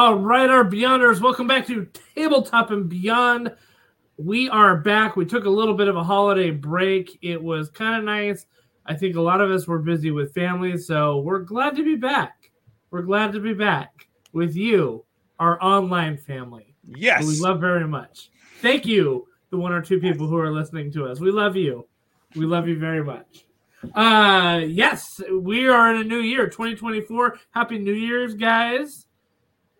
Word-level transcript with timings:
All 0.00 0.14
right, 0.14 0.48
our 0.48 0.64
Beyonders, 0.64 1.20
welcome 1.20 1.46
back 1.46 1.66
to 1.66 1.86
Tabletop 2.14 2.70
and 2.70 2.88
Beyond. 2.88 3.54
We 4.16 4.48
are 4.48 4.78
back. 4.78 5.14
We 5.14 5.26
took 5.26 5.44
a 5.44 5.50
little 5.50 5.74
bit 5.74 5.88
of 5.88 5.96
a 5.96 6.02
holiday 6.02 6.50
break. 6.50 7.18
It 7.20 7.42
was 7.42 7.68
kind 7.68 7.98
of 7.98 8.04
nice. 8.04 8.46
I 8.86 8.94
think 8.94 9.16
a 9.16 9.20
lot 9.20 9.42
of 9.42 9.50
us 9.50 9.66
were 9.66 9.78
busy 9.78 10.10
with 10.10 10.32
families, 10.32 10.86
so 10.86 11.18
we're 11.18 11.40
glad 11.40 11.76
to 11.76 11.84
be 11.84 11.96
back. 11.96 12.50
We're 12.90 13.02
glad 13.02 13.32
to 13.32 13.40
be 13.40 13.52
back 13.52 14.08
with 14.32 14.56
you, 14.56 15.04
our 15.38 15.62
online 15.62 16.16
family. 16.16 16.74
Yes. 16.82 17.26
we 17.26 17.38
love 17.38 17.60
very 17.60 17.86
much. 17.86 18.30
Thank 18.62 18.86
you, 18.86 19.28
the 19.50 19.58
one 19.58 19.72
or 19.72 19.82
two 19.82 20.00
people 20.00 20.26
who 20.26 20.38
are 20.38 20.50
listening 20.50 20.90
to 20.92 21.08
us. 21.08 21.20
We 21.20 21.30
love 21.30 21.56
you. 21.56 21.86
We 22.36 22.46
love 22.46 22.66
you 22.66 22.78
very 22.78 23.04
much. 23.04 23.44
Uh 23.94 24.62
yes, 24.66 25.20
we 25.30 25.68
are 25.68 25.94
in 25.94 26.00
a 26.00 26.04
new 26.04 26.20
year, 26.20 26.46
2024. 26.46 27.38
Happy 27.50 27.78
New 27.78 27.92
Year's, 27.92 28.32
guys. 28.32 29.06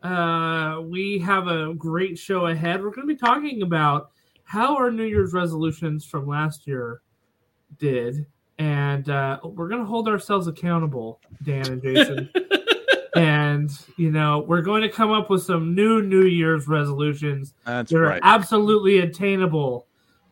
Uh 0.02 0.80
we 0.82 1.18
have 1.18 1.46
a 1.48 1.74
great 1.74 2.18
show 2.18 2.46
ahead. 2.46 2.82
We're 2.82 2.90
going 2.90 3.06
to 3.06 3.14
be 3.14 3.18
talking 3.18 3.62
about 3.62 4.10
how 4.44 4.76
our 4.76 4.90
New 4.90 5.04
Year's 5.04 5.32
resolutions 5.32 6.04
from 6.04 6.26
last 6.26 6.66
year 6.66 7.02
did 7.78 8.26
and 8.58 9.08
uh 9.08 9.38
we're 9.42 9.68
going 9.68 9.80
to 9.80 9.86
hold 9.86 10.08
ourselves 10.08 10.46
accountable, 10.46 11.20
Dan 11.42 11.66
and 11.66 11.82
Jason. 11.82 12.30
and 13.16 13.70
you 13.96 14.10
know, 14.10 14.40
we're 14.40 14.62
going 14.62 14.82
to 14.82 14.88
come 14.88 15.10
up 15.10 15.30
with 15.30 15.42
some 15.42 15.74
new 15.74 16.02
New 16.02 16.24
Year's 16.24 16.68
resolutions 16.68 17.54
That's 17.64 17.90
that 17.90 17.98
are 17.98 18.02
right. 18.02 18.20
absolutely 18.22 19.00
attainable 19.00 19.86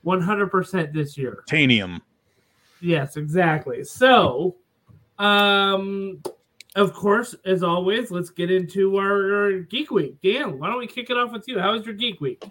100% 0.05 0.93
this 0.93 1.19
year. 1.19 1.45
Tanium. 1.49 2.01
Yes, 2.81 3.17
exactly. 3.17 3.85
So, 3.85 4.57
um, 5.19 6.23
of 6.79 6.93
course, 6.93 7.35
as 7.45 7.63
always, 7.63 8.11
let's 8.11 8.31
get 8.31 8.51
into 8.51 8.97
our, 8.99 9.35
our 9.35 9.53
Geek 9.61 9.91
Week. 9.91 10.17
Dan, 10.23 10.59
why 10.59 10.69
don't 10.69 10.79
we 10.79 10.87
kick 10.87 11.11
it 11.11 11.17
off 11.17 11.33
with 11.33 11.47
you? 11.49 11.59
How 11.59 11.73
was 11.73 11.85
your 11.85 11.95
Geek 11.95 12.21
Week? 12.21 12.43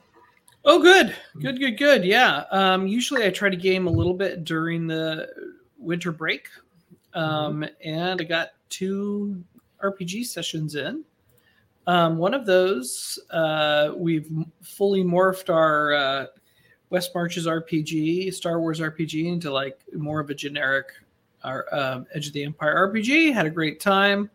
Oh, 0.66 0.82
good, 0.82 1.16
good, 1.40 1.60
good, 1.60 1.78
good. 1.78 2.04
Yeah. 2.04 2.44
Um, 2.52 2.88
usually 2.88 3.26
I 3.26 3.30
try 3.30 3.50
to 3.50 3.56
game 3.56 3.88
a 3.88 3.92
little 3.92 4.14
bit 4.14 4.44
during 4.44 4.86
the 4.86 5.30
winter 5.78 6.12
break, 6.12 6.50
um, 7.14 7.66
and 7.84 8.20
I 8.20 8.24
got 8.26 8.50
two 8.70 9.42
RPG 9.82 10.26
sessions 10.26 10.76
in. 10.76 11.06
Um, 11.88 12.18
one 12.18 12.34
of 12.34 12.46
those, 12.46 13.18
uh, 13.32 13.92
we've 13.96 14.30
fully 14.62 15.06
morphed 15.06 15.50
our 15.50 15.94
uh, 15.94 16.26
West 16.90 17.12
Marches 17.16 17.48
RPG, 17.48 18.34
Star 18.34 18.60
Wars 18.60 18.82
RPG, 18.82 19.26
into 19.26 19.52
like 19.52 19.80
more 19.94 20.20
of 20.20 20.30
a 20.30 20.36
generic 20.36 20.88
our, 21.48 21.66
um, 21.74 22.06
Edge 22.14 22.28
of 22.28 22.34
the 22.34 22.44
Empire 22.44 22.76
RPG. 22.92 23.34
Had 23.34 23.46
a 23.46 23.50
great 23.50 23.80
time, 23.80 24.30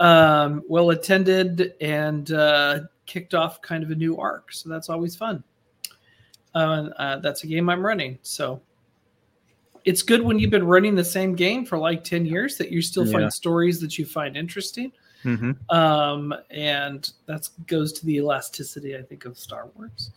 um, 0.00 0.62
well 0.68 0.90
attended, 0.90 1.74
and 1.80 2.32
uh, 2.32 2.80
kicked 3.06 3.34
off 3.34 3.62
kind 3.62 3.82
of 3.84 3.90
a 3.90 3.94
new 3.94 4.18
arc. 4.18 4.52
So 4.52 4.68
that's 4.68 4.88
always 4.88 5.14
fun. 5.16 5.42
Uh, 6.54 6.88
uh, 6.98 7.16
that's 7.18 7.44
a 7.44 7.46
game 7.46 7.68
I'm 7.68 7.84
running. 7.84 8.18
So 8.22 8.60
it's 9.84 10.02
good 10.02 10.22
when 10.22 10.38
you've 10.38 10.50
been 10.50 10.66
running 10.66 10.94
the 10.94 11.04
same 11.04 11.34
game 11.34 11.64
for 11.64 11.78
like 11.78 12.04
10 12.04 12.24
years 12.26 12.56
that 12.56 12.70
you 12.70 12.80
still 12.80 13.06
Yeah. 13.06 13.12
find 13.12 13.32
stories 13.32 13.80
that 13.80 13.98
you 13.98 14.04
find 14.06 14.36
interesting. 14.36 14.92
hmm 15.22 15.52
Um, 15.70 16.34
and 16.50 17.10
that 17.26 17.48
goes 17.66 17.92
to 17.94 18.06
the 18.06 18.16
elasticity, 18.16 18.96
I 18.96 19.02
think, 19.02 19.24
of 19.24 19.38
Star 19.38 19.68
Wars. 19.74 20.10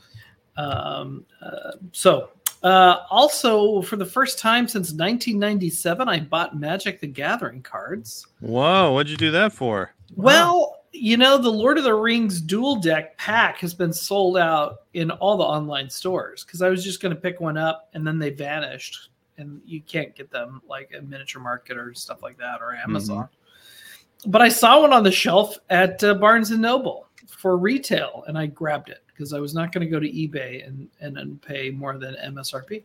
Um, 0.58 1.26
uh, 1.42 1.72
so, 1.92 2.30
uh, 2.68 3.06
also 3.10 3.82
for 3.82 3.96
the 3.96 4.06
first 4.06 4.40
time 4.40 4.68
since 4.68 4.92
1997, 4.92 6.10
I 6.10 6.20
bought 6.20 6.60
Magic 6.60 7.00
the 7.00 7.08
Gathering 7.08 7.62
cards. 7.62 8.28
Whoa, 8.42 8.92
what'd 8.92 9.10
you 9.10 9.16
do 9.16 9.32
that 9.32 9.54
for? 9.54 9.94
Well, 10.18 10.84
you 10.92 11.16
know, 11.16 11.38
the 11.38 11.50
Lord 11.50 11.78
of 11.78 11.86
the 11.86 11.94
Rings 11.94 12.42
dual 12.42 12.76
deck 12.76 13.18
pack 13.18 13.60
has 13.60 13.74
been 13.74 13.94
sold 13.94 14.38
out 14.38 14.80
in 14.94 15.12
all 15.12 15.38
the 15.38 15.46
online 15.46 15.90
stores 15.90 16.44
because 16.44 16.62
I 16.62 16.68
was 16.68 16.84
just 16.84 17.02
going 17.02 17.16
to 17.16 17.22
pick 17.22 17.40
one 17.40 17.58
up 17.58 17.88
and 17.94 18.06
then 18.06 18.20
they 18.20 18.32
vanished 18.32 19.12
and 19.38 19.62
you 19.66 19.80
can't 19.80 20.14
get 20.14 20.30
them 20.30 20.62
like 20.68 20.92
a 20.98 21.02
miniature 21.02 21.42
market 21.42 21.78
or 21.78 21.94
stuff 21.94 22.22
like 22.22 22.38
that 22.40 22.62
or 22.62 22.76
Amazon. 22.76 23.30
But 24.26 24.42
I 24.42 24.50
saw 24.50 24.82
one 24.82 24.92
on 24.92 25.04
the 25.04 25.12
shelf 25.12 25.58
at 25.70 26.04
uh, 26.04 26.16
Barnes 26.16 26.52
and 26.52 26.62
Noble 26.62 27.07
for 27.28 27.58
retail 27.58 28.24
and 28.28 28.38
I 28.38 28.48
grabbed 28.48 28.90
it 28.90 29.04
because 29.08 29.34
I 29.34 29.40
was 29.40 29.54
not 29.54 29.72
going 29.72 29.86
to 29.86 29.92
go 29.92 30.00
to 30.00 30.10
eBay 30.10 30.68
and, 30.68 30.90
and, 31.02 31.18
and 31.18 31.42
pay 31.42 31.70
more 31.70 31.98
than 31.98 32.16
MSRP. 32.26 32.84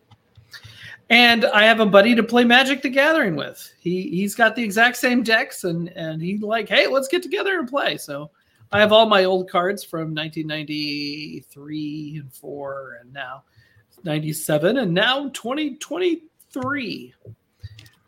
And 1.11 1.45
I 1.47 1.65
have 1.65 1.81
a 1.81 1.87
buddy 1.87 2.15
to 2.15 2.23
play 2.23 2.45
Magic 2.45 2.83
the 2.83 2.89
Gathering 2.89 3.37
with. 3.37 3.73
He 3.81 4.09
he's 4.11 4.35
got 4.35 4.57
the 4.57 4.63
exact 4.63 4.97
same 4.97 5.23
decks, 5.23 5.65
and 5.65 5.89
and 5.91 6.23
he 6.23 6.39
like, 6.39 6.69
hey, 6.69 6.87
let's 6.87 7.09
get 7.09 7.23
together 7.23 7.59
and 7.59 7.69
play. 7.69 7.99
So 7.99 8.31
I 8.71 8.81
have 8.81 8.93
all 8.93 9.07
my 9.07 9.25
old 9.25 9.51
cards 9.51 9.85
from 9.85 10.15
1993 10.15 12.19
and 12.19 12.33
four, 12.33 12.99
and 13.01 13.13
now 13.13 13.43
97, 14.05 14.79
and 14.79 14.95
now 14.95 15.29
2023. 15.31 17.15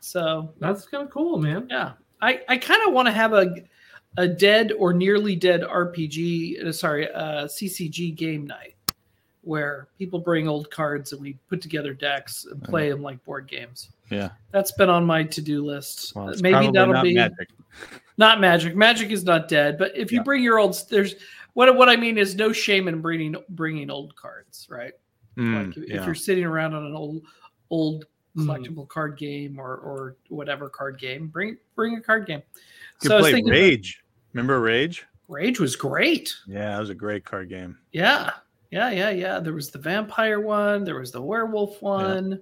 So 0.00 0.52
That's 0.58 0.86
kind 0.86 1.04
of 1.04 1.10
cool, 1.10 1.38
man. 1.38 1.66
yeah, 1.70 1.92
I 2.22 2.40
I 2.48 2.56
kind 2.56 2.80
of 2.86 2.94
want 2.94 3.06
to 3.06 3.12
have 3.12 3.34
a 3.34 3.54
a 4.16 4.28
dead 4.28 4.72
or 4.78 4.92
nearly 4.92 5.36
dead 5.36 5.62
RPG, 5.62 6.64
uh, 6.64 6.72
sorry, 6.72 7.10
uh, 7.12 7.44
CCG 7.46 8.14
game 8.14 8.46
night 8.46 8.74
where 9.42 9.88
people 9.98 10.18
bring 10.18 10.48
old 10.48 10.70
cards 10.70 11.12
and 11.12 11.20
we 11.20 11.34
put 11.48 11.60
together 11.60 11.92
decks 11.92 12.46
and 12.50 12.62
play 12.62 12.90
them 12.90 13.02
like 13.02 13.22
board 13.24 13.46
games. 13.46 13.90
Yeah. 14.10 14.30
That's 14.52 14.72
been 14.72 14.88
on 14.88 15.04
my 15.04 15.22
to-do 15.22 15.64
list. 15.64 16.14
Well, 16.16 16.32
Maybe 16.40 16.70
that'll 16.72 16.94
not 16.94 17.04
be 17.04 17.14
magic. 17.14 17.50
not 18.16 18.40
magic. 18.40 18.74
Magic 18.74 19.10
is 19.10 19.24
not 19.24 19.48
dead, 19.48 19.76
but 19.76 19.94
if 19.96 20.10
you 20.10 20.18
Yeah. 20.18 20.24
bring 20.24 20.42
your 20.42 20.58
old, 20.58 20.80
there's 20.88 21.16
what 21.52 21.76
what 21.76 21.88
I 21.88 21.96
mean 21.96 22.18
is 22.18 22.34
no 22.34 22.52
shame 22.52 22.88
in 22.88 23.00
bringing 23.00 23.36
bringing 23.50 23.90
old 23.90 24.16
cards, 24.16 24.66
right? 24.70 24.94
Mm, 25.36 25.68
like 25.68 25.76
if, 25.76 25.82
if 25.84 25.90
yeah. 25.90 26.06
you're 26.06 26.14
sitting 26.14 26.44
around 26.44 26.74
on 26.74 26.86
an 26.86 26.94
old 26.94 27.22
old 27.70 28.06
Mhm. 28.36 28.46
collectible 28.46 28.88
card 28.88 29.16
game 29.16 29.58
or 29.58 29.76
or 29.76 30.16
whatever 30.28 30.68
card 30.68 30.98
game, 30.98 31.28
bring 31.28 31.56
bring 31.76 31.96
a 31.96 32.00
card 32.00 32.26
game. 32.26 32.42
You 33.02 33.08
so 33.08 33.20
play 33.20 33.42
Rage. 33.42 34.03
Remember 34.34 34.60
Rage? 34.60 35.06
Rage 35.28 35.58
was 35.60 35.74
great. 35.76 36.34
Yeah, 36.46 36.72
that 36.72 36.80
was 36.80 36.90
a 36.90 36.94
great 36.94 37.24
card 37.24 37.48
game. 37.48 37.78
Yeah. 37.92 38.30
Yeah, 38.70 38.90
yeah, 38.90 39.10
yeah. 39.10 39.38
There 39.38 39.54
was 39.54 39.70
the 39.70 39.78
vampire 39.78 40.40
one, 40.40 40.84
there 40.84 40.98
was 40.98 41.12
the 41.12 41.22
werewolf 41.22 41.80
one. 41.80 42.40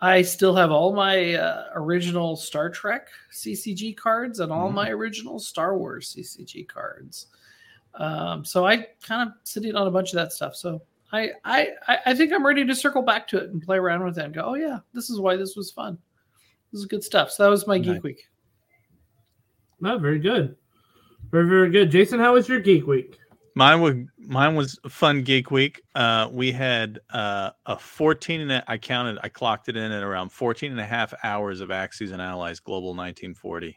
I 0.00 0.22
still 0.22 0.54
have 0.56 0.70
all 0.70 0.94
my 0.94 1.34
uh, 1.34 1.66
original 1.74 2.34
Star 2.34 2.70
Trek 2.70 3.08
CCG 3.30 3.94
cards 3.98 4.40
and 4.40 4.50
all 4.50 4.70
Mhm. 4.70 4.74
my 4.74 4.88
original 4.88 5.38
Star 5.38 5.76
Wars 5.76 6.08
CCG 6.16 6.64
cards. 6.66 7.26
Um, 7.94 8.42
so 8.44 8.64
I 8.66 8.86
kind 9.02 9.28
of 9.28 9.34
sitting 9.44 9.74
on 9.76 9.86
a 9.86 9.90
bunch 9.90 10.10
of 10.10 10.14
that 10.14 10.32
stuff. 10.32 10.56
So 10.56 10.80
I, 11.12 11.32
I 11.44 11.68
I 11.86 11.98
I 12.06 12.14
think 12.14 12.32
I'm 12.32 12.46
ready 12.46 12.64
to 12.64 12.74
circle 12.74 13.02
back 13.02 13.28
to 13.28 13.38
it 13.38 13.50
and 13.50 13.60
play 13.62 13.76
around 13.76 14.02
with 14.04 14.16
it 14.16 14.24
and 14.24 14.32
go, 14.32 14.42
oh 14.46 14.54
yeah, 14.54 14.78
this 14.94 15.10
is 15.10 15.20
why 15.20 15.36
this 15.36 15.54
was 15.56 15.70
fun. 15.70 15.98
This 16.72 16.80
is 16.80 16.86
good 16.86 17.04
stuff. 17.04 17.30
So 17.30 17.42
that 17.42 17.50
was 17.50 17.66
my 17.66 17.76
Nice. 17.76 17.94
geek 17.96 18.02
week. 18.02 18.28
No, 19.80 19.98
very 19.98 20.18
good. 20.20 20.56
Very, 21.30 21.48
very 21.48 21.70
good. 21.70 21.90
Jason, 21.90 22.18
how 22.18 22.34
was 22.34 22.48
your 22.48 22.60
Geek 22.60 22.86
Week? 22.86 23.18
Mine 23.54 23.80
was 23.80 23.94
mine 24.18 24.54
was 24.54 24.78
a 24.84 24.88
fun 24.88 25.22
geek 25.22 25.50
week. 25.50 25.82
Uh, 25.94 26.28
we 26.30 26.52
had 26.52 27.00
uh, 27.10 27.50
a 27.66 27.76
14 27.78 28.40
and 28.42 28.52
a, 28.52 28.64
I 28.68 28.78
counted, 28.78 29.18
I 29.22 29.28
clocked 29.28 29.68
it 29.68 29.76
in 29.76 29.90
at 29.90 30.02
around 30.02 30.30
14 30.30 30.70
and 30.70 30.80
a 30.80 30.84
half 30.84 31.12
hours 31.24 31.60
of 31.60 31.70
Axis 31.70 32.12
and 32.12 32.22
Allies 32.22 32.60
Global 32.60 32.90
1940. 32.90 33.68
It 33.68 33.76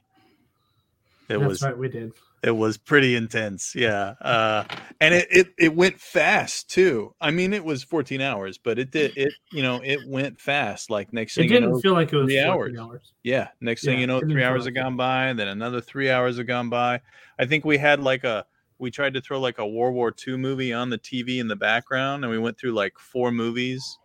That's 1.27 1.41
was 1.41 1.63
right, 1.63 1.77
we 1.77 1.89
did. 1.89 2.13
It 2.43 2.51
was 2.51 2.77
pretty 2.77 3.15
intense 3.15 3.73
yeah 3.75 4.13
uh 4.21 4.63
and 4.99 5.13
it, 5.13 5.27
it 5.31 5.47
it 5.57 5.75
went 5.75 5.99
fast 5.99 6.69
too 6.69 7.13
i 7.21 7.31
mean 7.31 7.53
it 7.53 7.63
was 7.63 7.83
14 7.83 8.21
hours 8.21 8.57
but 8.57 8.77
it 8.77 8.91
did 8.91 9.17
it 9.17 9.33
you 9.51 9.63
know 9.63 9.81
it 9.83 10.05
went 10.05 10.39
fast 10.39 10.89
like 10.89 11.13
next 11.13 11.35
thing 11.35 11.45
you 11.45 11.49
didn't 11.49 11.71
know 11.71 11.79
feel 11.79 11.93
like 11.93 12.11
it 12.11 12.17
was 12.17 12.27
three 12.27 12.39
hours. 12.39 12.77
hours. 12.77 13.13
yeah 13.23 13.47
next 13.61 13.83
thing 13.85 13.95
Yeah, 13.95 14.01
you 14.01 14.07
know 14.07 14.19
three 14.19 14.43
hours 14.43 14.65
have 14.65 14.75
gone 14.75 14.97
by 14.97 15.31
then 15.33 15.47
another 15.47 15.81
three 15.81 16.11
hours 16.11 16.37
have 16.37 16.47
gone 16.47 16.69
by 16.69 16.99
i 17.39 17.45
think 17.45 17.63
we 17.65 17.77
had 17.77 18.01
like 18.01 18.23
a 18.23 18.45
we 18.77 18.91
tried 18.91 19.13
to 19.13 19.21
throw 19.21 19.39
like 19.39 19.59
a 19.59 19.67
world 19.67 19.95
war 19.95 20.13
ii 20.27 20.35
movie 20.35 20.73
on 20.73 20.89
the 20.89 20.99
tv 20.99 21.39
in 21.39 21.47
the 21.47 21.55
background 21.55 22.23
and 22.25 22.31
we 22.31 22.37
went 22.39 22.57
through 22.57 22.73
like 22.73 22.93
four 22.99 23.31
movies 23.31 23.97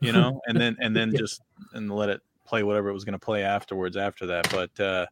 you 0.00 0.12
know 0.12 0.40
and 0.46 0.56
then 0.60 0.76
and 0.80 0.94
then 0.94 1.10
Yeah. 1.12 1.18
just 1.18 1.40
and 1.74 1.90
let 1.90 2.08
it 2.08 2.20
play 2.46 2.62
whatever 2.62 2.88
it 2.88 2.92
was 2.92 3.04
going 3.04 3.18
to 3.18 3.24
play 3.24 3.42
afterwards 3.42 3.96
after 3.96 4.26
that 4.26 4.48
but 4.50 4.78
uh 4.80 5.06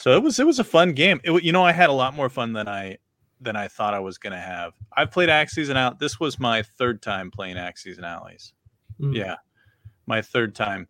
so 0.00 0.16
it 0.16 0.22
was 0.22 0.40
it 0.40 0.46
was 0.46 0.58
a 0.58 0.64
fun 0.64 0.92
game. 0.92 1.20
It, 1.24 1.44
you 1.44 1.52
know 1.52 1.62
i 1.62 1.72
had 1.72 1.90
a 1.90 1.92
lot 1.92 2.16
more 2.16 2.30
fun 2.30 2.54
than 2.54 2.66
i 2.66 2.96
than 3.38 3.54
i 3.54 3.68
thought 3.68 3.92
i 3.92 3.98
was 3.98 4.16
going 4.16 4.32
to 4.32 4.38
have. 4.40 4.72
I've 4.96 5.10
played 5.10 5.28
axes 5.28 5.68
and 5.68 5.76
out. 5.76 5.98
This 5.98 6.18
was 6.18 6.40
my 6.40 6.62
third 6.62 7.02
time 7.02 7.30
playing 7.30 7.58
axis 7.58 7.98
and 7.98 8.06
allies. 8.06 8.54
Mm. 8.98 9.14
yeah 9.14 9.36
my 10.06 10.22
third 10.22 10.54
time. 10.54 10.88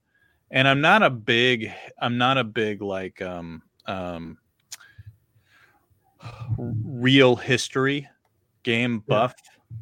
And 0.53 0.69
i'm 0.69 0.81
not 0.81 1.03
a 1.03 1.11
big 1.11 1.73
i'm 1.99 2.19
not 2.19 2.39
a 2.39 2.45
big 2.45 2.83
like 2.83 3.21
um 3.21 3.63
um 3.87 4.39
real 6.57 7.35
history 7.35 8.09
game 8.63 9.03
buff. 9.09 9.35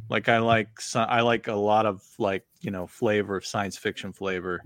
Like 0.09 0.31
i 0.31 0.39
like 0.39 0.71
i 0.95 1.21
like 1.21 1.49
a 1.49 1.55
lot 1.55 1.85
of 1.85 2.03
like 2.19 2.47
you 2.63 2.71
know 2.71 2.87
flavor 2.87 3.37
of 3.37 3.45
science 3.45 3.77
fiction 3.77 4.11
flavor 4.11 4.63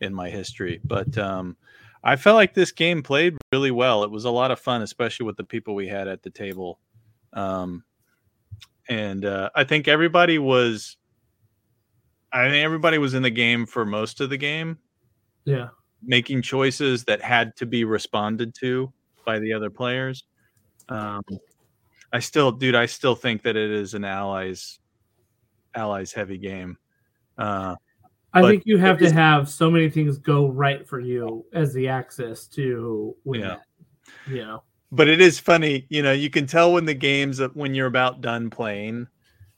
in 0.00 0.14
my 0.14 0.30
history. 0.30 0.80
But 0.84 1.18
um 1.18 1.58
i 2.06 2.16
felt 2.16 2.36
like 2.36 2.54
this 2.54 2.72
game 2.72 3.02
played 3.02 3.36
really 3.52 3.70
well 3.70 4.02
it 4.04 4.10
was 4.10 4.24
a 4.24 4.30
lot 4.30 4.50
of 4.50 4.58
fun 4.58 4.80
especially 4.82 5.26
with 5.26 5.36
the 5.36 5.44
people 5.44 5.74
we 5.74 5.86
had 5.88 6.08
at 6.08 6.22
the 6.22 6.30
table 6.30 6.78
Um, 7.34 7.84
and 8.88 9.24
uh, 9.24 9.50
I 9.54 9.64
think 9.64 9.88
everybody 9.88 10.38
was, 10.38 10.96
I 12.32 12.48
think 12.48 12.64
everybody 12.64 12.98
was 12.98 13.14
in 13.14 13.22
the 13.22 13.30
game 13.30 13.66
for 13.66 13.84
most 13.84 14.20
of 14.20 14.30
the 14.30 14.36
game, 14.36 14.78
Yeah. 15.44 15.68
making 16.02 16.42
choices 16.42 17.04
that 17.04 17.20
had 17.20 17.56
to 17.56 17.66
be 17.66 17.84
responded 17.84 18.54
to 18.60 18.92
by 19.24 19.38
the 19.40 19.52
other 19.52 19.70
players. 19.70 20.24
Um, 20.88 21.22
I 22.12 22.20
still, 22.20 22.52
dude, 22.52 22.76
I 22.76 22.86
still 22.86 23.16
think 23.16 23.42
that 23.42 23.56
it 23.56 23.70
is 23.72 23.94
an 23.94 24.04
allies, 24.04 24.78
allies 25.74 26.12
heavy 26.12 26.38
game. 26.38 26.78
Uh, 27.36 27.74
I 28.36 28.42
But 28.42 28.48
think 28.50 28.62
you 28.66 28.76
have 28.78 28.98
to 28.98 29.10
have 29.10 29.48
so 29.48 29.70
many 29.70 29.88
things 29.88 30.18
go 30.18 30.46
right 30.48 30.86
for 30.86 31.00
you 31.00 31.44
as 31.54 31.72
the 31.72 31.88
axis 31.88 32.46
to 32.48 33.16
win 33.24 33.40
Yeah. 33.40 33.54
it. 33.54 33.60
You 34.28 34.44
know. 34.44 34.62
but 34.92 35.08
it 35.08 35.20
is 35.20 35.38
funny 35.40 35.84
you 35.88 36.02
know 36.02 36.12
you 36.12 36.30
can 36.30 36.46
tell 36.46 36.72
when 36.72 36.84
the 36.84 36.94
games 36.94 37.40
when 37.54 37.74
you're 37.74 37.86
about 37.88 38.20
done 38.20 38.50
playing 38.50 39.06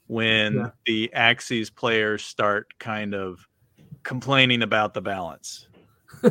when 0.07 0.55
Yeah. 0.55 0.69
the 0.87 1.13
axes 1.13 1.69
players 1.69 2.23
start 2.23 2.67
kind 2.79 3.13
of 3.13 3.47
complaining 4.03 4.63
about 4.63 4.93
the 4.95 5.01
balance 5.01 5.67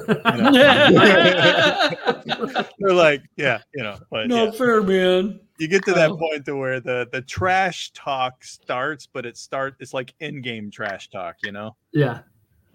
they're 2.78 2.92
like 2.92 3.22
yeah 3.36 3.58
you 3.74 3.82
know 3.82 3.96
but 4.10 4.26
no 4.28 4.44
yeah. 4.46 4.50
fair, 4.50 4.82
man. 4.82 5.40
you 5.58 5.68
get 5.68 5.84
to 5.84 5.92
that 5.92 6.10
Oh. 6.10 6.16
point 6.16 6.44
to 6.46 6.56
where 6.56 6.80
the 6.80 7.08
the 7.12 7.22
trash 7.22 7.90
talk 7.92 8.44
starts 8.44 9.06
but 9.06 9.26
it 9.26 9.36
start 9.36 9.74
it's 9.80 9.94
like 9.94 10.14
in-game 10.20 10.70
trash 10.70 11.08
talk 11.10 11.36
you 11.42 11.52
know 11.52 11.76
yeah. 11.92 12.20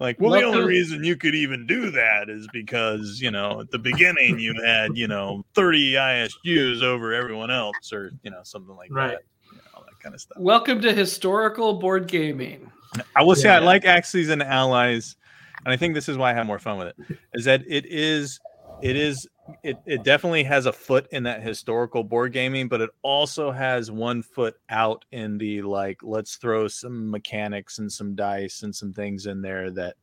Like, 0.00 0.20
well, 0.20 0.32
the 0.32 0.38
only 0.38 0.50
Welcome- 0.58 0.68
reason 0.68 1.04
you 1.04 1.16
could 1.16 1.34
even 1.34 1.66
do 1.66 1.90
that 1.92 2.28
is 2.28 2.48
because, 2.52 3.20
you 3.20 3.30
know, 3.30 3.60
at 3.60 3.70
the 3.70 3.78
beginning 3.78 4.38
you 4.40 4.54
had, 4.64 4.96
you 4.96 5.06
know, 5.06 5.44
30 5.54 5.92
ISUs 5.96 6.82
over 6.82 7.12
everyone 7.14 7.50
else 7.50 7.92
or, 7.92 8.10
you 8.22 8.30
know, 8.30 8.40
something 8.42 8.74
like 8.74 8.90
Right. 8.92 9.10
that. 9.12 9.22
You 9.52 9.58
know, 9.58 9.62
all 9.74 9.84
that 9.84 9.98
kind 10.02 10.14
of 10.14 10.20
stuff. 10.20 10.38
Welcome 10.38 10.80
to 10.82 10.92
historical 10.92 11.74
board 11.78 12.08
gaming. 12.08 12.70
I 13.14 13.22
will 13.22 13.36
say 13.36 13.48
I 13.50 13.58
like 13.60 13.84
Axis 13.84 14.28
and 14.28 14.42
Allies, 14.42 15.16
and 15.64 15.72
I 15.72 15.76
think 15.76 15.94
this 15.94 16.08
is 16.08 16.16
why 16.18 16.30
I 16.30 16.34
have 16.34 16.46
more 16.46 16.58
fun 16.58 16.78
with 16.78 16.88
it, 16.88 17.18
is 17.32 17.44
that 17.44 17.62
it 17.66 17.86
is 17.86 18.40
it 18.84 18.96
is 18.96 19.26
it, 19.62 19.78
it 19.86 20.04
definitely 20.04 20.44
has 20.44 20.66
a 20.66 20.72
foot 20.72 21.06
in 21.10 21.22
that 21.24 21.42
historical 21.42 22.04
board 22.04 22.32
gaming, 22.32 22.68
but 22.68 22.80
it 22.80 22.90
also 23.02 23.50
has 23.50 23.90
one 23.90 24.22
foot 24.22 24.54
out 24.70 25.04
in 25.12 25.38
the 25.38 25.62
like 25.62 25.98
let's 26.02 26.36
throw 26.36 26.68
some 26.68 27.10
mechanics 27.10 27.78
and 27.78 27.90
some 27.90 28.14
dice 28.14 28.62
and 28.62 28.74
some 28.74 28.92
things 28.92 29.26
in 29.26 29.42
there 29.42 29.70
that 29.70 29.96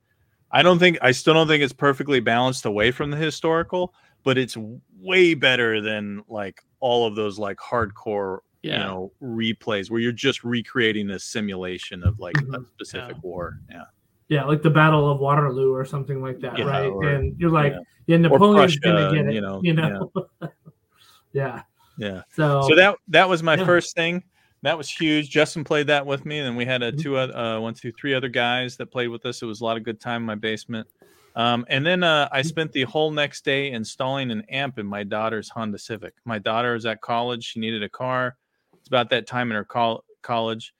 I 0.51 0.61
don't 0.63 0.79
think 0.79 0.97
I 1.01 1.11
still 1.11 1.33
don't 1.33 1.47
think 1.47 1.63
it's 1.63 1.73
perfectly 1.73 2.19
balanced 2.19 2.65
away 2.65 2.91
from 2.91 3.11
the 3.11 3.17
historical, 3.17 3.93
but 4.23 4.37
it's 4.37 4.57
way 4.99 5.33
better 5.33 5.79
than 5.81 6.23
like 6.27 6.61
all 6.79 7.05
of 7.07 7.15
those 7.15 7.39
like 7.39 7.57
hardcore 7.57 8.39
Yeah. 8.63 8.73
you 8.73 8.79
know 8.83 9.11
replays 9.21 9.89
where 9.89 9.99
you're 9.99 10.11
just 10.11 10.43
recreating 10.43 11.09
a 11.11 11.19
simulation 11.19 12.03
of 12.03 12.19
like 12.19 12.37
a 12.37 12.41
Mhm. 12.59 12.67
specific 12.67 13.15
Yeah. 13.15 13.21
war 13.23 13.59
yeah 13.69 13.85
Yeah, 14.31 14.45
like 14.45 14.61
the 14.61 14.69
Battle 14.69 15.11
of 15.11 15.19
Waterloo 15.19 15.73
or 15.73 15.83
something 15.83 16.21
like 16.21 16.39
that, 16.39 16.57
Yeah, 16.57 16.63
right? 16.63 16.87
or- 16.87 17.03
and 17.03 17.37
you're 17.37 17.49
like, 17.49 17.73
yeah. 17.73 17.79
yeah, 18.07 18.17
Napoleon's 18.17 18.77
Prussia, 18.77 18.79
gonna 18.79 19.13
get 19.13 19.27
it, 19.27 19.33
you 19.33 19.41
know, 19.41 19.59
you 19.61 19.73
know. 19.73 20.09
yeah. 21.33 21.63
yeah 21.97 22.21
So, 22.31 22.61
so 22.69 22.75
that 22.77 22.95
that 23.09 23.27
was 23.27 23.43
my 23.43 23.57
Yeah. 23.57 23.65
first 23.65 23.93
thing 23.93 24.23
that 24.61 24.77
was 24.77 24.89
huge 24.89 25.29
justin 25.29 25.65
played 25.65 25.87
that 25.87 26.05
with 26.05 26.25
me 26.25 26.39
and 26.39 26.47
then 26.47 26.55
we 26.55 26.63
had 26.63 26.81
a 26.81 26.93
Mhm. 26.93 27.01
two 27.01 27.17
uh 27.17 27.59
one 27.59 27.73
two 27.73 27.91
three 27.91 28.13
other 28.13 28.29
guys 28.29 28.77
that 28.77 28.85
played 28.85 29.09
with 29.09 29.25
us 29.25 29.41
it 29.41 29.45
was 29.45 29.59
a 29.59 29.65
lot 29.65 29.75
of 29.75 29.83
good 29.83 29.99
time 29.99 30.21
in 30.21 30.25
my 30.25 30.35
basement 30.35 30.87
um, 31.35 31.65
and 31.69 31.85
then 31.85 32.01
uh, 32.03 32.27
I 32.31 32.41
spent 32.41 32.71
the 32.71 32.83
whole 32.83 33.11
next 33.11 33.43
day 33.43 33.71
installing 33.71 34.31
an 34.31 34.43
amp 34.49 34.79
in 34.79 34.85
my 34.85 35.03
daughter's 35.03 35.47
Honda 35.49 35.77
Civic. 35.77 36.13
My 36.25 36.39
daughter 36.39 36.75
is 36.75 36.85
at 36.85 36.99
college; 36.99 37.45
she 37.45 37.61
needed 37.61 37.83
a 37.83 37.87
car. 37.89 38.35
It's 38.77 38.89
about 38.89 39.09
that 39.11 39.27
time 39.27 39.49
in 39.49 39.55
her 39.55 39.63
col- 39.63 40.03
college. 40.21 40.73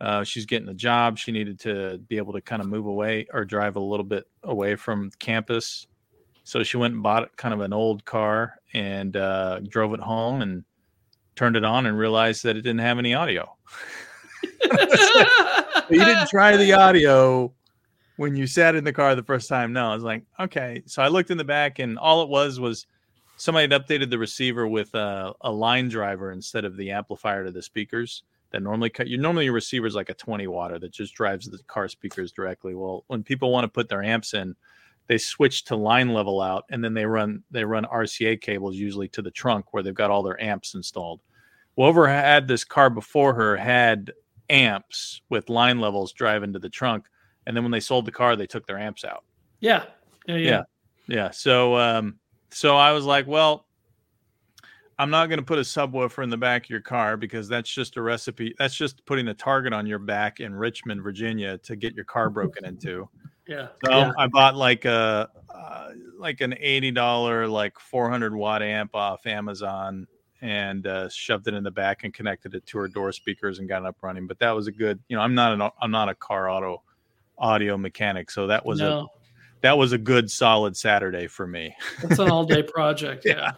Uh, 0.00 0.24
she's 0.24 0.46
getting 0.46 0.68
a 0.68 0.74
job. 0.74 1.18
She 1.18 1.32
needed 1.32 1.58
to 1.60 1.98
be 2.08 2.18
able 2.18 2.34
to 2.34 2.40
kind 2.40 2.60
of 2.60 2.68
move 2.68 2.86
away 2.86 3.26
or 3.32 3.44
drive 3.44 3.76
a 3.76 3.80
little 3.80 4.04
bit 4.04 4.24
away 4.42 4.76
from 4.76 5.10
campus. 5.18 5.86
So 6.44 6.62
she 6.62 6.76
went 6.76 6.94
and 6.94 7.02
bought 7.02 7.36
kind 7.36 7.54
of 7.54 7.60
an 7.60 7.72
old 7.72 8.04
car 8.04 8.56
and 8.72 9.16
uh, 9.16 9.60
drove 9.60 9.94
it 9.94 10.00
home 10.00 10.42
and 10.42 10.64
turned 11.34 11.56
it 11.56 11.64
on 11.64 11.86
and 11.86 11.98
realized 11.98 12.44
that 12.44 12.56
it 12.56 12.62
didn't 12.62 12.80
have 12.80 12.98
any 12.98 13.14
audio. 13.14 13.56
you 14.62 16.04
didn't 16.04 16.28
try 16.28 16.56
the 16.56 16.72
audio 16.72 17.52
when 18.16 18.36
you 18.36 18.46
sat 18.46 18.74
in 18.74 18.84
the 18.84 18.92
car 18.92 19.14
the 19.14 19.22
first 19.22 19.48
time. 19.48 19.72
No, 19.72 19.90
I 19.90 19.94
was 19.94 20.04
like, 20.04 20.24
okay. 20.38 20.82
So 20.86 21.02
I 21.02 21.08
looked 21.08 21.30
in 21.30 21.38
the 21.38 21.44
back, 21.44 21.78
and 21.78 21.98
all 21.98 22.22
it 22.22 22.28
was 22.28 22.60
was 22.60 22.86
somebody 23.36 23.72
had 23.72 23.86
updated 23.86 24.10
the 24.10 24.18
receiver 24.18 24.66
with 24.66 24.94
a, 24.94 25.32
a 25.40 25.50
line 25.50 25.88
driver 25.88 26.32
instead 26.32 26.64
of 26.64 26.76
the 26.76 26.90
amplifier 26.90 27.44
to 27.44 27.50
the 27.50 27.62
speakers 27.62 28.22
that 28.56 28.62
normally 28.62 28.88
cut. 28.88 29.06
You 29.06 29.18
normally 29.18 29.44
your 29.44 29.54
receiver 29.54 29.86
is 29.86 29.94
like 29.94 30.08
a 30.08 30.14
20 30.14 30.46
watter 30.46 30.80
that 30.80 30.90
just 30.90 31.14
drives 31.14 31.46
the 31.46 31.58
car 31.66 31.88
speakers 31.88 32.32
directly. 32.32 32.74
Well, 32.74 33.04
when 33.08 33.22
people 33.22 33.52
want 33.52 33.64
to 33.64 33.68
put 33.68 33.90
their 33.90 34.02
amps 34.02 34.32
in, 34.32 34.56
they 35.08 35.18
switch 35.18 35.64
to 35.66 35.76
line 35.76 36.14
level 36.14 36.40
out, 36.40 36.64
and 36.70 36.82
then 36.82 36.94
they 36.94 37.04
run 37.04 37.42
they 37.50 37.64
run 37.64 37.84
RCA 37.84 38.40
cables 38.40 38.76
usually 38.76 39.08
to 39.08 39.20
the 39.22 39.30
trunk 39.30 39.72
where 39.72 39.82
they've 39.82 39.94
got 39.94 40.10
all 40.10 40.22
their 40.22 40.42
amps 40.42 40.74
installed. 40.74 41.20
Whoever 41.76 42.08
had 42.08 42.48
this 42.48 42.64
car 42.64 42.88
before 42.88 43.34
her 43.34 43.56
had 43.56 44.12
amps 44.48 45.20
with 45.28 45.50
line 45.50 45.78
levels 45.80 46.12
driving 46.12 46.52
to 46.52 46.58
the 46.58 46.68
trunk 46.68 47.06
and 47.46 47.56
then 47.56 47.64
when 47.64 47.72
they 47.72 47.80
sold 47.80 48.04
the 48.04 48.12
car 48.12 48.36
they 48.36 48.46
took 48.46 48.64
their 48.64 48.78
amps 48.78 49.04
out 49.04 49.24
yeah. 49.58 49.82
Yeah. 50.28 50.36
Yeah. 50.36 50.50
Yeah. 50.50 50.62
yeah 51.08 51.30
so 51.32 51.76
um 51.76 52.20
so 52.52 52.76
i 52.76 52.92
was 52.92 53.04
like 53.04 53.26
well 53.26 53.65
i'm 54.98 55.10
not 55.10 55.28
going 55.28 55.38
to 55.38 55.44
put 55.44 55.58
a 55.58 55.62
subwoofer 55.62 56.22
in 56.22 56.30
the 56.30 56.36
back 56.36 56.64
of 56.64 56.70
your 56.70 56.80
car 56.80 57.16
because 57.16 57.48
that's 57.48 57.70
just 57.70 57.96
a 57.96 58.02
recipe 58.02 58.54
that's 58.58 58.74
just 58.74 59.04
putting 59.06 59.28
a 59.28 59.34
target 59.34 59.72
on 59.72 59.86
your 59.86 59.98
back 59.98 60.40
in 60.40 60.54
richmond 60.54 61.02
virginia 61.02 61.58
to 61.58 61.76
get 61.76 61.94
your 61.94 62.04
car 62.04 62.30
broken 62.38 62.64
into 62.64 63.08
Yeah. 63.46 63.68
so 63.84 63.90
Yeah. 63.90 64.12
i 64.18 64.26
bought 64.26 64.56
like 64.56 64.84
a 64.84 65.28
uh, 65.54 65.90
like 66.18 66.40
an 66.42 66.52
$80 66.52 67.50
like 67.50 67.78
400 67.78 68.34
watt 68.34 68.62
amp 68.62 68.94
off 68.94 69.26
amazon 69.26 70.06
and 70.42 70.86
uh, 70.86 71.08
shoved 71.08 71.48
it 71.48 71.54
in 71.54 71.64
the 71.64 71.70
back 71.70 72.04
and 72.04 72.12
connected 72.12 72.54
it 72.54 72.66
to 72.66 72.78
her 72.78 72.88
door 72.88 73.10
speakers 73.12 73.58
and 73.58 73.68
got 73.68 73.82
it 73.82 73.86
up 73.86 73.96
running 74.02 74.26
but 74.26 74.38
that 74.38 74.50
was 74.50 74.66
a 74.66 74.72
good 74.72 74.98
you 75.08 75.16
know 75.16 75.22
i'm 75.22 75.34
not 75.34 75.52
an 75.52 75.70
i'm 75.80 75.90
not 75.90 76.08
a 76.08 76.14
car 76.14 76.50
auto 76.50 76.82
audio 77.38 77.76
mechanic 77.76 78.30
so 78.30 78.46
that 78.46 78.64
was 78.64 78.80
a 78.80 78.84
no, 78.90 79.08
that 79.66 79.76
was 79.78 79.92
a 79.92 79.98
good 79.98 80.30
solid 80.30 80.76
Saturday 80.76 81.26
for 81.26 81.46
me. 81.46 81.74
that's 82.02 82.18
an 82.20 82.30
all 82.30 82.44
day 82.44 82.62
project. 82.74 83.24
Yeah. 83.26 83.34
Yeah. 83.36 83.52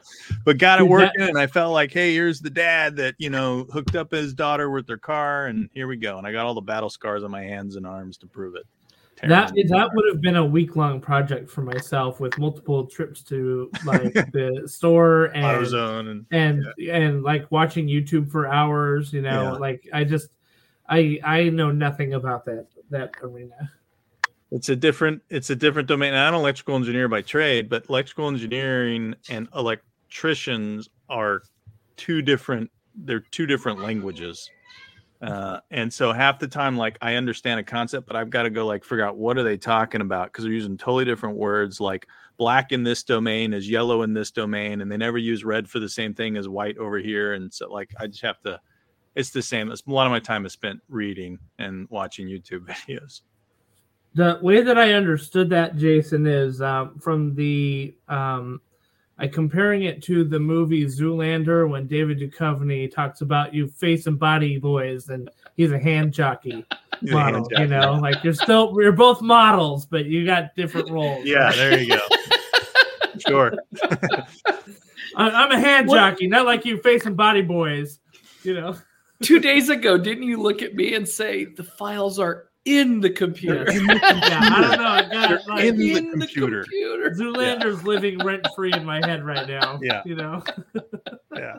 But 0.44 0.58
got 0.58 0.78
it 0.80 0.82
Dude, 0.84 0.88
that- 0.88 0.92
working, 0.92 1.28
and 1.28 1.38
I 1.38 1.46
felt 1.46 1.72
like, 1.72 1.92
hey, 1.92 2.14
here's 2.14 2.40
the 2.40 2.50
dad 2.50 2.96
that 2.96 3.14
you 3.18 3.30
know 3.30 3.64
hooked 3.72 3.94
up 3.96 4.10
his 4.12 4.34
daughter 4.34 4.70
with 4.70 4.86
their 4.86 4.98
car, 4.98 5.46
and 5.46 5.68
here 5.74 5.86
we 5.86 5.96
go. 5.96 6.18
And 6.18 6.26
I 6.26 6.32
got 6.32 6.46
all 6.46 6.54
the 6.54 6.60
battle 6.60 6.90
scars 6.90 7.22
on 7.24 7.30
my 7.30 7.42
hands 7.42 7.76
and 7.76 7.86
arms 7.86 8.16
to 8.18 8.26
prove 8.26 8.54
it. 8.56 8.66
that 9.22 9.52
that 9.68 9.90
would 9.94 10.04
have 10.12 10.20
been 10.20 10.36
a 10.36 10.44
week 10.44 10.76
long 10.76 11.00
project 11.00 11.50
for 11.50 11.62
myself 11.62 12.20
with 12.20 12.38
multiple 12.38 12.86
trips 12.86 13.22
to 13.24 13.68
like 13.84 14.12
the 14.32 14.62
store 14.66 15.26
and 15.34 15.44
AutoZone 15.44 16.10
and 16.10 16.26
and 16.30 16.64
and 16.88 17.22
like 17.24 17.50
watching 17.50 17.86
YouTube 17.88 18.30
for 18.30 18.46
hours. 18.46 19.12
You 19.12 19.22
know, 19.22 19.42
Yeah. 19.42 19.52
like 19.52 19.88
I 19.92 20.04
just 20.04 20.28
I 20.88 21.18
I 21.24 21.48
know 21.50 21.70
nothing 21.72 22.14
about 22.14 22.44
that 22.46 22.66
that 22.90 23.10
arena. 23.22 23.70
It's 24.50 24.68
a 24.68 24.76
different 24.76 25.22
it's 25.28 25.50
a 25.50 25.56
different 25.56 25.88
domain. 25.88 26.14
I'm 26.14 26.34
an 26.34 26.40
electrical 26.40 26.76
engineer 26.76 27.08
by 27.08 27.22
trade, 27.22 27.68
but 27.68 27.88
electrical 27.88 28.28
engineering 28.28 29.14
and 29.28 29.48
electricians 29.54 30.88
are 31.08 31.42
two 31.96 32.22
different. 32.22 32.70
They're 32.94 33.20
two 33.20 33.46
different 33.46 33.80
languages. 33.80 34.50
Uh, 35.20 35.58
and 35.72 35.92
so 35.92 36.12
half 36.12 36.38
the 36.38 36.46
time, 36.46 36.76
like 36.76 36.96
I 37.02 37.14
understand 37.14 37.58
a 37.58 37.64
concept, 37.64 38.06
but 38.06 38.14
I've 38.14 38.30
got 38.30 38.44
to 38.44 38.50
go 38.50 38.66
like 38.66 38.84
figure 38.84 39.04
out 39.04 39.16
what 39.16 39.36
are 39.36 39.42
they 39.42 39.56
talking 39.56 40.00
about 40.00 40.32
because 40.32 40.44
they're 40.44 40.52
using 40.52 40.78
totally 40.78 41.04
different 41.04 41.36
words. 41.36 41.80
Like 41.80 42.06
black 42.38 42.70
in 42.72 42.84
this 42.84 43.02
domain 43.02 43.52
is 43.52 43.68
yellow 43.68 44.02
in 44.02 44.14
this 44.14 44.30
domain, 44.30 44.80
and 44.80 44.90
they 44.90 44.96
never 44.96 45.18
use 45.18 45.44
red 45.44 45.68
for 45.68 45.80
the 45.80 45.88
same 45.88 46.14
thing 46.14 46.36
as 46.36 46.48
white 46.48 46.78
over 46.78 46.98
here. 46.98 47.34
And 47.34 47.52
so, 47.52 47.70
like, 47.70 47.90
I 47.98 48.06
just 48.06 48.22
have 48.22 48.40
to. 48.42 48.60
It's 49.14 49.30
the 49.30 49.42
same. 49.42 49.70
A 49.70 49.76
lot 49.88 50.06
of 50.06 50.12
my 50.12 50.20
time 50.20 50.46
is 50.46 50.52
spent 50.52 50.80
reading 50.88 51.38
and 51.58 51.88
watching 51.90 52.28
YouTube 52.28 52.60
videos. 52.88 53.22
The 54.14 54.38
way 54.42 54.62
that 54.62 54.78
I 54.78 54.94
understood 54.94 55.50
that, 55.50 55.76
Jason, 55.76 56.26
is 56.26 56.60
um, 56.60 56.98
from 56.98 57.34
the 57.34 57.94
um, 58.08 58.60
I 59.18 59.26
comparing 59.26 59.82
it 59.84 60.02
to 60.04 60.24
the 60.24 60.38
movie 60.38 60.86
Zoolander 60.86 61.68
when 61.68 61.86
David 61.86 62.18
Duchovny 62.18 62.90
talks 62.92 63.20
about 63.20 63.52
you 63.52 63.66
face 63.68 64.06
and 64.06 64.18
body 64.18 64.58
boys, 64.58 65.08
and 65.08 65.30
he's 65.56 65.72
a 65.72 65.78
hand 65.78 66.12
jockey 66.12 66.64
model. 67.02 67.46
hand 67.54 67.70
You 67.70 67.76
know, 67.78 67.94
like 67.94 68.22
you're 68.24 68.34
still 68.34 68.74
you're 68.80 68.92
both 68.92 69.20
models, 69.22 69.86
but 69.86 70.06
you 70.06 70.24
got 70.24 70.54
different 70.56 70.90
roles. 70.92 71.24
Yeah, 71.24 71.52
there 71.52 71.78
you 71.78 71.96
go. 71.96 72.00
sure. 73.28 73.54
I, 75.16 75.30
I'm 75.30 75.50
a 75.52 75.60
hand 75.60 75.88
What- 75.88 75.96
jockey, 75.96 76.26
not 76.28 76.46
like 76.46 76.64
you 76.64 76.78
face 76.78 77.06
and 77.06 77.16
body 77.16 77.42
boys. 77.42 78.00
You 78.44 78.54
know, 78.54 78.76
Two 79.20 79.40
days 79.40 79.68
ago, 79.68 79.98
didn't 79.98 80.22
you 80.22 80.40
look 80.40 80.62
at 80.62 80.74
me 80.76 80.94
and 80.94 81.06
say 81.08 81.44
the 81.44 81.64
files 81.64 82.20
are 82.20 82.47
in 82.64 83.00
the 83.00 83.10
computer? 83.10 83.66
yeah, 83.72 84.40
I 84.42 84.60
don't 84.60 84.78
know. 84.78 84.88
I 84.88 85.08
got 85.10 85.48
like, 85.48 85.64
in 85.64 85.76
the 85.76 85.94
computer. 86.10 86.62
computer. 86.62 87.10
Zoolander's 87.10 87.82
living 87.84 88.18
rent 88.18 88.46
free 88.54 88.72
in 88.72 88.84
my 88.84 89.04
head 89.06 89.24
right 89.24 89.48
now. 89.48 89.78
Yeah. 89.82 90.02
you 90.04 90.16
know. 90.16 90.42
Yeah. 91.34 91.58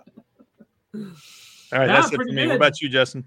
All 0.93 1.01
right, 1.79 1.87
Yeah, 1.87 1.87
that's 1.87 2.07
it 2.07 2.11
for 2.11 2.17
pretty 2.17 2.33
me. 2.33 2.47
What 2.47 2.55
about 2.55 2.81
you, 2.81 2.89
Justin? 2.89 3.25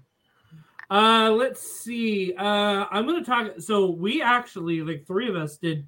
Uh, 0.89 1.31
let's 1.31 1.61
see. 1.61 2.33
Uh, 2.37 2.85
I'm 2.91 3.05
gonna 3.05 3.23
talk. 3.23 3.59
So 3.59 3.89
we 3.89 4.21
actually, 4.21 4.81
like, 4.81 5.07
three 5.07 5.27
of 5.27 5.35
us 5.35 5.57
did 5.57 5.85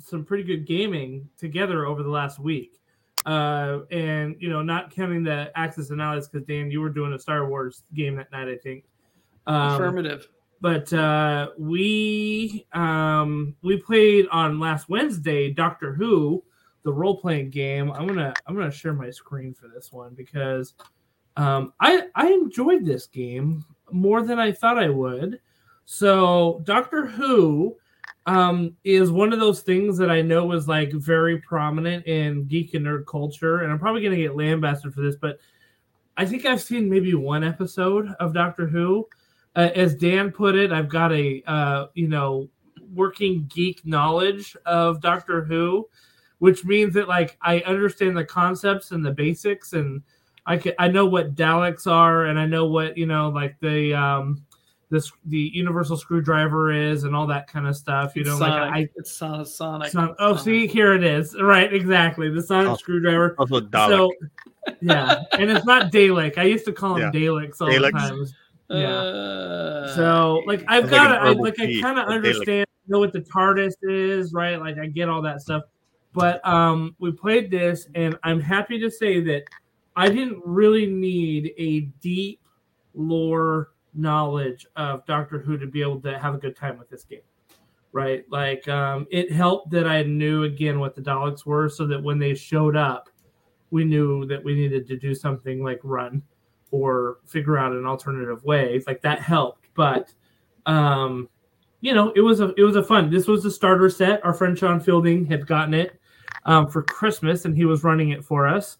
some 0.00 0.24
pretty 0.24 0.42
good 0.42 0.66
gaming 0.66 1.28
together 1.38 1.86
over 1.86 2.02
the 2.02 2.08
last 2.08 2.38
week. 2.38 2.80
Uh, 3.26 3.80
and 3.90 4.36
you 4.40 4.48
know, 4.48 4.62
not 4.62 4.90
counting 4.90 5.22
the 5.22 5.52
Axis 5.54 5.90
and 5.90 6.00
Allies, 6.00 6.28
because 6.28 6.46
Dan, 6.46 6.70
you 6.70 6.80
were 6.80 6.88
doing 6.88 7.12
a 7.12 7.18
Star 7.18 7.48
Wars 7.48 7.82
game 7.94 8.16
that 8.16 8.32
night, 8.32 8.48
I 8.48 8.56
think. 8.56 8.84
Um, 9.46 9.74
Affirmative. 9.74 10.28
But 10.60 10.92
uh, 10.92 11.50
we 11.58 12.66
um, 12.72 13.54
we 13.62 13.76
played 13.76 14.26
on 14.30 14.58
last 14.58 14.88
Wednesday 14.88 15.52
Doctor 15.52 15.94
Who, 15.94 16.42
the 16.82 16.92
role 16.92 17.20
playing 17.20 17.50
game. 17.50 17.92
I'm 17.92 18.06
gonna 18.06 18.34
I'm 18.46 18.54
gonna 18.56 18.70
share 18.70 18.92
my 18.92 19.10
screen 19.10 19.54
for 19.54 19.68
this 19.68 19.92
one 19.92 20.14
because 20.14 20.74
um, 21.36 21.72
I 21.80 22.08
I 22.14 22.28
enjoyed 22.28 22.84
this 22.84 23.06
game 23.06 23.64
more 23.92 24.22
than 24.22 24.38
I 24.38 24.52
thought 24.52 24.78
I 24.78 24.88
would. 24.88 25.40
So 25.84 26.60
Doctor 26.64 27.06
Who 27.06 27.76
um, 28.26 28.76
is 28.84 29.10
one 29.10 29.32
of 29.32 29.40
those 29.40 29.62
things 29.62 29.96
that 29.98 30.10
I 30.10 30.22
know 30.22 30.52
is 30.52 30.68
like 30.68 30.92
very 30.92 31.38
prominent 31.38 32.06
in 32.06 32.44
geek 32.46 32.74
and 32.74 32.86
nerd 32.86 33.06
culture, 33.06 33.60
and 33.60 33.72
I'm 33.72 33.78
probably 33.78 34.02
gonna 34.02 34.16
get 34.16 34.36
lambasted 34.36 34.92
for 34.92 35.02
this, 35.02 35.16
but 35.16 35.38
I 36.16 36.26
think 36.26 36.44
I've 36.44 36.60
seen 36.60 36.90
maybe 36.90 37.14
one 37.14 37.44
episode 37.44 38.08
of 38.18 38.34
Doctor 38.34 38.66
Who 38.66 39.08
uh, 39.58 39.70
as 39.74 39.94
Dan 39.96 40.30
put 40.30 40.54
it, 40.54 40.72
I've 40.72 40.88
got 40.88 41.12
a 41.12 41.42
uh, 41.46 41.86
you 41.94 42.08
know 42.08 42.48
working 42.94 43.44
geek 43.54 43.84
knowledge 43.84 44.56
of 44.64 45.00
Doctor 45.02 45.44
Who, 45.44 45.88
which 46.38 46.64
means 46.64 46.94
that 46.94 47.08
like 47.08 47.36
I 47.42 47.60
understand 47.60 48.16
the 48.16 48.24
concepts 48.24 48.92
and 48.92 49.04
the 49.04 49.10
basics, 49.10 49.72
and 49.74 50.02
I 50.46 50.56
can 50.56 50.72
I 50.78 50.88
know 50.88 51.04
what 51.06 51.34
Daleks 51.34 51.86
are, 51.86 52.26
and 52.26 52.38
I 52.38 52.46
know 52.46 52.66
what 52.66 52.96
you 52.96 53.06
know 53.06 53.28
like 53.28 53.56
the 53.60 53.92
um 53.94 54.44
this 54.90 55.12
the 55.26 55.50
universal 55.52 55.98
screwdriver 55.98 56.72
is, 56.72 57.04
and 57.04 57.14
all 57.14 57.26
that 57.26 57.46
kind 57.46 57.66
of 57.66 57.76
stuff. 57.76 58.16
You 58.16 58.24
know, 58.24 58.32
It's 58.32 58.40
like 58.40 58.52
Sonic. 58.52 58.74
I. 58.74 58.88
it's 58.96 59.12
Sonic. 59.12 59.46
Sonic. 59.48 59.92
Son- 59.92 60.14
oh, 60.18 60.34
see, 60.36 60.66
here 60.66 60.94
it 60.94 61.04
is. 61.04 61.36
Right, 61.38 61.70
exactly. 61.74 62.30
The 62.30 62.40
sonic 62.42 62.70
Oh. 62.70 62.76
screwdriver. 62.76 63.34
Also, 63.38 63.60
Dalek. 63.60 63.88
So, 63.90 64.12
yeah, 64.80 65.24
and 65.32 65.50
it's 65.50 65.66
not 65.66 65.92
Dalek. 65.92 66.38
I 66.38 66.44
used 66.44 66.64
to 66.64 66.72
call 66.72 66.96
him 66.96 67.10
Yeah. 67.12 67.20
Daleks 67.20 67.60
all 67.60 67.68
Daleks. 67.68 67.92
the 67.92 67.98
time. 67.98 68.26
Yeah. 68.70 68.98
Uh, 68.98 69.94
So 69.94 70.42
like 70.46 70.64
I've 70.68 70.88
Sounds 70.88 70.92
like 70.92 71.00
got 71.02 71.10
an 71.22 71.26
it. 71.26 71.30
I, 71.38 71.40
like 71.40 71.60
I 71.60 71.80
kind 71.80 71.98
of 71.98 72.08
a 72.08 72.10
Dalek. 72.10 72.14
understand 72.14 72.66
know 72.88 72.98
what 72.98 73.12
the 73.12 73.20
TARDIS 73.20 73.74
is, 73.82 74.32
right? 74.32 74.58
Like 74.58 74.78
I 74.78 74.86
get 74.86 75.08
all 75.08 75.22
that 75.22 75.40
stuff. 75.40 75.62
But 76.12 76.46
um 76.46 76.96
we 76.98 77.12
played 77.12 77.50
this 77.50 77.88
and 77.94 78.16
I'm 78.22 78.40
happy 78.40 78.78
to 78.80 78.90
say 78.90 79.20
that 79.20 79.44
I 79.96 80.08
didn't 80.08 80.40
really 80.44 80.86
need 80.86 81.52
a 81.58 81.80
deep 82.00 82.40
lore 82.94 83.70
knowledge 83.94 84.66
of 84.76 85.04
Doctor 85.06 85.38
Who 85.38 85.58
to 85.58 85.66
be 85.66 85.82
able 85.82 86.00
to 86.02 86.18
have 86.18 86.34
a 86.34 86.38
good 86.38 86.56
time 86.56 86.78
with 86.78 86.88
this 86.88 87.04
game. 87.04 87.20
Right? 87.92 88.24
Like 88.30 88.66
um 88.68 89.06
it 89.10 89.32
helped 89.32 89.70
that 89.70 89.86
I 89.86 90.02
knew 90.02 90.44
again 90.44 90.78
what 90.80 90.94
the 90.94 91.02
Daleks 91.02 91.44
were 91.46 91.68
so 91.68 91.86
that 91.86 92.02
when 92.02 92.18
they 92.18 92.34
showed 92.34 92.76
up 92.76 93.08
we 93.70 93.84
knew 93.84 94.24
that 94.26 94.42
we 94.42 94.54
needed 94.54 94.86
to 94.88 94.96
do 94.96 95.14
something 95.14 95.62
like 95.62 95.80
run 95.82 96.22
or 96.70 97.18
figure 97.26 97.58
out 97.58 97.72
an 97.72 97.86
alternative 97.86 98.42
way. 98.44 98.82
Like 98.86 99.02
that 99.02 99.20
helped, 99.20 99.68
but 99.74 100.12
um, 100.66 101.28
you 101.80 101.94
know, 101.94 102.12
it 102.16 102.20
was 102.20 102.40
a 102.40 102.52
it 102.56 102.62
was 102.62 102.76
a 102.76 102.82
fun. 102.82 103.10
This 103.10 103.26
was 103.26 103.42
the 103.42 103.50
starter 103.50 103.88
set. 103.88 104.24
Our 104.24 104.34
friend 104.34 104.58
Sean 104.58 104.80
Fielding 104.80 105.24
had 105.26 105.46
gotten 105.46 105.74
it 105.74 106.00
um, 106.44 106.68
for 106.68 106.82
Christmas, 106.82 107.44
and 107.44 107.56
he 107.56 107.64
was 107.64 107.84
running 107.84 108.10
it 108.10 108.24
for 108.24 108.46
us. 108.46 108.78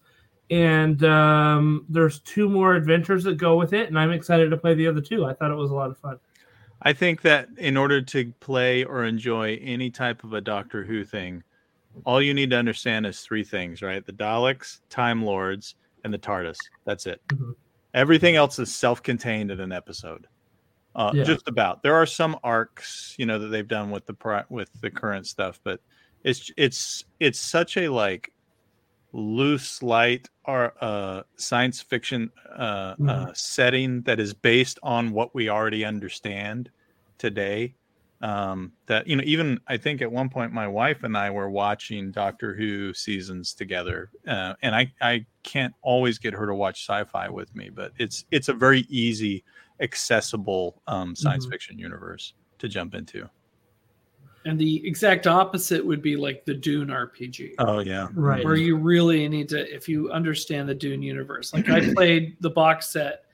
And 0.51 1.03
um, 1.03 1.85
there's 1.89 2.19
two 2.19 2.49
more 2.49 2.73
adventures 2.75 3.23
that 3.25 3.37
go 3.37 3.55
with 3.55 3.73
it, 3.73 3.87
and 3.87 3.99
I'm 3.99 4.11
excited 4.11 4.49
to 4.49 4.57
play 4.57 4.73
the 4.73 4.87
other 4.87 5.01
two. 5.01 5.25
I 5.25 5.33
thought 5.33 5.51
it 5.51 5.55
was 5.55 5.71
a 5.71 5.75
lot 5.75 5.91
of 5.91 5.97
fun. 5.97 6.19
I 6.81 6.93
think 6.93 7.21
that 7.21 7.49
in 7.57 7.77
order 7.77 8.01
to 8.01 8.33
play 8.39 8.83
or 8.83 9.03
enjoy 9.03 9.59
any 9.61 9.89
type 9.89 10.23
of 10.23 10.33
a 10.33 10.41
Doctor 10.41 10.83
Who 10.83 11.03
thing, 11.03 11.43
all 12.05 12.21
you 12.21 12.33
need 12.33 12.49
to 12.51 12.55
understand 12.55 13.05
is 13.05 13.21
three 13.21 13.43
things, 13.43 13.81
right? 13.81 14.05
The 14.05 14.13
Daleks, 14.13 14.79
Time 14.89 15.23
Lords, 15.23 15.75
and 16.03 16.13
the 16.13 16.17
TARDIS. 16.17 16.57
That's 16.85 17.05
it. 17.05 17.21
Mhm. 17.27 17.55
Everything 17.93 18.35
else 18.35 18.59
is 18.59 18.73
self-contained 18.73 19.51
in 19.51 19.59
an 19.59 19.71
episode. 19.71 20.27
Uh, 20.95 21.11
Yeah. 21.13 21.23
Just 21.23 21.47
about. 21.47 21.83
There 21.83 21.95
are 21.95 22.05
some 22.05 22.37
arcs, 22.43 23.15
you 23.17 23.25
know, 23.25 23.39
that 23.39 23.47
they've 23.47 23.67
done 23.67 23.91
with 23.91 24.05
the 24.05 24.13
pri- 24.13 24.45
with 24.49 24.69
the 24.81 24.89
current 24.91 25.27
stuff, 25.27 25.59
but 25.63 25.79
it's 26.23 26.51
it's 26.57 27.05
it's 27.19 27.39
such 27.39 27.77
a 27.77 27.89
like 27.89 28.31
loose, 29.13 29.81
light, 29.81 30.29
or 30.45 30.73
uh, 30.81 31.23
science 31.35 31.81
fiction 31.81 32.29
uh, 32.57 32.95
uh, 33.07 33.33
setting 33.33 34.01
that 34.03 34.19
is 34.19 34.33
based 34.33 34.79
on 34.83 35.11
what 35.11 35.33
we 35.33 35.49
already 35.49 35.85
understand 35.85 36.69
today. 37.17 37.75
Um, 38.21 38.73
that 38.87 39.07
you 39.07 39.15
know, 39.15 39.23
even 39.25 39.59
I 39.67 39.77
think 39.77 40.01
at 40.01 40.11
one 40.11 40.29
point 40.29 40.51
my 40.51 40.67
wife 40.67 41.03
and 41.03 41.17
I 41.17 41.29
were 41.29 41.49
watching 41.49 42.11
Doctor 42.11 42.53
Who 42.53 42.93
seasons 42.93 43.53
together, 43.53 44.11
uh, 44.27 44.55
and 44.61 44.75
I 44.75 44.91
I 45.01 45.25
can't 45.43 45.73
always 45.81 46.19
get 46.19 46.33
her 46.33 46.45
to 46.45 46.53
watch 46.53 46.85
sci-fi 46.85 47.29
with 47.29 47.55
me, 47.55 47.69
but 47.69 47.93
it's 47.97 48.25
it's 48.31 48.49
a 48.49 48.53
very 48.53 48.81
easy, 48.89 49.45
accessible 49.79 50.81
um, 50.87 51.15
science 51.15 51.45
Mhm. 51.45 51.51
fiction 51.51 51.79
universe 51.79 52.33
to 52.57 52.67
jump 52.67 52.93
into. 52.93 53.29
and 54.45 54.57
the 54.57 54.85
exact 54.87 55.27
opposite 55.27 55.85
would 55.85 56.01
be 56.01 56.15
like 56.15 56.45
the 56.45 56.53
Dune 56.53 56.87
RPG. 56.87 57.55
Oh 57.59 57.79
yeah, 57.79 58.07
Right. 58.13 58.43
where 58.43 58.55
you 58.55 58.77
really 58.77 59.27
need 59.29 59.49
to 59.49 59.73
if 59.73 59.87
you 59.89 60.09
understand 60.11 60.67
the 60.67 60.73
dune 60.73 61.01
universe 61.01 61.53
like 61.53 61.69
i 61.69 61.79
played 61.93 62.37
the 62.39 62.49
box 62.49 62.89
set 62.89 63.25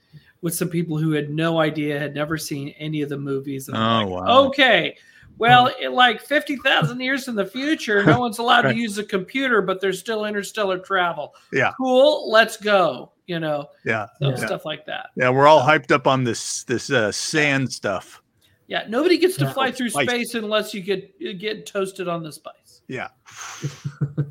with 0.41 0.53
some 0.55 0.69
people 0.69 0.97
who 0.97 1.11
had 1.11 1.29
no 1.29 1.59
idea 1.59 1.97
had 1.99 2.13
never 2.15 2.37
seen 2.37 2.69
any 2.77 3.01
of 3.01 3.09
the 3.09 3.17
movies 3.17 3.67
and 3.67 3.77
Oh, 3.77 3.81
like, 4.07 4.07
wow. 4.27 4.43
okay 4.47 4.95
well 5.37 5.69
in 5.81 5.91
like 5.93 6.21
50000 6.21 6.99
years 7.01 7.27
in 7.27 7.35
the 7.35 7.45
future 7.45 8.03
no 8.05 8.19
one's 8.19 8.37
allowed 8.39 8.65
Right. 8.65 8.73
to 8.73 8.77
use 8.79 8.97
a 8.97 9.03
computer 9.03 9.61
but 9.61 9.81
there's 9.81 9.99
still 9.99 10.25
interstellar 10.25 10.79
travel 10.79 11.33
Yeah. 11.51 11.71
cool 11.77 12.29
let's 12.31 12.57
go 12.57 13.11
you 13.27 13.39
know 13.39 13.67
Yeah, 13.85 14.05
so 14.21 14.29
Yeah. 14.29 14.35
stuff 14.35 14.65
like 14.65 14.85
that 14.85 15.09
yeah. 15.17 15.29
We're 15.29 15.47
all 15.47 15.61
hyped 15.61 15.91
up 15.91 16.07
on 16.07 16.23
this 16.23 16.63
this 16.63 16.89
uh, 16.91 17.11
sand 17.11 17.71
stuff. 17.71 18.21
yeah 18.67 18.85
nobody 18.87 19.17
gets 19.17 19.35
to 19.37 19.49
fly 19.51 19.71
through 19.71 19.89
space 19.89 20.35
unless 20.35 20.73
you 20.73 20.81
get 20.81 21.13
you 21.19 21.33
get 21.33 21.65
toasted 21.65 22.07
on 22.07 22.21
the 22.23 22.31
spice 22.31 22.81
Yeah, 22.87 23.07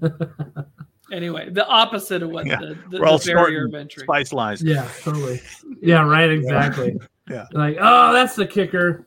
anyway 1.12 1.50
the 1.50 1.66
opposite 1.66 2.22
of 2.22 2.30
what 2.30 2.46
Yeah. 2.46 2.56
the, 2.60 2.78
the, 2.90 3.00
we're 3.00 3.06
all 3.06 3.18
the 3.18 3.32
barrier 3.32 3.66
of 3.66 3.74
entry 3.74 4.02
spice 4.04 4.32
lines. 4.32 4.62
yeah, 4.62 4.88
totally. 5.02 5.40
Yeah, 5.80 6.06
right. 6.08 6.30
Exactly. 6.30 6.96
Yeah. 7.30 7.46
Like, 7.52 7.78
oh, 7.80 8.12
that's 8.12 8.36
the 8.36 8.46
kicker. 8.46 9.06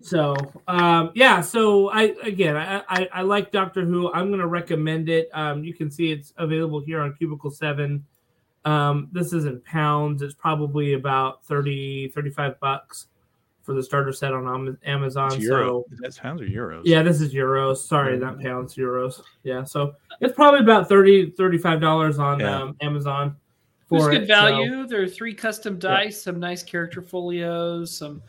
So, 0.00 0.34
um, 0.66 1.12
yeah. 1.14 1.40
So, 1.40 1.90
I 1.90 2.12
again, 2.24 2.56
I, 2.56 2.82
I 2.88 3.08
I 3.12 3.22
like 3.22 3.52
Doctor 3.52 3.84
Who. 3.84 4.12
I'm 4.12 4.32
gonna 4.32 4.48
recommend 4.48 5.08
it. 5.08 5.28
Um, 5.32 5.62
you 5.62 5.72
can 5.72 5.88
see 5.88 6.10
it's 6.10 6.32
available 6.38 6.80
here 6.80 7.00
on 7.00 7.14
Cubicle 7.14 7.52
Seven. 7.52 8.04
Um, 8.64 9.10
this 9.12 9.32
isn't 9.32 9.64
pounds. 9.64 10.22
It's 10.22 10.34
probably 10.34 10.94
about 10.94 11.44
30, 11.44 12.08
35 12.08 12.58
bucks 12.58 13.06
for 13.72 13.76
the 13.76 13.82
starter 13.82 14.12
set 14.12 14.32
on 14.34 14.76
Amazon. 14.84 15.32
It's 15.32 15.46
So. 15.46 15.84
That's 16.00 16.18
pounds 16.18 16.42
or 16.42 16.46
euros? 16.46 16.82
yeah, 16.84 17.02
this 17.02 17.20
is 17.20 17.32
euros. 17.32 17.78
Sorry, 17.78 18.18
not 18.18 18.40
pounds, 18.40 18.74
euros. 18.74 19.22
Yeah, 19.42 19.64
so 19.64 19.94
it's 20.20 20.34
probably 20.34 20.60
about 20.60 20.88
30 20.88 21.32
$35 21.32 22.18
on 22.18 22.40
Yeah. 22.40 22.60
um, 22.62 22.76
Amazon 22.82 23.34
There's 23.90 24.02
for 24.04 24.10
good 24.10 24.22
it. 24.24 24.28
so- 24.28 24.34
value. 24.34 24.86
there 24.86 25.02
are 25.02 25.08
three 25.08 25.34
custom 25.34 25.78
dice, 25.78 26.22
some 26.22 26.38
nice 26.38 26.62
character 26.62 27.00
folios, 27.02 27.96
some 27.96 28.22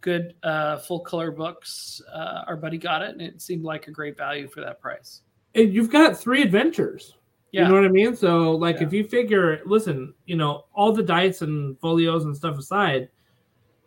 good 0.00 0.34
uh, 0.42 0.76
full 0.78 1.00
color 1.00 1.30
books. 1.32 2.00
Uh, 2.12 2.44
our 2.46 2.56
buddy 2.56 2.78
got 2.78 3.02
it, 3.02 3.10
and 3.10 3.22
it 3.22 3.40
seemed 3.42 3.64
like 3.64 3.88
a 3.88 3.90
great 3.90 4.16
value 4.16 4.46
for 4.48 4.60
that 4.60 4.80
price. 4.80 5.22
and 5.56 5.72
you've 5.72 5.90
got 5.90 6.16
three 6.16 6.42
adventures. 6.42 7.14
Yeah, 7.52 7.62
You 7.62 7.68
know 7.68 7.74
what 7.74 7.84
I 7.84 7.88
mean? 7.88 8.16
So, 8.16 8.50
like, 8.50 8.80
Yeah. 8.80 8.86
if 8.88 8.92
you 8.92 9.04
figure, 9.04 9.60
listen, 9.64 10.12
you 10.26 10.34
know, 10.34 10.64
all 10.74 10.90
the 10.92 11.04
dice 11.04 11.40
and 11.42 11.78
folios 11.78 12.24
and 12.24 12.36
stuff 12.36 12.58
aside, 12.58 13.08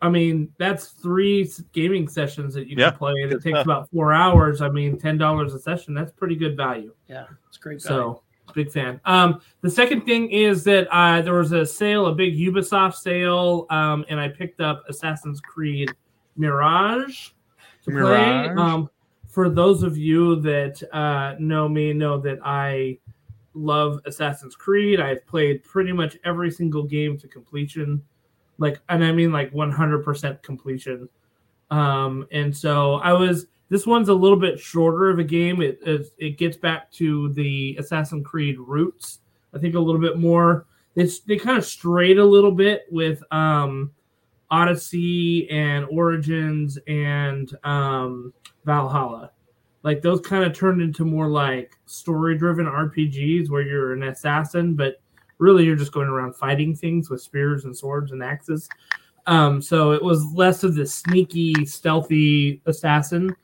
I 0.00 0.08
mean, 0.08 0.52
that's 0.58 0.88
three 0.88 1.50
gaming 1.72 2.08
sessions 2.08 2.54
that 2.54 2.68
you 2.68 2.76
Yeah, 2.78 2.90
can 2.90 2.98
play, 2.98 3.14
and 3.22 3.32
it 3.32 3.42
takes 3.42 3.58
about 3.58 3.90
four 3.90 4.12
hours. 4.12 4.60
I 4.60 4.68
mean, 4.68 4.98
ten 4.98 5.18
dollars 5.18 5.54
a 5.54 5.58
session. 5.58 5.94
That's 5.94 6.12
pretty 6.12 6.36
good 6.36 6.56
value. 6.56 6.94
yeah, 7.08 7.26
it's 7.48 7.56
great 7.58 7.82
value. 7.82 7.98
So 8.14 8.22
big 8.54 8.70
fan. 8.70 9.00
Um, 9.04 9.40
the 9.60 9.70
second 9.70 10.02
thing 10.06 10.30
is 10.30 10.64
that 10.64 10.88
uh, 10.90 11.20
there 11.22 11.34
was 11.34 11.52
a 11.52 11.66
sale, 11.66 12.06
a 12.06 12.14
big 12.14 12.34
Ubisoft 12.36 12.94
sale, 12.94 13.66
um, 13.70 14.04
and 14.08 14.18
I 14.20 14.28
picked 14.28 14.60
up 14.60 14.84
Assassin's 14.88 15.40
Creed 15.40 15.90
Mirage 16.36 17.30
to 17.84 17.90
Mirage. 17.90 18.46
play. 18.46 18.54
Um, 18.56 18.88
for 19.28 19.50
those 19.50 19.82
of 19.82 19.96
you 19.98 20.36
that 20.40 20.82
uh, 20.92 21.34
know 21.38 21.68
me, 21.68 21.92
know 21.92 22.18
that 22.20 22.38
I 22.42 22.98
love 23.54 24.00
Assassin's 24.06 24.54
Creed. 24.54 25.00
I've 25.00 25.26
played 25.26 25.62
pretty 25.64 25.92
much 25.92 26.16
every 26.24 26.50
single 26.50 26.82
game 26.84 27.18
to 27.18 27.28
completion, 27.28 28.02
like, 28.58 28.80
and 28.88 29.04
I 29.04 29.12
mean 29.12 29.32
like 29.32 29.52
100% 29.52 30.42
completion. 30.42 31.08
Um, 31.70 32.26
and 32.32 32.56
so 32.56 32.94
I 32.94 33.12
was. 33.12 33.46
This 33.70 33.86
one's 33.86 34.08
a 34.08 34.14
little 34.14 34.38
bit 34.38 34.58
shorter 34.58 35.10
of 35.10 35.18
a 35.18 35.24
game. 35.24 35.60
It 35.60 35.78
it, 35.84 36.06
it 36.16 36.38
gets 36.38 36.56
back 36.56 36.90
to 36.92 37.30
the 37.34 37.76
Assassin's 37.78 38.26
Creed 38.26 38.58
roots. 38.58 39.20
I 39.54 39.58
think 39.58 39.74
a 39.74 39.80
little 39.80 40.00
bit 40.00 40.18
more. 40.18 40.66
It's 40.94 41.20
they 41.20 41.36
kind 41.36 41.58
of 41.58 41.64
strayed 41.64 42.18
a 42.18 42.24
little 42.24 42.50
bit 42.50 42.86
with 42.90 43.22
um, 43.30 43.92
Odyssey 44.50 45.48
and 45.50 45.86
Origins 45.90 46.78
and 46.86 47.54
um, 47.64 48.32
Valhalla. 48.64 49.32
Like 49.82 50.02
those 50.02 50.20
kind 50.20 50.44
of 50.44 50.54
turned 50.54 50.82
into 50.82 51.04
more 51.04 51.28
like 51.28 51.72
story-driven 51.86 52.66
RPGs 52.66 53.48
where 53.48 53.62
you're 53.62 53.92
an 53.92 54.04
assassin, 54.04 54.74
but 54.74 55.00
really 55.38 55.64
you're 55.64 55.76
just 55.76 55.92
going 55.92 56.08
around 56.08 56.36
fighting 56.36 56.74
things 56.74 57.10
with 57.10 57.22
spears 57.22 57.64
and 57.64 57.76
swords 57.76 58.12
and 58.12 58.22
axes. 58.22 58.68
Um, 59.26 59.60
so 59.60 59.92
it 59.92 60.02
was 60.02 60.24
less 60.32 60.64
of 60.64 60.74
the 60.74 60.86
sneaky, 60.86 61.66
stealthy 61.66 62.62
assassin, 62.66 63.34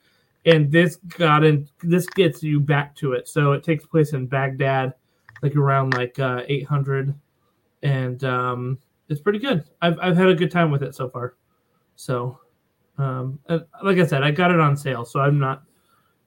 and 0.47 0.71
this 0.73 0.97
got 0.97 1.45
in. 1.45 1.69
This 1.83 2.07
gets 2.07 2.43
you 2.43 2.59
back 2.59 2.95
to 2.97 3.13
it. 3.13 3.29
So 3.29 3.53
it 3.53 3.63
takes 3.63 3.85
place 3.85 4.13
in 4.15 4.27
Baghdad, 4.27 4.95
like 5.43 5.57
around 5.57 5.95
like 5.95 6.19
uh, 6.19 6.43
800, 6.49 7.15
and 7.83 8.25
um, 8.25 8.79
it's 9.09 9.21
pretty 9.21 9.39
good. 9.39 9.65
I've 9.83 9.99
I've 10.01 10.17
had 10.17 10.29
a 10.29 10.35
good 10.35 10.51
time 10.51 10.71
with 10.71 10.83
it 10.83 10.95
so 10.95 11.09
far. 11.09 11.35
So, 11.97 12.39
um, 12.99 13.39
like 13.83 13.99
I 13.99 14.07
said, 14.07 14.23
I 14.23 14.31
got 14.31 14.51
it 14.51 14.61
on 14.61 14.77
sale, 14.77 15.05
so 15.05 15.21
I'm 15.21 15.39
not, 15.39 15.63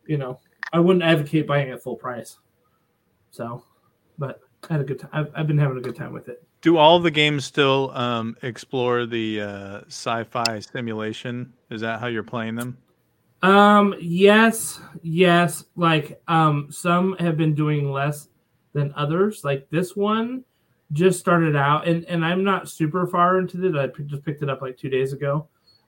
you 0.05 0.17
know, 0.17 0.39
I 0.71 0.79
wouldn't 0.79 1.03
advocate 1.03 1.47
buying 1.47 1.69
it 1.69 1.81
full 1.81 1.95
price. 1.95 2.37
So, 3.31 3.63
I 4.69 4.73
had 4.73 4.81
a 4.81 4.83
good 4.83 4.99
time. 4.99 5.09
I've, 5.13 5.31
I've 5.35 5.47
been 5.47 5.57
having 5.57 5.77
a 5.77 5.81
good 5.81 5.95
time 5.95 6.13
with 6.13 6.27
it. 6.29 6.43
Do 6.61 6.77
all 6.77 6.99
the 6.99 7.11
games 7.11 7.45
still 7.45 7.91
um, 7.91 8.35
explore 8.41 9.05
the 9.05 9.41
uh, 9.41 9.81
sci-fi 9.87 10.59
simulation? 10.59 11.53
Is 11.69 11.81
that 11.81 11.99
how 11.99 12.07
you're 12.07 12.23
playing 12.23 12.55
them? 12.55 12.77
Um, 13.43 13.93
yes, 13.99 14.79
yes. 15.03 15.65
Like, 15.75 16.21
um, 16.27 16.67
some 16.71 17.15
have 17.19 17.37
been 17.37 17.53
doing 17.53 17.91
less 17.91 18.27
than 18.73 18.93
others. 18.95 19.43
Like 19.43 19.69
this 19.69 19.95
one 19.95 20.43
just 20.93 21.19
started 21.19 21.55
out, 21.55 21.87
and 21.87 22.05
and 22.05 22.23
I'm 22.23 22.43
not 22.43 22.69
super 22.69 23.05
far 23.07 23.39
into 23.39 23.63
it. 23.65 23.75
I 23.75 23.87
just 24.03 24.23
picked 24.23 24.41
it 24.41 24.49
up 24.49 24.61
like 24.61 24.77
two 24.77 24.89
days 24.89 25.13
ago. 25.13 25.47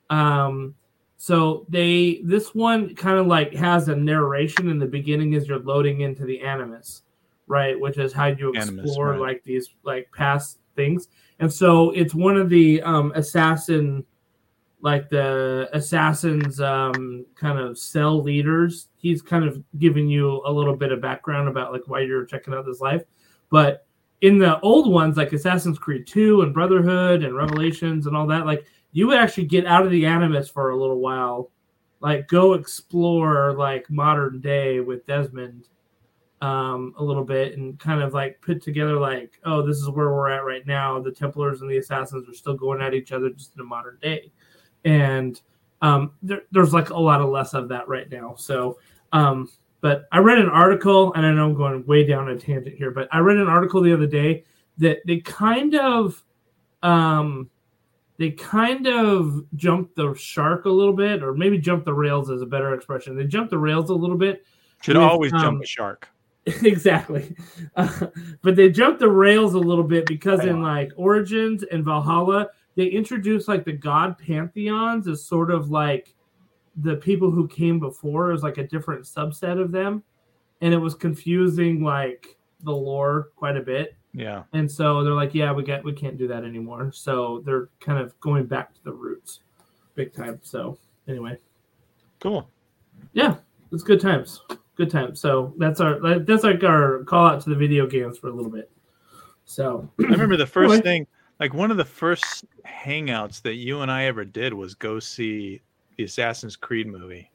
Um, 0.09 0.75
so 1.17 1.65
they 1.69 2.21
this 2.23 2.53
one 2.55 2.95
kind 2.95 3.17
of 3.17 3.27
like 3.27 3.53
has 3.53 3.87
a 3.87 3.95
narration 3.95 4.69
in 4.69 4.79
the 4.79 4.85
beginning 4.85 5.35
as 5.35 5.47
you're 5.47 5.59
loading 5.59 6.01
into 6.01 6.25
the 6.25 6.41
Animus, 6.41 7.03
right? 7.49 7.77
Which 7.77 7.97
is 7.97 8.13
how 8.13 8.27
you 8.27 8.53
Animus, 8.55 8.85
explore 8.85 9.11
right. 9.11 9.19
like 9.19 9.43
these 9.43 9.69
like 9.83 10.09
past 10.15 10.59
things. 10.77 11.09
And 11.39 11.51
so 11.51 11.91
it's 11.91 12.13
one 12.13 12.37
of 12.37 12.49
the 12.49 12.81
um 12.83 13.11
assassin 13.15 14.05
like 14.81 15.09
the 15.09 15.69
assassin's 15.73 16.61
um, 16.61 17.25
kind 17.35 17.59
of 17.59 17.77
cell 17.77 18.21
leaders. 18.21 18.87
He's 18.97 19.21
kind 19.21 19.43
of 19.43 19.61
giving 19.77 20.07
you 20.07 20.41
a 20.45 20.51
little 20.51 20.75
bit 20.75 20.91
of 20.91 21.01
background 21.01 21.49
about 21.49 21.73
like 21.73 21.87
why 21.87 22.01
you're 22.01 22.25
checking 22.25 22.53
out 22.53 22.65
this 22.65 22.79
life. 22.79 23.03
But 23.49 23.85
in 24.21 24.37
the 24.37 24.59
old 24.61 24.91
ones, 24.91 25.17
like 25.17 25.33
Assassin's 25.33 25.79
Creed 25.79 26.07
2 26.07 26.41
and 26.41 26.53
Brotherhood 26.53 27.23
and 27.23 27.35
Revelations 27.35 28.07
and 28.07 28.15
all 28.15 28.27
that, 28.27 28.45
like 28.45 28.65
you 28.91 29.07
would 29.07 29.17
actually 29.17 29.45
get 29.45 29.65
out 29.65 29.85
of 29.85 29.91
the 29.91 30.05
Animus 30.05 30.49
for 30.49 30.69
a 30.69 30.77
little 30.77 30.99
while, 30.99 31.51
like 31.99 32.27
go 32.27 32.53
explore 32.53 33.53
like 33.53 33.89
modern 33.89 34.39
day 34.39 34.79
with 34.79 35.05
Desmond 35.05 35.67
um, 36.41 36.93
a 36.97 37.03
little 37.03 37.23
bit 37.23 37.57
and 37.57 37.77
kind 37.79 38.01
of 38.01 38.13
like 38.13 38.39
put 38.41 38.61
together 38.61 38.99
like, 38.99 39.39
oh, 39.45 39.61
this 39.65 39.77
is 39.77 39.89
where 39.89 40.09
we're 40.09 40.29
at 40.29 40.45
right 40.45 40.65
now. 40.65 40.99
The 40.99 41.11
Templars 41.11 41.61
and 41.61 41.69
the 41.69 41.77
Assassins 41.77 42.27
are 42.29 42.33
still 42.33 42.55
going 42.55 42.81
at 42.81 42.93
each 42.93 43.11
other 43.11 43.29
just 43.29 43.55
in 43.55 43.61
a 43.61 43.65
modern 43.65 43.97
day 44.01 44.31
and 44.85 45.41
um, 45.81 46.11
there, 46.21 46.41
there's 46.51 46.73
like 46.73 46.89
a 46.89 46.99
lot 46.99 47.21
of 47.21 47.29
less 47.29 47.53
of 47.53 47.69
that 47.69 47.87
right 47.87 48.09
now. 48.09 48.35
So, 48.37 48.79
um, 49.11 49.49
but 49.81 50.07
I 50.11 50.17
read 50.19 50.37
an 50.37 50.49
article, 50.49 51.13
and 51.13 51.25
I 51.25 51.31
know 51.31 51.45
I'm 51.45 51.53
going 51.53 51.85
way 51.85 52.05
down 52.05 52.29
a 52.29 52.37
tangent 52.37 52.75
here, 52.75 52.91
but 52.91 53.07
I 53.13 53.19
read 53.19 53.37
an 53.37 53.47
article 53.47 53.81
the 53.81 53.93
other 53.93 54.07
day 54.07 54.43
that 54.77 54.99
they 55.05 55.19
kind 55.19 55.75
of, 55.75 56.21
um, 56.83 57.49
they 58.17 58.31
kind 58.31 58.87
of 58.87 59.45
jumped 59.55 59.95
the 59.95 60.13
shark 60.15 60.65
a 60.65 60.69
little 60.69 60.93
bit, 60.93 61.23
or 61.23 61.33
maybe 61.33 61.57
jumped 61.57 61.85
the 61.85 61.93
rails 61.93 62.29
is 62.29 62.41
a 62.41 62.45
better 62.45 62.73
expression. 62.73 63.15
They 63.15 63.23
jumped 63.23 63.51
the 63.51 63.57
rails 63.57 63.89
a 63.89 63.93
little 63.93 64.17
bit. 64.17 64.45
Should 64.81 64.97
With, 64.97 65.05
always 65.05 65.33
um, 65.33 65.41
jump 65.41 65.63
a 65.63 65.65
shark. 65.65 66.09
exactly. 66.63 67.35
Uh, 67.75 68.07
but 68.41 68.55
they 68.55 68.69
jumped 68.69 68.99
the 68.99 69.09
rails 69.09 69.53
a 69.53 69.59
little 69.59 69.83
bit 69.83 70.05
because 70.05 70.45
in 70.45 70.61
like 70.61 70.91
Origins 70.95 71.63
and 71.63 71.83
Valhalla, 71.83 72.47
they 72.75 72.85
introduced 72.87 73.47
like 73.47 73.65
the 73.65 73.73
god 73.73 74.17
pantheons 74.17 75.07
as 75.07 75.23
sort 75.23 75.51
of 75.51 75.69
like 75.69 76.13
the 76.77 76.95
people 76.95 77.29
who 77.29 77.47
came 77.47 77.79
before 77.79 78.31
as 78.31 78.41
like 78.41 78.57
a 78.57 78.67
different 78.67 79.03
subset 79.03 79.61
of 79.61 79.71
them. 79.71 80.03
And 80.61 80.73
it 80.73 80.77
was 80.77 80.95
confusing 80.95 81.83
like 81.83 82.37
the 82.63 82.71
lore 82.71 83.29
quite 83.35 83.57
a 83.57 83.61
bit. 83.61 83.95
Yeah. 84.13 84.43
And 84.53 84.69
so 84.69 85.03
they're 85.03 85.13
like, 85.13 85.33
yeah, 85.35 85.51
we 85.51 85.63
got 85.63 85.83
we 85.83 85.93
can't 85.93 86.17
do 86.17 86.27
that 86.27 86.43
anymore. 86.43 86.91
So 86.93 87.43
they're 87.45 87.69
kind 87.79 87.99
of 87.99 88.19
going 88.19 88.45
back 88.45 88.73
to 88.73 88.83
the 88.83 88.91
roots 88.91 89.41
big 89.95 90.13
time. 90.13 90.39
So 90.41 90.77
anyway, 91.07 91.37
Cool. 92.21 92.49
yeah, 93.13 93.35
it's 93.71 93.83
good 93.83 93.99
times. 93.99 94.41
Good 94.79 94.89
time. 94.89 95.13
So 95.13 95.53
that's 95.57 95.81
our 95.81 95.99
that's 96.19 96.43
like 96.45 96.63
our 96.63 97.03
call 97.03 97.27
out 97.27 97.41
to 97.41 97.49
the 97.49 97.55
video 97.55 97.85
games 97.85 98.17
for 98.17 98.29
a 98.29 98.31
little 98.33 98.49
bit. 98.49 98.71
So 99.43 99.91
I 99.99 100.03
remember 100.03 100.37
the 100.37 100.47
first 100.47 100.71
Anyway. 100.71 100.81
thing, 100.81 101.07
like 101.41 101.53
one 101.53 101.69
of 101.69 101.75
the 101.75 101.83
first 101.83 102.45
hangouts 102.65 103.41
that 103.41 103.55
you 103.55 103.81
and 103.81 103.91
I 103.91 104.05
ever 104.05 104.23
did 104.23 104.53
was 104.53 104.75
go 104.75 104.99
see 105.01 105.59
the 105.97 106.05
Assassin's 106.05 106.55
Creed 106.55 106.87
movie. 106.87 107.29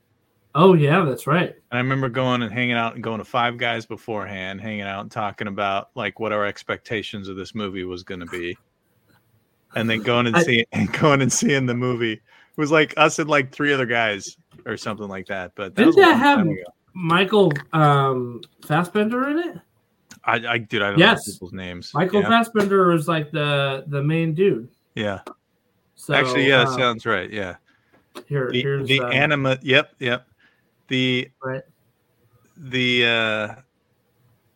oh 0.55 0.73
yeah, 0.73 1.05
that's 1.05 1.27
right. 1.27 1.51
And 1.71 1.77
I 1.77 1.77
remember 1.79 2.09
going 2.09 2.41
and 2.43 2.51
hanging 2.51 2.77
out 2.77 2.95
and 2.95 3.05
going 3.05 3.19
to 3.19 3.25
Five 3.27 3.59
Guys 3.59 3.85
beforehand, 3.85 4.63
hanging 4.63 4.81
out 4.81 5.03
and 5.03 5.11
talking 5.11 5.47
about 5.47 5.91
like 5.95 6.19
what 6.19 6.33
our 6.33 6.47
expectations 6.47 7.29
of 7.29 7.37
this 7.37 7.55
movie 7.55 7.85
was 7.85 8.03
going 8.05 8.21
to 8.21 8.27
be, 8.27 8.57
and 9.75 9.91
then 9.91 10.01
going 10.01 10.27
and 10.29 10.37
I- 10.37 10.43
seeing 10.45 10.65
and 10.73 10.91
going 10.99 11.21
and 11.21 11.31
seeing 11.31 11.67
the 11.67 11.75
movie. 11.75 12.13
It 12.15 12.61
was 12.61 12.71
like 12.71 12.95
us 12.97 13.19
and 13.19 13.29
like 13.29 13.53
three 13.53 13.75
other 13.75 13.85
guys 13.85 14.39
or 14.65 14.79
something 14.79 15.09
like 15.09 15.27
that. 15.27 15.53
But 15.57 15.75
that 15.75 15.85
Didn't 15.85 15.97
that 16.01 16.17
have-. 16.17 16.47
Michael 16.95 17.53
um 17.73 18.41
Fassbender 18.65 19.29
in 19.31 19.39
it? 19.39 19.59
I, 20.25 20.37
I 20.47 20.59
dude, 20.59 20.81
I 20.83 20.91
don't 20.91 20.99
Yes. 20.99 21.27
know 21.27 21.33
people's 21.35 21.53
names. 21.53 21.93
Michael 21.93 22.23
yeah. 22.23 22.29
Fassbender 22.29 22.93
is 22.93 23.07
like 23.09 23.31
the 23.31 23.85
the 23.89 24.03
main 24.03 24.35
dude. 24.35 24.69
yeah. 24.95 25.21
So 25.97 26.13
Actually, 26.15 26.49
yeah, 26.49 26.59
that 26.65 26.69
uh, 26.69 26.77
sounds 26.77 27.07
right. 27.07 27.31
Yeah. 27.31 27.57
here 28.29 28.51
the, 28.51 28.63
here's 28.63 28.89
the 28.89 29.01
uh, 29.01 29.09
anima 29.09 29.59
yep 29.63 29.93
yep 29.99 30.27
the 30.89 31.29
right. 31.43 31.63
the 32.57 33.05
uh 33.07 33.55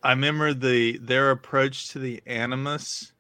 i 0.05 0.11
remember 0.11 0.55
the 0.55 0.96
their 0.98 1.31
approach 1.33 1.88
to 1.88 1.98
the 1.98 2.22
animus 2.27 3.12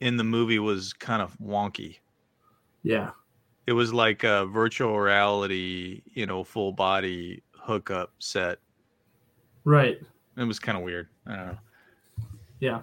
in 0.00 0.16
the 0.18 0.24
movie 0.24 0.58
was 0.58 0.92
kind 0.92 1.22
of 1.22 1.34
wonky 1.38 1.98
Yeah. 2.82 3.10
it 3.66 3.72
was 3.72 3.94
like 3.94 4.24
a 4.24 4.44
virtual 4.46 4.98
reality 5.00 6.02
you 6.12 6.26
know 6.26 6.44
full 6.44 6.72
body 6.72 7.42
hookup 7.66 8.12
set 8.18 8.58
Right. 9.64 9.98
it 10.36 10.44
was 10.44 10.58
kind 10.58 10.78
of 10.78 10.84
weird 10.84 11.08
i 11.26 11.36
don't 11.36 11.46
know 11.46 11.58
Yeah. 12.60 12.80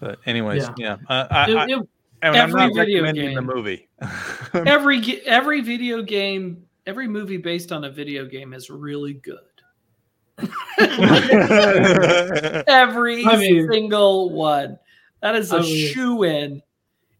but 0.00 0.18
anyways 0.26 0.62
Yeah. 0.64 0.74
yeah, 0.78 0.96
Uh, 1.08 1.26
I, 1.30 1.50
It- 1.50 1.56
I, 1.56 1.64
it- 1.64 1.88
and 2.20 2.34
I'm 2.36 2.48
every 2.50 2.60
not 2.62 2.74
video 2.74 3.02
recommending 3.04 3.34
the 3.36 3.40
game- 3.40 3.46
movie 3.46 3.88
every 4.66 5.20
every 5.26 5.60
video 5.60 6.02
game, 6.02 6.64
every 6.86 7.06
movie 7.06 7.36
based 7.36 7.70
on 7.70 7.84
a 7.84 7.90
video 7.90 8.24
game 8.26 8.52
is 8.54 8.70
really 8.70 9.12
good. 9.14 9.38
Every 12.66 13.24
I 13.24 13.36
mean- 13.36 13.68
single 13.70 14.30
one. 14.30 14.78
That 15.20 15.34
is 15.36 15.52
a 15.52 15.56
I 15.56 15.60
mean- 15.62 15.92
shoe 15.92 16.22
in. 16.24 16.62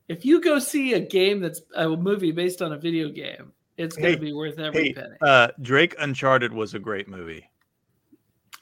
If 0.08 0.24
you 0.24 0.40
go 0.40 0.58
see 0.58 0.94
a 0.94 1.00
game 1.00 1.40
that's 1.40 1.60
a 1.76 1.88
movie 1.88 2.32
based 2.32 2.62
on 2.62 2.72
a 2.72 2.78
video 2.78 3.08
game, 3.10 3.52
it's 3.78 3.96
going 3.96 4.08
Hey, 4.10 4.14
to 4.16 4.20
be 4.20 4.32
worth 4.32 4.58
every 4.58 4.88
hey, 4.88 4.92
penny. 4.92 5.14
uh 5.22 5.48
drake 5.62 5.94
uncharted 5.98 6.52
was 6.52 6.74
a 6.74 6.78
great 6.78 7.08
movie 7.08 7.48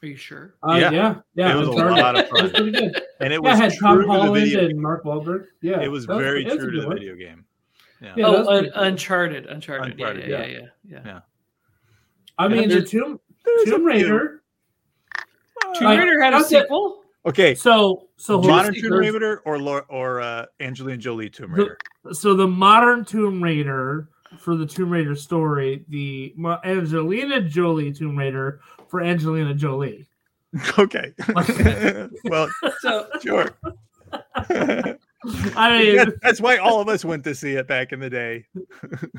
Are 0.02 0.06
you 0.08 0.16
sure? 0.16 0.54
uh, 0.62 0.74
Yeah. 0.76 0.90
yeah. 0.90 1.14
yeah. 1.34 1.52
It 1.52 1.56
was 1.58 1.68
a 1.68 1.72
lot 1.72 2.14
of 2.16 2.24
It 2.26 2.32
was 2.32 2.40
fun. 2.42 2.50
pretty 2.50 2.70
good. 2.72 3.02
and 3.20 3.32
it 3.32 3.40
Yeah, 3.42 3.50
was 3.50 3.58
it 3.58 3.62
had 3.62 3.72
true 3.72 3.88
Tom 3.88 3.96
to 3.98 4.02
the 4.06 4.12
Holland 4.12 4.34
video 4.34 4.64
and 4.66 4.80
Mark 4.80 5.04
Wahlberg. 5.04 5.46
Yeah. 5.62 5.80
it 5.80 5.88
was 5.88 6.06
that 6.06 6.18
very 6.18 6.44
that's 6.44 6.54
a 6.56 6.58
true 6.58 6.70
to 6.72 6.80
the 6.82 6.86
one. 6.86 6.98
video 6.98 7.16
game 7.16 7.44
yeah, 8.00 8.12
Yeah, 8.16 8.26
oh, 8.26 8.56
Un- 8.58 8.70
Uncharted, 8.74 9.46
Uncharted. 9.46 9.92
Uncharted, 9.92 10.28
yeah, 10.28 10.44
yeah. 10.44 10.46
yeah, 10.46 10.60
yeah, 10.84 11.00
yeah. 11.06 11.20
I 12.38 12.46
mean, 12.48 12.68
the 12.68 12.74
there's- 12.76 12.90
Tomb 12.90 13.18
a 13.46 13.64
Tomb 13.64 13.76
few. 13.80 13.86
Raider. 13.86 14.42
Tomb 15.78 15.88
Raider 15.96 16.20
had 16.20 16.34
a 16.34 16.38
that's 16.38 16.48
sequel. 16.50 17.02
Okay, 17.24 17.54
So 17.54 18.08
so 18.18 18.40
modern 18.40 18.74
Tomb 18.74 18.92
Raider 18.92 19.40
or 19.46 19.56
or 19.88 20.20
uh, 20.20 20.44
Angelina 20.60 20.98
Jolie 20.98 21.30
Tomb 21.30 21.52
The- 21.52 21.62
Raider. 21.62 21.78
so 22.12 22.34
the 22.34 22.46
modern 22.46 23.04
Tomb 23.04 23.42
Raider 23.42 24.10
for 24.38 24.56
the 24.56 24.66
Tomb 24.66 24.90
Raider 24.90 25.14
story, 25.14 25.84
the 25.88 26.34
Angelina 26.64 27.40
Jolie 27.42 27.92
Tomb 27.92 28.16
Raider 28.16 28.60
for 28.88 29.00
Angelina 29.02 29.54
Jolie. 29.54 30.06
okay, 30.78 31.12
well, 32.24 32.48
So 32.80 33.08
sure. 33.22 33.58
I 35.56 35.78
mean, 35.78 35.96
That- 35.96 36.14
that's 36.22 36.40
why 36.40 36.56
all 36.58 36.80
of 36.80 36.88
us 36.88 37.04
went 37.04 37.24
to 37.24 37.34
see 37.34 37.52
it 37.54 37.66
back 37.66 37.92
in 37.92 37.98
the 38.00 38.08
day. 38.10 38.46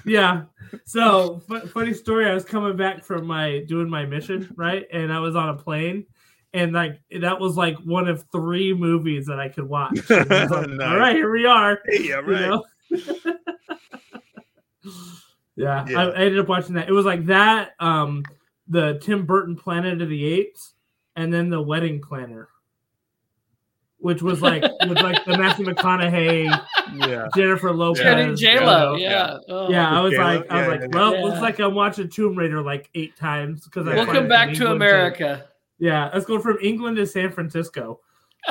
yeah. 0.05 0.43
So 0.85 1.41
fu- 1.47 1.67
funny 1.67 1.93
story. 1.93 2.29
I 2.29 2.33
was 2.33 2.45
coming 2.45 2.77
back 2.77 3.03
from 3.03 3.25
my 3.27 3.63
doing 3.67 3.89
my 3.89 4.05
mission, 4.05 4.51
right, 4.55 4.87
and 4.91 5.11
I 5.11 5.19
was 5.19 5.35
on 5.35 5.49
a 5.49 5.53
plane, 5.55 6.05
and 6.53 6.71
like 6.73 7.01
that 7.19 7.39
was 7.39 7.57
like 7.57 7.75
one 7.79 8.07
of 8.07 8.23
three 8.31 8.73
movies 8.73 9.25
that 9.27 9.39
I 9.39 9.49
could 9.49 9.67
watch. 9.67 9.99
And 10.09 10.31
I 10.31 10.43
was 10.43 10.51
like, 10.51 10.69
Nice. 10.69 10.87
All 10.89 10.97
right, 10.97 11.15
here 11.15 11.31
we 11.31 11.45
are. 11.45 11.79
Yeah, 11.89 12.21
you 12.21 12.31
know? 12.31 12.63
Yeah, 15.55 15.85
Yeah. 15.89 15.99
I, 15.99 16.03
I 16.09 16.15
ended 16.21 16.39
up 16.39 16.47
watching 16.47 16.75
that. 16.75 16.87
It 16.89 16.93
was 16.93 17.05
like 17.05 17.25
that, 17.27 17.71
um, 17.79 18.23
the 18.67 18.99
Tim 19.01 19.25
Burton 19.25 19.55
Planet 19.55 20.01
of 20.01 20.09
the 20.09 20.25
Apes, 20.25 20.73
and 21.15 21.33
then 21.33 21.49
the 21.49 21.61
Wedding 21.61 22.01
Planner, 22.01 22.49
which 23.99 24.21
was 24.21 24.41
like 24.41 24.61
with 24.87 24.97
like 25.01 25.23
the 25.25 25.37
Matthew 25.37 25.65
McConaughey, 25.65 26.45
Yeah. 26.95 27.27
Jennifer 27.35 27.71
Lopez. 27.73 28.03
Jen 28.03 28.19
and 28.19 28.37
J 28.37 28.59
Lo. 28.59 28.91
know? 28.91 28.95
Yeah. 28.95 29.37
Oh. 29.49 29.69
Yeah, 29.69 29.89
I 29.97 30.01
was 30.01 30.11
J-Lo? 30.11 30.23
like, 30.23 30.51
I 30.51 30.55
was 30.59 30.61
Yeah, 30.65 30.67
like, 30.71 30.81
yeah, 30.81 30.87
well, 30.99 31.15
yeah. 31.15 31.23
looks 31.23 31.41
like 31.41 31.59
I'm 31.59 31.73
watching 31.75 32.09
Tomb 32.09 32.35
Raider 32.37 32.61
like 32.61 32.89
eight 32.95 33.15
times 33.17 33.63
because 33.65 33.87
I 33.87 33.91
Yeah. 33.91 33.97
find 34.05 34.07
Welcome 34.09 34.27
back 34.29 34.47
to 34.49 34.53
England 34.55 34.75
America. 34.75 35.45
yeah, 35.79 36.09
let's 36.13 36.25
go 36.25 36.39
from 36.39 36.57
England 36.61 36.97
to 36.97 37.07
San 37.07 37.31
Francisco. 37.31 37.99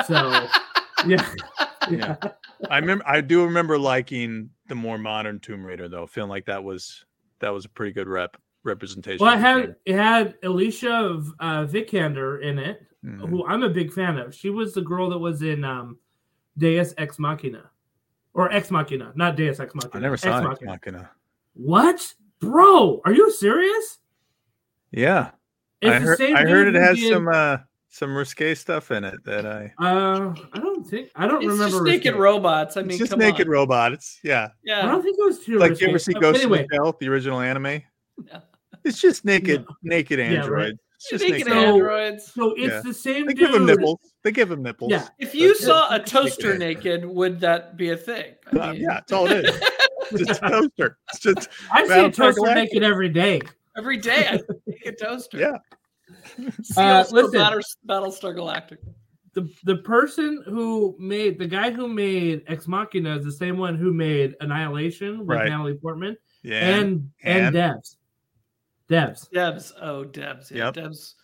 So 0.05 0.47
yeah, 1.05 1.29
Yeah. 1.89 2.15
I 2.71 2.79
remember 2.79 3.03
I 3.07 3.21
do 3.21 3.43
remember 3.45 3.77
liking 3.77 4.49
the 4.67 4.75
more 4.75 4.97
modern 4.97 5.39
Tomb 5.39 5.63
Raider 5.65 5.87
though, 5.87 6.07
feeling 6.07 6.29
like 6.29 6.45
that 6.45 6.63
was 6.63 7.05
that 7.39 7.49
was 7.53 7.65
a 7.65 7.69
pretty 7.69 7.91
good 7.93 8.07
rep 8.07 8.35
representation. 8.63 9.23
Well, 9.23 9.33
it 9.35 9.39
had 9.39 9.75
it 9.85 9.95
had 9.95 10.35
Alicia 10.43 11.21
uh, 11.39 11.65
Vikander 11.65 12.41
in 12.41 12.57
it, 12.59 12.81
Mhm. 13.05 13.29
who 13.29 13.45
I'm 13.45 13.63
a 13.63 13.69
big 13.69 13.93
fan 13.93 14.17
of. 14.17 14.33
She 14.33 14.49
was 14.49 14.73
the 14.73 14.81
girl 14.81 15.09
that 15.11 15.17
was 15.19 15.41
in 15.43 15.63
um, 15.63 15.97
Deus 16.57 16.93
Ex 16.97 17.19
Machina, 17.19 17.69
or 18.33 18.51
Ex 18.51 18.71
Machina, 18.71 19.11
not 19.15 19.35
Deus 19.37 19.59
Ex 19.59 19.73
Machina. 19.75 19.91
I 19.95 19.99
never 19.99 20.17
saw 20.17 20.39
Ex 20.39 20.47
Ex 20.51 20.61
Machina. 20.61 20.71
Machina. 20.71 21.11
What, 21.53 22.13
bro? 22.39 23.01
Are 23.05 23.13
you 23.13 23.31
serious? 23.31 23.99
Yeah. 24.91 25.31
It's 25.81 25.91
I 25.95 25.99
the 25.99 26.05
heard 26.05 26.21
I 26.21 26.41
heard 26.49 26.67
it 26.67 26.75
has 26.75 26.97
did- 26.97 27.13
some 27.13 27.27
uh 27.27 27.57
some 27.97 28.15
risque 28.15 28.53
stuff 28.55 28.91
in 28.91 29.03
it 29.03 29.23
that 29.25 29.45
I 29.45 29.73
Uh, 29.79 30.33
I 30.53 30.59
don't 30.59 30.83
think 30.85 31.09
I 31.15 31.27
don't 31.27 31.37
It's 31.43 31.47
remember. 31.51 31.71
just 31.71 31.83
naked 31.83 32.13
Risque. 32.13 32.19
robots. 32.19 32.77
I 32.77 32.81
it's 32.81 32.87
mean, 32.89 32.97
just 32.97 33.11
come 33.11 33.19
naked 33.19 33.47
on. 33.47 33.51
robot. 33.53 33.93
It's 33.93 34.19
yeah. 34.23 34.49
I 34.71 34.81
don't 34.83 35.01
think 35.01 35.17
it 35.19 35.25
was 35.25 35.39
too. 35.39 35.57
Like 35.57 35.71
risque. 35.71 35.85
you 35.85 35.89
ever 35.89 35.99
see 35.99 36.13
Ghost 36.13 36.39
anyway, 36.41 36.59
in 36.61 36.67
the 36.69 36.75
Shell, 36.75 36.97
the 36.99 37.09
original 37.09 37.39
anime? 37.39 37.81
No. 38.31 38.41
It's 38.83 39.01
just 39.01 39.25
naked 39.25 39.65
naked 39.83 40.19
Yeah, 40.19 40.25
right. 40.27 40.37
android. 40.37 40.79
It's 40.95 41.09
just 41.09 41.23
naked 41.23 41.47
naked. 41.47 41.53
Androids. 41.53 42.31
So 42.33 42.51
it's 42.55 42.73
Yeah. 42.73 42.81
the 42.83 42.93
same 42.93 43.25
They 43.25 43.33
dude. 43.33 43.47
give 43.47 43.55
him 43.55 43.65
nipples. 43.65 43.99
They 44.23 44.31
give 44.31 44.49
him 44.51 44.61
nipples. 44.63 44.91
Yeah. 44.91 45.07
If 45.19 45.35
you 45.35 45.49
That's 45.49 45.61
it. 45.61 45.65
saw 45.65 45.93
a 45.95 45.99
toaster 45.99 46.57
naked, 46.57 47.03
would 47.05 47.39
that 47.41 47.75
be 47.77 47.89
a 47.89 47.97
thing? 47.97 48.35
I 48.53 48.57
Uh, 48.57 48.71
mean, 48.73 48.81
yeah, 48.83 48.99
it's 48.99 49.11
all 49.11 49.29
it 49.29 49.45
is. 49.45 49.59
It's 50.11 50.25
just 50.25 50.41
a 50.41 50.49
toaster. 50.49 50.97
It's 51.09 51.19
just 51.19 51.49
I 51.69 51.85
see 51.85 52.05
a 52.05 52.09
toaster 52.11 52.55
naked 52.55 52.81
every 52.81 53.09
day. 53.09 53.41
Every 53.77 53.97
day 53.97 54.25
I 54.29 54.39
make 54.67 54.85
a 54.85 54.93
toaster. 54.93 55.37
Yeah. 55.37 55.57
See 56.63 56.73
Uh, 56.77 57.03
listen. 57.11 57.31
Battle- 57.39 57.59
Battlestar 57.87 58.35
Galactica. 58.35 58.77
the 59.33 59.49
the 59.63 59.77
person 59.77 60.43
who 60.47 60.95
made 60.99 61.37
the 61.39 61.47
guy 61.47 61.71
who 61.71 61.87
made 61.87 62.43
Ex 62.47 62.67
Machina 62.67 63.17
is 63.17 63.25
the 63.25 63.31
same 63.31 63.57
one 63.57 63.75
who 63.77 63.93
made 63.93 64.35
Annihilation 64.41 65.19
with 65.19 65.29
Right. 65.37 65.49
Natalie 65.49 65.75
Portman 65.75 66.17
yeah. 66.43 66.77
and 66.77 67.11
and, 67.23 67.55
and- 67.55 67.55
Devs. 67.55 67.95
Devs. 68.89 69.29
Debs. 69.31 69.73
Oh, 69.81 70.05
Debs. 70.05 70.49
Yeah, 70.51 70.65
Yep. 70.65 70.73
Debs. 70.75 71.15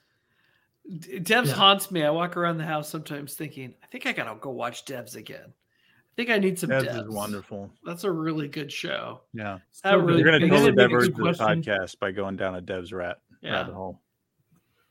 D- 1.00 1.20
Debs 1.20 1.50
Yeah. 1.50 1.56
haunts 1.56 1.92
me. 1.92 2.04
I 2.04 2.10
walk 2.10 2.36
around 2.36 2.58
the 2.58 2.66
house 2.66 2.90
sometimes 2.90 3.36
thinking, 3.36 3.74
I 3.82 3.88
think 3.88 4.06
I 4.06 4.12
gotta 4.12 4.38
go 4.40 4.50
watch 4.50 4.84
Debs 4.86 5.16
again. 5.16 5.46
I 5.48 6.14
think 6.18 6.30
I 6.30 6.38
need 6.40 6.60
some 6.60 6.70
Debs 6.72 6.84
Debs. 6.86 6.98
is 7.08 7.10
wonderful. 7.10 7.72
That's 7.86 8.04
a 8.04 8.12
really 8.12 8.50
good 8.50 8.70
show. 8.72 9.22
Yeah. 9.34 9.60
So 9.72 9.96
really. 9.98 10.20
You're 10.22 10.32
gonna 10.32 10.44
And 10.44 10.52
totally 10.52 10.70
it 10.72 10.76
diverge 10.76 11.06
the 11.08 11.22
question- 11.22 11.46
podcast 11.64 11.98
by 12.00 12.12
going 12.12 12.36
down 12.36 12.56
a 12.56 12.62
Dev's 12.62 12.92
rat 12.92 13.20
Yeah. 13.42 13.54
rabbit 13.54 13.74
hole. 13.76 14.02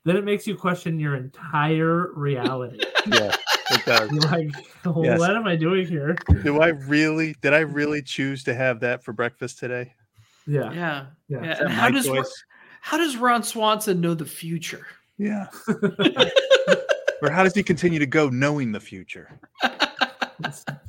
Then 0.04 0.16
it 0.16 0.24
makes 0.24 0.46
you 0.46 0.56
question 0.56 0.98
your 0.98 1.16
entire 1.16 2.12
reality. 2.14 2.80
Yeah, 3.04 3.34
it 3.72 3.84
does. 3.84 4.12
You're 4.12 4.20
like, 4.30 4.48
Yes. 5.02 5.18
what 5.18 5.34
am 5.36 5.44
I 5.44 5.56
doing 5.56 5.88
here? 5.88 6.14
Do 6.44 6.60
I 6.60 6.68
really? 6.68 7.34
Did 7.42 7.52
I 7.52 7.58
really 7.60 8.00
choose 8.00 8.44
to 8.44 8.54
have 8.54 8.78
that 8.78 9.02
for 9.02 9.12
breakfast 9.12 9.58
today? 9.58 9.92
Yeah. 10.46 10.72
Yeah. 10.72 11.06
Yeah. 11.26 11.42
Yeah. 11.42 11.58
And 11.62 11.68
how 11.72 11.90
does 11.90 12.06
choice? 12.06 12.44
how 12.80 12.96
does 12.96 13.16
Ron 13.16 13.42
Swanson 13.42 14.00
know 14.00 14.14
the 14.14 14.24
future? 14.24 14.86
Yeah. 15.18 15.48
or 17.22 17.30
how 17.30 17.42
does 17.42 17.54
he 17.56 17.64
continue 17.64 17.98
to 17.98 18.06
go 18.06 18.28
knowing 18.28 18.70
the 18.70 18.78
future? 18.80 19.40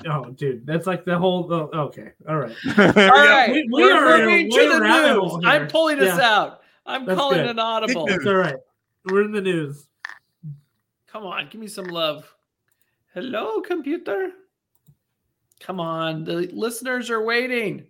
Oh, 0.08 0.26
dude, 0.32 0.65
that's 0.65 0.86
like 0.88 1.06
the 1.06 1.17
whole. 1.17 1.47
Oh, 1.52 1.69
okay, 1.86 2.12
all 2.28 2.38
right. 2.38 2.56
All 2.78 2.86
right, 2.93 3.52
we- 3.52 3.67
we 3.71 3.84
we're 3.84 3.93
are 3.93 4.17
in 4.19 4.26
moving 4.26 4.52
to 4.52 4.69
the 4.69 4.80
news. 4.80 5.39
I'm 5.45 5.62
here. 5.62 5.69
pulling 5.69 5.99
us 5.99 6.17
Yeah. 6.17 6.30
out. 6.38 6.62
I'm 6.86 7.06
That's 7.06 7.17
calling 7.19 7.38
good. 7.39 7.49
an 7.52 7.60
audible. 7.60 8.06
Big 8.08 8.15
It's 8.17 8.26
all 8.26 8.36
right. 8.36 8.56
We're 9.06 9.24
in 9.24 9.34
the 9.34 9.42
news. 9.42 9.88
Come 11.08 11.26
on, 11.26 11.50
give 11.50 11.60
me 11.60 11.68
some 11.68 11.86
love. 11.86 12.34
Hello, 13.13 13.62
computer. 13.62 14.32
Come 15.60 15.80
on, 15.80 16.24
the 16.24 16.50
listeners 16.54 17.10
are 17.10 17.24
waiting. 17.24 17.86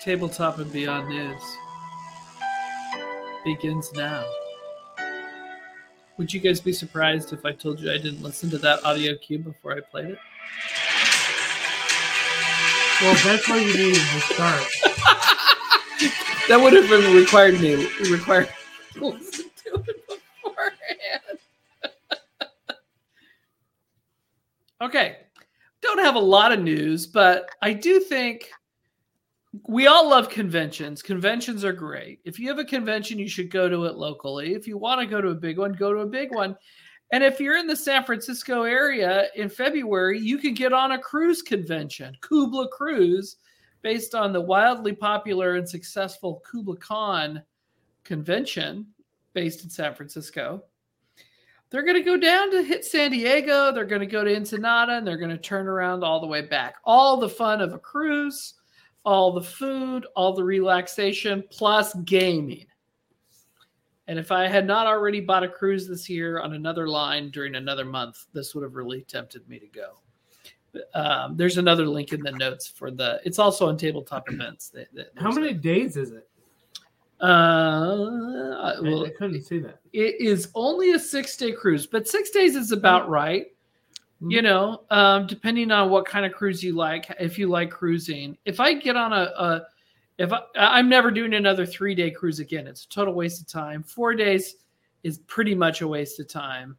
Tabletop 0.00 0.58
and 0.58 0.70
Beyond 0.72 1.08
News 1.08 1.42
begins 3.44 3.92
now. 3.94 4.24
Would 6.16 6.32
you 6.32 6.40
guys 6.40 6.60
be 6.60 6.72
surprised 6.72 7.32
if 7.32 7.44
I 7.44 7.52
told 7.52 7.80
you 7.80 7.90
I 7.90 7.98
didn't 7.98 8.22
listen 8.22 8.50
to 8.50 8.58
that 8.58 8.84
audio 8.84 9.16
cue 9.16 9.38
before 9.38 9.72
I 9.72 9.80
played 9.80 10.10
it? 10.10 10.18
Well, 13.00 13.14
that's 13.24 13.48
what 13.48 13.60
you 13.60 13.76
need 13.76 13.94
to 13.94 14.20
start. 14.20 14.62
That 16.48 16.60
would 16.60 16.74
have 16.74 16.90
been 16.90 17.14
required 17.16 17.58
me 17.58 17.86
required 18.10 18.50
to 18.94 19.00
to 19.00 19.74
it 19.74 20.20
beforehand. 20.42 21.38
okay. 24.82 25.16
Don't 25.80 26.04
have 26.04 26.16
a 26.16 26.20
lot 26.20 26.52
of 26.52 26.60
news, 26.60 27.06
but 27.06 27.48
I 27.62 27.72
do 27.72 27.98
think 27.98 28.50
we 29.66 29.86
all 29.86 30.08
love 30.08 30.28
conventions. 30.28 31.00
Conventions 31.00 31.64
are 31.64 31.72
great. 31.72 32.20
If 32.24 32.38
you 32.38 32.48
have 32.48 32.58
a 32.58 32.64
convention, 32.64 33.18
you 33.18 33.28
should 33.28 33.50
go 33.50 33.68
to 33.68 33.84
it 33.86 33.94
locally. 33.94 34.52
If 34.52 34.66
you 34.66 34.76
want 34.76 35.00
to 35.00 35.06
go 35.06 35.22
to 35.22 35.28
a 35.28 35.34
big 35.34 35.58
one, 35.58 35.72
go 35.72 35.94
to 35.94 36.00
a 36.00 36.06
big 36.06 36.34
one. 36.34 36.56
And 37.14 37.22
if 37.22 37.38
you're 37.38 37.56
in 37.56 37.68
the 37.68 37.76
San 37.76 38.02
Francisco 38.02 38.64
area 38.64 39.28
in 39.36 39.48
February, 39.48 40.18
you 40.18 40.36
can 40.36 40.52
get 40.52 40.72
on 40.72 40.90
a 40.90 40.98
cruise 40.98 41.42
convention, 41.42 42.16
Kubla 42.20 42.66
Cruise, 42.70 43.36
based 43.82 44.16
on 44.16 44.32
the 44.32 44.40
wildly 44.40 44.92
popular 44.92 45.54
and 45.54 45.68
successful 45.68 46.42
KublaCon 46.44 47.40
convention 48.02 48.88
based 49.32 49.62
in 49.62 49.70
San 49.70 49.94
Francisco. 49.94 50.64
They're 51.70 51.84
going 51.84 51.94
to 51.94 52.02
go 52.02 52.16
down 52.16 52.50
to 52.50 52.64
hit 52.64 52.84
San 52.84 53.12
Diego. 53.12 53.70
They're 53.70 53.84
going 53.84 54.00
to 54.00 54.06
go 54.06 54.24
to 54.24 54.34
Ensenada 54.34 54.96
and 54.96 55.06
they're 55.06 55.16
going 55.16 55.30
to 55.30 55.38
turn 55.38 55.68
around 55.68 56.02
all 56.02 56.20
the 56.20 56.26
way 56.26 56.42
back. 56.42 56.78
All 56.82 57.16
the 57.16 57.28
fun 57.28 57.60
of 57.60 57.74
a 57.74 57.78
cruise, 57.78 58.54
all 59.04 59.30
the 59.30 59.40
food, 59.40 60.04
all 60.16 60.34
the 60.34 60.42
relaxation, 60.42 61.44
plus 61.52 61.94
gaming. 62.06 62.66
And 64.06 64.18
if 64.18 64.30
I 64.30 64.46
had 64.48 64.66
not 64.66 64.86
already 64.86 65.20
bought 65.20 65.42
a 65.44 65.48
cruise 65.48 65.88
this 65.88 66.10
year 66.10 66.40
on 66.40 66.52
another 66.52 66.88
line 66.88 67.30
during 67.30 67.54
another 67.54 67.84
month, 67.84 68.26
this 68.34 68.54
would 68.54 68.62
have 68.62 68.74
really 68.74 69.02
tempted 69.02 69.48
me 69.48 69.58
to 69.58 69.66
go. 69.66 69.94
Um, 70.94 71.36
there's 71.36 71.56
another 71.56 71.86
link 71.86 72.12
in 72.12 72.20
the 72.20 72.32
notes 72.32 72.66
for 72.66 72.90
the. 72.90 73.20
It's 73.24 73.38
also 73.38 73.68
on 73.68 73.76
tabletop 73.76 74.30
events. 74.30 74.68
That, 74.70 74.88
that 74.94 75.12
How 75.16 75.30
many 75.30 75.54
days 75.54 75.96
is 75.96 76.10
it? 76.10 76.28
Uh, 77.20 77.24
I, 78.60 78.80
well, 78.80 79.06
I 79.06 79.10
couldn't 79.10 79.42
see 79.44 79.60
that. 79.60 79.78
it 79.92 80.20
is 80.20 80.48
only 80.54 80.92
a 80.92 80.98
six 80.98 81.36
day 81.36 81.52
cruise, 81.52 81.86
but 81.86 82.06
six 82.08 82.30
days 82.30 82.56
is 82.56 82.72
about 82.72 83.08
right. 83.08 83.46
Mhm. 84.20 84.32
You 84.32 84.42
know, 84.42 84.82
um, 84.90 85.26
depending 85.26 85.70
on 85.70 85.90
what 85.90 86.06
kind 86.06 86.26
of 86.26 86.32
cruise 86.32 86.62
you 86.62 86.74
like. 86.74 87.06
If 87.18 87.38
you 87.38 87.48
like 87.48 87.70
cruising, 87.70 88.36
if 88.44 88.60
I 88.60 88.74
get 88.74 88.96
on 88.96 89.12
a, 89.12 89.32
a 89.36 89.62
if 90.18 90.32
I, 90.32 90.40
I'm 90.56 90.88
never 90.88 91.10
doing 91.10 91.34
another 91.34 91.66
three 91.66 91.94
day 91.94 92.10
cruise 92.10 92.40
again, 92.40 92.66
it's 92.66 92.84
a 92.84 92.88
total 92.88 93.14
waste 93.14 93.40
of 93.40 93.46
time. 93.48 93.82
Four 93.82 94.14
days 94.14 94.56
is 95.02 95.18
pretty 95.18 95.54
much 95.54 95.80
a 95.80 95.88
waste 95.88 96.20
of 96.20 96.28
time. 96.28 96.76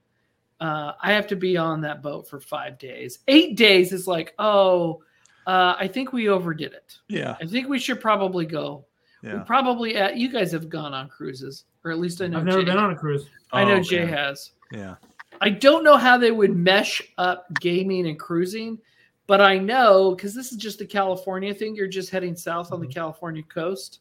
Uh, 0.59 0.93
I 1.01 1.11
have 1.11 1.27
to 1.27 1.35
be 1.35 1.57
on 1.57 1.81
that 1.81 2.01
boat 2.01 2.27
for 2.27 2.39
five 2.39 2.79
days. 2.79 3.19
Eight 3.27 3.57
days 3.57 3.91
is 3.91 4.07
like, 4.07 4.33
oh, 4.39 5.03
uh, 5.47 5.75
I 5.77 5.87
think 5.87 6.13
we 6.13 6.29
overdid 6.29 6.73
it. 6.73 6.97
Yeah. 7.09 7.35
I 7.41 7.45
think 7.45 7.67
we 7.67 7.77
should 7.77 7.99
probably 8.01 8.45
go. 8.45 8.85
We 9.21 9.29
Yeah. 9.29 9.39
probably 9.39 9.95
at, 9.97 10.17
you 10.17 10.31
guys 10.31 10.51
have 10.53 10.69
gone 10.69 10.93
on 10.93 11.09
cruises, 11.09 11.65
or 11.83 11.91
at 11.91 11.99
least 11.99 12.21
I 12.21 12.27
know 12.27 12.39
I've 12.39 12.45
never 12.45 12.59
Jay, 12.59 12.65
been 12.65 12.77
on 12.77 12.91
a 12.91 12.95
cruise. 12.95 13.27
I 13.51 13.63
know 13.65 13.75
Oh, 13.75 13.81
Jay 13.81 14.03
okay. 14.03 14.11
has. 14.11 14.51
Yeah. 14.71 14.95
I 15.41 15.49
don't 15.49 15.83
know 15.83 15.97
how 15.97 16.17
they 16.17 16.31
would 16.31 16.55
mesh 16.55 17.01
up 17.17 17.45
gaming 17.59 18.07
and 18.07 18.17
cruising, 18.17 18.79
but 19.27 19.41
I 19.41 19.57
know 19.57 20.15
because 20.15 20.33
this 20.33 20.51
is 20.51 20.57
just 20.57 20.81
a 20.81 20.85
California 20.85 21.53
thing. 21.53 21.75
You're 21.75 21.87
just 21.87 22.09
heading 22.09 22.35
south 22.35 22.71
on 22.71 22.79
the 22.81 22.87
California 22.87 23.43
coast. 23.43 23.99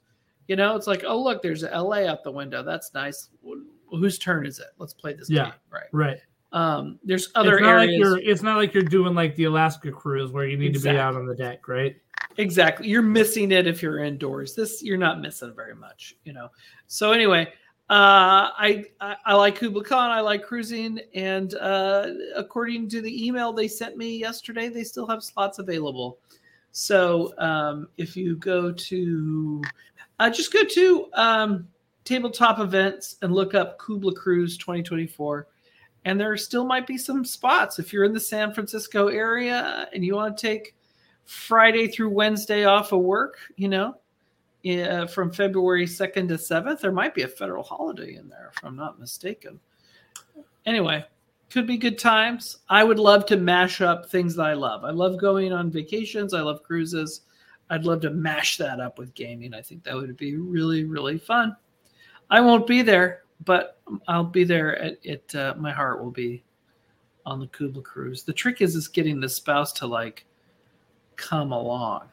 You 0.48 0.56
know, 0.56 0.76
it's 0.76 0.86
like, 0.86 1.04
oh 1.06 1.20
look, 1.22 1.42
there's 1.42 1.62
LA 1.62 2.04
out 2.06 2.22
the 2.24 2.30
window. 2.30 2.62
That's 2.62 2.92
nice. 2.94 3.28
Wh- 3.46 3.62
Whose 3.90 4.18
turn 4.18 4.44
is 4.44 4.58
it? 4.58 4.68
Let's 4.78 4.92
play 4.92 5.12
this 5.14 5.30
Yeah. 5.30 5.44
game. 5.44 5.52
Right. 5.70 5.86
Right. 5.92 6.18
Um, 6.52 6.98
there's 7.02 7.30
other 7.34 7.58
it's 7.58 7.66
areas. 7.66 7.90
like 7.90 7.98
you're. 7.98 8.18
It's 8.18 8.42
not 8.42 8.56
like 8.58 8.74
you're 8.74 8.82
doing 8.84 9.14
like 9.14 9.34
the 9.36 9.44
Alaska 9.44 9.90
cruise 9.90 10.30
where 10.30 10.46
you 10.46 10.56
need 10.56 10.74
to 10.74 10.80
be 10.80 10.90
out 10.90 11.16
on 11.16 11.26
the 11.26 11.34
deck, 11.34 11.66
right? 11.68 11.96
exactly. 12.36 12.88
You're 12.88 13.02
missing 13.02 13.52
it 13.52 13.66
if 13.66 13.82
you're 13.82 13.98
indoors. 13.98 14.54
This 14.54 14.82
you're 14.82 14.96
not 14.98 15.20
missing 15.20 15.52
very 15.54 15.74
much, 15.74 16.16
you 16.24 16.32
know. 16.32 16.48
So 16.86 17.12
anyway, 17.12 17.52
uh, 17.90 18.48
I, 18.56 18.84
I 19.00 19.16
I 19.26 19.34
like 19.34 19.58
KublaCon. 19.58 19.92
I 19.92 20.20
like 20.20 20.44
cruising, 20.44 21.00
and 21.14 21.54
uh, 21.56 22.08
according 22.34 22.88
to 22.90 23.02
the 23.02 23.26
email 23.26 23.52
they 23.52 23.68
sent 23.68 23.96
me 23.96 24.16
yesterday, 24.16 24.68
they 24.68 24.84
still 24.84 25.06
have 25.06 25.22
slots 25.22 25.58
available. 25.58 26.18
So 26.72 27.34
um, 27.38 27.88
if 27.98 28.16
you 28.16 28.36
go 28.36 28.72
to, 28.72 29.62
uh, 30.18 30.30
just 30.30 30.52
go 30.52 30.64
to 30.64 31.08
um, 31.12 31.68
tabletop 32.04 32.58
events 32.58 33.16
and 33.22 33.32
look 33.32 33.54
up 33.54 33.78
Kubla 33.78 34.14
Cruise 34.14 34.58
2024 34.58 35.46
and 36.04 36.20
there 36.20 36.36
still 36.36 36.64
might 36.64 36.86
be 36.86 36.98
some 36.98 37.24
spots 37.24 37.78
if 37.78 37.92
you're 37.92 38.04
in 38.04 38.12
the 38.12 38.20
San 38.20 38.52
Francisco 38.52 39.08
area 39.08 39.88
and 39.92 40.04
you 40.04 40.14
want 40.14 40.36
to 40.36 40.46
take 40.46 40.74
Friday 41.24 41.88
through 41.88 42.10
Wednesday 42.10 42.64
off 42.64 42.92
of 42.92 43.00
work, 43.00 43.38
you 43.56 43.68
know, 43.68 43.96
uh, 44.64 45.06
from 45.06 45.30
February 45.30 45.86
2nd 45.86 46.28
to 46.28 46.34
7th, 46.34 46.80
there 46.80 46.92
might 46.92 47.14
be 47.14 47.22
a 47.22 47.28
federal 47.28 47.62
holiday 47.62 48.14
in 48.14 48.28
there, 48.28 48.52
if 48.56 48.64
I'm 48.64 48.76
not 48.76 48.98
mistaken. 48.98 49.60
Anyway, 50.66 51.04
could 51.50 51.66
be 51.66 51.76
good 51.76 51.98
times. 51.98 52.58
I 52.68 52.82
would 52.82 52.98
love 52.98 53.26
to 53.26 53.36
mash 53.36 53.80
up 53.80 54.06
things 54.06 54.36
that 54.36 54.46
I 54.46 54.54
love. 54.54 54.84
I 54.84 54.90
love 54.90 55.20
going 55.20 55.52
on 55.52 55.70
vacations, 55.70 56.34
I 56.34 56.40
love 56.40 56.62
cruises. 56.62 57.22
I'd 57.70 57.84
love 57.84 58.00
to 58.02 58.10
mash 58.10 58.58
that 58.58 58.80
up 58.80 58.98
with 58.98 59.14
gaming. 59.14 59.54
I 59.54 59.62
think 59.62 59.84
that 59.84 59.94
would 59.94 60.16
be 60.16 60.36
really, 60.36 60.84
really 60.84 61.18
fun. 61.18 61.56
I 62.30 62.40
won't 62.40 62.66
be 62.66 62.82
there, 62.82 63.22
but 63.44 63.80
I'll 64.06 64.24
be 64.24 64.44
there 64.44 64.78
at 64.78 64.98
it. 65.02 65.34
Uh, 65.34 65.54
my 65.56 65.72
heart 65.72 66.02
will 66.02 66.10
be 66.10 66.44
on 67.26 67.40
the 67.40 67.46
Kubla 67.46 67.82
cruise. 67.82 68.22
The 68.22 68.32
trick 68.32 68.60
is 68.60 68.76
is 68.76 68.88
getting 68.88 69.20
the 69.20 69.28
spouse 69.28 69.72
to 69.74 69.86
like 69.86 70.26
come 71.16 71.52
along. 71.52 72.08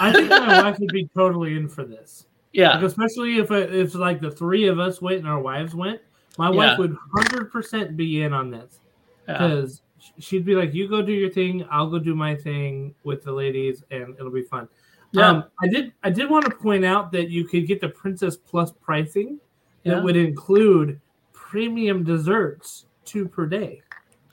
I 0.00 0.12
think 0.12 0.28
my 0.30 0.62
wife 0.62 0.78
would 0.78 0.92
be 0.92 1.08
totally 1.14 1.56
in 1.56 1.68
for 1.68 1.84
this. 1.84 2.26
Yeah, 2.52 2.74
Like, 2.76 2.84
especially 2.84 3.38
if 3.38 3.50
it, 3.52 3.72
if 3.74 3.94
like 3.94 4.20
the 4.20 4.30
three 4.30 4.66
of 4.66 4.78
us 4.80 5.00
went 5.00 5.18
and 5.18 5.28
our 5.28 5.40
wives 5.40 5.74
went, 5.74 6.00
my 6.38 6.50
Yeah. 6.50 6.56
wife 6.56 6.78
would 6.78 6.96
hundred 7.14 7.50
percent 7.52 7.96
be 7.96 8.22
in 8.22 8.32
on 8.32 8.50
this 8.50 8.80
yeah, 9.28 9.34
because 9.34 9.82
she'd 10.18 10.44
be 10.44 10.54
like, 10.56 10.74
"You 10.74 10.88
go 10.88 11.00
do 11.02 11.12
your 11.12 11.30
thing, 11.30 11.64
I'll 11.70 11.88
go 11.88 11.98
do 11.98 12.14
my 12.14 12.34
thing 12.34 12.94
with 13.04 13.22
the 13.22 13.30
ladies, 13.32 13.84
and 13.90 14.14
it'll 14.18 14.32
be 14.32 14.42
fun." 14.42 14.68
Yeah. 15.12 15.28
Um, 15.28 15.44
I 15.62 15.68
did 15.68 15.92
I 16.02 16.10
did 16.10 16.28
want 16.30 16.44
to 16.46 16.50
point 16.50 16.84
out 16.84 17.12
that 17.12 17.30
you 17.30 17.44
could 17.44 17.66
get 17.68 17.80
the 17.80 17.88
Princess 17.88 18.36
Plus 18.36 18.72
pricing 18.72 19.38
that 19.84 19.96
Yeah. 19.98 20.02
would 20.02 20.16
include 20.16 21.00
premium 21.32 22.02
desserts 22.04 22.86
two 23.04 23.26
per 23.28 23.46
day. 23.46 23.82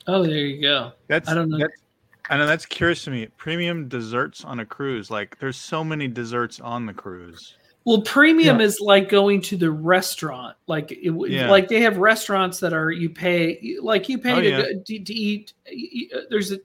Oh, 0.06 0.22
there 0.24 0.38
you 0.38 0.60
go. 0.62 0.92
That's 1.08 1.28
I 1.28 1.34
don't 1.34 1.50
know. 1.50 1.58
That's, 1.58 1.82
I 2.30 2.36
know 2.36 2.46
that's 2.46 2.66
curious 2.66 3.04
to 3.04 3.10
me. 3.10 3.26
Premium 3.36 3.88
desserts 3.88 4.44
on 4.44 4.60
a 4.60 4.66
cruise. 4.66 5.10
Like 5.10 5.38
there's 5.38 5.56
so 5.56 5.82
many 5.82 6.08
desserts 6.08 6.60
on 6.60 6.86
the 6.86 6.92
cruise. 6.92 7.54
Well, 7.84 8.02
premium 8.02 8.58
Yeah. 8.60 8.66
is 8.66 8.80
like 8.80 9.08
going 9.08 9.40
to 9.42 9.56
the 9.56 9.70
restaurant. 9.70 10.56
Like, 10.66 10.92
it, 10.92 11.14
Yeah. 11.30 11.50
like 11.50 11.68
they 11.68 11.80
have 11.80 11.96
restaurants 11.96 12.60
that 12.60 12.74
are 12.74 12.90
you 12.90 13.08
pay 13.08 13.76
like 13.80 14.08
you 14.10 14.18
pay 14.18 14.32
Oh, 14.32 14.40
to, 14.40 14.48
yeah. 14.48 14.62
to 14.84 14.98
to 15.04 15.14
eat. 15.14 15.54
you- 15.70 16.08
uh, 16.14 16.20
There's 16.28 16.52
a 16.52 16.58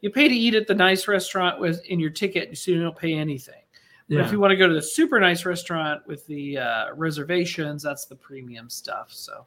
you 0.00 0.10
pay 0.10 0.28
to 0.28 0.34
eat 0.34 0.54
at 0.54 0.66
the 0.66 0.74
nice 0.74 1.06
restaurant 1.08 1.60
with 1.60 1.84
in 1.86 1.98
your 2.00 2.10
ticket, 2.10 2.56
so 2.58 2.70
you 2.70 2.82
don't 2.82 2.96
pay 2.96 3.14
anything. 3.14 3.60
But 4.08 4.18
if 4.20 4.32
you 4.32 4.38
want 4.38 4.50
to 4.50 4.56
go 4.56 4.68
to 4.68 4.74
the 4.74 4.82
super 4.82 5.18
nice 5.18 5.46
restaurant 5.46 6.06
with 6.06 6.26
the 6.26 6.58
uh, 6.58 6.94
reservations, 6.94 7.82
that's 7.82 8.04
the 8.04 8.14
premium 8.14 8.68
stuff. 8.68 9.08
So, 9.10 9.46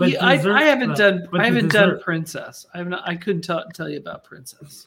But 0.00 0.12
Yeah, 0.12 0.24
I, 0.24 0.36
dessert- 0.36 0.56
I 0.56 0.62
haven't 0.62 0.92
uh, 0.92 0.94
done 0.94 1.28
but 1.30 1.42
I 1.42 1.44
haven't 1.44 1.70
done 1.70 2.00
Princess. 2.00 2.64
I 2.72 2.78
have 2.78 2.88
not. 2.88 3.06
I 3.06 3.14
couldn't 3.14 3.42
tell 3.42 3.62
tell 3.74 3.86
you 3.86 3.98
about 3.98 4.24
Princess. 4.24 4.86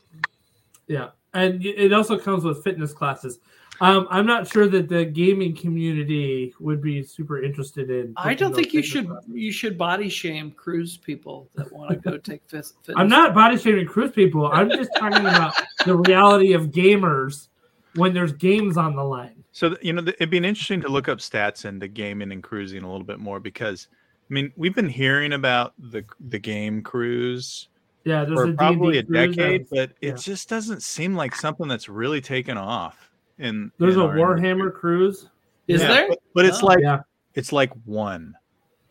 Yeah, 0.88 1.10
and 1.36 1.64
it 1.64 1.94
also 1.94 2.18
comes 2.18 2.44
with 2.44 2.64
fitness 2.64 2.94
classes. 2.94 3.38
Um, 3.80 4.08
I'm 4.10 4.26
not 4.26 4.48
sure 4.48 4.68
that 4.68 4.90
the 4.90 5.06
gaming 5.06 5.56
community 5.56 6.52
would 6.60 6.82
be 6.82 7.04
super 7.04 7.44
interested 7.44 7.92
in. 7.92 8.16
I 8.18 8.34
don't 8.34 8.56
think 8.56 8.74
you 8.74 8.82
should 8.82 9.08
classes. 9.08 9.30
you 9.32 9.52
should 9.52 9.78
body 9.78 10.10
shame 10.10 10.50
cruise 10.50 10.98
people 10.98 11.48
that 11.54 11.72
want 11.72 11.92
to 11.92 11.96
go 11.98 12.18
take 12.32 12.42
fis- 12.48 12.74
fitness. 12.82 13.00
I'm 13.00 13.08
not 13.08 13.36
body 13.36 13.58
shaming 13.58 13.86
cruise 13.86 14.12
people. 14.12 14.48
I'm 14.52 14.72
just 14.72 14.90
talking 14.98 15.28
about 15.28 15.54
the 15.86 15.96
reality 15.96 16.54
of 16.54 16.72
gamers 16.72 17.50
when 17.98 18.16
there's 18.16 18.34
games 18.34 18.78
on 18.78 18.96
the 18.96 19.04
line. 19.04 19.44
So 19.52 19.78
you 19.80 19.94
know, 19.94 20.02
it'd 20.02 20.32
be 20.32 20.38
interesting 20.38 20.82
to 20.82 20.90
look 20.90 21.08
up 21.08 21.20
stats 21.20 21.66
into 21.66 21.88
gaming 21.88 22.32
and 22.32 22.42
cruising 22.42 22.82
a 22.82 22.92
little 22.92 23.06
bit 23.06 23.20
more 23.20 23.40
because, 23.40 23.90
I 24.34 24.42
mean, 24.42 24.52
we've 24.56 24.74
been 24.74 24.90
hearing 24.90 25.34
about 25.34 25.74
the 25.78 26.04
the 26.30 26.40
game 26.40 26.82
cruise 26.82 27.68
Yeah, 28.04 28.26
there's 28.26 28.40
for 28.40 28.50
a 28.50 28.54
probably 28.54 28.98
a 28.98 29.04
cruise 29.04 29.38
uh, 29.38 29.42
decade, 29.42 29.68
but 29.70 29.92
yeah. 30.02 30.10
it 30.10 30.18
just 30.18 30.50
doesn't 30.50 30.82
seem 30.82 31.14
like 31.14 31.36
something 31.36 31.68
that's 31.68 31.88
really 31.88 32.20
taken 32.20 32.58
off. 32.58 33.12
In 33.38 33.72
There's 33.78 33.94
in 33.94 34.02
a 34.02 34.06
Warhammer 34.06 34.44
industry. 34.44 34.72
cruise. 34.72 35.30
Is 35.68 35.82
Yeah, 35.82 35.88
there? 35.88 36.08
But, 36.10 36.20
but 36.34 36.46
it's 36.48 36.64
Oh. 36.64 36.66
like 36.66 36.80
Yeah, 36.82 37.02
it's 37.36 37.52
like 37.52 37.70
one 37.86 38.34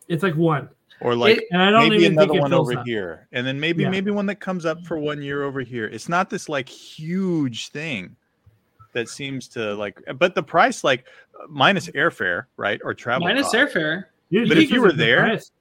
it's 0.07 0.23
like 0.23 0.35
one, 0.37 0.69
or 1.01 1.13
like 1.13 1.39
It- 1.39 1.43
and 1.51 1.61
I 1.61 1.71
don't 1.71 1.89
maybe 1.89 2.03
even 2.05 2.17
another 2.17 2.39
one 2.39 2.53
over 2.53 2.77
up. 2.79 2.85
here, 2.85 3.27
and 3.33 3.45
then 3.45 3.59
maybe 3.59 3.85
maybe 3.89 4.11
one 4.11 4.27
that 4.27 4.39
comes 4.39 4.65
up 4.65 4.85
for 4.85 4.97
one 4.97 5.21
year 5.21 5.43
over 5.43 5.59
here. 5.59 5.87
It's 5.87 6.07
not 6.07 6.29
this 6.29 6.47
like 6.47 6.69
huge 6.69 7.67
thing 7.71 8.15
that 8.93 9.09
seems 9.09 9.49
to 9.49 9.73
like, 9.75 9.99
but 10.19 10.35
the 10.35 10.43
price 10.43 10.85
like 10.85 11.03
minus 11.49 11.89
airfare, 11.89 12.45
right, 12.55 12.79
or 12.81 12.93
travel 12.93 13.27
minus 13.27 13.51
costs. 13.51 13.55
airfare. 13.57 14.05
Dude, 14.31 14.47
But 14.49 14.57
if 14.57 14.71
you 14.71 14.81
were 14.81 14.91
there, 14.91 15.21
price. 15.21 15.51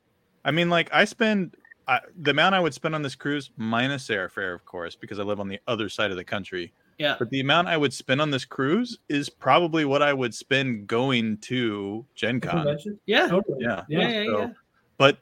I 0.45 0.51
mean, 0.51 0.71
like 0.71 0.89
I 0.93 1.05
spend 1.05 1.55
I, 1.89 2.01
the 2.17 2.31
amount 2.31 2.55
I 2.55 2.61
would 2.61 2.75
spend 2.75 2.95
on 2.95 3.03
this 3.03 3.15
cruise 3.15 3.51
minus 3.57 4.09
airfare, 4.09 4.55
of 4.55 4.65
course, 4.65 4.97
because 4.97 5.19
I 5.19 5.23
live 5.25 5.41
on 5.41 5.49
the 5.49 5.59
other 5.67 5.89
side 5.89 6.11
of 6.11 6.17
the 6.17 6.25
country. 6.25 6.73
Yeah. 6.99 7.17
But 7.19 7.31
the 7.31 7.41
amount 7.41 7.69
I 7.69 7.77
would 7.77 7.93
spend 7.93 8.21
on 8.21 8.31
this 8.31 8.45
cruise 8.45 8.99
is 9.09 9.29
probably 9.29 9.85
what 9.85 10.03
I 10.03 10.13
would 10.13 10.35
spend 10.35 10.87
going 10.87 11.39
to 11.39 12.05
Gen 12.15 12.41
Con. 12.41 12.79
Yeah. 13.07 13.29
Totally. 13.29 13.59
Yeah. 13.63 13.83
Yeah. 13.89 14.09
Yeah. 14.09 14.25
so- 14.27 14.39
yeah. 14.39 14.51
But 14.99 15.19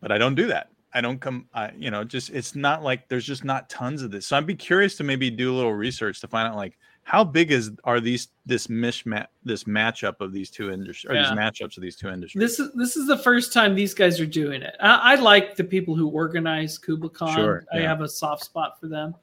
but 0.00 0.12
I 0.12 0.18
don't 0.18 0.34
do 0.34 0.46
that. 0.48 0.68
I 0.92 1.00
don't 1.00 1.20
come 1.20 1.48
I 1.52 1.72
you 1.76 1.90
know, 1.90 2.04
just 2.04 2.30
it's 2.30 2.54
not 2.54 2.82
like 2.84 3.08
there's 3.08 3.26
just 3.26 3.44
not 3.44 3.68
tons 3.68 4.02
of 4.02 4.10
this. 4.12 4.26
So 4.26 4.36
I'd 4.36 4.46
be 4.46 4.54
curious 4.54 4.94
to 4.96 5.04
maybe 5.04 5.28
do 5.30 5.52
a 5.52 5.56
little 5.56 5.72
research 5.74 6.20
to 6.20 6.28
find 6.28 6.46
out 6.46 6.56
like 6.56 6.78
how 7.04 7.22
big 7.22 7.52
is 7.52 7.70
are 7.84 8.00
these 8.00 8.28
this 8.46 8.66
mishmat 8.66 9.26
this 9.44 9.64
matchup 9.64 10.20
of 10.20 10.32
these 10.32 10.50
two 10.50 10.70
industries 10.70 11.10
or 11.10 11.14
Yeah. 11.14 11.22
these 11.28 11.38
matchups 11.38 11.76
of 11.76 11.82
these 11.82 11.96
two 11.96 12.08
industries? 12.08 12.40
This 12.40 12.58
is 12.58 12.72
this 12.74 12.96
is 12.96 13.06
the 13.06 13.18
first 13.18 13.52
time 13.52 13.74
these 13.74 13.92
guys 13.94 14.18
are 14.20 14.26
doing 14.26 14.62
it. 14.62 14.74
I, 14.80 15.12
I 15.12 15.14
like 15.16 15.54
the 15.54 15.64
people 15.64 15.94
who 15.94 16.08
organize 16.08 16.78
KublaCon. 16.78 17.34
Sure, 17.34 17.64
I 17.72 17.78
have 17.80 18.00
a 18.00 18.08
soft 18.08 18.44
spot 18.44 18.80
for 18.80 18.88
them 18.88 19.14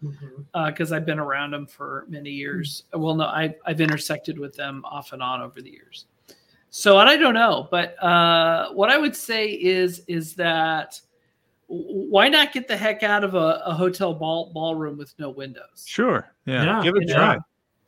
because 0.68 0.92
I've 0.92 1.06
been 1.06 1.20
around 1.20 1.52
them 1.52 1.66
for 1.66 2.06
many 2.08 2.30
years. 2.30 2.84
Well, 2.94 3.16
no, 3.16 3.26
I, 3.26 3.56
I've 3.66 3.82
intersected 3.82 4.38
with 4.38 4.56
them 4.56 4.86
off 4.86 5.12
and 5.12 5.22
on 5.24 5.42
over 5.42 5.62
the 5.62 5.72
years. 5.72 6.06
So, 6.70 7.00
and 7.00 7.10
I 7.10 7.18
don't 7.18 7.34
know, 7.34 7.68
but 7.70 8.02
uh, 8.02 8.72
what 8.74 8.90
I 8.90 8.98
would 8.98 9.16
say 9.16 9.48
is 9.50 10.04
is 10.08 10.36
that 10.36 11.02
why 11.68 12.28
not 12.28 12.54
get 12.54 12.68
the 12.68 12.76
heck 12.78 13.02
out 13.02 13.24
of 13.24 13.34
a, 13.34 13.62
a 13.66 13.74
hotel 13.74 14.14
ball 14.14 14.52
ballroom 14.54 14.98
with 14.98 15.14
no 15.18 15.30
windows? 15.30 15.84
Sure. 15.88 16.32
Yeah. 16.46 16.64
Yeah, 16.64 16.84
Give 16.84 16.96
it 16.96 17.04
a 17.04 17.08
yeah. 17.08 17.16
try. 17.16 17.38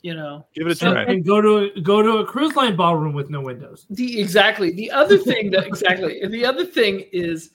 You 0.04 0.14
know, 0.14 0.46
Give 0.54 0.68
it 0.68 0.74
a 0.74 0.76
try. 0.76 1.04
And 1.04 1.26
go 1.26 1.42
to 1.42 1.82
go 1.82 2.02
to 2.02 2.18
a 2.18 2.26
cruise 2.26 2.56
line 2.58 2.76
ballroom 2.76 3.14
with 3.14 3.30
no 3.30 3.40
windows. 3.42 3.88
The 3.90 4.20
exactly. 4.20 4.72
The 4.72 4.92
other 4.92 5.18
thing 5.18 5.50
that 5.52 5.66
exactly. 5.66 6.22
and 6.22 6.32
the 6.34 6.46
other 6.46 6.66
thing 6.66 7.06
is 7.14 7.52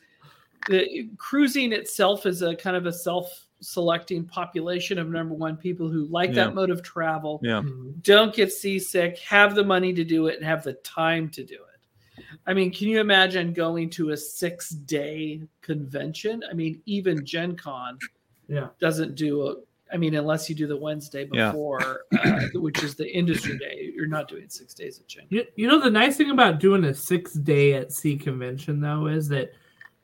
the 0.67 1.09
cruising 1.19 1.73
itself 1.73 2.25
is 2.25 2.41
a 2.41 2.57
kind 2.57 2.75
of 2.75 2.87
a 2.87 2.93
self-selecting 2.93 4.25
population 4.25 4.99
of 4.99 5.09
number 5.11 5.35
one 5.35 5.57
people 5.59 5.89
who 5.91 6.07
like 6.07 6.31
Yeah. 6.31 6.47
that 6.47 6.55
mode 6.55 6.71
of 6.71 6.83
travel. 6.83 7.39
Yeah. 7.43 7.63
Don't 8.01 8.35
get 8.35 8.51
seasick, 8.51 9.19
have 9.19 9.55
the 9.55 9.65
money 9.65 9.93
to 9.93 10.03
do 10.03 10.27
it, 10.29 10.37
and 10.37 10.45
have 10.45 10.65
the 10.65 10.73
time 10.73 11.29
to 11.31 11.45
do 11.45 11.55
it. 11.55 12.25
I 12.47 12.55
mean, 12.55 12.73
can 12.73 12.89
you 12.89 12.99
imagine 12.99 13.53
going 13.53 13.91
to 13.91 14.11
a 14.11 14.17
six-day 14.17 15.43
convention? 15.61 16.43
I 16.51 16.55
mean, 16.55 16.81
even 16.87 17.25
Gen 17.27 17.57
Con 17.57 17.99
Yeah. 18.49 18.69
doesn't 18.81 19.15
do 19.17 19.47
a 19.49 19.55
I 19.93 19.97
mean, 19.97 20.15
unless 20.15 20.49
you 20.49 20.55
do 20.55 20.67
the 20.67 20.77
Wednesday 20.77 21.29
Yeah. 21.33 21.51
before, 21.51 22.03
uh, 22.25 22.41
which 22.55 22.83
is 22.83 22.95
the 22.95 23.11
industry 23.11 23.59
day, 23.59 23.91
you're 23.95 24.07
not 24.07 24.29
doing 24.29 24.49
six 24.49 24.75
days 24.75 25.01
at 25.01 25.07
Gen 25.07 25.25
You, 25.31 25.45
you 25.57 25.67
know 25.67 25.81
the 25.81 25.91
nice 25.91 26.17
thing 26.17 26.31
about 26.31 26.61
doing 26.61 26.85
a 26.85 26.95
six 26.95 27.33
day 27.35 27.75
at 27.75 27.93
sea 27.93 28.17
convention 28.17 28.81
though 28.81 29.07
is 29.07 29.29
that 29.29 29.53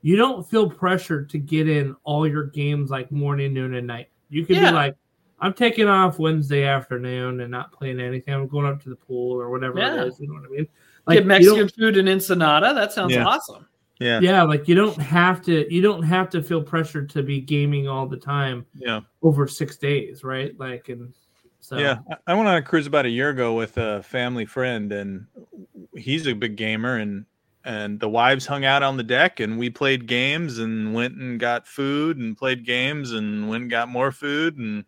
you 0.03 0.17
don't 0.17 0.47
feel 0.49 0.69
pressured 0.69 1.29
to 1.31 1.39
get 1.39 1.69
in 1.69 1.97
all 2.05 2.27
your 2.27 2.45
games 2.45 2.91
like 2.91 3.11
morning, 3.11 3.53
noon, 3.55 3.75
and 3.75 3.87
night. 3.87 4.09
You 4.29 4.45
can 4.45 4.57
Yeah. 4.57 4.71
be 4.71 4.75
like, 4.75 4.97
I'm 5.41 5.53
taking 5.55 5.89
off 5.89 6.19
Wednesday 6.19 6.65
afternoon 6.65 7.41
and 7.41 7.51
not 7.51 7.73
playing 7.73 8.01
anything. 8.01 8.35
I'm 8.35 8.47
going 8.47 8.67
up 8.67 8.83
to 8.83 8.89
the 8.91 8.97
pool 8.97 9.41
or 9.41 9.51
whatever 9.51 9.79
Yeah. 9.79 10.03
it 10.03 10.09
is. 10.09 10.21
You 10.21 10.29
know 10.29 10.35
what 10.35 10.45
I 10.45 10.49
mean? 10.49 10.69
Get 11.11 11.27
Mexican 11.27 11.69
food 11.69 11.97
in 11.99 12.09
Ensenada. 12.09 12.73
That 12.75 12.93
sounds 12.93 13.13
Yeah. 13.13 13.27
awesome. 13.27 13.67
Yeah. 14.01 14.21
yeah, 14.21 14.43
like 14.43 14.67
you 14.67 14.75
don't 14.75 14.97
have 15.01 15.41
to. 15.43 15.73
You 15.73 15.81
don't 15.81 16.03
have 16.03 16.29
to 16.31 16.43
feel 16.43 16.63
pressured 16.63 17.09
to 17.11 17.23
be 17.23 17.41
gaming 17.41 17.87
all 17.89 18.07
the 18.07 18.17
time 18.17 18.67
Yeah. 18.75 19.01
over 19.23 19.47
six 19.47 19.77
days, 19.77 20.25
right? 20.25 20.59
Like, 20.59 20.89
and 20.89 21.15
so 21.61 21.79
Yeah, 21.79 21.99
I- 22.11 22.33
I 22.33 22.35
went 22.35 22.49
on 22.49 22.57
a 22.57 22.63
cruise 22.63 22.87
about 22.89 23.07
a 23.07 23.11
year 23.11 23.31
ago 23.31 23.55
with 23.55 23.79
a 23.79 24.03
family 24.03 24.47
friend, 24.47 24.93
and 24.93 25.27
he's 25.97 26.27
a 26.27 26.33
big 26.33 26.57
gamer, 26.57 26.97
and 26.99 27.25
and 27.67 27.99
the 27.99 28.09
wives 28.09 28.45
hung 28.45 28.67
out 28.67 28.83
on 28.83 28.99
the 28.99 29.03
deck, 29.03 29.41
and 29.41 29.59
we 29.59 29.71
played 29.71 30.07
games, 30.07 30.59
and 30.59 30.93
went 30.93 31.15
and 31.15 31.41
got 31.41 31.67
food, 31.67 32.19
and 32.19 32.37
played 32.37 32.63
games, 32.67 33.13
and 33.13 33.49
went 33.49 33.63
and 33.63 33.71
got 33.71 33.89
more 33.89 34.13
food, 34.13 34.59
and 34.59 34.85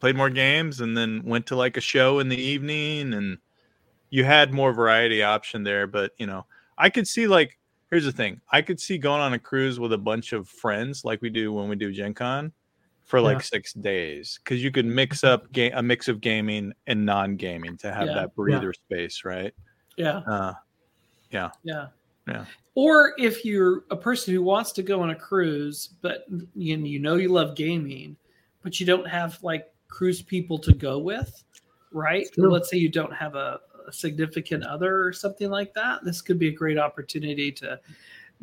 played 0.00 0.16
more 0.16 0.30
games, 0.30 0.80
and 0.80 0.96
then 0.96 1.22
went 1.24 1.46
to 1.46 1.54
like 1.54 1.76
a 1.76 1.80
show 1.80 2.18
in 2.18 2.28
the 2.28 2.40
evening, 2.40 3.14
and 3.14 3.38
you 4.10 4.24
had 4.24 4.52
more 4.52 4.72
variety 4.72 5.22
option 5.22 5.62
there. 5.62 5.86
But 5.86 6.12
you 6.18 6.26
know, 6.26 6.46
I 6.76 6.90
could 6.90 7.06
see 7.06 7.28
like 7.28 7.56
here's 7.90 8.04
the 8.04 8.12
thing: 8.12 8.40
I 8.50 8.62
could 8.62 8.80
see 8.80 8.98
going 8.98 9.20
on 9.20 9.32
a 9.34 9.38
cruise 9.38 9.78
with 9.80 9.92
a 9.92 9.98
bunch 9.98 10.32
of 10.32 10.48
friends, 10.48 11.04
like 11.04 11.22
we 11.22 11.30
do 11.30 11.52
when 11.52 11.68
we 11.68 11.76
do 11.76 11.92
Gen 11.92 12.14
Con, 12.14 12.52
for 13.04 13.20
like 13.20 13.38
Yeah. 13.38 13.42
six 13.42 13.72
days, 13.72 14.38
because 14.42 14.62
you 14.62 14.70
could 14.70 14.86
mix 14.86 15.22
up 15.24 15.50
ga- 15.52 15.70
a 15.72 15.82
mix 15.82 16.08
of 16.08 16.20
gaming 16.20 16.72
and 16.86 17.06
non-gaming 17.06 17.76
to 17.78 17.92
have 17.92 18.08
Yeah. 18.08 18.14
that 18.14 18.34
breather 18.34 18.72
space, 18.72 19.24
right? 19.24 19.52
Yeah. 19.96 20.18
Uh, 20.18 20.54
Yeah. 21.30 21.50
Yeah. 21.64 21.88
Yeah. 22.28 22.44
Or 22.74 23.14
if 23.18 23.44
you're 23.44 23.84
a 23.90 23.96
person 23.96 24.34
who 24.34 24.42
wants 24.42 24.72
to 24.72 24.82
go 24.82 25.00
on 25.00 25.10
a 25.10 25.14
cruise, 25.14 25.90
but 26.02 26.26
you, 26.54 26.76
you 26.76 26.98
know 26.98 27.14
you 27.16 27.28
love 27.28 27.54
gaming, 27.56 28.16
but 28.62 28.78
you 28.80 28.86
don't 28.86 29.06
have 29.08 29.42
like 29.42 29.72
cruise 29.88 30.22
people 30.22 30.58
to 30.58 30.72
go 30.72 30.98
with, 30.98 31.42
right? 31.92 32.26
Let's 32.36 32.68
say 32.70 32.76
you 32.76 32.88
don't 32.88 33.12
have 33.14 33.34
a, 33.34 33.60
a 33.86 33.92
significant 33.92 34.64
other 34.64 35.02
or 35.04 35.12
something 35.12 35.50
like 35.50 35.72
that. 35.74 36.04
This 36.04 36.20
could 36.20 36.38
be 36.38 36.48
a 36.48 36.52
great 36.52 36.78
opportunity 36.78 37.50
to 37.52 37.78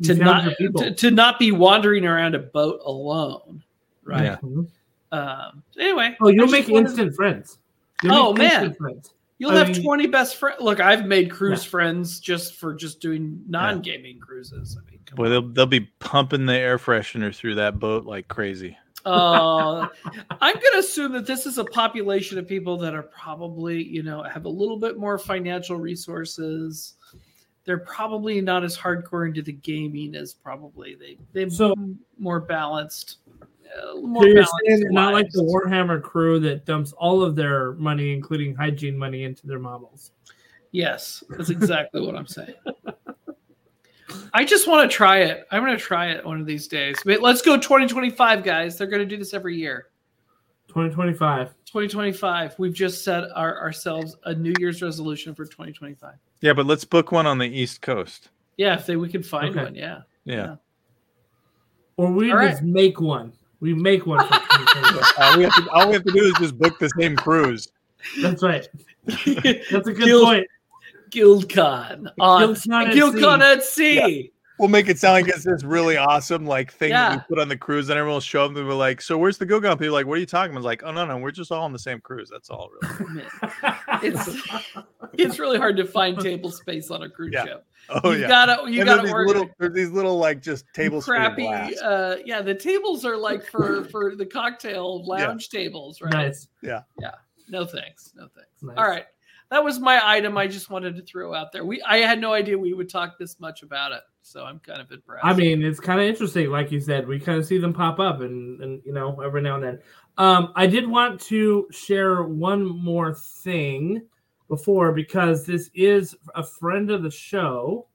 to 0.02 0.16
found 0.16 0.46
not 0.72 0.76
to, 0.78 0.94
to 0.94 1.10
not 1.10 1.38
be 1.38 1.52
wandering 1.52 2.04
around 2.04 2.34
a 2.34 2.38
boat 2.40 2.80
alone, 2.84 3.62
right? 4.02 4.24
Yeah. 4.24 4.36
Mhm. 4.42 4.66
Um, 5.12 5.62
anyway, 5.78 6.16
Oh, 6.20 6.28
you'll 6.28 6.48
make 6.48 6.62
just 6.62 6.72
wanted- 6.72 6.88
instant 6.88 7.14
friends. 7.14 7.58
You'll 8.02 8.14
Oh, 8.14 8.32
man. 8.34 8.74
friends. 8.74 9.14
You'll 9.38 9.52
I 9.52 9.58
have 9.58 9.68
mean- 9.70 9.82
20 9.84 10.06
best 10.08 10.36
friends. 10.36 10.60
Look, 10.60 10.80
I've 10.80 11.06
made 11.06 11.30
cruise 11.30 11.62
friends 11.64 12.18
just 12.18 12.54
for 12.56 12.74
just 12.74 13.00
doing 13.00 13.40
non-gaming 13.48 14.18
cruises. 14.18 14.76
I 14.76 14.90
mean, 14.90 15.00
come 15.06 15.16
Boy, 15.16 15.24
on. 15.26 15.30
they'll 15.30 15.42
they'll 15.52 15.66
be 15.66 15.88
pumping 16.00 16.46
the 16.46 16.54
air 16.54 16.78
freshener 16.78 17.32
through 17.34 17.54
that 17.56 17.78
boat 17.78 18.04
like 18.04 18.26
crazy. 18.28 18.76
Uh, 19.04 19.86
I'm 20.40 20.54
going 20.54 20.72
to 20.72 20.78
assume 20.78 21.12
that 21.12 21.26
this 21.26 21.44
is 21.46 21.58
a 21.58 21.64
population 21.64 22.38
of 22.38 22.48
people 22.48 22.76
that 22.78 22.94
are 22.94 23.02
probably, 23.02 23.82
you 23.82 24.02
know, 24.02 24.22
have 24.22 24.46
a 24.46 24.48
little 24.48 24.78
bit 24.78 24.96
more 24.96 25.18
financial 25.18 25.76
resources. 25.76 26.94
They're 27.64 27.78
probably 27.78 28.40
not 28.40 28.64
as 28.64 28.76
hardcore 28.76 29.26
into 29.26 29.42
the 29.42 29.52
gaming 29.52 30.14
as 30.14 30.34
probably 30.34 30.94
they 30.94 31.18
they've 31.32 31.52
So- 31.52 31.74
more 32.18 32.40
balanced. 32.40 33.18
Uh, 33.42 33.96
more 34.00 34.22
So 34.22 34.28
you're 34.28 34.44
saying 34.66 34.86
not 34.90 35.12
like 35.12 35.30
the. 35.30 35.42
Warhammer 35.42 36.00
crew 36.00 36.38
that 36.40 36.64
dumps 36.64 36.92
all 36.92 37.22
of 37.22 37.34
their 37.34 37.72
money, 37.72 38.12
including 38.12 38.54
hygiene 38.54 38.96
money, 38.96 39.24
into 39.24 39.46
their 39.46 39.58
models. 39.58 40.12
Yes, 40.72 41.22
that's 41.30 41.50
exactly 41.50 42.00
what 42.00 42.16
I'm 42.16 42.26
saying. 42.26 42.54
I 44.36 44.44
just 44.44 44.66
want 44.66 44.90
to 44.90 44.94
try 44.94 45.18
it. 45.20 45.46
I'm 45.52 45.64
going 45.64 45.76
to 45.76 45.82
try 45.82 46.08
it 46.10 46.26
one 46.26 46.40
of 46.40 46.46
these 46.46 46.66
days. 46.66 46.96
But 47.04 47.22
let's 47.22 47.40
go 47.40 47.56
2025, 47.56 48.42
guys. 48.42 48.76
They're 48.76 48.88
going 48.88 49.00
to 49.00 49.06
do 49.06 49.16
this 49.16 49.32
every 49.32 49.56
year. 49.56 49.86
2025. 50.68 51.50
2025. 51.66 52.56
We've 52.58 52.72
just 52.72 53.04
set 53.04 53.24
our, 53.36 53.60
ourselves 53.60 54.16
a 54.24 54.34
New 54.34 54.52
Year's 54.58 54.82
resolution 54.82 55.36
for 55.36 55.44
2025. 55.44 56.14
Yeah, 56.40 56.52
but 56.52 56.66
let's 56.66 56.84
book 56.84 57.12
one 57.12 57.26
on 57.26 57.38
the 57.38 57.46
East 57.46 57.80
Coast. 57.80 58.30
Yeah, 58.56 58.74
if 58.74 58.86
they 58.86 58.96
we 58.96 59.08
could 59.08 59.24
find 59.24 59.50
Okay. 59.50 59.64
one. 59.64 59.74
Yeah. 59.76 60.00
Yeah. 60.24 60.56
Or 61.96 62.10
we 62.10 62.32
All 62.32 62.40
just 62.48 62.62
make 62.62 63.00
one. 63.00 63.32
We 63.60 63.72
make 63.72 64.04
one 64.04 64.18
for 64.26 64.34
2025. 64.34 65.12
all, 65.16 65.22
uh, 65.32 65.36
we 65.38 65.44
have 65.44 65.54
to, 65.54 65.70
all 65.70 65.86
we 65.88 65.94
have 65.94 66.04
to 66.04 66.12
do 66.12 66.24
is 66.24 66.34
just 66.40 66.58
book 66.58 66.76
the 66.80 66.90
same 66.98 67.14
cruise. 67.14 67.68
That's 68.20 68.42
right. 68.42 68.66
That's 69.06 69.26
a 69.28 69.92
good 69.92 69.96
Guild- 70.04 70.24
point. 70.24 70.46
GuildCon 71.14 72.10
on 72.20 72.42
GuildCon 72.54 72.86
at 72.86 72.94
GuildCon 72.94 73.38
sea. 73.62 73.98
at 73.98 74.14
sea. 74.14 74.30
We'll 74.58 74.68
make 74.68 74.88
it 74.88 75.00
sound 75.00 75.14
like 75.14 75.26
it's 75.34 75.42
this 75.44 75.64
really 75.64 75.96
awesome 75.96 76.46
like 76.46 76.72
thing 76.72 76.90
that 76.90 77.26
we 77.28 77.34
put 77.36 77.40
on 77.42 77.48
the 77.48 77.56
cruise, 77.56 77.88
and 77.88 77.98
everyone 77.98 78.14
will 78.14 78.20
show 78.20 78.44
up 78.44 78.54
and 78.54 78.68
be 78.68 78.72
like, 78.74 79.02
"So 79.02 79.18
where's 79.18 79.36
the 79.36 79.44
GuildCon?" 79.46 79.72
People 79.72 79.86
are 79.88 79.90
like, 79.90 80.06
"What 80.06 80.14
are 80.14 80.20
you 80.20 80.26
talking 80.26 80.52
about?" 80.52 80.60
It's 80.60 80.64
like, 80.66 80.82
"Oh 80.84 80.92
no, 80.92 81.04
no, 81.04 81.16
we're 81.18 81.32
just 81.32 81.50
all 81.50 81.64
on 81.64 81.72
the 81.72 81.78
same 81.78 82.00
cruise. 82.00 82.30
That's 82.30 82.50
all." 82.50 82.70
Really. 82.80 83.24
It's 84.02 84.28
it's 85.14 85.38
really 85.40 85.58
hard 85.58 85.76
to 85.78 85.84
find 85.84 86.18
table 86.20 86.52
space 86.52 86.90
on 86.92 87.02
a 87.02 87.10
cruise 87.10 87.32
Yeah. 87.32 87.44
ship. 87.44 87.66
Oh 87.90 88.12
you 88.12 88.20
yeah. 88.20 88.28
gotta 88.28 88.70
you 88.70 88.80
And 88.80 88.88
gotta 88.88 89.02
there's 89.02 89.12
work 89.12 89.26
little, 89.26 89.50
there's 89.58 89.74
these 89.74 89.90
little 89.90 90.18
like 90.18 90.40
just 90.40 90.64
tables 90.72 91.04
crappy 91.04 91.46
uh 91.82 92.16
yeah 92.24 92.40
the 92.40 92.54
tables 92.54 93.04
are 93.04 93.16
like 93.16 93.44
for 93.44 93.84
for 93.90 94.14
the 94.16 94.24
cocktail 94.24 95.04
lounge 95.06 95.48
tables 95.50 96.00
right 96.00 96.12
nice. 96.12 96.48
Yeah, 96.62 96.82
yeah. 97.00 97.10
No 97.48 97.66
thanks 97.66 98.12
no 98.16 98.28
thanks 98.34 98.50
Nice. 98.62 98.76
all 98.78 98.88
right 98.88 99.04
that 99.54 99.62
was 99.62 99.78
my 99.78 100.00
item 100.02 100.36
i 100.36 100.46
just 100.46 100.68
wanted 100.68 100.96
to 100.96 101.02
throw 101.02 101.32
out 101.32 101.52
there 101.52 101.64
we 101.64 101.80
i 101.82 101.98
had 101.98 102.20
no 102.20 102.32
idea 102.32 102.58
we 102.58 102.74
would 102.74 102.88
talk 102.88 103.16
this 103.18 103.38
much 103.38 103.62
about 103.62 103.92
it 103.92 104.02
so 104.22 104.44
i'm 104.44 104.58
kind 104.58 104.80
of 104.80 104.90
impressed 104.90 105.24
I 105.24 105.32
mean, 105.32 105.62
it's 105.62 105.80
kind 105.80 106.00
of 106.00 106.06
interesting, 106.06 106.50
like 106.50 106.70
you 106.70 106.80
said. 106.80 107.08
We 107.08 107.18
kind 107.18 107.38
of 107.38 107.46
see 107.46 107.58
them 107.58 107.72
pop 107.72 107.98
up, 107.98 108.20
and 108.20 108.60
and 108.60 108.82
you 108.84 108.92
know, 108.92 109.20
every 109.20 109.40
now 109.40 109.54
and 109.54 109.64
then. 109.64 109.78
Um, 110.18 110.52
I 110.54 110.66
did 110.66 110.86
want 110.86 111.20
to 111.22 111.66
share 111.70 112.24
one 112.24 112.64
more 112.64 113.14
thing 113.14 114.02
before 114.48 114.92
because 114.92 115.46
this 115.46 115.70
is 115.74 116.14
a 116.34 116.42
friend 116.42 116.90
of 116.90 117.02
the 117.02 117.10
show. 117.10 117.88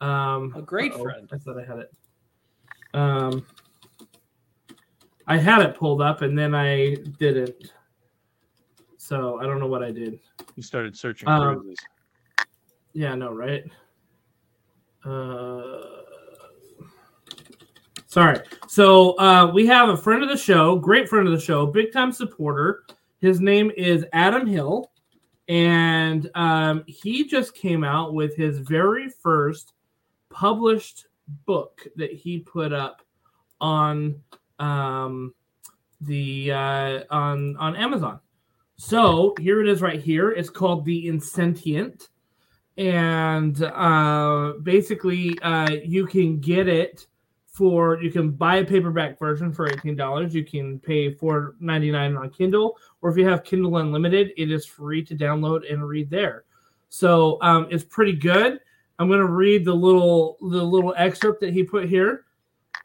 Um, 0.00 0.52
A 0.56 0.62
great 0.62 0.92
uh-oh, 0.92 1.02
friend. 1.02 1.30
I 1.32 1.38
thought 1.38 1.58
I 1.58 1.64
had 1.64 1.78
it. 1.78 1.94
Um, 2.94 3.46
I 5.26 5.36
had 5.36 5.62
it 5.62 5.76
pulled 5.76 6.02
up, 6.02 6.22
and 6.22 6.36
then 6.36 6.54
I 6.54 6.96
didn't. 7.18 7.72
So 9.10 9.40
I 9.40 9.42
don't 9.44 9.58
know 9.58 9.66
what 9.66 9.82
I 9.82 9.90
did. 9.90 10.20
You 10.54 10.62
started 10.62 10.96
searching 10.96 11.26
Um. 11.28 11.74
Yeah, 12.92 13.16
no, 13.16 13.32
right? 13.32 13.64
Uh, 15.04 16.04
sorry. 18.06 18.38
So 18.68 19.18
uh, 19.18 19.50
we 19.52 19.66
have 19.66 19.88
a 19.88 19.96
friend 19.96 20.22
of 20.22 20.28
the 20.28 20.36
show, 20.36 20.76
great 20.76 21.08
friend 21.08 21.26
of 21.26 21.34
the 21.34 21.40
show, 21.40 21.66
big 21.66 21.92
time 21.92 22.12
supporter. 22.12 22.84
His 23.20 23.40
name 23.40 23.72
is 23.76 24.06
Adam 24.12 24.46
Hill, 24.46 24.92
and 25.48 26.30
um, 26.36 26.84
he 26.86 27.26
just 27.26 27.52
came 27.52 27.82
out 27.82 28.14
with 28.14 28.36
his 28.36 28.58
very 28.58 29.08
first 29.08 29.72
published 30.28 31.08
book 31.46 31.84
that 31.96 32.12
he 32.12 32.38
put 32.38 32.72
up 32.72 33.02
on 33.60 34.22
um, 34.60 35.34
the 36.00 36.52
uh, 36.52 37.00
on 37.10 37.56
on 37.56 37.74
Amazon. 37.74 38.20
So 38.80 39.34
here 39.38 39.60
it 39.60 39.68
is, 39.68 39.82
right 39.82 40.00
here. 40.00 40.30
It's 40.30 40.48
called 40.48 40.86
The 40.86 41.06
Insentient. 41.06 42.08
And 42.78 43.62
uh, 43.62 44.54
basically 44.62 45.38
uh, 45.42 45.70
you 45.84 46.06
can 46.06 46.40
get 46.40 46.66
it 46.66 47.06
for 47.44 48.00
you 48.00 48.10
can 48.10 48.30
buy 48.30 48.56
a 48.56 48.64
paperback 48.64 49.18
version 49.18 49.52
for 49.52 49.68
$18 49.68 50.32
you 50.32 50.44
can 50.44 50.78
pay 50.78 51.12
$4.99 51.12 52.18
on 52.18 52.30
kindle 52.30 52.78
or 53.02 53.10
if 53.10 53.18
you 53.18 53.28
have 53.28 53.44
kindle 53.44 53.76
unlimited 53.76 54.32
it 54.38 54.50
is 54.50 54.64
free 54.64 55.04
to 55.04 55.14
download 55.14 55.70
and 55.70 55.86
read 55.86 56.08
there. 56.08 56.44
So 56.88 57.36
um, 57.42 57.66
it's 57.70 57.84
pretty 57.84 58.14
good. 58.14 58.60
I'm 58.98 59.08
going 59.08 59.20
to 59.20 59.26
read 59.26 59.66
the 59.66 59.74
little 59.74 60.38
the 60.40 60.64
little 60.64 60.94
excerpt 60.96 61.40
that 61.42 61.52
he 61.52 61.64
put 61.64 61.86
here. 61.86 62.24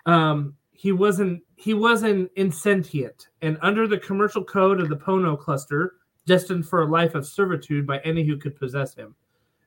Um, 0.06 0.56
he 0.74 0.92
wasn't 0.92 1.42
he 1.56 1.74
was 1.74 2.04
an 2.04 2.30
insentient 2.36 3.30
and 3.42 3.58
under 3.62 3.88
the 3.88 3.98
commercial 3.98 4.44
code 4.44 4.80
of 4.80 4.90
the 4.90 4.98
pono 4.98 5.40
cluster 5.40 5.96
destined 6.26 6.68
for 6.68 6.82
a 6.82 6.90
life 6.90 7.16
of 7.16 7.26
servitude 7.26 7.86
by 7.88 8.00
any 8.00 8.24
who 8.24 8.38
could 8.38 8.56
possess 8.56 8.94
him 8.94 9.16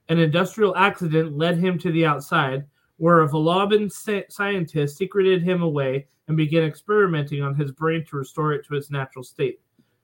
an 0.08 0.18
industrial 0.18 0.76
accident 0.76 1.36
led 1.36 1.58
him 1.58 1.78
to 1.78 1.92
the 1.92 2.06
outside, 2.06 2.64
where 2.96 3.20
a 3.20 3.28
Voloban 3.28 3.90
scientist 4.30 4.96
secreted 4.96 5.42
him 5.42 5.62
away 5.62 6.06
and 6.26 6.36
began 6.36 6.64
experimenting 6.64 7.42
on 7.42 7.54
his 7.54 7.70
brain 7.70 8.04
to 8.06 8.16
restore 8.16 8.52
it 8.52 8.66
to 8.66 8.74
its 8.74 8.90
natural 8.90 9.22
state. 9.22 9.60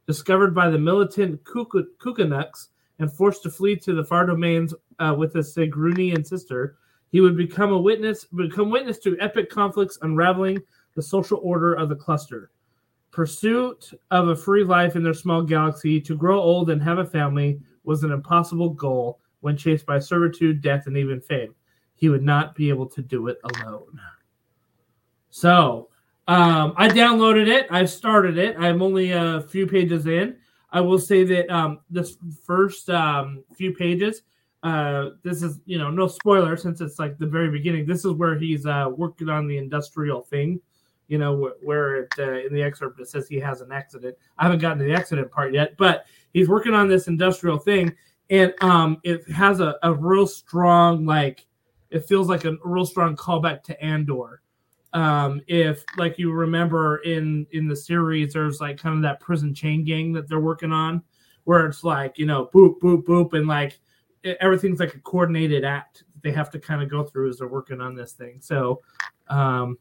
Discovered 0.06 0.54
by 0.54 0.68
the 0.68 0.78
militant 0.78 1.42
Kuku- 1.44 1.86
Kukunuks 1.98 2.68
and 2.98 3.10
forced 3.10 3.42
to 3.42 3.50
flee 3.50 3.76
to 3.76 3.94
the 3.94 4.04
far 4.04 4.26
domains 4.26 4.74
uh, 4.98 5.14
with 5.16 5.32
his 5.32 5.54
Sigrunian 5.54 6.24
sister, 6.24 6.76
he 7.10 7.20
would 7.20 7.36
become 7.36 7.72
a 7.72 7.78
witness, 7.78 8.24
become 8.24 8.70
witness 8.70 8.98
to 8.98 9.18
epic 9.20 9.48
conflicts 9.48 9.98
unraveling 10.02 10.62
the 10.94 11.02
social 11.02 11.40
order 11.42 11.74
of 11.74 11.88
the 11.88 11.96
cluster. 11.96 12.50
Pursuit 13.10 13.92
of 14.10 14.28
a 14.28 14.36
free 14.36 14.64
life 14.64 14.96
in 14.96 15.02
their 15.02 15.14
small 15.14 15.42
galaxy, 15.42 16.00
to 16.00 16.16
grow 16.16 16.40
old 16.40 16.70
and 16.70 16.82
have 16.82 16.98
a 16.98 17.06
family, 17.06 17.60
was 17.84 18.02
an 18.02 18.10
impossible 18.10 18.70
goal 18.70 19.20
when 19.40 19.56
chased 19.56 19.86
by 19.86 19.98
servitude, 19.98 20.62
death, 20.62 20.86
and 20.86 20.96
even 20.96 21.20
fame. 21.20 21.54
He 21.94 22.08
would 22.08 22.22
not 22.22 22.54
be 22.54 22.68
able 22.70 22.86
to 22.86 23.02
do 23.02 23.28
it 23.28 23.38
alone. 23.44 24.00
So 25.30 25.88
um, 26.26 26.74
I 26.76 26.88
downloaded 26.88 27.48
it. 27.48 27.66
I've 27.70 27.90
started 27.90 28.38
it. 28.38 28.56
I'm 28.58 28.82
only 28.82 29.12
a 29.12 29.42
few 29.42 29.66
pages 29.66 30.06
in. 30.06 30.36
I 30.70 30.80
will 30.80 30.98
say 30.98 31.22
that 31.24 31.48
um, 31.50 31.80
this 31.90 32.16
first 32.44 32.90
um, 32.90 33.44
few 33.54 33.74
pages, 33.74 34.22
uh, 34.62 35.10
this 35.22 35.42
is 35.42 35.60
you 35.66 35.78
know 35.78 35.90
no 35.90 36.08
spoiler 36.08 36.56
since 36.56 36.80
it's 36.80 36.98
like 36.98 37.18
the 37.18 37.26
very 37.26 37.50
beginning. 37.50 37.86
This 37.86 38.04
is 38.04 38.12
where 38.12 38.38
he's 38.38 38.64
uh, 38.64 38.88
working 38.96 39.28
on 39.28 39.46
the 39.46 39.58
industrial 39.58 40.22
thing. 40.22 40.60
You 41.08 41.18
know 41.18 41.52
where 41.62 41.96
it 41.96 42.08
uh, 42.18 42.38
in 42.46 42.54
the 42.54 42.62
excerpt 42.62 43.00
it 43.00 43.08
says 43.08 43.28
he 43.28 43.38
has 43.40 43.60
an 43.60 43.72
accident. 43.72 44.16
I 44.38 44.44
haven't 44.44 44.60
gotten 44.60 44.78
to 44.78 44.84
the 44.84 44.94
accident 44.94 45.30
part 45.30 45.52
yet, 45.52 45.76
but 45.76 46.06
he's 46.32 46.48
working 46.48 46.74
on 46.74 46.88
this 46.88 47.08
industrial 47.08 47.58
thing 47.58 47.94
and 48.30 48.54
um 48.62 48.98
it 49.04 49.28
has 49.30 49.60
a, 49.60 49.76
a 49.82 49.92
real 49.92 50.26
strong 50.26 51.04
like 51.04 51.46
it 51.90 52.06
feels 52.06 52.26
like 52.26 52.46
a 52.46 52.56
real 52.64 52.86
strong 52.86 53.14
callback 53.14 53.62
to 53.62 53.78
andor 53.84 54.40
um, 54.94 55.42
if 55.48 55.84
like 55.96 56.18
you 56.18 56.30
remember 56.32 56.98
in 56.98 57.46
in 57.50 57.66
the 57.66 57.74
series, 57.74 58.32
there's 58.32 58.60
like 58.60 58.78
kind 58.78 58.94
of 58.94 59.02
that 59.02 59.18
prison 59.20 59.52
chain 59.52 59.84
gang 59.84 60.12
that 60.12 60.28
they're 60.28 60.38
working 60.40 60.72
on, 60.72 61.02
where 61.42 61.66
it's 61.66 61.82
like 61.82 62.16
you 62.16 62.26
know 62.26 62.48
boop 62.54 62.78
boop 62.78 63.02
boop 63.02 63.34
and 63.34 63.48
like 63.48 63.80
everything's 64.40 64.78
like 64.80 64.94
a 64.94 65.00
coordinated 65.00 65.64
act 65.64 66.04
they 66.22 66.32
have 66.32 66.48
to 66.50 66.58
kind 66.58 66.82
of 66.82 66.88
go 66.88 67.04
through 67.04 67.28
as 67.28 67.38
they're 67.38 67.48
working 67.48 67.82
on 67.82 67.94
this 67.94 68.12
thing. 68.12 68.38
So, 68.40 68.80
um, 69.28 69.76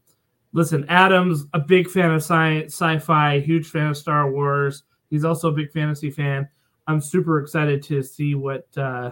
listen, 0.54 0.86
Adam's 0.88 1.44
a 1.52 1.58
big 1.58 1.90
fan 1.90 2.10
of 2.12 2.22
sci- 2.22 2.64
sci-fi, 2.64 3.40
huge 3.40 3.66
fan 3.68 3.88
of 3.88 3.96
Star 3.98 4.30
Wars. 4.30 4.84
He's 5.10 5.24
also 5.26 5.48
a 5.48 5.52
big 5.52 5.70
fantasy 5.72 6.10
fan. 6.10 6.48
I'm 6.86 7.00
super 7.02 7.38
excited 7.40 7.82
to 7.84 8.02
see 8.02 8.34
what 8.34 8.66
uh, 8.78 9.10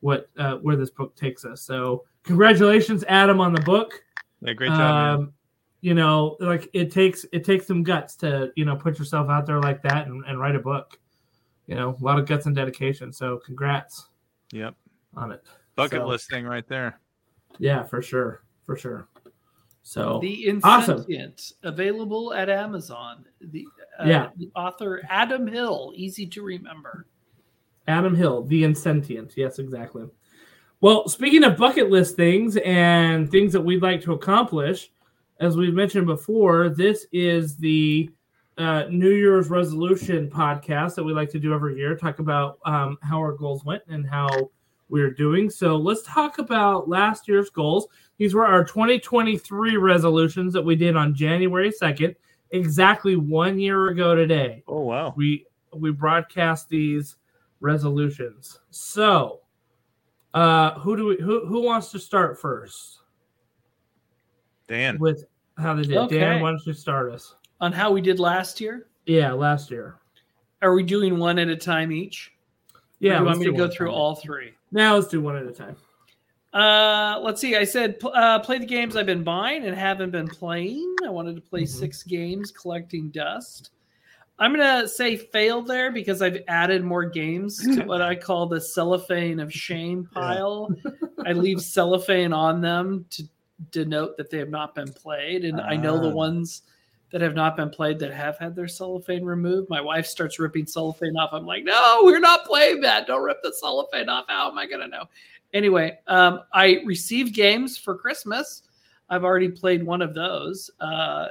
what 0.00 0.30
uh, 0.38 0.56
where 0.56 0.76
this 0.76 0.90
book 0.90 1.14
takes 1.16 1.44
us. 1.44 1.60
So, 1.62 2.04
congratulations, 2.22 3.04
Adam, 3.08 3.40
on 3.40 3.52
the 3.52 3.60
book. 3.60 4.02
Yeah, 4.40 4.52
great 4.54 4.68
job. 4.68 4.78
man. 4.78 5.14
Um, 5.14 5.32
you 5.80 5.92
know, 5.94 6.36
like 6.40 6.68
it 6.72 6.90
takes 6.90 7.26
it 7.32 7.44
takes 7.44 7.66
some 7.66 7.82
guts 7.82 8.16
to 8.16 8.50
you 8.56 8.64
know 8.64 8.74
put 8.76 8.98
yourself 8.98 9.28
out 9.28 9.44
there 9.46 9.60
like 9.60 9.82
that 9.82 10.06
and, 10.06 10.24
and 10.26 10.38
write 10.40 10.54
a 10.56 10.58
book. 10.60 10.98
You 11.66 11.74
know, 11.76 11.96
a 11.98 12.04
lot 12.04 12.18
of 12.18 12.26
guts 12.26 12.46
and 12.46 12.54
dedication. 12.56 13.12
So, 13.12 13.38
congrats 13.44 14.08
Yep. 14.52 14.74
on 15.16 15.32
it. 15.32 15.42
Bucket 15.76 16.00
So- 16.02 16.06
list 16.06 16.28
thing 16.30 16.44
right 16.46 16.66
there. 16.68 17.00
Yeah, 17.58 17.84
for 17.84 18.02
sure, 18.02 18.42
for 18.64 18.76
sure. 18.76 19.08
So 19.86 20.18
The 20.20 20.58
Awesome. 20.64 20.96
Insentient, 20.98 21.52
available 21.62 22.32
at 22.32 22.48
Amazon. 22.48 23.26
The 23.40 23.66
uh, 24.00 24.04
Yeah. 24.06 24.30
the 24.36 24.50
author 24.56 25.02
Adam 25.10 25.46
Hill, 25.46 25.92
easy 25.94 26.26
to 26.26 26.42
remember. 26.42 27.06
Adam 27.86 28.14
Hill, 28.14 28.44
the 28.44 28.64
insentient. 28.64 29.34
Yes, 29.36 29.58
exactly. 29.58 30.06
Well, 30.80 31.06
speaking 31.08 31.44
of 31.44 31.58
bucket 31.58 31.90
list 31.90 32.16
things 32.16 32.56
and 32.56 33.30
things 33.30 33.52
that 33.52 33.60
we'd 33.60 33.82
like 33.82 34.00
to 34.02 34.14
accomplish, 34.14 34.90
as 35.38 35.56
we've 35.56 35.74
mentioned 35.74 36.06
before, 36.06 36.70
this 36.70 37.06
is 37.12 37.56
the 37.56 38.08
uh, 38.56 38.84
New 38.88 39.10
Year's 39.10 39.50
resolution 39.50 40.30
podcast 40.30 40.94
that 40.94 41.04
we 41.04 41.12
like 41.12 41.30
to 41.30 41.38
do 41.38 41.52
every 41.52 41.76
year. 41.76 41.94
Talk 41.94 42.20
about 42.20 42.58
um, 42.64 42.96
how 43.02 43.18
our 43.18 43.32
goals 43.32 43.64
went 43.64 43.82
and 43.88 44.08
how 44.08 44.28
we're 44.88 45.10
doing. 45.12 45.50
So 45.50 45.76
let's 45.76 46.02
talk 46.02 46.38
about 46.38 46.88
last 46.88 47.28
year's 47.28 47.50
goals. 47.50 47.88
These 48.18 48.34
were 48.34 48.46
our 48.46 48.64
2023 48.64 49.76
resolutions 49.76 50.52
that 50.52 50.62
we 50.62 50.76
did 50.76 50.94
on 50.96 51.14
January 51.14 51.70
2nd, 51.72 52.14
exactly 52.50 53.16
one 53.16 53.58
year 53.58 53.88
ago 53.88 54.14
today 54.14 54.62
Oh 54.68 54.80
wow. 54.82 55.12
we 55.16 55.46
we 55.74 55.90
broadcast 55.90 56.68
these 56.68 57.16
resolutions. 57.60 58.60
So, 58.70 59.40
uh, 60.34 60.78
who 60.78 60.96
do 60.96 61.06
we 61.06 61.16
who 61.20 61.46
who 61.46 61.60
wants 61.62 61.90
to 61.92 61.98
start 61.98 62.40
first 62.40 63.00
Dan. 64.68 64.98
with 64.98 65.24
how 65.58 65.74
they 65.74 65.82
did? 65.82 65.96
Okay. 65.96 66.20
Dan, 66.20 66.40
why 66.42 66.50
don't 66.50 66.64
you 66.66 66.72
start 66.72 67.12
us? 67.12 67.34
On 67.60 67.72
how 67.72 67.90
we 67.90 68.00
did 68.00 68.18
last 68.20 68.60
year. 68.60 68.86
Yeah, 69.06 69.32
last 69.32 69.70
year. 69.70 69.96
Are 70.62 70.74
we 70.74 70.82
doing 70.82 71.18
one 71.18 71.38
at 71.38 71.48
a 71.48 71.56
time 71.56 71.92
each? 71.92 72.32
Or 72.74 72.80
Yeah, 73.00 73.14
do 73.14 73.18
you 73.20 73.26
want 73.26 73.38
me 73.40 73.44
to 73.46 73.50
go 73.52 73.56
one 73.58 73.64
at 73.64 73.70
a 73.70 73.76
through 73.76 73.86
time. 73.88 73.94
all 73.96 74.14
three? 74.14 74.52
Now 74.72 74.94
let's 74.94 75.08
do 75.08 75.20
one 75.20 75.36
at 75.36 75.46
a 75.46 75.52
time. 75.52 75.76
Uh, 76.54 77.18
let's 77.22 77.40
see. 77.40 77.56
I 77.56 77.64
said 77.64 77.96
uh, 78.04 78.38
play 78.38 78.58
the 78.58 78.64
games 78.66 78.96
I've 78.96 79.06
been 79.06 79.24
buying 79.24 79.64
and 79.64 79.76
haven't 79.76 80.10
been 80.10 80.28
playing. 80.28 80.94
I 81.04 81.08
wanted 81.10 81.34
to 81.34 81.40
play 81.42 81.62
Mhm. 81.62 81.68
six 81.68 82.02
games, 82.04 82.52
collecting 82.52 83.10
dust. 83.10 83.70
I'm 84.38 84.52
gonna 84.54 84.86
say 84.88 85.16
fail 85.16 85.62
there 85.62 85.90
because 85.92 86.22
I've 86.22 86.42
added 86.48 86.84
more 86.84 87.04
games 87.04 87.58
to 87.58 87.84
what 87.84 88.02
I 88.02 88.14
call 88.16 88.46
the 88.46 88.60
cellophane 88.60 89.40
of 89.40 89.52
shame 89.52 90.08
pile. 90.14 90.70
I 91.26 91.32
leave 91.32 91.60
cellophane 91.60 92.32
on 92.32 92.60
them 92.60 93.04
to 93.10 93.24
denote 93.70 94.16
that 94.16 94.30
they 94.30 94.38
have 94.38 94.50
not 94.50 94.74
been 94.74 94.92
played, 94.92 95.44
and 95.44 95.60
I 95.60 95.76
know 95.76 95.98
the 96.00 96.10
Ah. 96.10 96.14
ones 96.14 96.62
that 97.10 97.20
have 97.20 97.34
not 97.36 97.56
been 97.56 97.70
played 97.70 98.00
that 98.00 98.12
have 98.12 98.36
had 98.38 98.56
their 98.56 98.66
cellophane 98.66 99.24
removed. 99.24 99.70
My 99.70 99.80
wife 99.80 100.04
starts 100.06 100.40
ripping 100.40 100.66
cellophane 100.66 101.16
off. 101.16 101.30
I'm 101.32 101.46
like, 101.46 101.62
no, 101.62 102.00
we're 102.02 102.18
not 102.18 102.44
playing 102.44 102.80
that. 102.80 103.06
Don't 103.06 103.22
rip 103.22 103.40
the 103.44 103.52
cellophane 103.52 104.08
off. 104.08 104.24
How 104.26 104.50
am 104.50 104.58
I 104.58 104.66
gonna 104.66 104.88
know? 104.88 105.04
Anyway, 105.54 105.98
um, 106.08 106.40
I 106.52 106.82
received 106.84 107.34
games 107.34 107.78
for 107.78 107.96
Christmas. 107.96 108.64
I've 109.08 109.24
already 109.24 109.48
played 109.48 109.84
one 109.84 110.02
of 110.02 110.12
those. 110.12 110.70
Uh, 110.80 111.28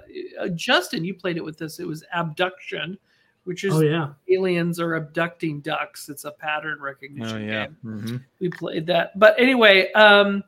Justin, 0.55 1.03
you 1.03 1.13
played 1.13 1.37
it 1.37 1.43
with 1.43 1.57
this. 1.57 1.79
It 1.79 1.87
was 1.87 2.03
Abducktion, 2.15 2.97
which 3.43 3.63
is 3.63 3.73
Oh 3.73 3.81
yeah. 3.81 4.09
aliens 4.29 4.79
are 4.79 4.95
abducting 4.95 5.59
ducks. 5.59 6.07
It's 6.07 6.23
a 6.23 6.31
pattern 6.31 6.77
Oh 6.79 6.83
recognition 6.85 7.47
yeah. 7.47 7.65
game. 7.65 7.77
hmm 7.81 8.17
We 8.39 8.49
played 8.49 8.87
that. 8.87 9.19
But 9.19 9.37
anyway, 9.37 9.91
um, 9.93 10.43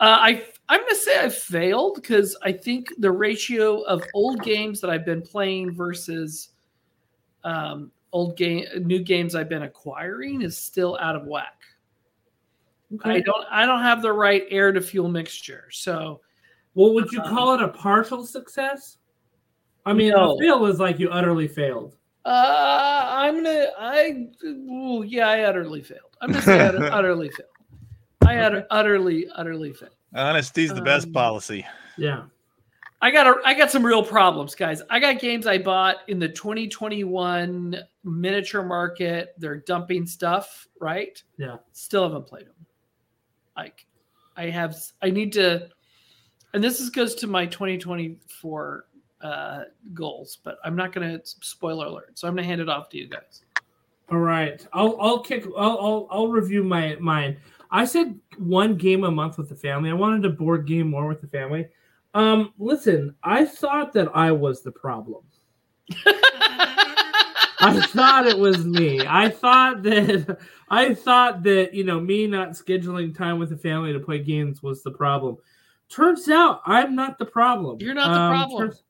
uh, 0.00 0.18
I 0.20 0.44
I'm 0.68 0.80
gonna 0.80 0.94
say 0.94 1.20
I 1.20 1.28
failed 1.28 1.96
because 1.96 2.36
I 2.42 2.52
think 2.52 2.92
the 2.98 3.10
ratio 3.10 3.82
of 3.82 4.02
old 4.14 4.42
games 4.42 4.80
that 4.80 4.90
I've 4.90 5.04
been 5.04 5.22
playing 5.22 5.72
versus 5.72 6.50
um, 7.44 7.90
old 8.12 8.36
game 8.36 8.64
new 8.82 9.00
games 9.00 9.34
I've 9.34 9.48
been 9.48 9.62
acquiring 9.62 10.42
is 10.42 10.56
still 10.56 10.98
out 11.00 11.14
of 11.16 11.26
whack. 11.26 11.54
I 13.04 13.20
don't 13.20 13.46
I 13.50 13.66
don't 13.66 13.82
have 13.82 14.02
the 14.02 14.12
right 14.12 14.44
air 14.50 14.72
to 14.72 14.80
fuel 14.80 15.08
mixture. 15.08 15.68
So 15.70 16.20
Well, 16.74 16.94
would 16.94 17.10
you 17.12 17.20
Um, 17.20 17.28
call 17.34 17.54
it 17.54 17.62
a 17.62 17.68
partial 17.68 18.24
success? 18.24 18.98
I 19.84 19.92
mean, 19.92 20.10
No. 20.12 20.36
a 20.36 20.38
fail 20.38 20.66
is 20.66 20.78
like 20.80 20.98
you 20.98 21.10
utterly 21.10 21.48
failed. 21.48 21.96
uh, 22.24 23.06
I'm 23.10 23.36
gonna 23.36 23.66
I 23.78 24.28
ooh, 24.44 25.02
yeah 25.02 25.28
I 25.28 25.42
utterly 25.44 25.82
failed. 25.82 26.16
I'm 26.20 26.30
gonna 26.30 26.42
say 26.42 26.60
utter- 26.60 26.84
utterly 26.92 27.30
failed. 27.30 27.50
I 28.26 28.38
utter, 28.38 28.58
Okay. 28.58 28.66
utterly 28.70 29.28
utterly 29.34 29.72
failed. 29.72 29.94
Honesty's 30.14 30.72
the 30.74 30.82
best 30.82 31.06
Um, 31.08 31.12
policy. 31.12 31.66
Yeah. 31.96 32.24
I 33.00 33.10
got 33.12 33.26
a, 33.28 33.36
I 33.44 33.54
got 33.54 33.70
some 33.70 33.86
real 33.86 34.02
problems, 34.02 34.54
guys. 34.56 34.82
I 34.90 34.98
got 34.98 35.20
games 35.20 35.46
I 35.46 35.58
bought 35.58 35.98
in 36.08 36.18
the 36.18 36.28
2021 36.28 37.78
miniature 38.04 38.62
market. 38.64 39.34
They're 39.38 39.58
dumping 39.58 40.04
stuff, 40.06 40.66
right? 40.80 41.22
Yeah. 41.38 41.58
Still 41.72 42.02
haven't 42.02 42.26
played 42.26 42.46
them. 42.46 42.54
Like, 43.58 43.86
I 44.36 44.50
have. 44.50 44.76
I 45.02 45.10
need 45.10 45.32
to, 45.32 45.68
and 46.54 46.62
this 46.62 46.80
is 46.80 46.90
goes 46.90 47.14
to 47.16 47.26
my 47.26 47.44
2024 47.46 48.86
uh, 49.20 49.64
goals. 49.92 50.38
But 50.44 50.58
I'm 50.64 50.76
not 50.76 50.92
going 50.92 51.18
to 51.18 51.20
spoiler 51.24 51.86
alert. 51.86 52.18
So 52.18 52.28
I'm 52.28 52.34
going 52.34 52.44
to 52.44 52.48
hand 52.48 52.60
it 52.60 52.68
off 52.68 52.88
to 52.90 52.98
you 52.98 53.08
guys. 53.08 53.42
All 54.10 54.18
right. 54.18 54.64
I'll 54.72 54.96
I'll 55.00 55.20
kick 55.20 55.44
I'll 55.56 55.78
I'll, 55.78 56.08
I'll 56.10 56.28
review 56.28 56.62
my 56.62 56.96
mine. 57.00 57.36
I 57.70 57.84
said 57.84 58.18
one 58.38 58.76
game 58.76 59.04
a 59.04 59.10
month 59.10 59.36
with 59.36 59.48
the 59.48 59.54
family. 59.54 59.90
I 59.90 59.94
wanted 59.94 60.22
to 60.22 60.30
board 60.30 60.66
game 60.66 60.88
more 60.88 61.06
with 61.06 61.20
the 61.20 61.26
family. 61.26 61.68
Um, 62.14 62.54
listen, 62.58 63.14
I 63.22 63.44
thought 63.44 63.92
that 63.92 64.08
I 64.14 64.32
was 64.32 64.62
the 64.62 64.72
problem. 64.72 65.22
I 67.60 67.80
thought 67.80 68.26
it 68.26 68.38
was 68.38 68.64
me. 68.64 69.00
I 69.06 69.28
thought 69.28 69.82
that 69.82 70.38
I 70.70 70.94
thought 70.94 71.42
that 71.44 71.74
you 71.74 71.84
know 71.84 72.00
me 72.00 72.26
not 72.26 72.50
scheduling 72.50 73.16
time 73.16 73.38
with 73.38 73.50
the 73.50 73.56
family 73.56 73.92
to 73.92 74.00
play 74.00 74.18
games 74.20 74.62
was 74.62 74.82
the 74.82 74.90
problem. 74.90 75.36
Turns 75.88 76.28
out 76.28 76.60
I'm 76.66 76.94
not 76.94 77.18
the 77.18 77.26
problem. 77.26 77.78
You're 77.80 77.94
not 77.94 78.12
the 78.12 78.20
Um, 78.20 78.32
problem. 78.32 78.68
turns- 78.68 78.82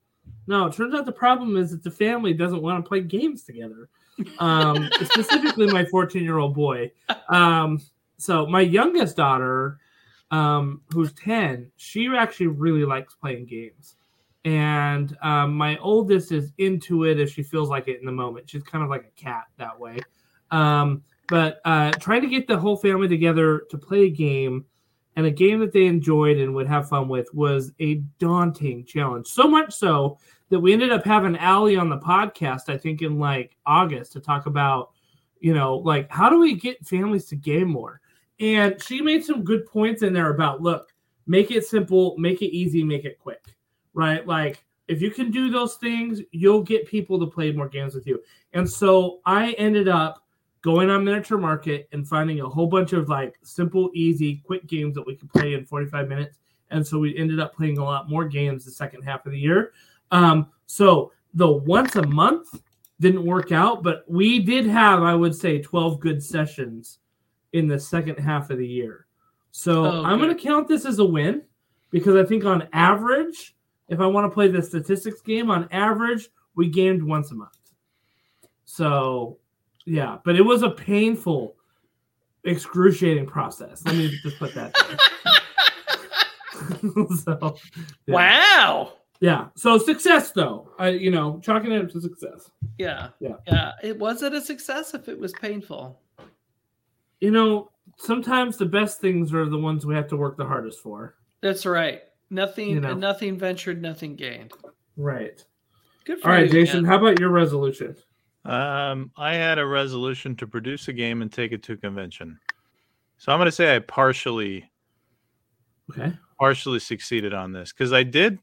no, 0.46 0.66
it 0.66 0.72
turns 0.72 0.94
out 0.94 1.04
the 1.06 1.12
problem 1.12 1.56
is 1.56 1.70
that 1.70 1.82
the 1.82 1.90
family 1.90 2.32
doesn't 2.32 2.62
want 2.62 2.82
to 2.84 2.88
play 2.88 3.00
games 3.02 3.44
together. 3.44 3.88
Um, 4.38 4.88
specifically, 5.04 5.66
my 5.66 5.84
14 5.84 6.22
year 6.24 6.38
old 6.38 6.54
boy. 6.54 6.90
Um, 7.28 7.80
so 8.16 8.46
my 8.46 8.62
youngest 8.62 9.16
daughter, 9.16 9.78
um, 10.30 10.80
who's 10.92 11.12
10, 11.12 11.70
she 11.76 12.08
actually 12.16 12.48
really 12.48 12.84
likes 12.84 13.14
playing 13.14 13.44
games. 13.46 13.94
And 14.44 15.16
um, 15.22 15.54
my 15.54 15.76
oldest 15.78 16.32
is 16.32 16.52
into 16.58 17.04
it 17.04 17.18
if 17.18 17.32
she 17.32 17.42
feels 17.42 17.68
like 17.68 17.88
it 17.88 18.00
in 18.00 18.06
the 18.06 18.12
moment. 18.12 18.48
She's 18.48 18.62
kind 18.62 18.84
of 18.84 18.90
like 18.90 19.04
a 19.04 19.20
cat 19.20 19.44
that 19.58 19.78
way. 19.78 19.98
Um, 20.50 21.02
but 21.28 21.60
uh, 21.64 21.90
trying 21.92 22.22
to 22.22 22.28
get 22.28 22.46
the 22.46 22.58
whole 22.58 22.76
family 22.76 23.08
together 23.08 23.62
to 23.70 23.78
play 23.78 24.04
a 24.04 24.10
game 24.10 24.64
and 25.16 25.26
a 25.26 25.30
game 25.30 25.58
that 25.58 25.72
they 25.72 25.86
enjoyed 25.86 26.38
and 26.38 26.54
would 26.54 26.68
have 26.68 26.88
fun 26.88 27.08
with 27.08 27.28
was 27.34 27.72
a 27.80 27.96
daunting 28.18 28.84
challenge. 28.84 29.26
So 29.26 29.48
much 29.48 29.74
so 29.74 30.18
that 30.48 30.60
we 30.60 30.72
ended 30.72 30.92
up 30.92 31.04
having 31.04 31.36
Allie 31.36 31.76
on 31.76 31.88
the 31.88 31.98
podcast, 31.98 32.68
I 32.68 32.78
think 32.78 33.02
in 33.02 33.18
like 33.18 33.56
August, 33.66 34.12
to 34.12 34.20
talk 34.20 34.46
about, 34.46 34.92
you 35.40 35.52
know, 35.52 35.76
like 35.76 36.10
how 36.10 36.30
do 36.30 36.38
we 36.38 36.54
get 36.54 36.86
families 36.86 37.26
to 37.26 37.36
game 37.36 37.68
more? 37.68 38.00
And 38.40 38.80
she 38.80 39.00
made 39.00 39.24
some 39.24 39.42
good 39.42 39.66
points 39.66 40.02
in 40.02 40.12
there 40.12 40.32
about 40.32 40.62
look, 40.62 40.92
make 41.26 41.50
it 41.50 41.66
simple, 41.66 42.14
make 42.16 42.40
it 42.40 42.54
easy, 42.54 42.84
make 42.84 43.04
it 43.04 43.18
quick, 43.18 43.44
right? 43.98 44.24
Like 44.26 44.62
if 44.86 45.02
you 45.02 45.10
can 45.10 45.30
do 45.30 45.50
those 45.50 45.74
things, 45.74 46.22
you'll 46.30 46.62
get 46.62 46.86
people 46.86 47.18
to 47.18 47.26
play 47.26 47.50
more 47.50 47.68
games 47.68 47.94
with 47.94 48.06
you. 48.06 48.22
And 48.52 48.70
so 48.70 49.18
I 49.26 49.52
ended 49.52 49.88
up 49.88 50.24
going 50.62 50.88
on 50.88 51.04
miniature 51.04 51.36
market 51.36 51.88
and 51.92 52.08
finding 52.08 52.40
a 52.40 52.48
whole 52.48 52.68
bunch 52.68 52.92
of 52.92 53.08
like 53.08 53.34
simple, 53.42 53.90
easy, 53.94 54.36
quick 54.46 54.66
games 54.68 54.94
that 54.94 55.04
we 55.04 55.16
could 55.16 55.28
play 55.30 55.54
in 55.54 55.66
45 55.66 56.08
minutes. 56.08 56.38
And 56.70 56.86
so 56.86 56.98
we 56.98 57.16
ended 57.18 57.40
up 57.40 57.56
playing 57.56 57.78
a 57.78 57.84
lot 57.84 58.08
more 58.08 58.24
games 58.24 58.64
the 58.64 58.70
second 58.70 59.02
half 59.02 59.26
of 59.26 59.32
the 59.32 59.38
year. 59.38 59.72
Um, 60.12 60.46
so 60.66 61.12
the 61.34 61.50
once 61.50 61.96
a 61.96 62.06
month 62.06 62.48
didn't 63.00 63.24
work 63.24 63.50
out, 63.50 63.82
but 63.82 64.04
we 64.06 64.38
did 64.38 64.66
have, 64.66 65.02
I 65.02 65.14
would 65.14 65.34
say, 65.34 65.60
12 65.60 65.98
good 65.98 66.22
sessions 66.22 66.98
in 67.52 67.66
the 67.66 67.80
second 67.80 68.18
half 68.18 68.50
of 68.50 68.58
the 68.58 68.66
year. 68.66 69.06
So 69.50 69.84
Oh, 69.84 70.04
I'm 70.04 70.18
going 70.18 70.34
to 70.34 70.40
count 70.40 70.68
this 70.68 70.84
as 70.84 71.00
a 71.00 71.04
win 71.04 71.42
because 71.90 72.14
I 72.14 72.24
think 72.28 72.44
on 72.44 72.68
average, 72.72 73.56
If 73.88 74.00
I 74.00 74.06
want 74.06 74.30
to 74.30 74.34
play 74.34 74.48
the 74.48 74.62
statistics 74.62 75.20
game, 75.22 75.50
on 75.50 75.68
average, 75.72 76.28
we 76.54 76.68
gamed 76.68 77.02
once 77.02 77.30
a 77.30 77.34
month. 77.34 77.52
So, 78.64 79.38
yeah, 79.86 80.18
but 80.24 80.36
it 80.36 80.42
was 80.42 80.62
a 80.62 80.70
painful, 80.70 81.56
excruciating 82.44 83.26
process. 83.26 83.82
Let 83.86 83.96
me 83.96 84.18
just 84.22 84.38
put 84.38 84.54
that. 84.54 84.74
so, 87.24 87.56
yeah. 88.06 88.14
Wow. 88.14 88.92
Yeah. 89.20 89.48
So 89.56 89.78
success, 89.78 90.32
though, 90.32 90.70
I 90.78 90.90
you 90.90 91.10
know, 91.10 91.40
chalking 91.42 91.72
it 91.72 91.82
up 91.82 91.90
to 91.92 92.00
success. 92.00 92.50
Yeah. 92.78 93.08
Yeah. 93.20 93.36
Yeah. 93.46 93.72
It 93.82 93.98
was 93.98 94.22
it 94.22 94.32
a 94.32 94.40
success 94.40 94.94
if 94.94 95.08
it 95.08 95.18
was 95.18 95.32
painful. 95.32 96.00
You 97.20 97.32
know, 97.32 97.70
sometimes 97.96 98.56
the 98.56 98.66
best 98.66 99.00
things 99.00 99.34
are 99.34 99.48
the 99.48 99.58
ones 99.58 99.84
we 99.84 99.94
have 99.94 100.08
to 100.08 100.16
work 100.16 100.36
the 100.36 100.44
hardest 100.44 100.80
for. 100.80 101.16
That's 101.40 101.66
right. 101.66 102.02
Nothing 102.30 102.70
You 102.70 102.80
know. 102.80 102.94
nothing 102.94 103.38
ventured, 103.38 103.80
nothing 103.80 104.14
gained. 104.16 104.52
Right. 104.96 105.42
Good 106.04 106.20
for 106.20 106.28
All 106.28 106.34
right, 106.34 106.46
you, 106.46 106.52
Jason. 106.52 106.82
man. 106.82 106.90
How 106.90 106.98
about 106.98 107.18
your 107.20 107.30
resolution? 107.30 107.96
Um, 108.44 109.10
I 109.16 109.34
had 109.34 109.58
a 109.58 109.66
resolution 109.66 110.36
to 110.36 110.46
produce 110.46 110.88
a 110.88 110.92
game 110.92 111.22
and 111.22 111.32
take 111.32 111.52
it 111.52 111.62
to 111.64 111.76
convention. 111.76 112.38
So 113.18 113.32
I'm 113.32 113.38
going 113.38 113.46
to 113.46 113.52
say 113.52 113.74
I 113.74 113.78
partially 113.80 114.70
Okay. 115.90 116.12
partially 116.38 116.78
succeeded 116.78 117.32
on 117.32 117.52
this 117.52 117.72
because 117.72 117.92
I 117.92 118.02
did 118.02 118.38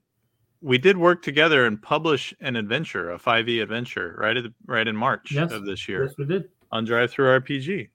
we 0.62 0.80
did 0.80 0.98
work 0.98 1.22
together 1.22 1.66
and 1.68 1.80
publish 1.80 2.34
an 2.40 2.56
adventure, 2.56 3.12
a 3.12 3.20
5e 3.20 3.62
adventure, 3.62 4.16
right 4.18 4.36
at 4.36 4.44
the, 4.46 4.54
right 4.66 4.88
in 4.88 4.96
March 4.96 5.32
Yes. 5.32 5.52
of 5.52 5.64
this 5.66 5.88
year 5.88 6.06
Yes, 6.06 6.16
we 6.18 6.26
did. 6.26 6.50
on 6.72 6.86
Drive 6.86 7.12
Through 7.12 7.28
RPG. 7.40 7.90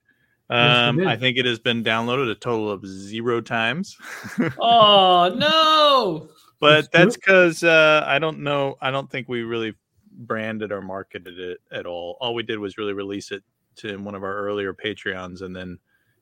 We 0.51 0.57
Um, 0.57 0.97
did. 0.97 1.07
I 1.07 1.15
think 1.15 1.37
it 1.37 1.45
has 1.45 1.59
been 1.59 1.83
downloaded 1.83 2.29
a 2.29 2.35
total 2.35 2.69
of 2.69 2.85
zero 2.85 3.39
times, 3.41 3.97
Oh 4.59 5.33
no. 5.35 6.29
but 6.59 6.91
That's 6.91 7.15
that's 7.15 7.15
because 7.15 7.63
uh, 7.63 8.03
I 8.05 8.19
don't 8.19 8.39
know. 8.39 8.75
I 8.81 8.91
don't 8.91 9.09
think 9.09 9.29
we 9.29 9.43
really 9.43 9.73
branded 10.11 10.71
or 10.71 10.81
marketed 10.81 11.39
it 11.39 11.59
at 11.71 11.85
all. 11.85 12.17
All 12.19 12.33
we 12.35 12.43
did 12.43 12.59
was 12.59 12.77
really 12.77 12.93
release 12.93 13.31
it 13.31 13.43
to 13.77 13.97
one 13.97 14.13
of 14.15 14.23
our 14.23 14.35
earlier 14.45 14.73
Patreons, 14.73 15.41
and 15.41 15.55
then 15.55 15.79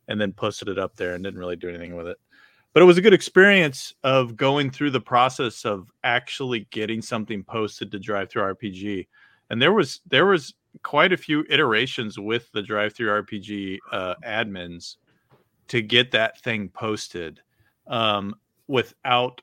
and 0.07 0.21
then 0.21 0.32
posted 0.34 0.67
it 0.69 0.77
up 0.80 0.95
there, 0.95 1.15
and 1.15 1.23
didn't 1.23 1.39
really 1.39 1.55
do 1.55 1.69
anything 1.69 1.95
with 1.95 2.07
it. 2.07 2.17
But 2.73 2.84
it 2.84 2.86
was 2.86 2.99
a 2.99 3.01
good 3.01 3.13
experience 3.15 3.95
of 4.03 4.38
going 4.38 4.69
through 4.69 4.91
the 4.91 5.01
process 5.01 5.65
of 5.65 5.89
actually 6.03 6.67
getting 6.69 7.01
something 7.01 7.43
posted 7.43 7.91
to 7.91 7.99
DriveThruRPG, 7.99 9.07
and 9.49 9.59
there 9.59 9.73
was 9.73 10.01
there 10.07 10.27
was 10.27 10.53
quite 10.84 11.13
a 11.13 11.17
few 11.17 11.45
iterations 11.49 12.20
with 12.20 12.51
the 12.51 12.61
DriveThruRPG 12.61 13.78
uh, 13.91 14.15
admins 14.26 14.97
to 15.67 15.82
get 15.82 16.11
that 16.11 16.39
thing 16.41 16.70
posted 16.70 17.41
um, 17.88 18.36
without 18.67 19.41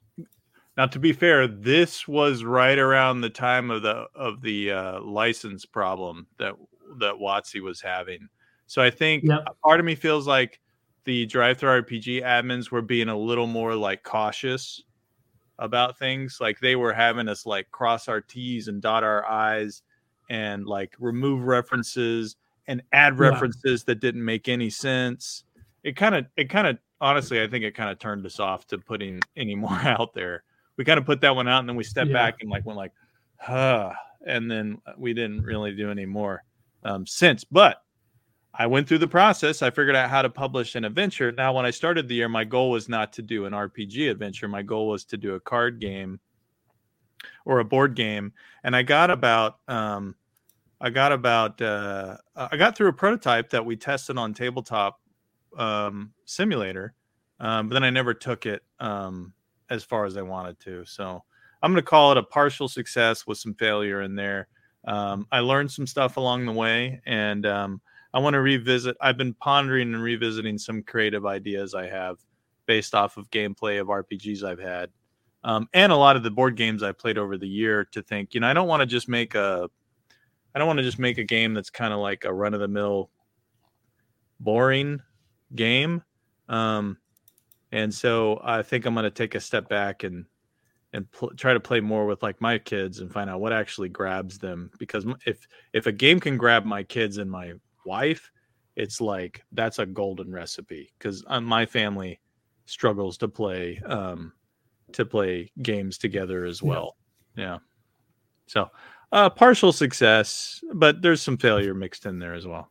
now, 0.77 0.87
to 0.87 0.99
be 0.99 1.13
fair, 1.13 1.47
this 1.47 2.07
was 2.07 2.45
right 2.45 2.79
around 2.79 3.23
the 3.23 3.31
time 3.31 3.71
of 3.71 3.83
the 3.83 4.07
of 4.15 4.43
the 4.43 4.73
uh, 4.73 5.01
license 5.01 5.65
problem 5.65 6.27
that 6.39 6.55
that 6.99 7.15
WotC 7.15 7.63
was 7.63 7.81
having. 7.81 8.29
So 8.67 8.83
I 8.83 8.91
think 8.91 9.25
Yep. 9.25 9.57
part 9.63 9.81
of 9.81 9.87
me 9.87 9.95
feels 9.95 10.27
like 10.27 10.61
the 11.05 11.27
DriveThruRPG 11.27 12.23
admins 12.23 12.71
were 12.71 12.83
being 12.83 13.09
a 13.09 13.17
little 13.17 13.47
more 13.47 13.75
like 13.75 14.03
cautious 14.03 14.83
about 15.59 15.99
things. 15.99 16.39
Like 16.41 16.59
they 16.61 16.77
were 16.77 16.93
having 16.93 17.29
us 17.29 17.47
like 17.47 17.71
cross 17.71 18.07
our 18.09 18.21
T's 18.21 18.69
and 18.69 18.83
dot 18.83 19.03
our 19.03 19.25
I's 19.25 19.83
and 20.29 20.67
like 20.67 20.95
remove 20.99 21.43
references 21.47 22.37
and 22.67 22.83
add 22.93 23.15
Yeah. 23.15 23.29
references 23.31 23.85
that 23.85 24.01
didn't 24.01 24.25
make 24.25 24.49
any 24.49 24.71
sense. 24.71 25.45
It 25.85 25.97
kind 25.97 26.15
of 26.15 26.27
it 26.37 26.51
kind 26.51 26.67
of 26.67 26.79
honestly 27.01 27.41
I 27.43 27.47
think 27.47 27.65
it 27.65 27.75
kind 27.75 27.91
of 27.91 27.99
turned 27.99 28.25
us 28.27 28.41
off 28.41 28.67
to 28.69 28.79
putting 28.79 29.21
any 29.37 29.55
more 29.65 29.73
out 29.73 30.15
there. 30.15 30.43
We 30.77 30.85
kind 30.85 30.99
of 30.99 31.07
put 31.07 31.21
that 31.23 31.35
one 31.35 31.49
out 31.49 31.61
and 31.61 31.69
then 31.69 31.77
we 31.77 31.85
stepped 31.85 32.11
Yeah. 32.11 32.15
back 32.15 32.37
and 32.41 32.51
like 32.51 32.67
went 32.67 32.77
like, 32.77 32.93
huh, 33.39 33.93
and 34.27 34.51
then 34.51 34.79
we 34.97 35.15
didn't 35.15 35.43
really 35.43 35.75
do 35.75 35.91
any 35.91 36.07
more 36.07 36.43
um, 36.83 37.07
since. 37.07 37.45
But 37.45 37.83
I 38.59 38.67
went 38.67 38.89
through 38.89 38.99
the 38.99 39.07
process. 39.09 39.61
I 39.63 39.71
figured 39.71 39.95
out 39.97 40.09
how 40.09 40.23
to 40.23 40.31
publish 40.31 40.75
an 40.77 40.85
adventure. 40.85 41.31
Now, 41.31 41.53
when 41.53 41.67
I 41.67 41.71
started 41.71 42.09
the 42.09 42.15
year, 42.15 42.29
my 42.29 42.43
goal 42.45 42.71
was 42.71 42.89
not 42.89 43.13
to 43.15 43.23
do 43.23 43.45
an 43.45 43.53
RPG 43.53 44.11
adventure. 44.11 44.49
My 44.49 44.63
goal 44.63 44.89
was 44.89 45.05
to 45.07 45.17
do 45.19 45.35
a 45.35 45.41
card 45.41 45.79
game 45.79 46.19
or 47.47 47.61
a 47.61 47.65
board 47.65 47.95
game. 47.95 48.33
And 48.65 48.77
I 48.77 48.83
got 48.83 49.11
about, 49.11 49.61
um, 49.69 50.15
I 50.81 50.91
got 50.91 51.13
about, 51.13 51.63
uh, 51.63 52.19
I 52.35 52.59
got 52.59 52.77
through 52.77 52.89
a 52.89 52.93
prototype 52.93 53.49
that 53.51 53.65
we 53.65 53.77
tested 53.77 54.19
on 54.19 54.35
tabletop 54.35 55.01
um, 55.57 56.13
simulator, 56.27 56.93
um, 57.41 57.69
but 57.69 57.75
then 57.75 57.85
I 57.85 57.91
never 57.91 58.13
took 58.13 58.45
it 58.45 58.63
um, 58.81 59.33
as 59.71 59.85
far 59.85 60.05
as 60.05 60.19
I 60.19 60.23
wanted 60.23 60.61
to. 60.61 60.85
So 60.85 61.23
I'm 61.63 61.73
going 61.73 61.83
to 61.83 61.89
call 61.89 62.13
it 62.13 62.19
a 62.19 62.23
partial 62.23 62.69
success 62.69 63.27
with 63.27 63.39
some 63.39 63.55
failure 63.55 64.03
in 64.03 64.15
there. 64.15 64.49
Um, 64.87 65.27
I 65.33 65.41
learned 65.41 65.71
some 65.71 65.87
stuff 65.87 66.17
along 66.17 66.47
the 66.47 66.53
way, 66.53 67.01
and 67.07 67.47
um, 67.47 67.81
I 68.13 68.19
want 68.19 68.35
to 68.35 68.41
revisit. 68.41 68.97
I've 69.01 69.17
been 69.17 69.35
pondering 69.35 69.95
and 69.95 70.03
revisiting 70.03 70.59
some 70.59 70.83
creative 70.83 71.27
ideas 71.27 71.75
I 71.75 71.87
have 71.89 72.19
based 72.67 72.95
off 72.95 73.17
of 73.17 73.31
gameplay 73.31 73.81
of 73.81 73.89
RPGs 73.89 74.43
I've 74.45 74.61
had, 74.61 74.91
um, 75.47 75.69
and 75.73 75.93
a 75.93 75.97
lot 75.97 76.17
of 76.17 76.25
the 76.25 76.31
board 76.31 76.57
games 76.57 76.83
I 76.83 76.91
played 76.91 77.17
over 77.17 77.39
the 77.39 77.49
year. 77.49 77.85
To 77.93 78.03
think, 78.03 78.35
you 78.35 78.41
know, 78.41 78.49
I 78.49 78.53
don't 78.53 78.67
want 78.67 78.81
to 78.81 78.87
just 78.87 79.09
make 79.09 79.37
a, 79.37 79.71
I 80.55 80.59
don't 80.59 80.67
want 80.67 80.79
to 80.79 80.83
just 80.83 80.99
make 80.99 81.19
a 81.19 81.25
game 81.25 81.55
that's 81.55 81.71
kind 81.71 81.95
of 81.95 82.01
like 82.01 82.25
a 82.25 82.35
run 82.35 82.53
of 82.53 82.59
the 82.59 82.69
mill, 82.69 83.11
boring 84.41 85.01
game. 85.55 86.03
Um, 86.49 86.99
and 87.71 87.95
so 87.95 88.41
I 88.43 88.63
think 88.63 88.87
I'm 88.87 88.95
going 88.95 89.05
to 89.05 89.11
take 89.11 89.37
a 89.37 89.41
step 89.41 89.69
back 89.69 90.03
and 90.03 90.27
and 90.93 91.11
pl- 91.13 91.35
try 91.37 91.53
to 91.53 91.61
play 91.61 91.79
more 91.81 92.07
with 92.07 92.23
like 92.23 92.41
my 92.41 92.59
kids 92.59 92.99
and 92.99 93.13
find 93.13 93.31
out 93.31 93.41
what 93.41 93.53
actually 93.53 93.89
grabs 93.89 94.39
them 94.39 94.71
because 94.79 95.05
if 95.27 95.47
if 95.73 95.87
a 95.87 95.93
game 95.93 96.19
can 96.19 96.37
grab 96.37 96.65
my 96.65 96.83
kids 96.83 97.19
and 97.19 97.31
my 97.31 97.53
wife 97.85 98.31
it's 98.77 99.01
like 99.01 99.43
that's 99.53 99.79
a 99.79 99.85
golden 99.85 100.33
recipe 100.33 100.93
because 100.99 101.25
my 101.43 101.67
family 101.67 102.21
struggles 102.67 103.19
to 103.19 103.29
play 103.29 103.81
um 103.87 104.33
to 104.93 105.05
play 105.05 105.51
games 105.63 105.99
together 105.99 106.45
as 106.45 106.63
well 106.63 106.97
yeah 107.37 107.59
so 108.47 108.69
uh 109.13 109.29
partial 109.29 109.73
success 109.73 110.61
but 110.75 111.03
there's 111.03 111.21
some 111.23 111.37
failure 111.37 111.75
mixed 111.75 112.07
in 112.07 112.19
there 112.19 112.35
as 112.35 112.47
well 112.47 112.71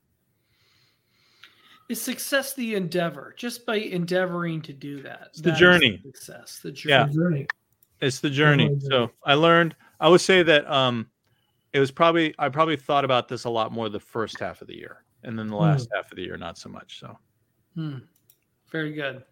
Is 1.90 2.02
success 2.02 2.54
the 2.56 2.74
endeavor? 2.76 3.34
Just 3.38 3.64
by 3.66 3.76
endeavoring 3.76 4.62
to 4.64 4.74
do 4.74 5.04
that. 5.04 5.28
It's 5.30 5.40
the 5.42 5.52
that 5.52 5.60
journey. 5.60 6.02
success. 6.04 6.60
The 6.64 6.72
journey. 6.72 6.92
Yeah. 6.94 7.06
The 7.06 7.14
journey. 7.14 7.48
it's 8.02 8.20
the 8.20 8.30
journey 8.30 8.76
so 8.90 9.10
i 9.24 9.34
learned 9.36 9.76
i 10.00 10.10
would 10.10 10.20
say 10.22 10.44
that 10.44 10.70
um 10.70 11.08
it 11.74 11.80
was 11.80 11.92
probably 11.92 12.34
i 12.40 12.50
probably 12.50 12.76
thought 12.76 13.06
about 13.06 13.28
this 13.28 13.46
a 13.46 13.50
lot 13.50 13.72
more 13.72 13.88
the 13.90 14.00
first 14.00 14.40
half 14.40 14.62
of 14.62 14.68
the 14.68 14.76
year 14.76 15.04
and 15.24 15.38
then 15.40 15.48
the 15.48 15.56
last 15.56 15.88
half 15.96 16.12
of 16.12 16.16
the 16.18 16.24
year 16.24 16.38
not 16.38 16.58
so 16.58 16.70
much 16.70 17.00
so 17.00 17.18
Hmm. 17.76 17.98
Very 18.72 18.94
good. 18.94 19.24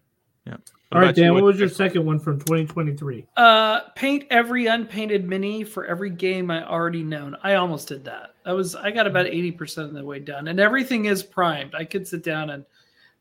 What 0.46 0.60
All 0.92 1.00
right, 1.00 1.04
about 1.08 1.16
you? 1.16 1.22
Dan. 1.24 1.34
What 1.34 1.42
What- 1.42 1.52
was 1.52 1.60
your 1.60 1.68
second 1.68 2.04
one 2.04 2.18
from 2.20 2.38
2023? 2.38 3.26
Uh, 3.36 3.80
paint 3.96 4.26
every 4.30 4.66
unpainted 4.66 5.26
mini 5.28 5.64
for 5.64 5.84
every 5.86 6.10
game 6.10 6.50
I 6.50 6.64
already 6.68 7.02
known. 7.02 7.36
I 7.42 7.54
almost 7.54 7.88
did 7.88 8.04
that. 8.04 8.34
I 8.44 8.52
was 8.52 8.74
I 8.76 8.90
got 8.90 9.06
about 9.06 9.26
eighty 9.26 9.50
percent 9.50 9.88
of 9.88 9.94
the 9.94 10.04
way 10.04 10.18
done, 10.20 10.48
and 10.48 10.60
everything 10.60 11.06
is 11.06 11.22
primed. 11.22 11.74
I 11.74 11.84
could 11.84 12.06
sit 12.06 12.22
down 12.22 12.50
and 12.50 12.64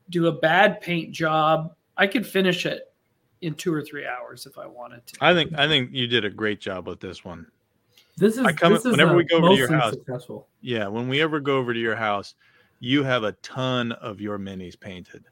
do 0.10 0.28
a 0.28 0.32
bad 0.32 0.82
paint 0.82 1.12
job. 1.12 1.74
I 1.98 2.08
could 2.08 2.28
finish 2.28 2.66
it 2.66 2.92
in 3.42 3.54
two 3.56 3.74
or 3.74 3.82
three 3.82 4.06
hours 4.06 4.46
if 4.46 4.58
I 4.58 4.66
wanted 4.66 5.06
to. 5.08 5.18
i 5.20 5.34
think 5.34 5.52
i 5.58 5.68
think 5.68 5.90
you 5.92 6.08
did 6.08 6.24
a 6.24 6.30
great 6.30 6.62
job 6.62 6.88
with 6.88 7.02
this 7.02 7.26
one 7.26 7.46
This 8.16 8.38
is 8.38 8.46
I 8.46 8.54
come- 8.54 8.72
this 8.72 8.86
is, 8.86 8.92
whenever 8.92 9.16
we 9.18 9.26
go 9.26 9.38
over 9.40 9.50
to 9.50 9.56
your 9.56 9.70
house- 9.70 9.92
Successful. 9.96 10.48
yeah 10.62 10.88
when 10.88 11.10
we 11.10 11.22
ever 11.22 11.42
go 11.42 11.58
over 11.58 11.74
to 11.74 11.80
your 11.80 11.96
house 11.98 12.36
you 12.80 13.04
have 13.04 13.26
a 13.26 13.34
ton 13.44 13.92
of 13.92 14.22
your 14.22 14.40
minis 14.40 14.80
painted 14.80 15.26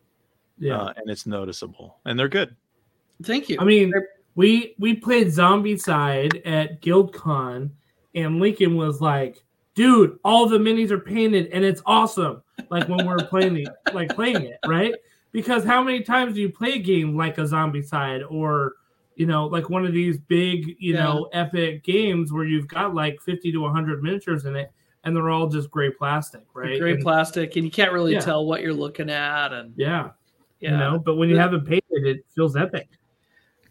Yeah. 0.60 0.78
uh, 0.82 0.94
and 0.98 1.10
it's 1.10 1.26
noticeable 1.26 1.98
and 2.06 2.18
they're 2.20 2.30
good 2.30 2.56
Thank 3.24 3.50
you. 3.50 3.58
I 3.60 3.66
mean, 3.66 3.94
we 4.34 4.74
we 4.80 4.96
played 4.96 5.28
Zombicide 5.28 6.42
at 6.44 6.82
GuildCon, 6.82 7.70
and 8.16 8.40
Lincoln 8.40 8.76
was 8.76 9.00
like, 9.00 9.44
"Dude, 9.76 10.18
all 10.26 10.48
the 10.50 10.58
minis 10.58 10.90
are 10.90 10.98
painted, 11.00 11.48
and 11.54 11.64
it's 11.64 11.84
awesome." 11.86 12.42
Like 12.72 12.90
when 12.90 13.06
we're 13.06 13.18
playing 13.28 13.54
the 13.54 13.68
like 13.94 14.16
playing 14.16 14.42
it, 14.46 14.58
right? 14.66 14.96
Because 15.34 15.64
how 15.64 15.84
many 15.84 16.02
times 16.02 16.34
do 16.34 16.42
you 16.42 16.50
play 16.50 16.74
a 16.74 16.80
game 16.80 17.16
like 17.16 17.38
a 17.38 17.42
Zombicide 17.42 18.24
or 18.28 18.74
you 19.18 19.28
know, 19.28 19.46
like 19.46 19.70
one 19.70 19.86
of 19.86 19.94
these 19.94 20.18
big, 20.18 20.70
you 20.80 20.96
Yeah. 20.96 21.04
know, 21.04 21.30
epic 21.32 21.84
games 21.84 22.34
where 22.34 22.46
you've 22.46 22.68
got 22.68 22.96
like 22.96 23.22
50 23.22 23.52
to 23.52 23.60
100 23.60 24.02
miniatures 24.02 24.46
in 24.46 24.56
it 24.56 24.72
and 25.04 25.16
they're 25.16 25.30
all 25.30 25.48
just 25.48 25.70
gray 25.70 25.92
plastic, 25.92 26.44
right? 26.56 26.80
gray 26.80 26.94
And- 26.94 27.04
plastic, 27.04 27.56
and 27.56 27.66
you 27.66 27.70
can't 27.72 27.92
really 27.92 28.14
Yeah. 28.14 28.20
tell 28.22 28.46
what 28.48 28.62
you're 28.64 28.74
looking 28.74 29.12
at, 29.12 29.52
and 29.54 29.74
yeah, 29.76 30.12
yeah. 30.62 30.72
you 30.72 30.78
know, 30.78 31.00
but 31.00 31.16
when 31.16 31.30
you 31.30 31.36
The- 31.36 31.42
have 31.42 31.54
it 31.54 31.66
painted, 31.66 32.06
it 32.08 32.26
feels 32.34 32.56
epic. 32.56 32.88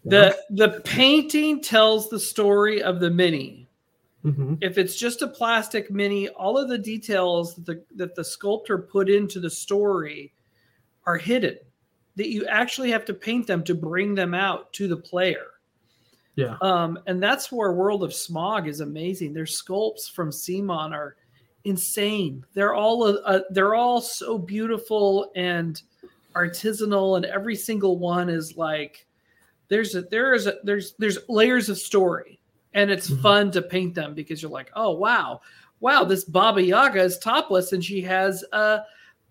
know? 0.03 0.29
The 0.29 0.37
the 0.67 0.81
painting 0.81 1.61
tells 1.61 2.09
the 2.09 2.19
story 2.19 2.81
of 2.83 2.99
the 2.99 3.09
mini. 3.09 3.67
Mhm. 4.25 4.57
If 4.61 4.77
it's 4.77 4.95
just 4.95 5.21
a 5.23 5.27
plastic 5.27 5.89
mini, 5.89 6.29
all 6.29 6.57
of 6.57 6.69
the 6.69 6.77
details 6.77 7.55
that 7.55 7.65
the 7.65 7.83
that 7.95 8.13
the 8.15 8.23
sculptor 8.23 8.77
put 8.77 9.09
into 9.09 9.39
the 9.39 9.49
story 9.49 10.33
are 11.05 11.17
hidden. 11.17 11.57
That 12.17 12.29
you 12.29 12.45
actually 12.45 12.91
have 12.91 13.05
to 13.05 13.13
paint 13.13 13.47
them 13.47 13.63
to 13.63 13.73
bring 13.73 14.13
them 14.15 14.33
out 14.33 14.73
to 14.73 14.87
the 14.87 14.97
player. 14.97 15.45
Yeah. 16.35 16.57
Um, 16.61 16.99
and 17.07 17.21
that's 17.21 17.51
where 17.51 17.71
World 17.73 18.03
of 18.03 18.13
Smog 18.13 18.67
is 18.67 18.79
amazing. 18.81 19.33
Their 19.33 19.45
sculpts 19.45 20.09
from 20.09 20.29
CMON 20.31 20.91
are 20.93 21.15
insane. 21.63 22.45
They're 22.53 22.73
all 22.73 23.03
uh, 23.03 23.41
they're 23.51 23.75
all 23.75 24.01
so 24.01 24.37
beautiful 24.37 25.31
and 25.35 25.81
artisanal, 26.33 27.17
and 27.17 27.25
every 27.25 27.55
single 27.55 27.97
one 27.97 28.29
is 28.29 28.57
like 28.57 29.05
there's 29.67 29.95
a 29.95 30.01
there 30.03 30.33
is 30.33 30.47
a 30.47 30.55
there's 30.63 30.93
there's 30.99 31.19
layers 31.29 31.69
of 31.69 31.77
story, 31.77 32.39
and 32.73 32.89
it's 32.91 33.09
Mhm. 33.09 33.21
fun 33.21 33.51
to 33.51 33.61
paint 33.61 33.95
them 33.95 34.13
because 34.13 34.41
you're 34.41 34.51
like, 34.51 34.71
oh 34.75 34.91
wow, 34.91 35.41
wow, 35.79 36.03
this 36.03 36.23
Baba 36.23 36.61
Yaga 36.63 37.01
is 37.01 37.17
topless 37.19 37.73
and 37.73 37.83
she 37.83 38.01
has 38.01 38.43
uh 38.53 38.79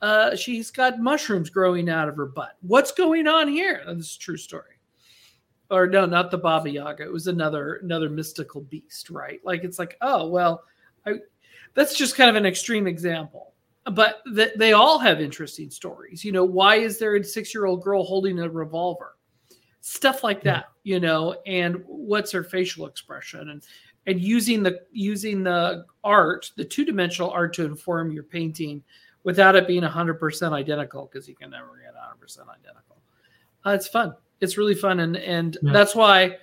uh 0.03 0.35
she's 0.35 0.71
got 0.71 0.99
mushrooms 0.99 1.51
growing 1.51 1.89
out 1.91 2.09
of 2.09 2.17
her 2.17 2.27
butt. 2.27 2.57
What's 2.63 2.93
going 2.93 3.27
on 3.29 3.49
here? 3.49 3.83
And 3.87 4.01
this 4.01 4.11
is 4.11 4.17
a 4.17 4.21
true 4.21 4.37
story 4.37 4.77
or 5.71 5.87
no, 5.87 6.05
not 6.05 6.31
the 6.31 6.39
Baba 6.39 6.69
Yaga. 6.71 7.05
It 7.05 7.13
was 7.13 7.27
another 7.29 7.75
another 7.77 8.09
mystical 8.11 8.63
beast, 8.63 9.11
right? 9.11 9.41
Like 9.45 9.63
it's 9.63 9.79
like, 9.79 9.97
oh 10.01 10.27
well, 10.29 10.65
I, 11.07 11.15
that's 11.75 11.95
just 11.97 12.17
kind 12.17 12.29
of 12.31 12.37
an 12.37 12.47
extreme 12.47 12.87
example. 12.87 13.53
But 13.95 14.22
th- 14.34 14.55
they 14.57 14.72
all 14.72 14.99
have 14.99 15.20
interesting 15.20 15.70
stories. 15.70 16.24
You 16.24 16.32
know, 16.32 16.45
why 16.45 16.76
is 16.76 16.99
there 16.99 17.16
a 17.16 17.24
six 17.24 17.55
year 17.55 17.66
old 17.66 17.82
girl 17.82 18.03
holding 18.05 18.38
a 18.38 18.49
revolver? 18.49 19.16
Stuff 19.80 20.22
like 20.24 20.38
Yeah. 20.45 20.53
that, 20.53 20.64
you 20.82 21.01
know, 21.01 21.36
and 21.47 21.82
what's 21.86 22.30
her 22.32 22.43
facial 22.45 22.86
expression 22.86 23.51
and 23.51 23.62
and 24.07 24.20
using 24.20 24.62
the 24.62 24.80
using 24.93 25.43
the 25.43 25.84
art, 26.05 26.51
the 26.57 26.64
two 26.64 26.84
dimensional 26.84 27.30
art 27.30 27.53
to 27.55 27.64
inform 27.64 28.11
your 28.11 28.22
painting 28.24 28.82
without 29.24 29.55
it 29.57 29.66
being 29.66 29.82
hundred 29.82 30.14
percent 30.14 30.55
identical 30.55 31.09
because 31.12 31.28
you 31.28 31.34
can 31.34 31.51
never 31.51 31.78
get 31.82 31.95
hundred 31.95 32.20
percent 32.20 32.49
identical. 32.49 32.97
Uh, 33.64 33.70
it's 33.70 33.88
fun. 33.88 34.14
It's 34.41 34.57
really 34.57 34.74
fun, 34.74 35.01
and 35.01 35.16
and 35.18 35.59
Yeah. 35.62 35.72
that's 35.72 35.95
why 35.95 36.38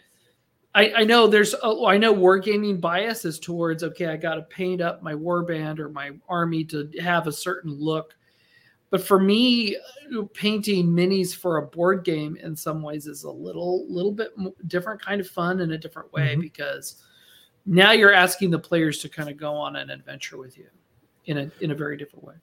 I, 0.76 0.93
I 0.97 1.03
know 1.05 1.28
there's 1.28 1.53
a, 1.55 1.86
I 1.86 1.97
know 1.97 2.13
wargaming 2.13 2.80
bias 2.80 3.26
is 3.26 3.39
towards 3.39 3.84
okay, 3.84 4.07
I 4.07 4.18
got 4.18 4.36
to 4.36 4.43
paint 4.43 4.82
up 4.82 5.01
my 5.01 5.13
warband 5.13 5.80
or 5.80 5.89
my 5.89 6.11
army 6.30 6.63
to 6.65 6.89
have 6.99 7.28
a 7.28 7.32
certain 7.32 7.72
look. 7.72 8.15
But 8.89 9.01
for 9.01 9.20
me, 9.20 9.76
painting 10.34 10.88
minis 10.88 11.36
for 11.36 11.57
a 11.57 11.68
board 11.68 12.05
game 12.05 12.38
in 12.38 12.55
some 12.55 12.82
ways 12.82 13.05
is 13.07 13.24
a 13.24 13.32
little 13.32 13.86
little 13.89 14.13
bit 14.13 14.32
different 14.68 15.01
kind 15.01 15.20
of 15.20 15.28
fun 15.28 15.59
in 15.59 15.72
a 15.72 15.78
different 15.78 16.11
way 16.13 16.36
Mhm. 16.36 16.41
because 16.41 17.03
now 17.65 17.91
you're 17.91 18.13
asking 18.13 18.51
the 18.51 18.59
players 18.59 18.99
to 18.99 19.09
kind 19.09 19.30
of 19.30 19.36
go 19.36 19.53
on 19.53 19.76
an 19.76 19.89
adventure 19.89 20.38
with 20.38 20.57
you 20.57 20.68
in 21.26 21.38
a 21.38 21.51
in 21.59 21.72
a 21.72 21.76
very 21.76 21.97
different 21.97 22.24
way. 22.24 22.36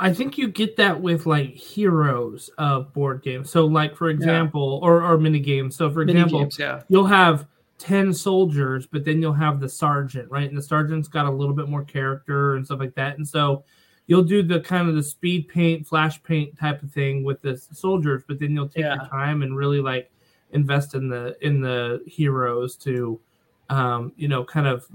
I 0.00 0.12
think 0.12 0.36
you 0.38 0.48
get 0.48 0.76
that 0.76 1.00
with 1.00 1.26
like 1.26 1.54
heroes 1.54 2.50
of 2.58 2.92
board 2.92 3.22
games. 3.22 3.50
So, 3.50 3.64
like 3.66 3.96
for 3.96 4.10
example, 4.10 4.80
or 4.82 5.02
or 5.02 5.16
mini 5.18 5.40
games. 5.40 5.76
So, 5.76 5.90
for 5.90 6.02
example, 6.02 6.40
games, 6.40 6.58
yeah. 6.58 6.82
you'll 6.88 7.06
have 7.06 7.46
10 7.78 8.12
soldiers, 8.12 8.86
but 8.86 9.04
then 9.04 9.22
you'll 9.22 9.32
have 9.32 9.60
the 9.60 9.68
sergeant, 9.68 10.30
right? 10.30 10.48
And 10.48 10.56
the 10.58 10.62
sergeant's 10.62 11.08
got 11.08 11.26
a 11.26 11.30
little 11.30 11.54
bit 11.54 11.68
more 11.68 11.84
character 11.84 12.56
and 12.56 12.64
stuff 12.66 12.80
like 12.80 12.94
that. 12.96 13.16
And 13.16 13.26
so 13.26 13.64
you'll 14.06 14.24
do 14.24 14.42
the 14.42 14.60
kind 14.60 14.88
of 14.88 14.94
the 14.94 15.02
speed 15.02 15.48
paint, 15.48 15.86
flash 15.86 16.22
paint 16.22 16.58
type 16.58 16.82
of 16.82 16.90
thing 16.92 17.24
with 17.24 17.40
the 17.42 17.56
soldiers, 17.56 18.22
but 18.26 18.38
then 18.40 18.52
you'll 18.52 18.68
take 18.68 18.84
Yeah. 18.84 18.96
your 18.96 19.06
time 19.06 19.42
and 19.42 19.56
really 19.56 19.80
like 19.80 20.10
invest 20.52 20.94
in 20.94 21.08
the 21.08 21.36
in 21.46 21.60
the 21.60 22.02
heroes 22.06 22.74
to 22.76 23.20
um, 23.70 24.12
you 24.16 24.28
know, 24.28 24.42
kind 24.44 24.66
of 24.66 24.86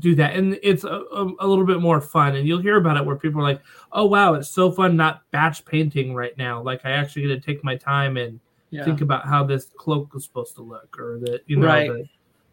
do 0.00 0.16
that. 0.16 0.34
And 0.34 0.58
it's 0.64 0.82
a, 0.82 0.88
a, 1.12 1.32
a 1.38 1.46
little 1.46 1.64
bit 1.64 1.80
more 1.80 2.00
fun. 2.00 2.34
And 2.34 2.46
you'll 2.46 2.60
hear 2.60 2.76
about 2.76 2.96
it 2.96 3.04
where 3.06 3.14
people 3.16 3.40
are 3.40 3.44
like, 3.44 3.62
"Oh 3.92 4.04
wow, 4.06 4.34
it's 4.34 4.48
so 4.48 4.70
fun 4.72 4.96
not 4.96 5.22
batch 5.30 5.64
painting 5.64 6.12
right 6.14 6.36
now. 6.36 6.60
Like 6.60 6.80
I 6.84 6.90
actually 6.90 7.22
get 7.22 7.28
to 7.28 7.40
take 7.40 7.62
my 7.62 7.76
time 7.76 8.16
and 8.16 8.40
Yeah. 8.70 8.84
think 8.84 9.00
about 9.00 9.26
how 9.26 9.44
this 9.44 9.66
cloak 9.76 10.10
is 10.14 10.24
supposed 10.24 10.54
to 10.56 10.62
look 10.62 10.96
or 10.98 11.18
the 11.18 11.40
you 11.46 11.56
know 11.56 11.66
Right. 11.66 11.88
the 11.90 12.08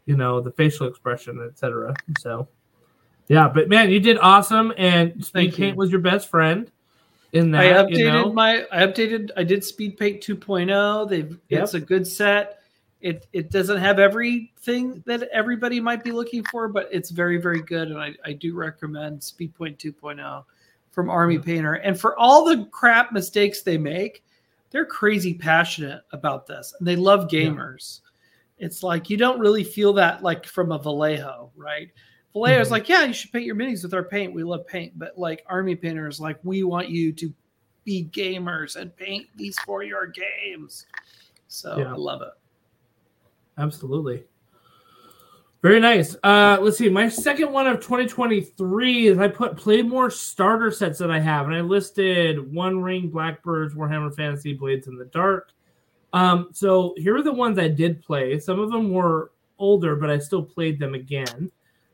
you 0.06 0.18
know 0.18 0.42
the 0.42 0.52
facial 0.52 0.88
expression 0.88 1.40
etc 1.48 1.94
so 2.20 2.48
yeah 3.28 3.48
but 3.48 3.70
man 3.70 3.90
you 3.92 4.00
did 4.00 4.18
awesome 4.20 4.74
and 4.78 5.24
speed 5.24 5.54
paint 5.54 5.78
was 5.78 5.92
your 5.92 6.02
best 6.02 6.30
friend 6.30 6.72
in 7.34 7.54
I 7.54 7.68
that 7.68 7.88
updated 7.88 7.98
you 7.98 8.06
know 8.12 8.32
my 8.34 8.66
I 8.72 8.86
updated 8.86 9.32
I 9.36 9.44
did 9.44 9.64
Speed 9.64 9.98
Paint 9.98 10.22
2.0. 10.22 11.10
They've 11.10 11.38
it's 11.50 11.74
a 11.74 11.80
good 11.80 12.08
set. 12.08 12.60
It 13.02 13.28
it 13.34 13.52
doesn't 13.52 13.78
have 13.78 14.00
everything 14.00 15.04
that 15.06 15.24
everybody 15.34 15.80
might 15.80 16.04
be 16.04 16.12
looking 16.12 16.44
for, 16.46 16.68
but 16.70 16.88
it's 16.92 17.10
very, 17.10 17.38
very 17.38 17.62
good. 17.62 17.90
And 17.90 18.00
I, 18.00 18.14
I 18.26 18.32
do 18.34 18.56
recommend 18.56 19.22
Speed 19.22 19.54
Paint 19.60 19.78
2.0 19.78 20.44
from 20.92 21.10
Army. 21.10 21.38
Painter. 21.38 21.74
And 21.74 22.00
for 22.00 22.18
all 22.18 22.46
the 22.46 22.66
crap 22.72 23.12
mistakes 23.12 23.62
they 23.62 23.78
make, 23.78 24.24
they're 24.72 24.86
crazy 24.86 25.34
passionate 25.34 26.04
about 26.12 26.46
this 26.48 26.74
and 26.78 26.88
they 26.88 26.96
love 26.96 27.32
Yeah. 27.32 27.50
gamers. 27.50 28.02
It's 28.58 28.84
like 28.84 29.10
you 29.10 29.18
don't 29.18 29.40
really 29.40 29.64
feel 29.64 29.94
that 29.94 30.24
like 30.24 30.46
from 30.46 30.72
a 30.72 30.80
Vallejo, 30.80 31.52
right? 31.56 31.90
Vallejo's 32.34 32.68
Mhm. 32.68 32.72
like, 32.72 32.90
yeah, 32.90 33.06
you 33.06 33.14
should 33.14 33.32
paint 33.32 33.46
your 33.46 33.56
minis 33.56 33.84
with 33.84 33.94
our 33.94 34.04
paint. 34.04 34.34
We 34.34 34.44
love 34.44 34.66
paint, 34.68 34.98
but 34.98 35.18
like 35.18 35.44
Army 35.48 35.76
Painter 35.76 36.08
is 36.08 36.20
like, 36.20 36.40
we 36.44 36.64
want 36.64 36.90
you 36.90 37.12
to 37.14 37.34
be 37.84 38.10
gamers 38.12 38.76
and 38.76 38.96
paint 38.98 39.28
these 39.36 39.58
for 39.60 39.84
your 39.84 40.08
games. 40.08 40.86
So 41.48 41.78
Yeah. 41.78 41.94
I 41.94 41.96
love 41.96 42.22
it. 42.22 42.34
absolutely 43.60 44.24
very 45.62 45.80
nice. 45.80 46.16
Uh 46.24 46.58
let's 46.62 46.78
see. 46.78 46.90
My 46.90 47.10
second 47.10 47.52
one 47.52 47.68
of 47.68 47.78
2023 47.78 49.08
is 49.08 49.18
i 49.18 49.28
put 49.28 49.58
play 49.58 49.82
more 49.82 50.10
starter 50.12 50.72
sets 50.72 51.00
that 51.00 51.12
i 51.12 51.20
have 51.20 51.48
and 51.48 51.56
i 51.56 51.62
listed 51.62 52.54
one 52.54 52.82
ring 52.82 53.10
blackbirds 53.10 53.74
warhammer 53.74 54.14
fantasy 54.16 54.54
blades 54.54 54.88
in 54.88 54.98
the 54.98 55.06
dark. 55.06 55.52
Um 56.14 56.50
so 56.52 56.94
here 56.98 57.18
are 57.18 57.24
the 57.24 57.34
ones 57.34 57.58
i 57.58 57.68
did 57.68 58.02
play. 58.04 58.40
Some 58.40 58.60
of 58.60 58.72
them 58.72 58.92
were 58.92 59.32
older 59.58 59.96
but 59.96 60.10
i 60.10 60.18
still 60.20 60.44
played 60.44 60.80
them 60.80 60.94
again. 60.94 61.52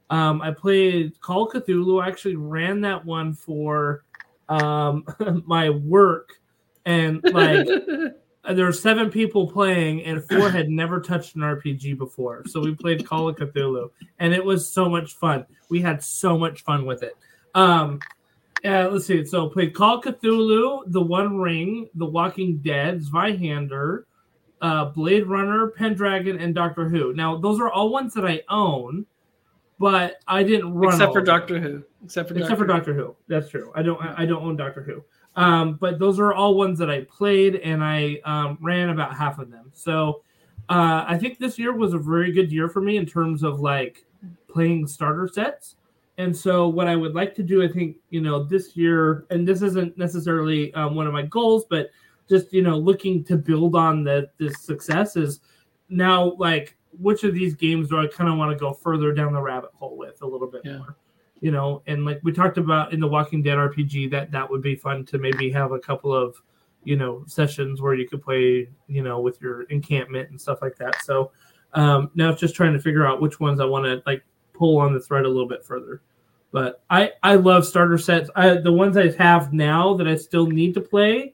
Um 0.10 0.42
i 0.42 0.52
played 0.52 1.20
call 1.22 1.50
cthulhu. 1.50 2.04
I 2.04 2.08
actually 2.08 2.36
ran 2.36 2.82
that 2.82 3.04
one 3.06 3.34
for 3.34 4.04
um 4.50 5.06
my 5.46 5.70
work 5.70 6.34
and 6.86 7.24
like 7.32 7.66
there 8.52 8.66
were 8.66 8.74
seven 8.74 9.10
people 9.10 9.50
playing 9.50 10.04
and 10.04 10.24
four 10.28 10.50
had 10.50 10.70
never 10.70 11.00
touched 11.00 11.36
an 11.36 11.42
RPG 11.42 11.98
before. 11.98 12.44
So 12.48 12.60
we 12.60 12.76
played 12.76 13.06
Call 13.06 13.30
of 13.30 13.38
Cthulhu 13.38 13.90
and 14.20 14.34
it 14.34 14.44
was 14.44 14.70
so 14.70 14.90
much 14.90 15.14
fun. 15.14 15.46
We 15.70 15.82
had 15.82 16.04
so 16.04 16.38
much 16.38 16.64
fun 16.64 16.86
with 16.86 17.04
it. 17.04 17.16
Um 17.56 18.00
uh, 18.66 18.88
let's 18.90 19.06
see. 19.06 19.26
So 19.26 19.50
played 19.50 19.74
Call 19.74 19.98
of 19.98 20.04
Cthulhu, 20.04 20.84
The 20.88 21.02
One 21.02 21.38
Ring, 21.38 21.90
The 21.96 22.06
Walking 22.06 22.58
Dead, 22.58 23.02
Zweihander, 23.02 24.04
uh, 24.62 24.86
Blade 24.86 25.28
Runner, 25.28 25.68
Pendragon, 25.68 26.40
and 26.40 26.56
Doctor 26.56 26.88
Who. 26.88 27.14
Now 27.14 27.38
those 27.38 27.60
are 27.60 27.70
all 27.70 27.90
ones 27.90 28.14
that 28.14 28.26
I 28.26 28.42
own, 28.50 29.06
but 29.80 30.20
I 30.28 30.44
didn't 30.44 30.74
run 30.74 30.94
Except 30.94 31.14
for 31.14 31.22
Doctor 31.22 31.60
Who. 31.60 31.84
Except 32.06 32.30
for 32.30 32.38
except 32.38 32.58
for 32.58 32.66
Doctor 32.66 32.94
Who. 32.94 33.16
That's 33.28 33.50
true. 33.50 33.72
I 33.76 33.82
don't. 33.82 34.02
I 34.02 34.26
don't 34.26 34.44
own 34.44 34.56
Doctor 34.56 34.82
Who. 34.82 35.04
Um, 35.36 35.74
but 35.76 36.00
those 36.00 36.20
are 36.20 36.34
all 36.34 36.56
ones 36.56 36.78
that 36.80 36.90
I 36.90 37.02
played, 37.02 37.56
and 37.56 37.84
I 37.84 38.20
um, 38.26 38.58
ran 38.62 38.90
about 38.90 39.16
half 39.16 39.40
of 39.40 39.50
them. 39.50 39.72
So 39.74 40.22
uh, 40.70 41.06
I 41.08 41.18
think 41.18 41.40
this 41.40 41.58
year 41.58 41.74
was 41.74 41.94
a 41.94 41.98
very 41.98 42.32
good 42.32 42.52
year 42.52 42.70
for 42.70 42.82
me 42.82 42.98
in 42.98 43.06
terms 43.06 43.44
of 43.44 43.60
like 43.60 44.06
playing 44.48 44.88
starter 44.88 45.28
sets. 45.28 45.76
And 46.20 46.36
so 46.36 46.68
what 46.68 46.88
I 46.88 46.96
would 46.96 47.16
like 47.16 47.34
to 47.36 47.44
do, 47.44 47.64
I 47.64 47.68
think, 47.68 47.98
you 48.12 48.22
know, 48.22 48.44
this 48.44 48.78
year, 48.78 49.26
and 49.32 49.48
this 49.48 49.64
isn't 49.64 49.98
necessarily 49.98 50.72
um, 50.76 50.94
one 50.94 51.08
of 51.08 51.14
my 51.14 51.24
goals, 51.24 51.66
but 51.68 51.90
just 52.30 52.54
you 52.54 52.62
know, 52.62 52.78
looking 52.78 53.24
to 53.26 53.36
build 53.36 53.76
on 53.76 54.04
the 54.04 54.30
this 54.38 54.60
success 54.60 55.16
is 55.16 55.42
now 55.90 56.34
like 56.38 56.78
which 57.00 57.24
of 57.24 57.34
these 57.34 57.56
games 57.56 57.90
do 57.90 57.98
I 58.00 58.08
kind 58.08 58.30
of 58.30 58.38
want 58.38 58.52
to 58.52 58.58
go 58.58 58.72
further 58.74 59.12
down 59.14 59.34
the 59.34 59.42
rabbit 59.42 59.72
hole 59.74 59.98
with 59.98 60.22
a 60.22 60.28
little 60.28 60.48
bit 60.48 60.62
Yeah. 60.64 60.78
more 60.78 60.96
you 61.44 61.52
know 61.52 61.84
and 61.88 62.06
like 62.06 62.22
we 62.24 62.32
talked 62.32 62.58
about 62.58 62.94
in 62.94 63.02
the 63.02 63.08
walking 63.08 63.44
dead 63.44 63.58
rpg 63.58 64.10
that 64.10 64.32
that 64.32 64.50
would 64.50 64.62
be 64.62 64.76
fun 64.76 65.04
to 65.04 65.18
maybe 65.18 65.52
have 65.52 65.74
a 65.74 65.80
couple 65.80 66.16
of 66.16 66.42
you 66.86 66.96
know 66.96 67.24
sessions 67.28 67.82
where 67.82 67.94
you 67.94 68.08
could 68.08 68.22
play 68.22 68.68
you 68.88 69.04
know 69.04 69.20
with 69.20 69.42
your 69.42 69.64
encampment 69.64 70.30
and 70.30 70.40
stuff 70.40 70.62
like 70.62 70.78
that. 70.78 71.04
So 71.04 71.32
um 71.74 72.12
now 72.16 72.30
it's 72.30 72.42
just 72.42 72.56
trying 72.56 72.74
to 72.74 72.80
figure 72.80 73.06
out 73.06 73.22
which 73.22 73.40
ones 73.40 73.60
i 73.60 73.66
want 73.66 73.86
to 73.86 74.04
like 74.06 74.24
pull 74.54 74.78
on 74.78 74.94
the 74.94 75.00
thread 75.00 75.26
a 75.26 75.30
little 75.30 75.48
bit 75.48 75.66
further. 75.66 76.02
But 76.52 76.84
i 76.90 77.12
i 77.24 77.36
love 77.36 77.66
starter 77.66 77.98
sets. 77.98 78.30
I 78.36 78.56
the 78.56 78.72
ones 78.72 78.98
i 78.98 79.12
have 79.12 79.54
now 79.54 79.96
that 79.96 80.08
i 80.08 80.16
still 80.16 80.48
need 80.48 80.74
to 80.76 80.82
play 80.82 81.34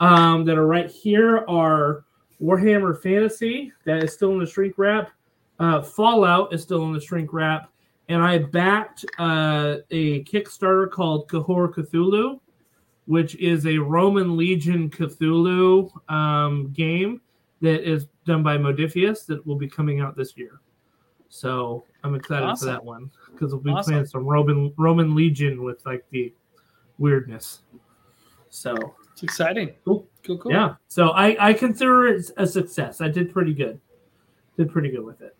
um 0.00 0.44
that 0.44 0.56
are 0.56 0.66
right 0.66 0.90
here 0.90 1.44
are 1.48 2.04
warhammer 2.42 3.00
fantasy 3.00 3.72
that 3.84 4.02
is 4.02 4.12
still 4.12 4.32
in 4.32 4.38
the 4.38 4.46
shrink 4.46 4.74
wrap. 4.78 5.10
Uh 5.58 5.82
fallout 5.82 6.52
is 6.52 6.62
still 6.62 6.84
in 6.84 6.92
the 6.92 7.00
shrink 7.00 7.32
wrap 7.32 7.70
and 8.08 8.22
I 8.22 8.38
backed 8.38 9.04
uh, 9.18 9.76
a 9.90 10.22
Kickstarter 10.24 10.90
called 10.90 11.28
Cohors 11.28 11.74
Cthulhu, 11.74 12.40
which 13.06 13.34
is 13.36 13.66
a 13.66 13.78
Roman 13.78 14.36
Legion 14.36 14.90
Cthulhu 14.90 15.90
um, 16.10 16.72
game 16.72 17.20
that 17.60 17.88
is 17.88 18.06
done 18.26 18.42
by 18.42 18.56
Modiphius 18.58 19.24
that 19.26 19.44
will 19.46 19.56
be 19.56 19.68
coming 19.68 20.00
out 20.00 20.16
this 20.16 20.36
year. 20.36 20.60
So 21.28 21.84
I'm 22.04 22.14
excited 22.14 22.44
Awesome. 22.46 22.66
for 22.68 22.72
that 22.72 22.84
one 22.84 23.10
because 23.32 23.52
we'll 23.52 23.62
be 23.62 23.70
Awesome. 23.70 23.92
playing 23.94 24.06
some 24.06 24.24
Roman 24.26 24.72
Roman 24.76 25.14
Legion 25.14 25.62
with 25.64 25.84
like 25.84 26.04
the 26.10 26.32
weirdness. 26.98 27.62
So 28.50 28.94
It's 29.12 29.22
exciting. 29.22 29.72
Cool. 29.84 30.06
Cool, 30.24 30.38
cool. 30.38 30.52
yeah, 30.52 30.76
so 30.88 31.08
I 31.10 31.36
I 31.48 31.52
consider 31.52 32.06
it 32.06 32.30
a 32.38 32.46
success. 32.46 33.00
I 33.00 33.08
did 33.08 33.32
pretty 33.32 33.52
good. 33.52 33.78
did 34.56 34.70
pretty 34.70 34.90
good 34.90 35.04
with 35.04 35.20
it. 35.20 35.36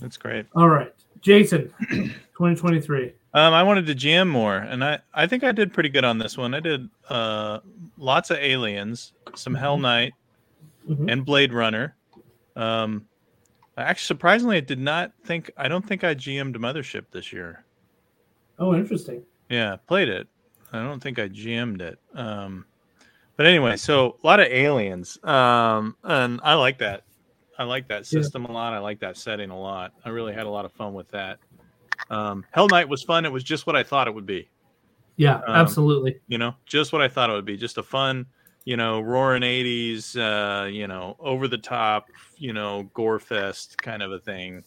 That's 0.00 0.16
great. 0.18 0.44
All 0.54 0.68
right, 0.68 0.92
Jason, 1.20 1.72
2023. 1.90 3.12
Um, 3.34 3.52
I 3.52 3.62
wanted 3.62 3.86
to 3.86 3.94
GM 3.94 4.28
more, 4.28 4.56
and 4.56 4.82
I, 4.84 4.98
I 5.12 5.26
think 5.26 5.44
I 5.44 5.52
did 5.52 5.72
pretty 5.72 5.88
good 5.88 6.04
on 6.04 6.18
this 6.18 6.38
one. 6.38 6.54
I 6.54 6.60
did 6.60 6.88
uh, 7.08 7.60
lots 7.98 8.30
of 8.30 8.38
aliens, 8.38 9.12
some 9.34 9.54
Hell 9.54 9.76
Knight, 9.78 10.12
Mhm. 10.88 11.10
and 11.12 11.24
Blade 11.26 11.52
Runner. 11.52 11.94
Um, 12.54 13.06
I 13.76 13.82
actually, 13.82 14.06
surprisingly, 14.06 14.56
I 14.56 14.60
did 14.60 14.78
not 14.78 15.12
think. 15.24 15.50
I 15.56 15.68
don't 15.68 15.86
think 15.86 16.04
I 16.04 16.14
GM'd 16.14 16.56
Mothership 16.56 17.04
this 17.10 17.32
year. 17.32 17.64
Oh, 18.58 18.74
interesting. 18.74 19.22
Yeah, 19.50 19.76
played 19.86 20.08
it. 20.08 20.28
I 20.72 20.78
don't 20.82 21.02
think 21.02 21.18
I 21.18 21.28
GM'd 21.28 21.82
it. 21.82 21.98
Um, 22.14 22.64
but 23.36 23.44
anyway, 23.46 23.76
so 23.76 24.16
a 24.22 24.26
lot 24.26 24.40
of 24.40 24.46
aliens, 24.46 25.18
um, 25.24 25.96
and 26.04 26.40
I 26.42 26.54
like 26.54 26.78
that. 26.78 27.02
I 27.58 27.64
like 27.64 27.88
that 27.88 28.00
Yeah. 28.10 28.20
system 28.20 28.44
a 28.44 28.52
lot. 28.52 28.72
I 28.72 28.78
like 28.78 29.00
that 29.00 29.16
setting 29.16 29.50
a 29.50 29.58
lot. 29.58 29.92
I 30.04 30.10
really 30.10 30.32
had 30.34 30.46
a 30.46 30.50
lot 30.50 30.64
of 30.64 30.72
fun 30.72 30.94
with 30.94 31.08
that. 31.08 31.38
Um, 32.10 32.44
Hell 32.50 32.68
Knight 32.68 32.88
was 32.88 33.02
fun. 33.02 33.24
It 33.24 33.32
was 33.32 33.42
just 33.44 33.66
what 33.66 33.76
I 33.76 33.82
thought 33.82 34.08
it 34.08 34.14
would 34.14 34.26
be. 34.26 34.48
Yeah, 35.16 35.36
Um, 35.36 35.54
absolutely. 35.54 36.20
You 36.28 36.38
know, 36.38 36.54
just 36.66 36.92
what 36.92 37.00
I 37.02 37.08
thought 37.08 37.30
it 37.30 37.32
would 37.32 37.46
be. 37.46 37.56
Just 37.56 37.78
a 37.78 37.82
fun, 37.82 38.26
you 38.64 38.76
know, 38.76 39.00
roaring 39.00 39.42
'80s, 39.42 40.14
uh, 40.16 40.66
you 40.66 40.86
know, 40.86 41.16
over 41.18 41.48
the 41.48 41.56
top, 41.58 42.08
you 42.36 42.52
know, 42.52 42.90
gore 42.92 43.18
fest 43.18 43.78
kind 43.78 44.02
of 44.02 44.12
a 44.12 44.18
thing. 44.18 44.62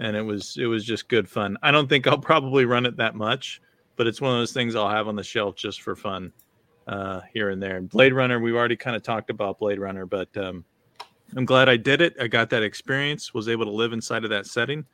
And 0.00 0.16
it 0.16 0.22
was 0.22 0.56
it 0.58 0.66
was 0.66 0.84
just 0.84 1.08
good 1.08 1.28
fun. 1.28 1.58
I 1.62 1.70
don't 1.70 1.88
think 1.88 2.06
I'll 2.06 2.18
probably 2.18 2.64
run 2.64 2.86
it 2.86 2.96
that 2.96 3.14
much, 3.14 3.60
but 3.96 4.06
it's 4.06 4.20
one 4.20 4.32
of 4.32 4.38
those 4.38 4.52
things 4.54 4.74
I'll 4.74 4.88
have 4.88 5.08
on 5.08 5.14
the 5.16 5.22
shelf 5.22 5.54
just 5.56 5.82
for 5.82 5.94
fun, 5.94 6.32
uh, 6.88 7.20
here 7.32 7.50
and 7.50 7.62
there. 7.62 7.76
And 7.76 7.88
Blade 7.88 8.14
Runner, 8.14 8.40
we've 8.40 8.56
already 8.56 8.76
kind 8.76 8.96
of 8.96 9.02
talked 9.02 9.28
about 9.28 9.58
Blade 9.58 9.78
Runner, 9.78 10.06
but 10.06 10.34
um, 10.38 10.64
I'm 11.36 11.44
glad 11.44 11.68
I 11.68 11.76
did 11.76 12.00
it. 12.00 12.14
I 12.20 12.26
got 12.28 12.50
that 12.50 12.62
experience, 12.62 13.32
was 13.34 13.48
able 13.48 13.64
to 13.64 13.70
live 13.70 13.92
inside 13.92 14.24
of 14.24 14.30
that 14.30 14.46
setting. 14.46 14.84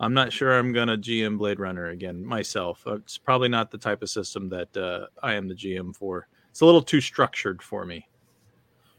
I'm 0.00 0.14
not 0.14 0.32
sure 0.32 0.58
I'm 0.58 0.72
gonna 0.72 0.96
GM 0.96 1.38
Blade 1.38 1.60
Runner 1.60 1.88
again 1.88 2.24
myself. 2.24 2.82
Uh, 2.86 2.94
It's 2.96 3.18
probably 3.18 3.48
not 3.48 3.70
the 3.70 3.78
type 3.78 4.02
of 4.02 4.10
system 4.10 4.48
that 4.48 4.76
uh, 4.76 5.06
I 5.22 5.34
am 5.34 5.48
the 5.48 5.54
GM 5.54 5.94
for. 5.94 6.26
It's 6.50 6.60
a 6.60 6.66
little 6.66 6.82
too 6.82 7.00
structured 7.00 7.62
for 7.62 7.84
me. 7.84 8.06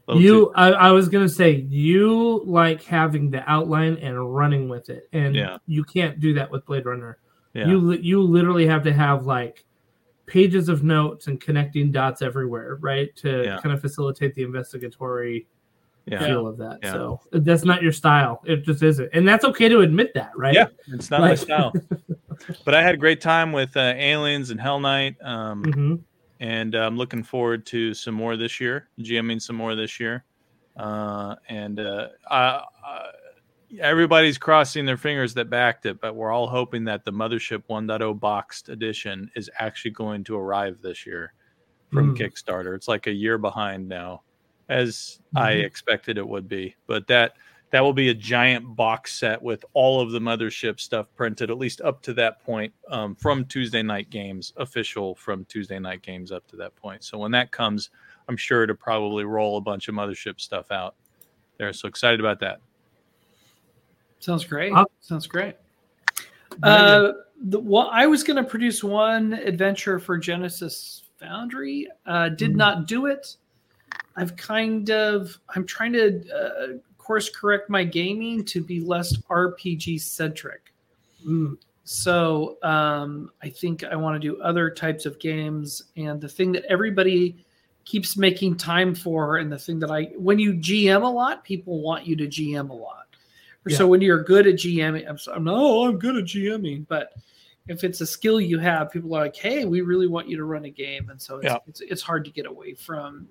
You, 0.09 0.45
too- 0.47 0.51
I, 0.55 0.71
I 0.71 0.91
was 0.91 1.07
gonna 1.09 1.29
say 1.29 1.51
you 1.69 2.41
like 2.45 2.84
having 2.84 3.29
the 3.31 3.49
outline 3.49 3.95
and 3.97 4.36
running 4.36 4.67
with 4.67 4.89
it, 4.89 5.07
and 5.13 5.36
Yeah. 5.36 5.57
you 5.65 5.84
can't 5.84 6.19
do 6.19 6.34
that 6.34 6.49
with 6.51 6.65
Blade 6.65 6.86
Runner. 6.86 7.17
yeah, 7.53 7.67
You 7.67 7.91
you 7.93 8.21
literally 8.21 8.65
have 8.67 8.84
to 8.84 8.93
have 8.93 9.25
like 9.25 9.63
pages 10.25 10.69
of 10.69 10.84
notes 10.84 11.27
and 11.27 11.39
connecting 11.39 11.91
dots 11.91 12.21
everywhere, 12.21 12.77
right, 12.81 13.13
to 13.17 13.43
Yeah. 13.43 13.59
kind 13.61 13.73
of 13.73 13.79
facilitate 13.81 14.34
the 14.36 14.43
investigatory 14.43 15.47
yeah, 16.06 16.26
feel 16.26 16.47
of 16.47 16.58
that. 16.58 16.80
Yeah. 16.84 16.91
So 16.91 17.22
that's 17.32 17.64
not 17.64 17.82
your 17.82 17.91
style. 17.91 18.41
It 18.45 18.64
just 18.64 18.84
isn't, 18.84 19.10
and 19.14 19.28
that's 19.28 19.45
okay 19.45 19.70
to 19.70 19.82
admit 19.82 20.14
that, 20.16 20.32
right? 20.36 20.54
Yeah. 20.54 20.68
It's 20.88 21.10
not 21.10 21.22
my 21.22 21.36
style. 21.36 21.74
but 22.66 22.74
I 22.74 22.82
had 22.82 22.95
a 22.95 22.97
great 22.97 23.22
time 23.22 23.51
with 23.51 23.76
uh, 23.78 23.93
Aliens 23.95 24.49
and 24.49 24.60
Hell 24.60 24.80
Knight, 24.80 25.16
um, 25.22 25.64
hmm 25.64 25.95
and 26.39 26.76
uh, 26.76 26.80
I'm 26.80 26.97
looking 26.97 27.24
forward 27.24 27.66
to 27.68 27.93
some 27.93 28.16
more 28.16 28.36
this 28.36 28.60
year. 28.60 28.89
GMing 28.99 29.41
some 29.41 29.56
more 29.56 29.76
this 29.76 29.97
year, 29.97 30.26
uh, 30.76 31.36
and 31.47 31.80
uh, 31.80 32.10
I, 32.30 32.64
I, 32.84 33.12
everybody's 33.80 34.38
crossing 34.38 34.86
their 34.86 34.97
fingers 34.97 35.34
that 35.36 35.49
backed 35.49 35.86
it, 35.86 36.01
but 36.01 36.16
we're 36.16 36.32
all 36.32 36.47
hoping 36.47 36.84
that 36.86 37.06
the 37.06 37.14
Mothership 37.14 37.64
1.0 37.70 38.20
boxed 38.20 38.68
edition 38.68 39.32
is 39.38 39.49
actually 39.60 39.91
going 39.91 40.24
to 40.26 40.36
arrive 40.36 40.82
this 40.82 41.06
year 41.06 41.34
from 41.93 42.14
Mm. 42.14 42.20
Kickstarter. 42.20 42.76
It's 42.76 42.88
like 42.88 43.08
a 43.08 43.12
year 43.12 43.38
behind 43.38 43.88
now, 43.88 44.24
as 44.74 45.19
I 45.36 45.53
Mhm. 45.53 45.65
expected 45.65 46.17
it 46.17 46.28
would 46.28 46.49
be. 46.49 46.76
But 46.88 47.07
that 47.07 47.36
that 47.71 47.82
will 47.82 47.93
be 47.93 48.09
a 48.09 48.13
giant 48.13 48.76
box 48.76 49.15
set 49.15 49.41
with 49.41 49.65
all 49.74 49.99
of 49.99 50.11
the 50.11 50.19
mothership 50.19 50.80
stuff 50.80 51.07
printed, 51.15 51.49
at 51.49 51.57
least 51.57 51.82
up 51.82 52.03
to 52.03 52.13
that 52.13 52.39
point, 52.43 52.71
um, 52.89 53.15
from 53.15 53.45
Tuesday 53.45 53.82
Knight 53.82 54.11
Games, 54.11 54.53
official 54.57 55.15
from 55.15 55.43
Tuesday 55.45 55.80
Knight 55.80 56.03
Games 56.03 56.32
up 56.32 56.45
to 56.49 56.55
that 56.57 56.76
point. 56.76 57.03
So 57.03 57.17
when 57.17 57.32
that 57.32 57.51
comes, 57.51 57.89
I'm 58.30 58.38
sure 58.38 58.67
to 58.67 58.76
probably 58.76 59.24
roll 59.24 59.57
a 59.57 59.61
bunch 59.61 59.88
of 59.88 59.95
mothership 59.95 60.39
stuff 60.39 60.69
out 60.71 60.93
there. 61.57 61.74
So 61.74 61.88
excited 61.88 62.19
about 62.19 62.39
that. 62.41 62.59
Sounds 64.19 64.45
great. 64.45 64.71
Uh, 64.71 64.86
Sounds 64.99 65.26
great. 65.26 65.55
Very 66.59 66.78
good. 66.78 67.09
Uh, 67.09 67.13
the 67.45 67.59
one 67.59 67.88
I 67.91 68.05
was 68.05 68.24
going 68.24 68.38
to 68.38 68.47
produce 68.47 68.84
one 68.84 69.34
adventure 69.34 69.97
for 69.97 70.19
Genesis 70.19 71.09
Foundry. 71.17 71.88
Uh, 72.05 72.30
did 72.30 72.51
Mhm. 72.51 72.57
not 72.57 72.88
do 72.88 73.07
it. 73.07 73.36
I've 74.16 74.36
kind 74.36 74.89
of 74.91 75.38
I'm 75.55 75.66
trying 75.66 75.93
to 75.93 76.24
uh, 76.32 76.78
course 77.03 77.30
correct 77.30 77.70
my 77.70 77.84
gaming 77.84 78.43
to 78.45 78.64
be 78.64 78.80
less 78.80 79.16
RPG 79.30 80.01
centric. 80.01 80.74
Mm. 81.28 81.57
So 81.84 82.57
um, 82.64 83.30
I 83.43 83.49
think 83.49 83.84
I 83.84 83.95
want 83.95 84.20
to 84.20 84.20
do 84.20 84.41
other 84.41 84.70
types 84.70 85.05
of 85.05 85.20
games. 85.20 85.84
And 85.97 86.20
the 86.22 86.30
thing 86.30 86.53
that 86.53 86.64
everybody 86.70 87.45
keeps 87.84 88.16
making 88.16 88.55
time 88.55 88.95
for, 88.95 89.38
and 89.38 89.51
the 89.51 89.59
thing 89.59 89.80
that 89.80 89.91
I, 89.91 90.05
when 90.16 90.39
you 90.39 90.53
GM 90.53 91.03
a 91.03 91.07
lot, 91.07 91.43
people 91.43 91.82
want 91.82 92.07
you 92.07 92.16
to 92.16 92.28
GM 92.28 92.70
a 92.70 92.74
lot. 92.74 93.07
Or 93.66 93.70
So 93.70 93.86
when 93.88 94.01
you're 94.01 94.24
good 94.24 94.47
at 94.47 94.55
GMing, 94.55 95.07
I'm, 95.07 95.43
no, 95.43 95.84
I'm 95.84 95.97
good 95.97 96.18
at 96.18 96.24
GMing, 96.24 96.86
but 96.88 97.14
if 97.68 97.84
it's 97.84 98.01
a 98.01 98.05
skill 98.05 98.41
you 98.41 98.59
have, 98.59 98.91
people 98.91 99.14
are 99.16 99.22
like, 99.22 99.36
hey, 99.36 99.64
we 99.64 99.82
really 99.82 100.07
want 100.07 100.28
you 100.28 100.36
to 100.38 100.43
run 100.43 100.66
a 100.66 100.70
game. 100.70 101.09
And 101.09 101.22
so 101.22 101.38
it's, 101.38 101.45
Yeah. 101.45 101.57
it's, 101.68 101.82
it's 101.82 102.01
hard 102.01 102.26
to 102.26 102.32
get 102.32 102.45
away 102.45 102.74
from 102.74 103.28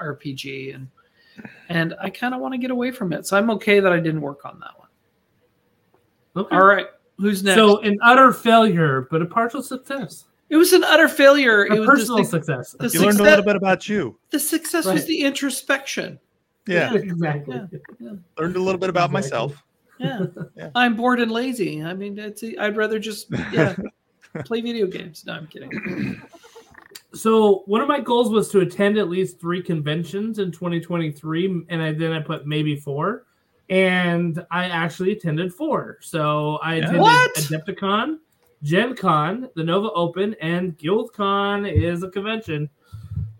RPG 0.00 0.74
and 0.74 0.88
and 1.68 1.94
I 2.00 2.10
kind 2.10 2.34
of 2.34 2.40
want 2.40 2.52
to 2.54 2.58
get 2.58 2.70
away 2.70 2.90
from 2.90 3.12
it. 3.12 3.26
So 3.26 3.36
I'm 3.36 3.50
okay 3.52 3.80
that 3.80 3.92
I 3.92 4.00
didn't 4.00 4.20
work 4.20 4.44
on 4.44 4.60
that 4.60 4.78
one. 4.78 4.88
Okay. 6.44 6.54
All 6.56 6.64
right. 6.64 6.86
Who's 7.18 7.42
next? 7.42 7.56
So 7.56 7.78
an 7.80 7.98
utter 8.02 8.32
failure, 8.32 9.06
but 9.10 9.22
a 9.22 9.26
partial 9.26 9.62
success. 9.62 10.24
It 10.48 10.56
was 10.56 10.72
an 10.72 10.82
utter 10.84 11.08
failure. 11.08 11.64
A 11.64 11.76
it 11.76 11.78
was 11.80 11.88
personal 11.88 12.18
the, 12.18 12.24
success. 12.24 12.76
the 12.78 12.88
You 12.88 13.00
learned 13.02 13.20
a 13.20 13.22
little 13.22 13.44
bit 13.44 13.56
about 13.56 13.88
you. 13.88 14.18
the 14.30 14.40
success 14.40 14.84
was 14.84 15.06
the 15.06 15.20
introspection. 15.22 16.18
Yeah. 16.66 16.94
exactly. 16.94 17.60
Yeah. 18.00 18.10
Learned 18.38 18.56
a 18.56 18.60
little 18.60 18.78
bit 18.78 18.90
about 18.90 19.10
Exactly. 19.10 19.14
myself. 19.14 19.64
Yeah. 19.98 20.26
Yeah. 20.56 20.70
I'm 20.74 20.96
bored 20.96 21.20
and 21.20 21.30
lazy. 21.30 21.82
I 21.82 21.94
mean, 21.94 22.18
it's, 22.18 22.42
I'd 22.58 22.76
rather 22.76 22.98
just 22.98 23.26
yeah 23.52 23.76
play 24.44 24.60
video 24.60 24.86
games. 24.86 25.24
No, 25.26 25.34
I'm 25.34 25.46
kidding. 25.46 26.20
So 27.12 27.62
one 27.66 27.80
of 27.80 27.88
my 27.88 28.00
goals 28.00 28.30
was 28.30 28.48
to 28.50 28.60
attend 28.60 28.96
at 28.98 29.08
least 29.08 29.40
three 29.40 29.62
conventions 29.62 30.38
in 30.38 30.52
2023, 30.52 31.64
and 31.68 31.82
I 31.82 31.92
then 31.92 32.12
I 32.12 32.20
put 32.20 32.46
maybe 32.46 32.76
four, 32.76 33.26
and 33.68 34.44
I 34.50 34.66
actually 34.66 35.12
attended 35.12 35.52
four. 35.52 35.98
So 36.00 36.56
I 36.62 36.76
Yeah. 36.76 36.84
attended 36.84 37.00
What? 37.00 37.34
Adepticon, 37.36 38.18
Gen 38.62 38.94
Con, 38.94 39.48
the 39.56 39.64
Nova 39.64 39.90
Open, 39.92 40.34
and 40.40 40.76
GuildCon 40.78 41.70
is 41.70 42.02
a 42.02 42.10
convention. 42.10 42.68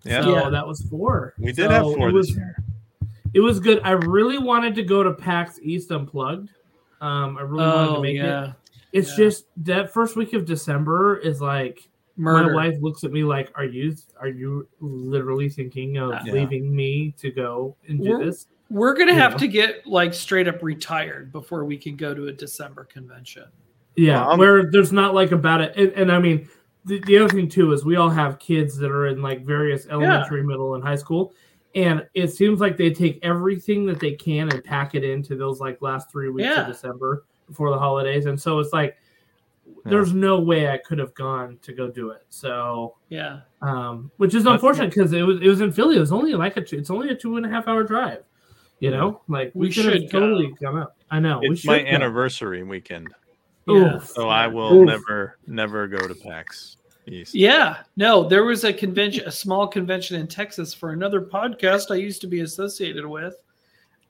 Yeah. 0.04 0.22
So 0.22 0.30
Yeah. 0.30 0.50
that 0.50 0.66
was 0.66 0.82
four. 0.82 1.34
We 1.38 1.52
did 1.52 1.64
So 1.66 1.68
have 1.70 1.82
four 1.82 2.08
it 2.08 2.12
this 2.12 2.28
was, 2.28 2.36
year. 2.36 2.56
It 3.34 3.40
was 3.40 3.60
good. 3.60 3.80
I 3.84 3.92
really 3.92 4.38
wanted 4.38 4.74
to 4.76 4.82
go 4.82 5.04
to 5.04 5.12
PAX 5.12 5.60
East 5.62 5.92
Unplugged. 5.92 6.50
Um, 7.00 7.38
I 7.38 7.42
really 7.42 7.66
wanted 7.66 7.92
to 7.92 7.98
Oh 7.98 8.02
make 8.02 8.16
it. 8.16 8.24
yeah, 8.24 8.52
It's 8.92 9.10
yeah. 9.10 9.16
just 9.24 9.44
that 9.58 9.92
first 9.92 10.16
week 10.16 10.32
of 10.32 10.44
December 10.44 11.16
is 11.18 11.40
like 11.40 11.88
murder. 12.20 12.48
my 12.52 12.54
wife 12.68 12.76
looks 12.80 13.04
at 13.04 13.12
me 13.12 13.24
like, 13.24 13.50
"Are 13.54 13.64
you 13.64 13.94
are 14.20 14.28
you 14.28 14.68
literally 14.80 15.48
thinking 15.48 15.96
of 15.98 16.10
Yeah. 16.26 16.32
leaving 16.32 16.74
me 16.74 17.14
to 17.18 17.30
go 17.30 17.76
and 17.88 18.02
do 18.02 18.10
We're- 18.10 18.24
this?" 18.26 18.46
We're 18.70 18.94
gonna 18.94 19.12
You 19.12 19.18
have 19.18 19.32
know. 19.32 19.38
to 19.38 19.48
get 19.48 19.86
like 19.86 20.14
straight 20.14 20.46
up 20.46 20.62
retired 20.62 21.32
before 21.32 21.64
we 21.64 21.76
can 21.76 21.96
go 21.96 22.14
to 22.14 22.28
a 22.28 22.32
December 22.32 22.84
convention. 22.84 23.44
Yeah, 23.96 24.24
Well, 24.28 24.38
where 24.38 24.70
there's 24.70 24.92
not 24.92 25.12
like 25.14 25.32
about 25.32 25.60
it, 25.60 25.74
and, 25.76 25.92
and 25.94 26.12
I 26.12 26.20
mean, 26.20 26.48
the, 26.84 27.00
the 27.00 27.18
other 27.18 27.28
thing 27.28 27.48
too 27.48 27.72
is 27.72 27.84
we 27.84 27.96
all 27.96 28.08
have 28.08 28.38
kids 28.38 28.76
that 28.78 28.90
are 28.90 29.08
in 29.08 29.20
like 29.22 29.44
various 29.44 29.86
elementary, 29.88 30.44
middle, 30.44 30.76
and 30.76 30.84
high 30.84 30.94
school, 30.94 31.34
and 31.74 32.06
it 32.14 32.28
seems 32.28 32.60
like 32.60 32.76
they 32.76 32.90
take 32.90 33.18
everything 33.24 33.84
that 33.86 33.98
they 33.98 34.12
can 34.12 34.48
and 34.50 34.62
pack 34.62 34.94
it 34.94 35.02
into 35.02 35.34
those 35.34 35.58
like 35.60 35.82
last 35.82 36.10
three 36.12 36.30
weeks 36.30 36.46
Yeah. 36.48 36.60
of 36.62 36.68
December 36.68 37.24
before 37.48 37.70
the 37.70 37.78
holidays, 37.78 38.26
and 38.26 38.40
so 38.40 38.60
it's 38.60 38.72
like 38.72 38.96
Yeah. 39.84 39.90
there's 39.90 40.12
no 40.12 40.40
way 40.40 40.68
I 40.68 40.78
could 40.78 40.98
have 40.98 41.14
gone 41.14 41.58
to 41.62 41.72
go 41.72 41.88
do 41.90 42.10
it. 42.10 42.22
So, 42.28 42.96
Yeah, 43.08 43.40
um, 43.62 44.10
which 44.18 44.34
is 44.34 44.46
unfortunate 44.46 44.90
because 44.90 45.12
it 45.12 45.22
was 45.22 45.40
it 45.40 45.48
was 45.48 45.60
in 45.60 45.72
Philly. 45.72 45.96
It 45.96 46.00
was 46.00 46.12
only 46.12 46.34
like 46.34 46.56
a 46.56 46.60
two, 46.62 46.76
it's 46.78 46.90
only 46.90 47.08
a 47.10 47.14
two 47.14 47.36
and 47.36 47.46
a 47.46 47.48
half 47.48 47.66
hour 47.68 47.82
drive. 47.82 48.24
You 48.80 48.90
know, 48.90 49.20
like 49.28 49.50
we, 49.54 49.66
We 49.66 49.72
should 49.72 49.84
have 49.86 49.94
should 49.94 50.10
go. 50.10 50.20
totally 50.20 50.52
gone 50.60 50.78
up. 50.78 50.96
I 51.10 51.20
know 51.20 51.38
we 51.40 51.50
It's 51.50 51.60
should 51.60 51.68
my 51.68 51.80
go. 51.82 51.86
anniversary 51.88 52.62
weekend. 52.62 53.08
yeah. 53.66 53.96
Oof. 53.96 54.06
So 54.08 54.28
I 54.28 54.46
will 54.46 54.72
Oof. 54.74 54.86
never, 54.86 55.38
never 55.46 55.86
go 55.86 55.98
to 56.08 56.14
PAX 56.14 56.76
East. 57.06 57.34
Yeah, 57.34 57.78
no, 57.96 58.26
there 58.28 58.44
was 58.44 58.64
a 58.64 58.72
convention, 58.72 59.26
a 59.26 59.30
small 59.30 59.66
convention 59.68 60.18
in 60.20 60.26
Texas 60.26 60.72
for 60.72 60.90
another 60.92 61.20
podcast 61.20 61.90
I 61.90 61.96
used 61.96 62.20
to 62.22 62.26
be 62.26 62.40
associated 62.40 63.04
with, 63.06 63.34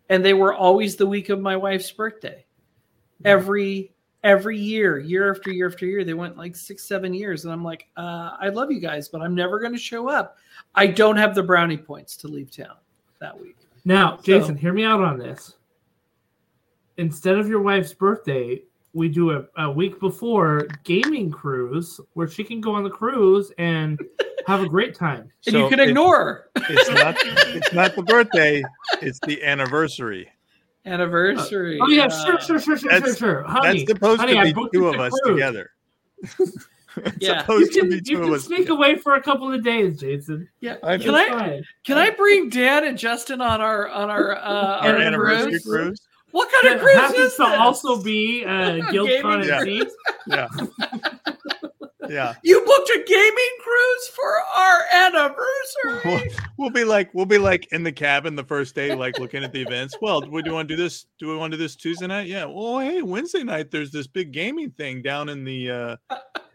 and 0.08 0.24
they 0.24 0.34
were 0.34 0.54
always 0.54 0.94
the 0.96 1.06
week 1.06 1.28
of 1.30 1.40
my 1.40 1.56
wife's 1.56 1.90
birthday. 1.90 2.44
Every 3.24 3.92
every 4.24 4.58
year, 4.58 4.98
year 4.98 5.30
after 5.32 5.50
year 5.50 5.68
after 5.68 5.86
year, 5.86 6.04
they 6.04 6.14
went 6.14 6.36
like 6.36 6.54
six, 6.56 6.84
seven 6.84 7.12
years, 7.14 7.44
and 7.44 7.52
I'm 7.52 7.64
like, 7.64 7.88
uh, 7.96 8.32
I 8.40 8.48
love 8.50 8.70
you 8.70 8.80
guys, 8.80 9.08
but 9.08 9.22
I'm 9.22 9.34
never 9.34 9.58
going 9.58 9.72
to 9.72 9.78
show 9.78 10.08
up. 10.08 10.36
I 10.74 10.86
don't 10.86 11.16
have 11.16 11.34
the 11.34 11.42
brownie 11.42 11.76
points 11.78 12.16
to 12.18 12.28
leave 12.28 12.50
town 12.50 12.76
that 13.20 13.38
week. 13.38 13.56
Now, 13.84 14.16
So- 14.18 14.22
Jason, 14.22 14.56
hear 14.56 14.72
me 14.72 14.84
out 14.84 15.00
on 15.00 15.18
this. 15.18 15.56
instead 16.98 17.36
of 17.38 17.48
your 17.48 17.62
wife's 17.62 17.92
birthday, 17.94 18.62
we 18.92 19.08
do 19.08 19.30
a, 19.32 19.44
a 19.56 19.70
week 19.70 20.00
before 20.00 20.66
gaming 20.84 21.30
cruise 21.30 22.00
where 22.14 22.28
she 22.28 22.42
can 22.44 22.60
go 22.60 22.74
on 22.74 22.82
the 22.84 22.90
cruise 22.90 23.52
and 23.56 23.98
have 24.46 24.62
a 24.62 24.68
great 24.68 24.94
time. 24.94 25.30
And 25.46 25.52
So 25.54 25.58
you 25.64 25.68
can 25.70 25.80
it- 25.80 25.88
ignore 25.90 26.16
her. 26.16 26.50
It's 26.68 26.90
not. 26.90 27.16
It's 27.56 27.72
not 27.72 27.96
the 27.96 28.02
birthday. 28.02 28.62
It's 29.00 29.18
the 29.20 29.42
anniversary. 29.44 30.28
Anniversary. 30.86 31.78
Oh 31.80 31.88
yeah, 31.88 32.08
sure, 32.08 32.40
sure, 32.40 32.58
sure, 32.60 32.76
sure, 32.76 32.76
sure, 32.78 32.90
That's- 32.90 33.18
sure. 33.18 33.42
Honey, 33.44 33.84
That's 33.84 33.90
supposed 33.92 34.20
honey, 34.20 34.32
to 34.34 34.38
I 34.40 34.44
be 34.44 34.52
booked 34.52 34.74
two 34.74 34.88
of 34.88 34.98
us 35.00 35.12
cruise. 35.22 35.34
together. 35.36 35.70
it's 36.22 36.68
Yeah. 37.20 37.34
You 37.34 37.40
supposed 37.40 37.72
can, 37.72 37.82
to 37.84 37.88
be 37.88 37.94
you 37.96 38.00
two 38.02 38.14
can 38.16 38.24
of 38.24 38.32
us. 38.34 38.44
sneak 38.44 38.68
away 38.68 38.96
for 38.96 39.14
a 39.14 39.22
couple 39.22 39.52
of 39.52 39.62
days, 39.62 40.00
Jason. 40.00 40.48
Yeah. 40.60 40.76
I 40.82 40.98
Can 40.98 41.14
I 41.14 41.28
fine. 41.28 41.64
can 41.84 41.98
I 41.98 42.10
bring 42.10 42.48
Dan 42.50 42.84
and 42.84 42.98
Justin 42.98 43.40
on 43.40 43.60
our 43.60 43.88
on 43.88 44.10
our 44.10 44.36
uh 44.36 44.40
Our 44.82 44.88
our 44.90 44.96
anniversary 44.96 45.50
cruise? 45.52 45.64
cruise. 45.64 46.00
What 46.32 46.48
kind 46.52 46.66
That 46.68 46.76
of 46.76 46.82
cruise 46.82 46.96
happens 46.96 47.18
is 47.18 47.36
to 47.36 47.42
this? 47.42 47.58
also 47.58 48.02
be 48.02 48.44
uh, 48.44 48.48
GuildCon 48.92 49.44
Yeah. 50.26 50.48
Yeah. 50.48 50.48
Yeah. 52.10 52.34
You 52.42 52.60
booked 52.60 52.90
a 52.90 53.04
gaming 53.06 53.56
cruise 53.62 54.08
for 54.08 54.40
our 54.56 54.82
anniversary. 54.92 55.46
We'll, 56.10 56.20
we'll 56.56 56.70
be 56.70 56.84
like 56.84 57.12
we'll 57.14 57.26
be 57.26 57.38
like 57.38 57.68
in 57.72 57.82
the 57.82 57.92
cabin 57.92 58.34
the 58.34 58.44
first 58.44 58.74
day, 58.74 58.94
like 58.94 59.18
looking 59.18 59.44
at 59.44 59.52
the 59.52 59.62
events. 59.62 59.96
Well, 60.00 60.20
do 60.20 60.30
we 60.30 60.42
want 60.42 60.68
to 60.68 60.76
do 60.76 60.82
this? 60.82 61.06
Do 61.18 61.28
we 61.28 61.36
want 61.36 61.52
to 61.52 61.56
do 61.56 61.62
this 61.62 61.76
Tuesday 61.76 62.06
night? 62.06 62.26
Yeah. 62.26 62.46
Well, 62.46 62.80
hey, 62.80 63.02
Wednesday 63.02 63.42
night 63.44 63.70
there's 63.70 63.90
this 63.90 64.06
big 64.06 64.32
gaming 64.32 64.70
thing 64.70 65.02
down 65.02 65.28
in 65.28 65.44
the 65.44 65.70
uh 65.70 65.96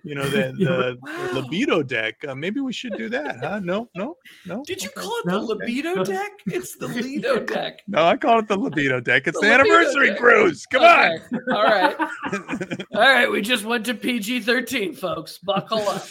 you 0.06 0.16
know 0.16 0.24
the 0.30 0.54
the, 0.58 0.98
Wow. 1.02 1.28
the 1.34 1.42
libido 1.42 1.84
deck. 1.84 2.16
Uh, 2.28 2.36
maybe 2.36 2.62
we 2.62 2.72
should 2.72 2.94
do 2.98 3.10
that, 3.10 3.38
huh? 3.40 3.60
No, 3.64 3.90
no, 3.96 4.16
no. 4.46 4.64
Did 4.66 4.82
you 4.84 4.90
call 4.92 5.12
it 5.20 5.26
No. 5.26 5.40
the 5.40 5.46
libido 5.56 5.96
No. 5.96 6.04
deck? 6.06 6.32
It's 6.48 6.78
the 6.78 6.88
Lido 7.04 7.40
deck. 7.40 7.82
No, 7.88 8.06
I 8.06 8.16
call 8.16 8.40
it 8.40 8.48
the 8.48 8.58
libido 8.58 9.00
deck. 9.02 9.28
It's 9.28 9.40
The 9.40 9.48
the, 9.48 9.54
anniversary 9.54 10.10
deck. 10.12 10.20
cruise. 10.20 10.66
Come 10.68 10.84
Okay, 10.84 11.18
All 11.52 11.64
right. 11.64 12.00
on. 12.00 12.10
All 12.96 13.02
right. 13.02 13.30
We 13.32 13.42
just 13.42 13.66
went 13.66 13.86
to 13.88 13.94
PG 13.94 14.42
13, 14.42 14.94
folks. 14.94 15.40
Buckle 15.40 15.80
up. 15.90 16.08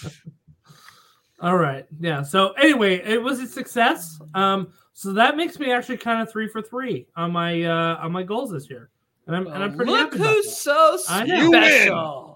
All 1.40 1.56
right. 1.56 1.86
Yeah. 2.00 2.22
So 2.22 2.52
anyway, 2.52 3.00
it 3.04 3.22
was 3.22 3.40
a 3.40 3.46
success. 3.46 4.18
Um, 4.34 4.72
so 4.92 5.12
that 5.12 5.36
makes 5.36 5.58
me 5.58 5.72
actually 5.72 5.98
kind 5.98 6.22
of 6.22 6.30
three 6.30 6.48
for 6.48 6.62
three 6.62 7.06
on 7.16 7.32
my 7.32 7.62
uh 7.64 7.96
on 7.96 8.12
my 8.12 8.22
goals 8.22 8.50
this 8.52 8.70
year. 8.70 8.90
And 9.26 9.34
I'm, 9.36 9.46
and 9.46 9.62
I'm 9.62 9.74
pretty 9.74 9.90
Look 9.90 10.12
happy 10.12 10.16
about 10.22 10.34
who's 10.34 10.56
so 10.58 10.98
I 11.08 11.24
know. 11.24 11.36
You 11.36 11.50
win. 11.50 12.33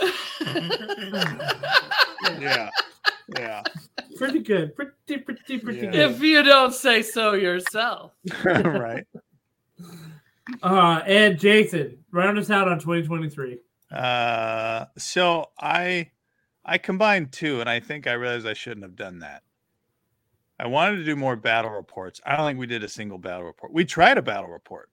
Special. 0.00 1.38
yeah. 2.40 2.70
Yeah. 3.38 3.62
Pretty 4.16 4.40
good. 4.40 4.74
Pretty, 4.76 4.92
pretty, 5.18 5.58
pretty 5.58 5.80
Yeah. 5.80 5.90
good. 5.90 6.10
if 6.12 6.20
you 6.22 6.42
don't 6.42 6.74
say 6.74 7.02
so 7.02 7.32
yourself. 7.34 8.12
right. 8.44 9.04
Uh, 10.62 11.00
and 11.06 11.38
Jason, 11.38 11.98
round 12.10 12.38
us 12.38 12.50
out 12.50 12.68
on 12.68 12.78
2023. 12.78 13.58
Uh, 13.90 14.86
so 14.98 15.50
I 15.58 16.10
I 16.64 16.78
combined 16.78 17.32
two, 17.32 17.60
and 17.60 17.68
I 17.68 17.80
think 17.80 18.06
I 18.06 18.12
realized 18.12 18.46
I 18.46 18.54
shouldn't 18.54 18.84
have 18.84 18.96
done 18.96 19.18
that. 19.20 19.42
I 20.58 20.66
wanted 20.68 20.96
to 20.96 21.04
do 21.04 21.16
more 21.16 21.34
battle 21.36 21.70
reports. 21.72 22.20
I 22.24 22.36
don't 22.36 22.46
think 22.46 22.58
we 22.58 22.66
did 22.66 22.84
a 22.84 22.88
single 22.88 23.18
battle 23.18 23.44
report. 23.44 23.72
We 23.72 23.84
tried 23.84 24.16
a 24.18 24.22
battle 24.22 24.48
report 24.50 24.90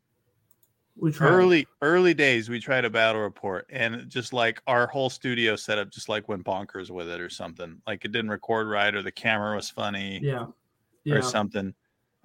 We 1.02 1.12
tried. 1.12 1.30
early 1.30 1.68
early 1.82 2.14
days. 2.14 2.50
We 2.50 2.60
tried 2.60 2.86
a 2.86 2.90
battle 2.90 3.22
report, 3.22 3.66
and 3.70 4.10
just 4.10 4.34
like 4.34 4.62
our 4.68 4.88
whole 4.88 5.10
studio 5.10 5.56
setup 5.56 5.90
just 5.92 6.10
like 6.10 6.28
went 6.28 6.44
bonkers 6.44 6.90
with 6.90 7.08
it 7.10 7.22
or 7.22 7.30
something. 7.30 7.82
Like 7.88 8.06
it 8.06 8.12
didn't 8.12 8.30
record 8.32 8.68
right, 8.68 8.94
or 8.94 9.02
the 9.02 9.12
camera 9.12 9.56
was 9.56 9.70
funny, 9.70 10.20
Yeah. 10.22 10.48
Yeah. 11.06 11.16
or 11.16 11.22
something. 11.22 11.74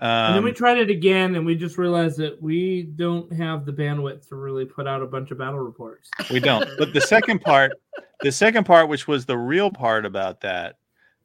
Um, 0.00 0.08
and 0.10 0.36
then 0.36 0.42
we 0.44 0.50
tried 0.52 0.78
it 0.78 0.90
again, 0.90 1.36
and 1.36 1.46
we 1.46 1.54
just 1.54 1.78
realized 1.78 2.18
that 2.18 2.42
we 2.42 2.82
don't 2.82 3.32
have 3.32 3.64
the 3.64 3.72
bandwidth 3.72 4.26
to 4.28 4.34
really 4.34 4.64
put 4.64 4.88
out 4.88 5.02
a 5.02 5.06
bunch 5.06 5.30
of 5.30 5.38
battle 5.38 5.60
reports. 5.60 6.10
we 6.32 6.40
don't. 6.40 6.68
But 6.78 6.92
the 6.92 7.00
second 7.14 7.42
part, 7.42 7.72
the 8.20 8.32
second 8.32 8.64
part, 8.64 8.88
which 8.88 9.06
was 9.06 9.24
the 9.24 9.38
real 9.38 9.70
part 9.70 10.04
about 10.04 10.40
that, 10.40 10.78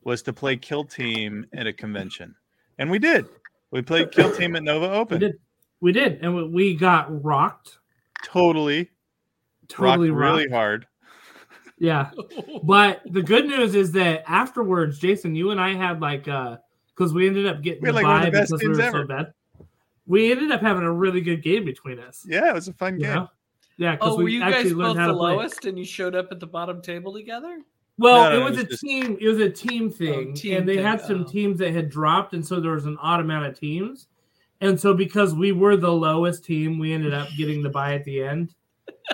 was 0.03 0.21
to 0.21 0.33
play 0.33 0.55
Kill 0.55 0.83
Team 0.83 1.47
at 1.53 1.65
a 1.65 1.73
convention, 1.73 2.35
and 2.77 2.91
we 2.91 2.99
did. 2.99 3.25
We 3.71 3.81
played 3.81 4.11
Kill 4.11 4.35
Team 4.35 4.55
at 4.55 4.61
Nova 4.63 4.87
We 4.89 4.95
Open. 4.95 5.33
Did. 5.81 5.85
We 5.85 5.91
did, 5.91 6.19
and 6.23 6.35
we- 6.35 6.47
we 6.49 6.75
got 6.75 7.23
rocked. 7.23 7.77
Totally, 8.23 8.89
Totally 9.67 10.09
rocked 10.09 10.19
rocked. 10.21 10.37
really 10.37 10.49
hard. 10.49 10.87
Yeah. 11.77 12.11
But 12.63 13.01
the 13.05 13.21
good 13.23 13.45
news 13.47 13.73
is 13.75 13.91
that 13.93 14.23
afterwards, 14.29 14.99
Jason, 14.99 15.33
you 15.35 15.51
and 15.51 15.59
I 15.61 15.73
had 15.75 16.01
like 16.01 16.27
uh 16.27 16.57
because 16.95 17.13
we 17.13 17.25
ended 17.27 17.47
up 17.47 17.61
getting 17.61 17.81
We 17.81 17.87
the 17.89 17.93
like, 17.93 18.03
one 18.05 18.19
of 18.19 18.25
the 18.25 18.31
best 18.31 18.51
because 18.51 18.61
we 18.63 18.69
were 18.75 18.81
ever. 18.81 19.03
so 19.03 19.07
bad. 19.07 19.33
We 20.05 20.31
ended 20.31 20.51
up 20.51 20.59
having 20.61 20.83
a 20.83 20.91
really 20.91 21.21
good 21.21 21.41
game 21.41 21.63
between 21.65 21.99
us. 21.99 22.25
Yeah, 22.27 22.49
it 22.49 22.53
was 22.53 22.67
a 22.67 22.73
fun 22.73 22.95
you 22.95 23.05
game. 23.05 23.15
know? 23.15 23.27
Yeah, 23.77 23.93
because 23.95 24.09
Oh, 24.13 24.17
were 24.17 24.23
we 24.25 24.33
you 24.33 24.41
actually 24.43 24.63
guys 24.63 24.73
learned 24.73 24.95
both 24.95 24.97
how 24.97 25.07
the 25.07 25.13
to 25.13 25.17
play. 25.19 25.31
lowest 25.35 25.65
and 25.65 25.79
you 25.79 25.85
showed 25.85 26.15
up 26.15 26.27
at 26.31 26.39
the 26.41 26.47
bottom 26.47 26.81
table 26.81 27.13
together? 27.13 27.59
Well, 27.97 28.29
No, 28.29 28.39
no, 28.39 28.45
it 28.45 28.49
was 28.49 28.57
it 28.59 28.61
a 28.61 28.63
was 28.63 28.69
just- 28.71 28.81
team. 28.83 29.17
It 29.21 29.27
was 29.29 29.39
a 29.39 29.49
team 29.49 29.89
thing, 29.89 30.33
team 30.33 30.57
and 30.57 30.67
they 30.67 30.75
thing, 30.77 30.85
had 30.85 30.99
some 31.01 31.21
oh. 31.21 31.31
teams 31.31 31.59
that 31.59 31.71
had 31.73 31.89
dropped, 31.89 32.33
and 32.33 32.45
so 32.45 32.59
there 32.59 32.71
was 32.73 32.85
an 32.87 32.97
odd 33.01 33.21
amount 33.21 33.45
of 33.45 33.57
teams. 33.57 34.07
And 34.61 34.79
so 34.79 34.93
because 34.93 35.33
we 35.33 35.51
were 35.51 35.77
the 35.77 35.91
lowest 35.91 36.43
team, 36.43 36.79
we 36.79 36.93
ended 36.93 37.13
up 37.13 37.29
getting 37.37 37.63
the 37.63 37.69
buy 37.69 37.93
at 37.93 38.03
the 38.03 38.23
end, 38.23 38.53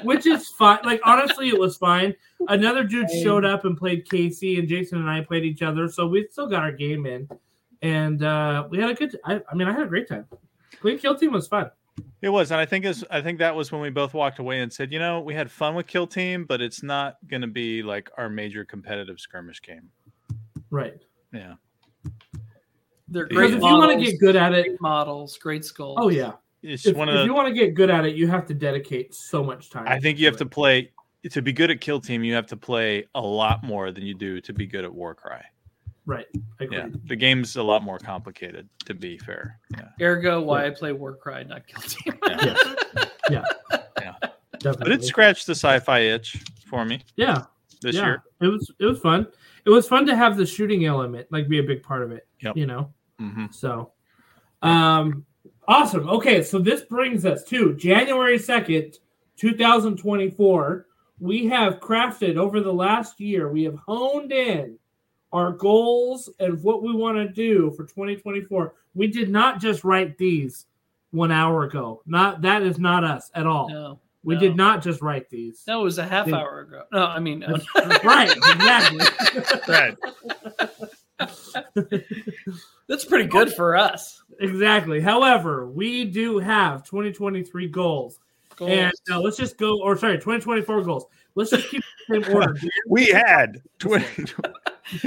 which 0.03 0.25
is 0.25 0.47
fine. 0.49 0.79
Like 0.83 1.01
honestly, 1.05 1.49
it 1.49 1.59
was 1.59 1.77
fine. 1.77 2.15
Another 2.47 2.83
dude 2.83 3.09
showed 3.11 3.45
up 3.45 3.65
and 3.65 3.77
played 3.77 4.09
Casey, 4.09 4.59
and 4.59 4.67
Jason 4.67 4.99
and 4.99 5.09
I 5.09 5.21
played 5.21 5.43
each 5.43 5.61
other, 5.61 5.87
so 5.87 6.07
we 6.07 6.27
still 6.31 6.47
got 6.47 6.63
our 6.63 6.71
game 6.71 7.05
in, 7.05 7.29
and 7.81 8.23
uh, 8.23 8.67
we 8.69 8.79
had 8.79 8.89
a 8.89 8.93
good. 8.95 9.17
I, 9.23 9.41
I 9.49 9.55
mean, 9.55 9.67
I 9.67 9.71
had 9.71 9.83
a 9.83 9.87
great 9.87 10.07
time. 10.07 10.25
Playing 10.81 10.99
Kill 10.99 11.15
Team 11.15 11.31
was 11.31 11.47
fun. 11.47 11.69
It 12.21 12.29
was, 12.29 12.51
and 12.51 12.59
I 12.59 12.65
think 12.65 12.85
is 12.85 13.05
I 13.09 13.21
think 13.21 13.39
that 13.39 13.55
was 13.55 13.71
when 13.71 13.81
we 13.81 13.89
both 13.89 14.13
walked 14.13 14.39
away 14.39 14.61
and 14.61 14.73
said, 14.73 14.91
you 14.91 14.99
know, 14.99 15.21
we 15.21 15.33
had 15.33 15.49
fun 15.51 15.75
with 15.75 15.87
Kill 15.87 16.07
Team, 16.07 16.45
but 16.45 16.61
it's 16.61 16.83
not 16.83 17.17
going 17.27 17.41
to 17.41 17.47
be 17.47 17.83
like 17.83 18.09
our 18.17 18.29
major 18.29 18.65
competitive 18.65 19.19
skirmish 19.19 19.61
game. 19.61 19.89
Right. 20.71 21.01
Yeah. 21.31 21.53
They're 23.07 23.25
Because 23.27 23.51
great 23.51 23.53
if 23.53 23.61
you 23.63 23.73
want 23.77 23.99
to 23.99 24.03
get 24.05 24.19
good 24.19 24.35
at 24.35 24.53
it, 24.53 24.79
models, 24.81 25.37
great 25.37 25.63
skulls. 25.65 25.97
oh 25.99 26.09
yeah. 26.09 26.33
It's 26.63 26.85
If, 26.87 26.95
one 26.97 27.07
of 27.09 27.15
if 27.15 27.19
the. 27.19 27.25
you 27.25 27.33
want 27.33 27.47
to 27.47 27.53
get 27.53 27.75
good 27.75 27.91
at 27.91 28.05
it, 28.05 28.15
you 28.15 28.27
have 28.27 28.47
to 28.47 28.53
dedicate 28.55 29.13
so 29.13 29.43
much 29.43 29.69
time. 29.69 29.85
I 29.87 29.99
think 29.99 30.17
you 30.17 30.25
have 30.25 30.37
to 30.37 30.45
play 30.47 30.91
to 31.29 31.41
be 31.41 31.53
good 31.53 31.69
at 31.69 31.79
Kill 31.79 32.01
Team. 32.01 32.23
You 32.23 32.33
have 32.33 32.47
to 32.47 32.57
play 32.57 33.05
a 33.13 33.21
lot 33.21 33.63
more 33.63 33.91
than 33.91 34.03
you 34.03 34.15
do 34.15 34.41
to 34.41 34.53
be 34.53 34.65
good 34.65 34.83
at 34.83 34.91
Warcry. 34.93 35.41
Right. 36.07 36.25
Agreed. 36.59 36.77
Yeah, 36.77 36.87
the 37.05 37.15
game's 37.15 37.55
a 37.55 37.63
lot 37.63 37.83
more 37.83 37.99
complicated. 37.99 38.67
To 38.85 38.93
be 38.95 39.17
fair, 39.19 39.59
yeah, 39.77 39.89
Ergo, 40.01 40.41
why 40.41 40.65
I 40.65 40.71
play 40.71 40.91
Warcry, 40.91 41.43
not 41.45 41.67
Kill 41.67 41.81
Team. 41.81 42.13
yeah. 43.29 43.43
Yeah. 43.99 44.15
Definitely. 44.53 44.77
but 44.79 44.91
it 44.91 45.03
scratched 45.03 45.45
the 45.45 45.53
sci-fi 45.53 45.99
itch 45.99 46.43
for 46.67 46.85
me 46.85 47.01
yeah. 47.17 47.43
this 47.81 47.95
yeah. 47.95 48.05
year. 48.05 48.23
It 48.41 48.47
was 48.47 48.71
it 48.79 48.85
was 48.85 48.99
fun. 48.99 49.27
It 49.65 49.69
was 49.69 49.87
fun 49.87 50.05
to 50.07 50.15
have 50.15 50.37
the 50.37 50.45
shooting 50.45 50.85
element 50.85 51.27
like 51.31 51.47
be 51.47 51.59
a 51.59 51.63
big 51.63 51.83
part 51.83 52.01
of 52.03 52.11
it. 52.11 52.27
Yep. 52.45 52.57
You 52.57 52.65
know. 52.67 52.93
hmm 53.19 53.45
So, 53.51 53.91
um, 54.61 55.25
awesome. 55.67 56.07
Okay, 56.09 56.43
so 56.43 56.59
this 56.59 56.81
brings 56.81 57.25
us 57.25 57.43
to 57.45 57.73
January 57.75 58.37
second, 58.39 58.99
two 59.35 59.55
thousand 59.57 59.97
twenty-four. 59.97 60.85
We 61.19 61.47
have 61.47 61.79
crafted 61.79 62.35
over 62.37 62.59
the 62.59 62.73
last 62.73 63.19
year. 63.19 63.49
We 63.51 63.63
have 63.63 63.75
honed 63.75 64.31
in 64.31 64.77
our 65.31 65.51
goals 65.51 66.29
and 66.39 66.61
what 66.61 66.83
we 66.83 66.93
want 66.93 67.17
to 67.17 67.27
do 67.27 67.71
for 67.71 67.83
2024. 67.85 68.73
We 68.93 69.07
did 69.07 69.29
not 69.29 69.59
just 69.61 69.83
write 69.83 70.17
these 70.17 70.65
one 71.11 71.31
hour 71.31 71.63
ago. 71.63 72.01
Not 72.05 72.41
that 72.41 72.61
is 72.63 72.79
not 72.79 73.03
us 73.05 73.31
at 73.33 73.47
all. 73.47 73.69
No, 73.69 73.99
we 74.23 74.35
no. 74.35 74.39
did 74.41 74.55
not 74.57 74.81
just 74.83 75.01
write 75.01 75.29
these. 75.29 75.63
that 75.65 75.75
was 75.75 75.97
a 75.97 76.05
half 76.05 76.27
Yeah. 76.27 76.35
hour 76.37 76.59
ago. 76.61 76.83
No, 76.91 77.05
I 77.05 77.19
mean, 77.19 77.39
no. 77.39 77.57
right, 78.03 78.31
exactly. 78.35 79.05
Right. 79.67 79.95
that's 82.87 83.05
pretty 83.05 83.25
good 83.25 83.53
for 83.53 83.75
us. 83.75 84.21
exactly. 84.39 84.99
However, 84.99 85.69
we 85.69 86.05
do 86.05 86.39
have 86.39 86.83
2023 86.83 87.67
goals. 87.69 88.19
Goals. 88.57 88.71
And 88.71 88.93
uh, 89.11 89.19
let's 89.19 89.37
just 89.37 89.57
go, 89.57 89.81
or 89.81 89.97
sorry, 89.97 90.15
2024 90.17 90.83
goals. 90.83 91.05
Let's 91.35 91.51
just 91.51 91.69
keep 91.69 91.83
the 92.07 92.23
same 92.23 92.35
order. 92.35 92.55
We 92.89 93.07
had 93.07 93.61
twenty. 93.79 94.05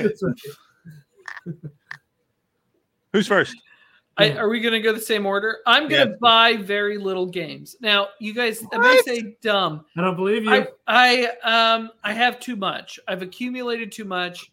Who's 3.12 3.26
first? 3.26 3.56
I, 4.18 4.32
are 4.32 4.48
we 4.48 4.60
going 4.60 4.72
to 4.74 4.80
go 4.80 4.92
the 4.92 5.00
same 5.00 5.24
order? 5.26 5.58
I'm 5.64 5.88
going 5.88 6.04
to 6.06 6.10
Yeah. 6.10 6.16
buy 6.20 6.56
very 6.56 6.98
little 6.98 7.24
games. 7.26 7.76
Now, 7.80 8.08
you 8.18 8.34
guys, 8.34 8.64
I 8.72 8.78
may 8.78 8.88
What? 8.96 9.04
say 9.04 9.36
dumb. 9.40 9.84
I 9.96 10.00
don't 10.00 10.16
believe 10.16 10.44
you. 10.44 10.50
I, 10.50 10.66
I, 10.88 11.74
um, 11.76 11.90
I 12.02 12.12
have 12.12 12.40
too 12.40 12.56
much. 12.56 12.98
I've 13.06 13.22
accumulated 13.22 13.92
too 13.92 14.04
much. 14.04 14.50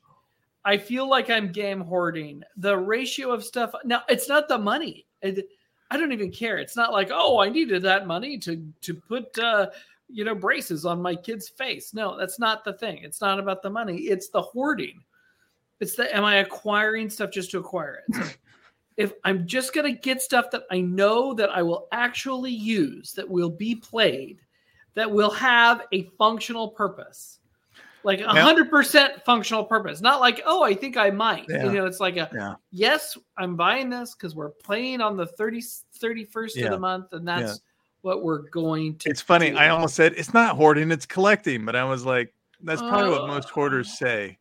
I 0.65 0.77
feel 0.77 1.07
like 1.07 1.29
I'm 1.29 1.51
game 1.51 1.79
hoarding. 1.79 2.43
The 2.57 2.75
ratio 2.75 3.31
of 3.31 3.45
stuff. 3.45 3.73
Now, 3.85 4.01
it's 4.09 4.27
not 4.27 4.47
the 4.47 4.57
money. 4.57 5.05
It, 5.21 5.47
I 5.91 5.97
don't 5.97 6.11
even 6.11 6.31
care. 6.31 6.57
It's 6.57 6.75
not 6.75 6.91
like, 6.91 7.09
oh, 7.13 7.39
I 7.39 7.49
needed 7.49 7.83
that 7.83 8.07
money 8.07 8.39
to 8.39 8.65
to 8.81 8.93
put, 8.93 9.37
uh, 9.37 9.67
you 10.09 10.23
know, 10.23 10.33
braces 10.33 10.83
on 10.85 11.01
my 11.01 11.15
kid's 11.15 11.47
face. 11.47 11.93
No, 11.93 12.17
that's 12.17 12.39
not 12.39 12.65
the 12.65 12.73
thing. 12.73 13.03
It's 13.03 13.21
not 13.21 13.39
about 13.39 13.61
the 13.61 13.69
money. 13.69 13.97
It's 13.97 14.29
the 14.29 14.41
hoarding. 14.41 15.01
It's 15.79 15.95
the 15.95 16.13
am 16.15 16.23
I 16.23 16.37
acquiring 16.37 17.09
stuff 17.09 17.29
just 17.31 17.51
to 17.51 17.59
acquire 17.59 18.01
it? 18.07 18.15
So 18.15 18.23
if 18.97 19.13
I'm 19.23 19.45
just 19.45 19.73
gonna 19.73 19.91
get 19.91 20.21
stuff 20.21 20.49
that 20.51 20.63
I 20.71 20.81
know 20.81 21.35
that 21.35 21.51
I 21.51 21.61
will 21.61 21.87
actually 21.91 22.51
use, 22.53 23.13
that 23.13 23.29
will 23.29 23.51
be 23.51 23.75
played, 23.75 24.39
that 24.95 25.09
will 25.09 25.31
have 25.31 25.83
a 25.91 26.09
functional 26.17 26.69
purpose, 26.69 27.39
like 28.05 28.21
a 28.21 28.27
hundred 28.29 28.69
percent 28.69 29.23
functional 29.25 29.63
purpose. 29.65 29.99
Not 29.99 30.21
like, 30.21 30.41
oh, 30.45 30.63
I 30.63 30.73
think 30.73 30.95
I 30.95 31.09
might. 31.09 31.45
Yeah. 31.49 31.65
You 31.65 31.71
know, 31.73 31.85
it's 31.85 31.99
like 31.99 32.15
a 32.17 32.29
Yeah. 32.33 32.55
yes, 32.71 33.17
I'm 33.37 33.55
buying 33.55 33.89
this 33.89 34.13
because 34.13 34.35
we're 34.35 34.49
playing 34.51 35.01
on 35.01 35.17
the 35.17 35.25
30, 35.25 35.61
31st 35.99 36.63
of 36.65 36.71
the 36.71 36.79
month, 36.79 37.11
and 37.13 37.27
that's 37.27 37.41
Yeah. 37.53 37.57
what 38.01 38.23
we're 38.23 38.47
going 38.49 38.97
to. 38.99 39.09
It's 39.09 39.21
funny. 39.21 39.49
do. 39.51 39.57
I 39.57 39.69
almost 39.69 39.95
said 39.95 40.13
it's 40.15 40.33
not 40.33 40.55
hoarding, 40.55 40.91
it's 40.91 41.05
collecting, 41.05 41.65
but 41.65 41.75
I 41.75 41.83
was 41.83 42.05
like, 42.05 42.33
that's 42.61 42.81
probably 42.81 43.09
what 43.09 43.27
most 43.27 43.49
Uh, 43.49 43.53
hoarders 43.53 43.97
say. 43.97 44.37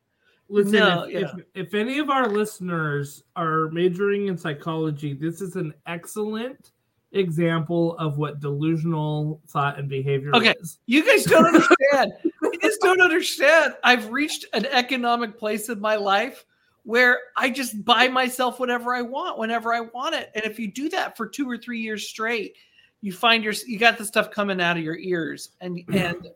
Listen, 0.50 0.72
No, 0.72 1.04
if, 1.04 1.12
yeah. 1.12 1.20
if, 1.54 1.68
if 1.68 1.74
any 1.74 1.98
of 1.98 2.10
our 2.10 2.28
listeners 2.28 3.24
are 3.34 3.70
majoring 3.70 4.26
in 4.28 4.36
psychology, 4.36 5.14
this 5.14 5.40
is 5.40 5.56
an 5.56 5.72
excellent 5.86 6.72
example 7.14 7.96
of 7.98 8.18
what 8.18 8.40
delusional 8.40 9.40
thought 9.48 9.78
and 9.78 9.88
behavior 9.88 10.30
Okay. 10.34 10.54
is. 10.60 10.78
You 10.86 11.04
guys 11.04 11.24
don't 11.30 11.46
understand. 11.46 12.12
you 12.42 12.58
guys 12.60 12.76
don't 12.82 13.00
understand. 13.00 13.74
I've 13.82 14.10
reached 14.10 14.46
an 14.52 14.66
economic 14.66 15.38
place 15.38 15.68
in 15.68 15.80
my 15.80 15.96
life 15.96 16.44
where 16.84 17.18
I 17.36 17.50
just 17.50 17.84
buy 17.84 18.08
myself 18.08 18.60
whatever 18.60 18.94
I 18.94 19.02
want 19.02 19.38
whenever 19.38 19.72
I 19.72 19.80
want 19.80 20.14
it. 20.14 20.30
And 20.34 20.44
if 20.44 20.58
you 20.58 20.70
do 20.70 20.88
that 20.90 21.16
for 21.16 21.26
two 21.26 21.48
or 21.48 21.56
three 21.56 21.80
years 21.80 22.06
straight, 22.06 22.56
you 23.00 23.12
find 23.12 23.42
your 23.44 23.54
you 23.66 23.78
got 23.78 23.98
the 23.98 24.04
stuff 24.04 24.30
coming 24.30 24.60
out 24.60 24.76
of 24.76 24.82
your 24.82 24.96
ears, 24.98 25.50
and 25.60 25.80
and 25.92 26.28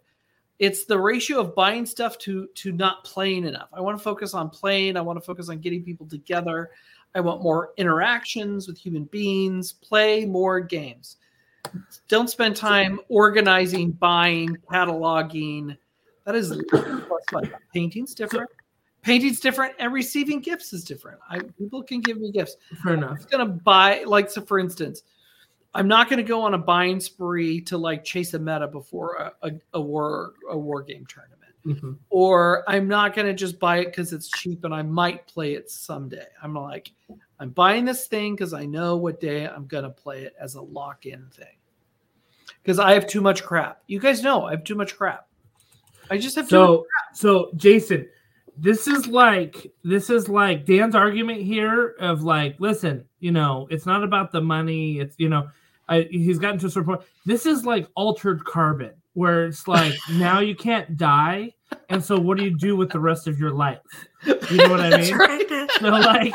it's 0.59 0.85
the 0.87 0.99
ratio 0.99 1.41
of 1.41 1.55
buying 1.55 1.87
stuff 1.87 2.19
to 2.19 2.49
to 2.57 2.73
not 2.73 3.05
playing 3.05 3.45
enough. 3.45 3.69
I 3.73 3.81
want 3.81 3.97
to 3.99 4.03
focus 4.05 4.35
on 4.35 4.51
playing. 4.51 4.97
I 4.97 5.01
want 5.01 5.19
to 5.19 5.25
focus 5.25 5.49
on 5.49 5.59
getting 5.61 5.83
people 5.83 6.07
together. 6.07 6.71
I 7.19 7.21
want 7.21 7.43
more 7.43 7.73
interactions 7.77 8.67
with 8.67 8.79
human 8.79 9.05
beings. 9.05 9.73
Play 9.73 10.25
more 10.25 10.61
games 10.61 11.17
don't 12.09 12.29
spend 12.29 12.57
time 12.57 13.01
organizing, 13.09 13.93
buying, 13.93 14.57
cataloging. 14.71 15.77
That 16.25 16.35
is 16.35 16.55
fun. 17.31 17.53
Painting's 17.75 18.15
different. 18.15 18.51
Painting's 19.03 19.41
different, 19.41 19.75
and 19.79 19.93
receiving 19.93 20.41
gifts 20.41 20.73
is 20.73 20.85
different. 20.85 21.21
I 21.29 21.41
people 21.59 21.83
can 21.83 22.01
give 22.01 22.19
me 22.19 22.33
gifts. 22.33 22.57
Fair 22.83 22.93
I'm 22.95 22.99
enough. 22.99 23.17
just 23.19 23.31
gonna 23.31 23.47
buy, 23.47 24.03
like, 24.05 24.31
so 24.31 24.43
for 24.43 24.59
instance, 24.59 25.03
I'm 25.75 25.89
not 25.89 26.11
gonna 26.11 26.23
go 26.23 26.43
on 26.43 26.55
a 26.55 26.59
buying 26.59 27.01
spree 27.01 27.61
to 27.63 27.79
like 27.79 28.05
chase 28.05 28.35
a 28.35 28.39
meta 28.39 28.67
before 28.67 29.15
a, 29.15 29.33
a, 29.49 29.53
a 29.75 29.81
war 29.81 30.35
a 30.51 30.59
war 30.59 30.83
game 30.83 31.07
tournament 31.07 31.38
Mhm. 31.67 31.99
or 32.09 32.65
I'm 32.69 32.89
not 32.89 33.15
going 33.15 33.27
to 33.27 33.35
just 33.35 33.59
buy 33.59 33.79
it 33.79 33.87
because 33.87 34.13
it's 34.13 34.29
cheap 34.29 34.65
and 34.65 34.75
I 34.75 34.83
might 34.83 35.27
play 35.27 35.55
it 35.55 35.71
someday. 35.71 36.27
I'm 36.43 36.55
like, 36.55 36.93
I'm 37.41 37.51
buying 37.51 37.85
this 37.85 38.07
thing 38.07 38.35
because 38.35 38.53
I 38.53 38.65
know 38.65 38.97
what 38.97 39.21
day 39.21 39.47
I'm 39.47 39.67
going 39.67 39.85
to 39.85 39.91
play 39.91 40.23
it 40.23 40.35
as 40.41 40.55
a 40.55 40.63
lock 40.63 41.07
in 41.07 41.27
thing. 41.31 41.47
Because 42.63 42.79
I 42.79 42.95
have 42.95 43.07
too 43.07 43.21
much 43.21 43.45
crap. 43.45 43.83
You 43.87 44.01
guys 44.01 44.23
know 44.23 44.45
I 44.45 44.53
have 44.53 44.65
too 44.65 44.75
much 44.75 44.97
crap. 44.97 45.27
I 46.11 46.19
just 46.19 46.37
have 46.37 46.49
too 46.49 46.59
much. 46.59 46.69
So, 47.13 47.47
so 47.47 47.51
Jason, 47.57 48.09
this 48.57 48.89
is 48.89 49.07
like 49.07 49.71
this 49.85 50.11
is 50.11 50.29
like 50.29 50.65
Dan's 50.65 50.95
argument 50.95 51.43
here 51.43 51.95
of 52.01 52.23
like, 52.23 52.57
listen, 52.59 53.05
you 53.21 53.31
know, 53.31 53.69
it's 53.71 53.87
not 53.87 54.03
about 54.03 54.33
the 54.33 54.41
money. 54.41 54.99
It's 54.99 55.15
you 55.19 55.29
know, 55.29 55.49
I, 55.89 56.03
he's 56.11 56.39
gotten 56.39 56.59
to 56.61 56.67
a 56.67 56.71
certain 56.71 56.87
point. 56.87 57.09
This 57.25 57.47
is 57.47 57.65
like 57.65 57.89
altered 57.95 58.45
carbon, 58.45 58.93
where 59.19 59.47
it's 59.47 59.67
like 59.67 59.95
now 60.13 60.39
you 60.41 60.55
can't 60.55 60.97
die, 60.97 61.53
and 61.89 62.03
so 62.05 62.19
what 62.19 62.39
do 62.39 62.45
you 62.45 62.57
do 62.57 62.77
with 62.77 62.91
the 62.91 63.01
rest 63.01 63.27
of 63.27 63.39
your 63.39 63.51
life? 63.51 63.81
You 64.25 64.57
know 64.57 64.71
what 64.71 64.81
I 64.81 64.91
That's 64.91 65.09
mean? 65.11 65.19
right. 65.19 65.45
So 65.81 65.89
like, 65.91 66.35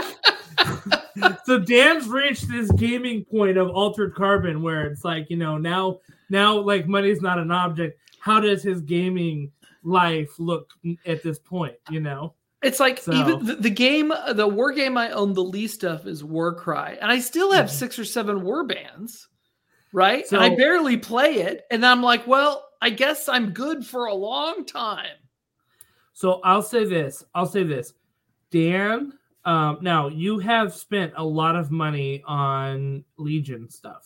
so 1.46 1.60
Dan's 1.60 2.08
reached 2.08 2.48
this 2.50 2.72
gaming 2.72 3.26
point 3.26 3.58
of 3.58 3.70
altered 3.70 4.16
carbon 4.16 4.62
where 4.62 4.86
it's 4.88 5.04
like, 5.04 5.30
you 5.30 5.38
know, 5.38 5.58
now 5.58 6.00
now 6.30 6.58
like 6.58 6.88
money's 6.88 7.22
not 7.22 7.40
an 7.40 7.52
object. 7.52 8.00
How 8.20 8.40
does 8.40 8.64
his 8.64 8.82
gaming 8.82 9.52
life 9.84 10.32
look 10.40 10.70
at 11.06 11.24
this 11.24 11.40
point? 11.40 11.76
You 11.90 12.00
know, 12.00 12.36
It's 12.62 12.80
like 12.80 13.00
So- 13.00 13.12
even 13.14 13.46
the, 13.46 13.56
the 13.56 13.70
game, 13.70 14.14
the 14.34 14.48
war 14.48 14.72
game 14.72 14.98
I 14.98 15.12
own 15.12 15.34
the 15.34 15.44
least 15.44 15.84
of 15.84 16.08
is 16.08 16.24
Warcry, 16.24 16.98
and 17.02 17.12
I 17.12 17.20
still 17.20 17.52
have 17.52 17.66
Mhm. 17.66 17.70
six 17.72 18.00
or 18.00 18.06
seven 18.06 18.44
war 18.44 18.64
bands, 18.64 19.28
right? 19.92 20.26
So- 20.26 20.38
and 20.40 20.46
I 20.46 20.56
barely 20.56 20.96
play 20.98 21.36
it, 21.42 21.64
and 21.70 21.86
I'm 21.86 22.02
like, 22.02 22.26
well, 22.28 22.64
I 22.84 22.90
guess 22.90 23.30
I'm 23.30 23.52
good 23.52 23.86
for 23.86 24.08
a 24.08 24.14
long 24.14 24.66
time. 24.66 25.16
so 26.12 26.42
I'll 26.44 26.62
say 26.62 26.84
this. 26.84 27.24
I'll 27.34 27.46
say 27.46 27.64
this, 27.64 27.94
Dan. 28.52 29.14
Um, 29.46 29.78
now 29.82 30.10
you 30.10 30.38
have 30.40 30.74
spent 30.74 31.14
a 31.16 31.24
lot 31.24 31.56
of 31.56 31.72
money 31.72 32.22
on 32.28 33.04
Legion 33.18 33.70
stuff. 33.70 34.04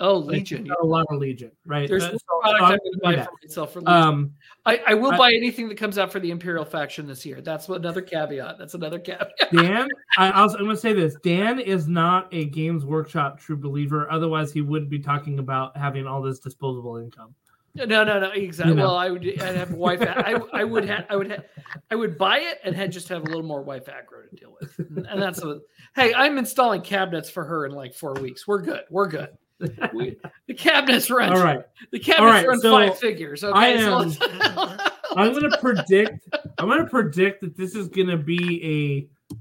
Oh, 0.00 0.16
Like, 0.18 0.38
Legion. 0.38 0.68
a 0.82 0.84
lot 0.86 1.06
of 1.10 1.18
Legion, 1.20 1.52
right? 1.66 1.88
There's 1.88 2.02
Uh, 2.04 2.12
no 2.12 2.18
so- 2.18 2.40
product 2.40 2.62
I'm 2.62 2.68
going 2.78 2.80
to 2.92 2.98
buy 3.02 3.24
for 3.24 3.30
myself 3.44 3.72
for 3.74 3.80
Legion. 3.80 3.94
Um, 3.94 4.32
I, 4.66 4.82
I 4.88 4.94
will 4.94 5.12
I- 5.12 5.18
buy 5.18 5.32
anything 5.32 5.68
that 5.68 5.76
comes 5.76 5.98
out 5.98 6.10
for 6.10 6.18
the 6.18 6.30
Imperial 6.30 6.64
faction 6.64 7.06
this 7.06 7.24
year. 7.24 7.40
That's 7.42 7.68
what 7.68 7.78
another 7.80 8.00
caveat. 8.02 8.58
That's 8.58 8.74
another 8.74 8.98
caveat. 8.98 9.30
Dan, 9.52 9.86
I, 10.18 10.30
I'm 10.32 10.48
going 10.48 10.68
to 10.70 10.76
say 10.76 10.94
this. 10.94 11.14
Dan 11.22 11.60
is 11.60 11.86
not 11.88 12.26
a 12.32 12.46
Games 12.46 12.84
Workshop 12.86 13.38
true 13.38 13.56
believer. 13.56 14.10
Otherwise, 14.10 14.50
he 14.50 14.62
wouldn't 14.62 14.90
be 14.90 14.98
talking 14.98 15.38
about 15.38 15.76
having 15.76 16.06
all 16.06 16.20
this 16.22 16.38
disposable 16.40 16.96
income. 16.96 17.34
No, 17.76 17.84
no, 17.84 18.04
no, 18.04 18.30
exactly. 18.30 18.72
You 18.72 18.76
know. 18.76 18.84
Well, 18.84 18.96
I 18.96 19.10
would 19.10 19.26
I'd 19.26 19.56
have 19.56 19.72
a 19.72 19.76
wife. 19.76 20.00
I, 20.00 20.40
I 20.52 20.62
would 20.64 20.84
have 20.84 21.06
I 21.10 21.16
would 21.16 21.30
have 21.30 21.44
I 21.90 21.96
would 21.96 22.16
buy 22.16 22.38
it 22.38 22.58
and 22.62 22.74
had 22.76 22.92
just 22.92 23.08
have 23.08 23.22
a 23.22 23.26
little 23.26 23.42
more 23.42 23.62
wife 23.62 23.86
aggro 23.86 24.28
to 24.30 24.36
deal 24.36 24.56
with. 24.60 24.78
And 25.08 25.20
that's 25.20 25.42
a 25.42 25.60
hey, 25.96 26.14
I'm 26.14 26.38
installing 26.38 26.82
cabinets 26.82 27.28
for 27.28 27.44
her 27.44 27.66
in 27.66 27.72
like 27.72 27.94
four 27.94 28.14
weeks. 28.14 28.46
We're 28.46 28.60
good. 28.62 28.82
We're 28.90 29.08
good. 29.08 29.30
We, 29.94 30.16
the 30.46 30.54
cabinets 30.54 31.10
run. 31.10 31.32
All 31.32 31.42
right. 31.42 31.62
The 31.90 31.98
cabinets 32.00 32.32
right, 32.34 32.46
run 32.48 32.60
so 32.60 32.70
five 32.72 32.98
figures. 32.98 33.42
Okay. 33.44 33.58
I 33.58 33.68
am- 33.68 33.92
let's- 33.92 34.18
I'm 35.16 35.30
going 35.32 35.48
to 35.48 35.58
predict. 35.58 36.28
I'm 36.58 36.68
going 36.68 36.80
to 36.82 36.90
predict 36.90 37.40
that 37.42 37.56
this 37.56 37.74
is 37.76 37.88
going 37.88 38.08
to 38.08 38.16
be 38.16 39.08
a 39.08 39.40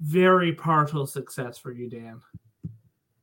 very 0.00 0.52
partial 0.52 1.06
success 1.06 1.56
for 1.56 1.72
you, 1.72 1.88
Dan. 1.88 2.20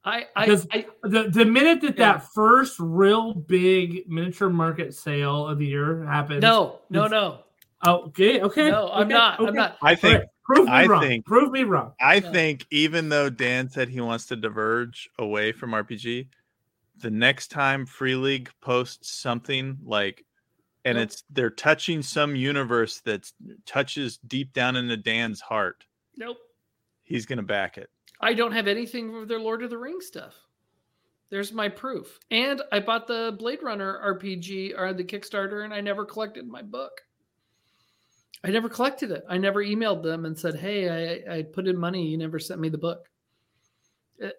I, 0.05 0.25
I, 0.35 0.45
Because- 0.45 0.67
I 0.71 0.85
The 1.03 1.23
the 1.29 1.45
minute 1.45 1.81
that 1.81 1.97
Yeah. 1.97 2.13
that 2.13 2.33
first 2.33 2.77
real 2.79 3.33
big 3.33 4.07
miniature 4.09 4.49
market 4.49 4.93
sale 4.93 5.47
of 5.47 5.57
the 5.57 5.65
year 5.65 6.05
happens. 6.05 6.41
no, 6.41 6.79
no, 6.89 7.07
no, 7.07 7.39
Oh, 7.85 8.03
okay. 8.07 8.41
Okay. 8.41 8.69
no. 8.71 8.89
I'm 8.91 9.03
okay, 9.07 9.13
not. 9.13 9.39
I'm 9.41 9.53
not. 9.53 9.77
I 9.81 9.95
think 9.95 10.19
right, 10.19 10.27
Prove 10.45 10.65
me 10.67 10.71
I 10.71 10.85
wrong. 10.85 11.01
think- 11.01 11.25
Prove 11.25 11.51
me 11.51 11.63
wrong. 11.63 11.93
I 11.99 12.15
Yeah. 12.15 12.31
think 12.31 12.65
even 12.71 13.09
though 13.09 13.29
Dan 13.29 13.69
said 13.69 13.89
he 13.89 13.99
wants 14.01 14.27
to 14.27 14.35
diverge 14.35 15.09
away 15.19 15.51
from 15.51 15.71
RPG, 15.73 16.27
the 16.97 17.11
next 17.11 17.47
time 17.49 17.85
Free 17.85 18.15
League 18.15 18.49
posts 18.61 19.09
something 19.11 19.77
like 19.83 20.23
and 20.85 20.97
Nope. 20.99 21.03
it's 21.07 21.23
they're 21.31 21.49
touching 21.49 22.03
some 22.03 22.35
universe 22.35 22.99
that 23.01 23.31
touches 23.65 24.17
deep 24.19 24.53
down 24.53 24.75
into 24.75 24.95
Dan's 24.95 25.41
heart, 25.41 25.83
Nope. 26.15 26.37
he's 27.03 27.25
gonna 27.25 27.41
back 27.41 27.79
it. 27.79 27.89
I 28.21 28.33
don't 28.33 28.51
have 28.53 28.67
anything 28.67 29.15
of 29.15 29.27
their 29.27 29.39
Lord 29.39 29.63
of 29.63 29.69
the 29.69 29.77
Rings 29.77 30.07
stuff. 30.07 30.33
There's 31.29 31.51
my 31.51 31.67
proof. 31.69 32.19
And 32.31 32.61
I 32.71 32.79
bought 32.79 33.07
the 33.07 33.35
Blade 33.37 33.63
Runner 33.63 33.99
RPG 34.05 34.77
or 34.77 34.93
the 34.93 35.03
Kickstarter 35.03 35.65
and 35.65 35.73
I 35.73 35.81
never 35.81 36.05
collected 36.05 36.47
my 36.47 36.61
book. 36.61 37.01
I 38.43 38.49
never 38.51 38.69
collected 38.69 39.11
it. 39.11 39.23
I 39.27 39.37
never 39.37 39.63
emailed 39.63 40.03
them 40.03 40.25
and 40.25 40.37
said, 40.37 40.55
"Hey, 40.55 41.23
I, 41.27 41.37
I 41.37 41.43
put 41.43 41.67
in 41.67 41.75
money. 41.77 42.05
You 42.07 42.17
never 42.17 42.37
sent 42.37 42.61
me 42.61 42.69
the 42.69 42.77
book." 42.77 43.09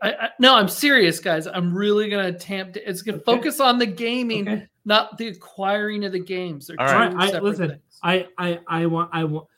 I, 0.01 0.13
I, 0.13 0.29
no, 0.39 0.55
I'm 0.55 0.69
serious, 0.69 1.19
guys. 1.19 1.47
I'm 1.49 1.75
really 1.77 2.09
gonna 2.09 2.33
tamp. 2.33 2.77
It's 2.77 3.03
gonna 3.03 3.17
Okay. 3.19 3.25
focus 3.25 3.59
on 3.59 3.79
the 3.79 3.87
gaming, 3.87 4.49
Okay. 4.49 4.67
not 4.85 5.19
the 5.19 5.29
acquiring 5.29 6.05
of 6.05 6.13
the 6.13 6.21
games. 6.21 6.69
They're 6.69 6.81
All 6.81 6.87
right. 6.87 7.13
I- 7.15 7.41
listen, 7.41 7.71
things. 7.71 7.99
I 8.03 8.29
I 8.39 8.61
I 8.69 8.87
want 8.87 9.11
I 9.13 9.25
want 9.25 9.49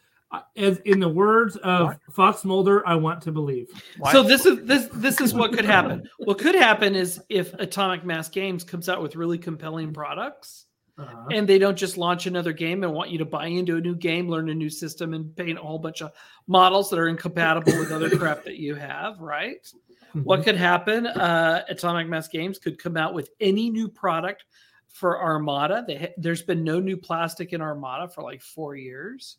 as 0.57 0.79
in 0.81 1.01
the 1.01 1.09
words 1.09 1.57
of 1.59 1.97
Fox 2.11 2.45
Mulder, 2.45 2.87
I 2.87 2.95
want 2.97 3.23
to 3.23 3.33
believe. 3.33 3.69
Why- 3.99 4.13
So 4.13 4.23
this 4.23 4.45
is 4.47 4.65
this 4.67 4.89
this 4.93 5.21
is 5.21 5.33
what 5.35 5.53
could 5.53 5.65
happen. 5.65 6.09
what 6.19 6.39
could 6.39 6.55
happen 6.55 6.95
is 6.95 7.21
if 7.29 7.55
Atomic 7.55 8.05
Mass 8.05 8.29
Games 8.29 8.63
comes 8.65 8.89
out 8.89 9.03
with 9.03 9.17
really 9.17 9.39
compelling 9.39 9.93
products 9.93 10.67
Uh, 10.99 11.25
and 11.31 11.49
they 11.49 11.59
don't 11.59 11.79
just 11.79 11.97
launch 11.97 12.27
another 12.27 12.53
game 12.53 12.83
and 12.83 12.93
want 12.93 13.09
you 13.09 13.19
to 13.19 13.25
buy 13.25 13.47
into 13.47 13.77
a 13.77 13.81
new 13.81 13.95
game, 13.95 14.29
learn 14.29 14.49
a 14.51 14.55
new 14.55 14.69
system, 14.69 15.15
and 15.15 15.35
paint 15.37 15.57
a 15.57 15.63
whole 15.63 15.79
bunch 15.79 16.03
of 16.03 16.11
models 16.49 16.91
that 16.91 16.99
are 16.99 17.07
incompatible 17.09 17.73
with 17.79 17.93
other 17.93 18.11
crap 18.19 18.43
that 18.45 18.57
you 18.57 18.75
have, 18.75 19.21
right? 19.21 19.63
Mm-hmm. 20.09 20.23
What 20.25 20.43
could 20.43 20.57
happen? 20.57 21.07
Uh, 21.07 21.63
Atomic 21.69 22.09
Mass 22.09 22.27
Games 22.29 22.59
could 22.59 22.83
come 22.83 22.97
out 22.97 23.15
with 23.15 23.31
any 23.41 23.71
new 23.71 23.89
product 23.89 24.45
for 24.89 25.23
Armada. 25.23 25.85
They 25.87 25.97
ha- 25.97 26.15
there's 26.17 26.43
been 26.43 26.65
no 26.65 26.81
new 26.81 26.97
plastic 26.97 27.53
in 27.53 27.61
Armada 27.61 28.09
for 28.09 28.23
like 28.25 28.43
four 28.43 28.75
years, 28.75 29.37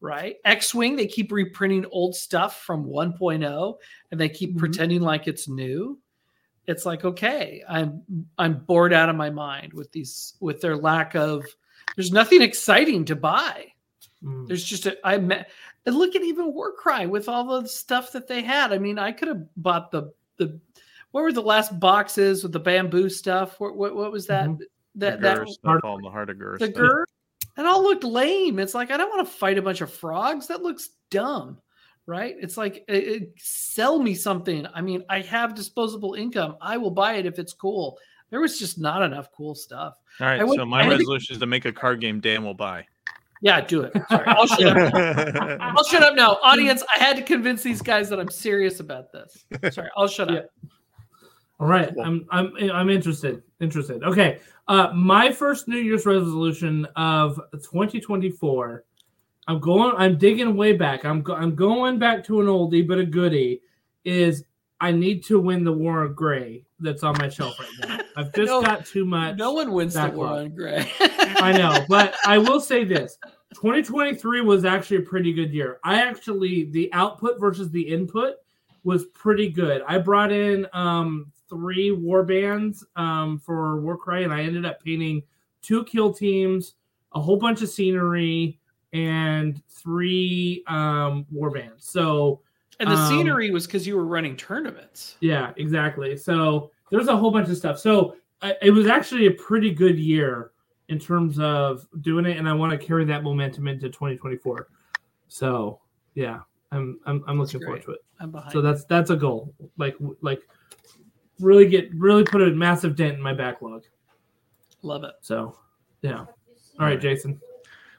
right? 0.00 0.36
X 0.44 0.74
Wing, 0.74 0.96
they 0.96 1.06
keep 1.06 1.32
reprinting 1.32 1.86
old 1.90 2.14
stuff 2.14 2.62
from 2.62 2.84
1.0 2.84 3.78
and 4.10 4.20
they 4.20 4.28
keep 4.28 4.54
Mhm. 4.54 4.58
pretending 4.58 5.00
like 5.02 5.26
it's 5.26 5.48
new. 5.48 5.98
It's 6.66 6.84
like, 6.84 7.04
okay, 7.04 7.62
I'm 7.68 8.02
I'm 8.38 8.58
bored 8.64 8.92
out 8.92 9.08
of 9.08 9.16
my 9.16 9.30
mind 9.30 9.72
with 9.72 9.90
these 9.92 10.34
with 10.40 10.60
their 10.60 10.76
lack 10.76 11.14
of 11.14 11.44
there's 11.96 12.12
nothing 12.12 12.42
exciting 12.42 13.04
to 13.06 13.16
buy. 13.16 13.72
Mm. 14.22 14.46
There's 14.46 14.64
just 14.64 14.86
a 14.86 14.96
I 15.06 15.16
met 15.18 15.50
And 15.86 15.96
look 15.96 16.14
at 16.14 16.22
even 16.22 16.52
Warcry 16.52 17.06
with 17.06 17.28
all 17.28 17.44
the 17.62 17.66
stuff 17.66 18.12
that 18.12 18.26
they 18.28 18.42
had. 18.42 18.72
I 18.72 18.78
mean, 18.78 18.98
I 18.98 19.12
could 19.12 19.28
have 19.28 19.42
bought 19.56 19.90
the 19.90 20.12
the 20.36 20.60
what 21.12 21.22
were 21.22 21.32
the 21.32 21.40
last 21.40 21.80
boxes 21.80 22.42
with 22.42 22.52
the 22.52 22.60
bamboo 22.60 23.08
stuff? 23.08 23.58
What 23.58 23.74
what, 23.76 23.96
what 23.96 24.12
was 24.12 24.26
that? 24.26 24.48
Mhm. 24.48 24.58
That 24.96 25.20
the 25.22 25.28
that 25.28 25.36
Ghur 25.38 25.46
stuff, 25.46 25.80
all 25.84 25.98
the 26.02 26.10
heart 26.10 26.28
of 26.28 26.38
Ghur 26.38 26.58
the 26.58 26.66
stuff. 26.66 26.74
Ghur. 26.76 27.04
It 27.58 27.66
all 27.66 27.82
looked 27.82 28.04
lame. 28.04 28.58
It's 28.58 28.74
like 28.74 28.90
I 28.90 28.96
don't 28.96 29.10
want 29.10 29.26
to 29.26 29.32
fight 29.34 29.58
a 29.58 29.62
bunch 29.62 29.80
of 29.80 29.92
frogs. 29.92 30.46
That 30.46 30.62
looks 30.62 30.90
dumb, 31.10 31.58
right? 32.06 32.36
It's 32.40 32.56
like 32.56 32.84
it, 32.88 32.94
it- 33.04 33.32
sell 33.38 33.98
me 33.98 34.14
something. 34.14 34.66
I 34.74 34.80
mean, 34.80 35.02
I 35.10 35.20
have 35.22 35.54
disposable 35.54 36.14
income. 36.14 36.56
I 36.60 36.76
will 36.76 36.90
buy 36.92 37.14
it 37.14 37.26
if 37.26 37.38
it's 37.38 37.52
cool. 37.52 37.98
There 38.30 38.40
was 38.40 38.58
just 38.58 38.78
not 38.78 39.02
enough 39.02 39.30
cool 39.32 39.54
stuff. 39.54 39.94
All 40.20 40.26
right, 40.26 40.40
I 40.40 40.44
would- 40.44 40.56
so 40.58 40.64
my 40.64 40.82
I 40.82 40.88
would- 40.88 40.98
resolution 40.98 41.34
is 41.34 41.40
to 41.40 41.46
make 41.46 41.64
a 41.64 41.72
card 41.72 42.00
game 42.00 42.20
Dan 42.20 42.44
will 42.44 42.54
buy. 42.54 42.86
Yeah, 43.40 43.60
do 43.60 43.82
it. 43.82 43.92
Sorry, 44.08 44.24
I'll 44.26 44.46
shut 44.48 44.76
up. 44.76 44.94
I'll 45.60 45.84
shut 45.84 46.02
up 46.02 46.16
now, 46.16 46.38
audience. 46.42 46.82
I 46.92 46.98
had 46.98 47.16
to 47.16 47.22
convince 47.22 47.62
these 47.62 47.80
guys 47.80 48.08
that 48.10 48.18
I'm 48.18 48.30
serious 48.30 48.80
about 48.80 49.12
this. 49.12 49.44
Sorry, 49.72 49.88
I'll 49.96 50.08
shut 50.08 50.28
up. 50.36 50.46
All 51.60 51.66
right, 51.66 51.92
I'm 52.02 52.24
I'm 52.30 52.52
I'm 52.72 52.88
interested. 52.88 53.42
Interested. 53.60 54.04
Okay. 54.04 54.38
Uh, 54.68 54.92
my 54.94 55.32
first 55.32 55.66
New 55.66 55.78
Year's 55.78 56.06
resolution 56.06 56.86
of 56.94 57.40
2024. 57.52 58.84
I'm 59.48 59.58
going. 59.58 59.94
I'm 59.96 60.18
digging 60.18 60.56
way 60.56 60.74
back. 60.74 61.04
I'm 61.04 61.22
go, 61.22 61.34
I'm 61.34 61.54
going 61.56 61.98
back 61.98 62.22
to 62.24 62.40
an 62.40 62.46
oldie 62.46 62.86
but 62.86 62.98
a 62.98 63.04
goodie. 63.04 63.60
Is 64.04 64.44
I 64.80 64.92
need 64.92 65.24
to 65.24 65.40
win 65.40 65.64
the 65.64 65.72
War 65.72 66.02
of 66.02 66.14
Gray 66.14 66.64
that's 66.78 67.02
on 67.02 67.16
my 67.18 67.28
shelf 67.28 67.58
right 67.58 67.88
now. 67.88 67.98
I've 68.16 68.32
just 68.32 68.48
No- 68.48 68.62
got 68.62 68.86
too 68.86 69.04
much. 69.04 69.36
No 69.36 69.52
one 69.52 69.72
wins 69.72 69.94
the 69.94 70.08
war 70.10 70.26
on 70.28 70.54
Gray. 70.54 70.88
I 71.00 71.52
know, 71.52 71.84
but 71.88 72.14
I 72.26 72.38
will 72.38 72.60
say 72.60 72.84
this: 72.84 73.18
2023 73.54 74.42
was 74.42 74.64
actually 74.64 74.98
a 74.98 75.02
pretty 75.02 75.32
good 75.32 75.52
year. 75.52 75.80
I 75.82 76.02
actually 76.02 76.70
the 76.70 76.92
output 76.92 77.40
versus 77.40 77.70
the 77.70 77.82
input 77.82 78.34
was 78.84 79.06
pretty 79.06 79.48
good. 79.48 79.82
I 79.88 79.98
brought 79.98 80.30
in 80.30 80.66
um, 80.72 81.32
three 81.48 81.90
war 81.92 82.22
bands 82.22 82.84
um, 82.96 83.38
for 83.38 83.80
Warcry, 83.80 84.24
and 84.24 84.32
I 84.32 84.42
ended 84.42 84.64
up 84.64 84.82
painting 84.82 85.22
two 85.62 85.84
kill 85.84 86.12
teams, 86.12 86.74
a 87.12 87.20
whole 87.20 87.36
bunch 87.36 87.62
of 87.62 87.68
scenery, 87.68 88.58
and 88.92 89.62
three 89.68 90.62
um, 90.66 91.26
war 91.30 91.50
bands. 91.50 91.88
So 91.88 92.40
and 92.80 92.88
the 92.90 92.94
Um, 92.94 93.08
scenery 93.08 93.50
was 93.50 93.66
because 93.66 93.86
you 93.86 93.96
were 93.96 94.06
running 94.06 94.36
tournaments. 94.36 95.16
yeah, 95.20 95.52
exactly. 95.56 96.16
So 96.16 96.70
there's 96.90 97.08
a 97.08 97.16
whole 97.16 97.30
bunch 97.30 97.48
of 97.48 97.56
stuff. 97.56 97.78
So 97.78 98.14
uh, 98.40 98.52
it 98.62 98.70
was 98.70 98.86
actually 98.86 99.26
a 99.26 99.32
pretty 99.32 99.70
good 99.72 99.98
year 99.98 100.52
in 100.88 100.98
terms 100.98 101.38
of 101.38 101.86
doing 102.02 102.24
it, 102.24 102.36
and 102.38 102.48
I 102.48 102.52
want 102.52 102.70
to 102.72 102.78
carry 102.78 103.04
that 103.06 103.22
momentum 103.22 103.66
into 103.68 103.88
2024. 103.88 104.68
So 105.26 105.80
yeah, 106.14 106.40
I'm 106.72 107.00
I'm, 107.04 107.24
I'm 107.26 107.38
looking 107.38 107.60
forward 107.60 107.82
to 107.82 107.92
it. 107.92 108.00
I'm 108.20 108.30
behind. 108.30 108.52
So 108.52 108.62
that's 108.62 108.84
that's 108.84 109.10
a 109.10 109.16
goal. 109.16 109.54
Like 109.76 109.96
like 110.22 110.48
really 111.40 111.66
get 111.68 111.92
really 111.94 112.24
put 112.24 112.42
a 112.42 112.50
massive 112.50 112.96
dent 112.96 113.14
in 113.14 113.20
my 113.22 113.32
backlog. 113.34 113.84
Love 114.82 115.04
it. 115.04 115.14
So 115.20 115.58
yeah. 116.02 116.20
All 116.20 116.86
right, 116.86 117.00
Jason. 117.00 117.40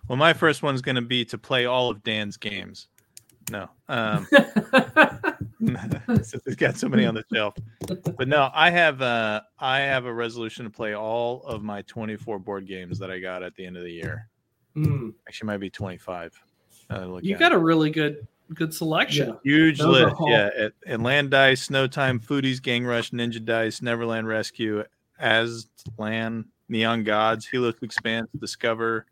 Well, 0.08 0.18
my 0.18 0.34
first 0.34 0.64
one's 0.64 0.82
going 0.82 0.96
to 0.96 1.02
be 1.02 1.24
to 1.26 1.38
play 1.38 1.66
all 1.66 1.90
of 1.90 2.02
Dan's 2.04 2.38
games. 2.38 2.88
No, 3.52 3.68
um, 3.88 4.28
since 6.24 6.44
he's 6.46 6.56
got 6.56 6.78
so 6.78 6.88
many 6.88 7.06
on 7.06 7.16
the 7.16 7.24
shelf. 7.34 7.56
But 8.18 8.28
no, 8.28 8.50
I 8.54 8.70
have 8.70 9.02
uh, 9.02 9.42
I 9.60 9.80
have 9.80 10.06
a 10.06 10.14
resolution 10.14 10.64
to 10.66 10.70
play 10.72 10.94
all 10.96 11.44
of 11.44 11.64
my 11.64 11.82
24 11.84 12.40
board 12.40 12.68
games 12.68 13.00
that 13.00 13.12
I 13.12 13.20
got 13.20 13.44
at 13.44 13.56
the 13.56 13.66
end 13.66 13.76
of 13.78 13.84
the 13.84 13.92
year. 13.92 14.30
Mm, 14.76 15.14
Actually, 15.28 15.48
might 15.48 15.58
be 15.58 15.70
25. 15.70 16.42
now 16.90 16.98
that 16.98 17.04
I 17.04 17.06
look 17.08 17.24
You 17.24 17.34
at 17.36 17.40
got 17.40 17.52
it. 17.52 17.56
a 17.56 17.60
really 17.60 17.90
good 17.90 18.28
good 18.54 18.74
selection. 18.74 19.30
yeah. 19.30 19.36
huge 19.43 19.80
Those 19.80 20.06
list. 20.06 20.16
Yeah, 20.26 20.50
at, 20.58 20.74
at 20.86 21.02
Land 21.02 21.32
Dice, 21.32 21.64
Snow 21.64 21.88
Time, 21.88 22.20
Foodies, 22.20 22.62
Gang 22.62 22.86
Rush, 22.86 23.12
Ninja 23.12 23.43
Dice, 23.43 23.82
Neverland 23.82 24.28
Rescue, 24.28 24.84
Aslan, 25.20 26.45
Neon 26.68 27.04
Gods, 27.04 27.47
Helix 27.47 27.82
Expanse, 27.82 28.30
Discover, 28.39 29.06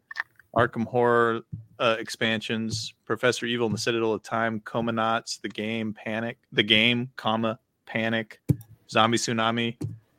Arkham 0.55 0.85
Horror 0.85 1.41
uh, 1.79 1.97
expansions, 1.99 2.93
Professor 3.05 3.45
Evil 3.45 3.67
and 3.67 3.75
the 3.75 3.79
Citadel 3.79 4.13
of 4.13 4.23
Time, 4.23 4.59
Comanauts, 4.61 5.39
The 5.41 5.49
Game, 5.49 5.93
Panic, 5.93 6.37
The 6.51 6.63
Game, 6.63 7.09
comma, 7.15 7.59
Panic, 7.85 8.39
Zombie 8.89 9.17
Tsunami, 9.17 9.77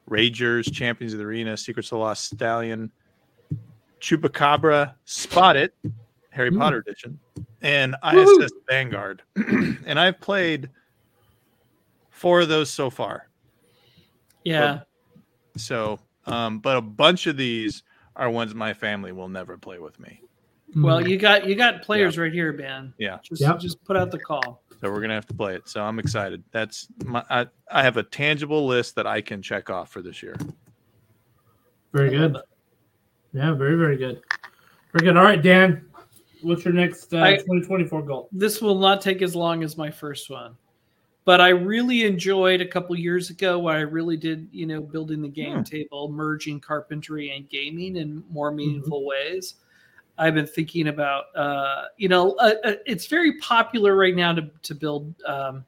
Ragers, 0.09 0.73
Champions 0.73 1.13
of 1.13 1.19
the 1.19 1.25
Arena, 1.25 1.57
Secrets 1.57 1.89
of 1.89 1.99
the 1.99 1.99
Lost 1.99 2.25
Station, 2.27 2.91
Chupacabra, 4.01 4.95
Spot 5.05 5.57
It, 5.57 5.75
Harry 6.39 6.53
Mm. 6.53 6.59
Potter 6.59 6.79
edition, 6.79 7.19
and 7.63 7.97
Woo-hoo. 8.13 8.43
ISS 8.45 8.53
Vanguard. 8.71 9.23
and 9.37 9.99
I've 9.99 10.21
played 10.21 10.71
four 12.11 12.41
of 12.43 12.49
those 12.49 12.71
so 12.71 12.91
far. 12.91 13.29
Yeah. 14.45 14.83
So, 15.57 15.99
um, 16.27 16.61
but 16.61 16.77
a 16.77 16.81
bunch 16.81 17.27
of 17.27 17.37
these 17.37 17.83
are 18.15 18.31
ones 18.31 18.55
my 18.55 18.73
family 18.73 19.11
will 19.11 19.29
never 19.29 19.59
play 19.59 19.81
with 19.81 19.99
me. 19.99 20.23
Well, 20.77 21.07
you 21.07 21.17
got 21.17 21.45
you 21.47 21.57
got 21.57 21.83
players 21.83 22.17
right 22.19 22.33
here, 22.33 22.53
Ben. 22.53 22.95
Yeah. 22.99 23.19
Just 23.25 23.43
Yep. 23.43 23.59
just 23.59 23.83
put 23.85 23.97
out 23.97 24.13
the 24.13 24.19
call. 24.21 24.63
So 24.81 24.93
we're 24.93 25.01
gonna 25.01 25.15
have 25.15 25.27
to 25.27 25.35
play 25.35 25.57
it. 25.57 25.69
So 25.69 25.83
I'm 25.83 25.99
excited. 25.99 26.45
That's 26.53 26.87
my 27.05 27.25
I, 27.29 27.47
I 27.73 27.83
have 27.83 27.97
a 27.97 28.05
tangible 28.05 28.65
list 28.65 28.95
that 28.95 29.09
I 29.09 29.21
can 29.21 29.43
check 29.43 29.71
off 29.71 29.91
for 29.91 30.03
this 30.03 30.23
year. 30.23 30.37
very 31.93 32.11
good. 32.11 32.37
Yeah, 33.33 33.55
very 33.55 33.77
very 33.77 33.97
good. 33.97 34.21
Very 34.93 35.05
good. 35.07 35.17
All 35.17 35.25
right, 35.25 35.43
Dan. 35.43 35.85
What's 36.43 36.65
your 36.65 36.75
next 36.75 37.13
uh, 37.15 37.19
I- 37.19 37.37
2024 37.37 38.03
goal? 38.03 38.29
This 38.33 38.61
will 38.61 38.79
not 38.79 39.01
take 39.01 39.23
as 39.23 39.35
long 39.35 39.63
as 39.63 39.77
my 39.77 39.91
first 39.91 40.31
one. 40.31 40.57
But 41.25 41.43
I 41.43 41.51
really 41.51 42.05
enjoyed 42.05 42.63
a 42.63 42.67
couple 42.67 42.97
years 42.99 43.29
ago 43.29 43.59
what 43.59 43.75
I 43.77 43.81
really 43.81 44.17
did, 44.17 44.49
you 44.51 44.65
know, 44.65 44.81
building 44.81 45.21
the 45.21 45.29
game 45.29 45.59
Hmm. 45.59 45.63
table, 45.63 46.09
merging 46.11 46.59
carpentry 46.59 47.37
and 47.37 47.47
gaming 47.51 47.97
in 47.97 48.25
more 48.31 48.51
meaningful 48.51 49.05
ways. 49.05 49.57
I've 50.17 50.35
been 50.35 50.47
thinking 50.47 50.89
about, 50.89 51.27
uh, 51.37 51.85
you 51.99 52.09
know, 52.09 52.33
uh, 52.37 52.55
uh, 52.65 52.73
it's 52.87 53.07
very 53.07 53.37
popular 53.39 53.95
right 53.95 54.17
now 54.17 54.33
to, 54.33 54.51
to 54.63 54.75
build 54.75 55.15
um, 55.27 55.67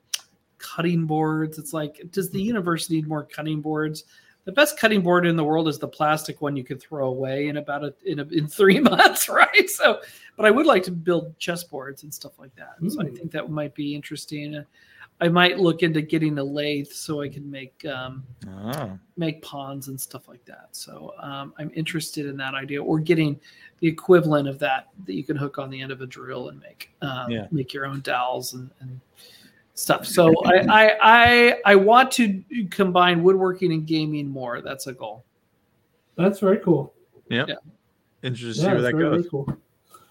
cutting 0.59 1.05
boards. 1.05 1.59
It's 1.59 1.73
like, 1.75 2.01
does 2.11 2.31
the 2.31 2.41
universe 2.43 2.89
need 2.89 3.07
more 3.07 3.25
cutting 3.25 3.61
boards? 3.61 4.05
The 4.51 4.55
best 4.57 4.77
cutting 4.77 5.01
board 5.01 5.27
in 5.27 5.37
the 5.37 5.45
world 5.45 5.69
is 5.69 5.79
the 5.79 5.87
plastic 5.87 6.41
one 6.41 6.57
you 6.57 6.65
can 6.65 6.77
throw 6.77 7.07
away 7.07 7.47
in 7.47 7.59
about 7.59 7.85
a, 7.85 7.95
in, 8.05 8.19
a, 8.19 8.25
in 8.25 8.49
three 8.59 8.81
months, 8.81 9.29
right? 9.29 9.71
So, 9.71 10.01
but 10.37 10.45
I 10.45 10.51
would 10.51 10.67
like 10.67 10.83
to 10.85 10.91
build 10.91 11.39
chessboards 11.39 12.03
and 12.03 12.13
stuff 12.13 12.37
like 12.37 12.53
that. 12.57 12.75
So 12.91 13.01
I 13.01 13.11
think 13.11 13.31
that 13.31 13.49
might 13.49 13.77
be 13.77 13.95
interesting. 13.95 14.65
I 15.21 15.29
might 15.29 15.61
look 15.61 15.85
into 15.85 16.03
getting 16.03 16.37
a 16.39 16.43
lathe 16.43 16.89
so 16.89 17.21
I 17.21 17.29
can 17.29 17.49
make 17.49 17.85
um, 17.87 18.25
Oh, 18.49 18.99
make 19.17 19.41
pawns 19.41 19.87
and 19.87 20.01
stuff 20.01 20.27
like 20.27 20.45
that. 20.47 20.71
So 20.73 21.15
um, 21.21 21.55
I'm 21.57 21.71
interested 21.77 22.27
in 22.27 22.37
that 22.39 22.55
idea, 22.55 22.83
or 22.83 22.99
getting 22.99 23.39
the 23.79 23.87
equivalent 23.87 24.49
of 24.49 24.59
that 24.59 24.89
that 25.05 25.15
you 25.15 25.23
can 25.23 25.37
hook 25.37 25.59
on 25.59 25.71
the 25.71 25.81
end 25.81 25.93
of 25.93 26.01
a 26.01 26.07
drill 26.07 26.49
and 26.49 26.59
make 26.59 26.91
um, 27.03 27.31
Yeah. 27.31 27.47
make 27.53 27.73
your 27.73 27.87
own 27.87 28.01
dowels 28.01 28.55
and, 28.55 28.69
and 28.81 29.01
stuff. 29.81 30.07
So 30.07 30.35
I, 30.45 30.59
I 30.69 30.97
I 31.03 31.57
I 31.65 31.75
want 31.77 32.11
to 32.13 32.43
combine 32.71 33.23
woodworking 33.23 33.73
and 33.73 33.87
gaming 33.87 34.29
more. 34.29 34.61
That's 34.61 34.87
a 34.87 34.93
goal. 34.93 35.25
That's 36.17 36.39
very 36.39 36.59
cool. 36.59 36.93
Yeah, 37.29 37.47
interested 38.23 38.49
to 38.49 38.55
see 38.55 38.63
Yeah, 38.63 38.73
where 38.73 38.83
that 38.83 38.91
very, 38.93 39.05
very 39.05 39.23
goes. 39.23 39.31
cool. 39.31 39.57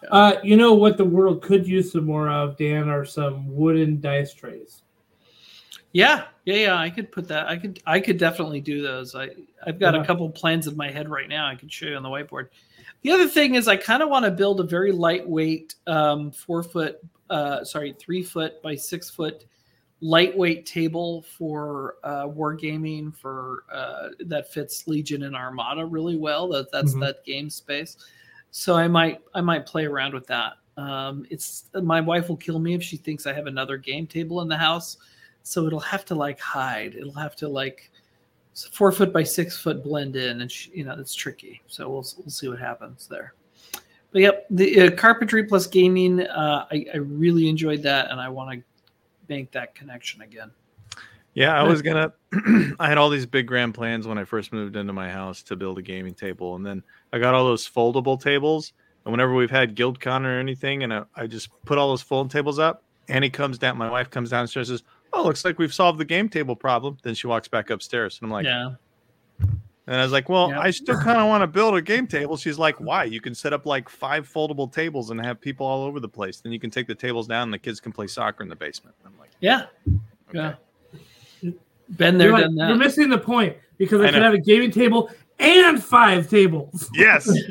Uh, 0.10 0.36
you 0.44 0.56
know 0.56 0.74
what 0.74 0.98
the 0.98 1.04
world 1.06 1.42
could 1.42 1.68
use 1.68 1.92
some 1.92 2.06
more 2.06 2.30
of, 2.30 2.56
Dan, 2.58 2.88
are 2.88 3.04
some 3.04 3.54
wooden 3.54 4.00
dice 4.00 4.34
trays. 4.34 4.84
Yeah, 5.92 6.26
yeah, 6.46 6.56
yeah. 6.56 6.78
I 6.78 6.90
could 6.90 7.12
put 7.12 7.28
that. 7.28 7.48
I 7.48 7.58
could 7.58 7.82
I 7.86 8.00
could 8.00 8.18
definitely 8.18 8.62
do 8.62 8.82
those. 8.82 9.14
I 9.16 9.30
I've 9.66 9.80
got 9.80 9.94
Yeah. 9.94 10.02
a 10.02 10.06
couple 10.06 10.30
plans 10.30 10.68
in 10.68 10.78
my 10.78 10.90
head 10.90 11.10
right 11.10 11.28
now. 11.28 11.48
I 11.48 11.56
could 11.56 11.72
show 11.72 11.88
you 11.88 11.96
on 11.96 12.04
the 12.04 12.10
whiteboard. 12.10 12.48
The 13.02 13.12
other 13.12 13.28
thing 13.28 13.56
is 13.56 13.68
I 13.68 13.76
kind 13.78 14.04
of 14.04 14.10
want 14.10 14.26
to 14.26 14.32
build 14.32 14.60
a 14.60 14.64
very 14.64 14.92
lightweight, 14.92 15.76
um, 15.88 16.32
four 16.32 16.64
foot, 16.64 17.00
uh, 17.30 17.64
sorry, 17.64 17.94
three 17.98 18.22
foot 18.24 18.62
by 18.62 18.76
six 18.76 19.10
foot, 19.10 19.46
lightweight 20.02 20.66
table 20.66 21.24
for 21.24 21.96
uh, 22.04 22.26
wargaming 22.26 23.16
for 23.16 23.64
uh, 23.72 24.10
that 24.26 24.52
fits 24.52 24.88
Legion 24.88 25.24
and 25.24 25.36
Armada 25.36 25.86
really 25.86 26.16
well. 26.18 26.48
That 26.48 26.72
that's 26.72 26.94
Mhm. 26.94 27.02
that 27.02 27.26
game 27.26 27.50
space. 27.50 27.98
So 28.52 28.76
I 28.76 28.88
might 28.88 29.22
I 29.34 29.42
might 29.42 29.66
play 29.66 29.86
around 29.86 30.14
with 30.14 30.28
that. 30.28 30.54
Um, 30.78 31.26
it's 31.30 31.66
my 31.74 32.00
wife 32.00 32.30
will 32.30 32.38
kill 32.38 32.60
me 32.60 32.74
if 32.74 32.82
she 32.82 32.96
thinks 32.98 33.28
I 33.28 33.34
have 33.34 33.48
another 33.48 33.78
game 33.78 34.08
table 34.08 34.42
in 34.42 34.48
the 34.48 34.58
house 34.58 34.98
so 35.44 35.66
it'll 35.66 35.80
have 35.80 36.06
to 36.06 36.16
like 36.16 36.40
hide 36.40 36.96
it'll 36.96 37.14
have 37.14 37.36
to 37.36 37.48
like 37.48 37.90
four 38.72 38.92
foot 38.92 39.12
by 39.14 39.24
six 39.24 39.58
foot 39.58 39.84
blend 39.84 40.16
in 40.16 40.42
and 40.42 40.52
sh- 40.52 40.68
you 40.74 40.84
know 40.84 40.96
it's 41.00 41.16
tricky 41.16 41.62
so 41.68 41.90
we'll, 41.90 42.06
we'll 42.18 42.30
see 42.30 42.48
what 42.48 42.60
happens 42.60 43.08
there 43.08 43.34
but 44.12 44.22
yep 44.22 44.46
the 44.50 44.82
uh, 44.82 44.92
carpentry 44.92 45.44
plus 45.44 45.66
gaming 45.66 46.22
uh, 46.22 46.66
I, 46.72 46.86
I 46.94 46.98
really 46.98 47.48
enjoyed 47.50 47.82
that 47.84 48.12
and 48.12 48.20
i 48.20 48.28
want 48.30 48.52
to 48.52 48.64
make 49.30 49.52
that 49.52 49.76
connection 49.76 50.22
again 50.22 50.52
Yeah, 51.36 51.58
I 51.58 51.64
was 51.64 51.82
gonna. 51.82 52.12
I 52.80 52.90
had 52.90 52.98
all 52.98 53.10
these 53.10 53.26
big 53.26 53.46
grand 53.48 53.74
plans 53.74 54.08
when 54.08 54.18
I 54.18 54.24
first 54.26 54.52
moved 54.52 54.76
into 54.76 54.94
my 54.94 55.10
house 55.10 55.44
to 55.44 55.56
build 55.56 55.78
a 55.78 55.82
gaming 55.82 56.14
table, 56.16 56.56
and 56.56 56.66
then 56.66 56.84
I 57.14 57.20
got 57.20 57.34
all 57.36 57.46
those 57.46 57.70
foldable 57.70 58.20
tables, 58.20 58.74
And 59.06 59.12
whenever 59.14 59.34
we've 59.34 59.52
had 59.52 59.76
GuildCon 59.76 60.26
or 60.26 60.40
anything, 60.40 60.84
and 60.84 60.94
I, 60.94 61.04
I 61.16 61.28
just 61.28 61.50
put 61.66 61.78
all 61.78 61.90
those 61.90 62.02
fold 62.02 62.32
tables 62.32 62.60
up, 62.60 62.84
Annie 63.08 63.30
comes 63.30 63.58
down. 63.58 63.78
My 63.78 63.90
wife 63.90 64.10
comes 64.10 64.30
downstairs 64.32 64.70
and 64.70 64.80
says, 64.80 64.88
"Oh, 65.14 65.24
looks 65.24 65.46
like 65.46 65.60
we've 65.60 65.74
solved 65.74 66.00
the 66.00 66.06
game 66.06 66.30
table 66.30 66.56
problem." 66.56 66.98
Then 67.04 67.14
she 67.16 67.28
walks 67.28 67.48
back 67.48 67.70
upstairs, 67.70 68.20
and 68.20 68.28
I'm 68.28 68.32
like, 68.32 68.46
yeah. 68.46 68.72
and 69.88 69.96
I 69.96 70.04
was 70.04 70.12
like, 70.12 70.30
"Well, 70.30 70.50
Yeah. 70.50 70.60
I 70.60 70.72
still 70.72 71.00
kind 71.00 71.20
of 71.20 71.28
want 71.28 71.42
to 71.42 71.48
build 71.48 71.76
a 71.76 71.82
game 71.82 72.08
table." 72.08 72.38
She's 72.38 72.60
like, 72.60 72.80
"Why? 72.80 73.04
You 73.06 73.22
can 73.22 73.34
set 73.36 73.54
up 73.54 73.66
like 73.66 73.88
five 73.88 74.28
foldable 74.28 74.72
tables 74.72 75.10
and 75.10 75.24
have 75.24 75.40
people 75.40 75.66
all 75.66 75.84
over 75.84 76.00
the 76.00 76.10
place. 76.10 76.42
Then 76.42 76.52
you 76.52 76.60
can 76.60 76.70
take 76.72 76.88
the 76.88 76.96
tables 76.96 77.28
down, 77.28 77.44
and 77.44 77.54
the 77.54 77.60
kids 77.60 77.80
can 77.80 77.92
play 77.92 78.08
soccer 78.08 78.44
in 78.44 78.50
the 78.50 78.56
basement." 78.56 78.96
I'm 79.06 79.18
like, 79.18 79.19
Yeah. 79.40 79.66
"Okay." 80.30 80.56
Yeah. 81.42 81.52
Been 81.96 82.18
there, 82.18 82.30
You're, 82.30 82.38
like- 82.38 82.44
done 82.46 82.56
you're 82.56 82.78
missing 82.78 83.10
the 83.10 83.18
point 83.18 83.58
because 83.78 84.02
I, 84.02 84.08
I 84.08 84.12
could 84.12 84.22
have 84.22 84.34
a 84.34 84.40
gaming 84.40 84.72
table 84.72 85.10
and 85.40 85.84
five 85.84 86.30
tables. 86.30 86.90
Yes. 86.94 87.28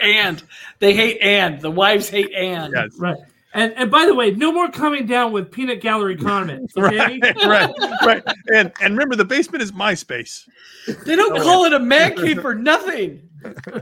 and 0.00 0.42
they 0.78 0.94
hate 0.94 1.18
and 1.20 1.60
the 1.60 1.70
wives 1.70 2.08
hate 2.08 2.32
and. 2.32 2.72
yes. 2.74 2.90
Right. 2.98 3.18
And 3.54 3.72
and 3.76 3.90
by 3.90 4.04
the 4.04 4.14
way, 4.14 4.30
no 4.30 4.52
more 4.52 4.70
coming 4.70 5.06
down 5.06 5.32
with 5.32 5.50
peanut 5.50 5.80
gallery 5.80 6.16
comments. 6.16 6.76
Okay. 6.76 7.18
Right, 7.18 7.34
right, 7.46 7.74
right. 8.04 8.22
And 8.54 8.70
and 8.80 8.92
remember, 8.94 9.16
the 9.16 9.24
basement 9.24 9.62
is 9.62 9.72
my 9.72 9.94
space. 9.94 10.46
They 10.86 11.16
don't 11.16 11.38
oh, 11.38 11.42
call 11.42 11.64
it 11.64 11.72
a 11.72 11.78
man 11.78 12.14
cave 12.14 12.42
for 12.42 12.54
nothing. 12.54 13.28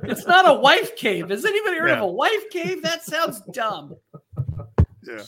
It's 0.05 0.25
not 0.25 0.49
a 0.49 0.55
wife 0.55 0.97
cave. 0.97 1.31
Has 1.31 1.45
anybody 1.45 1.79
heard 1.79 1.91
of 1.91 2.01
a 2.01 2.07
wife 2.07 2.49
cave? 2.51 2.83
That 2.83 3.05
sounds 3.05 3.41
dumb. 3.53 3.97
Yeah. 5.03 5.23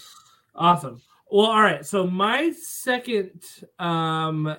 Awesome. 0.58 1.00
Well, 1.30 1.46
all 1.46 1.62
right. 1.62 1.86
So 1.86 2.06
my 2.06 2.50
second 2.50 3.42
um 3.78 4.56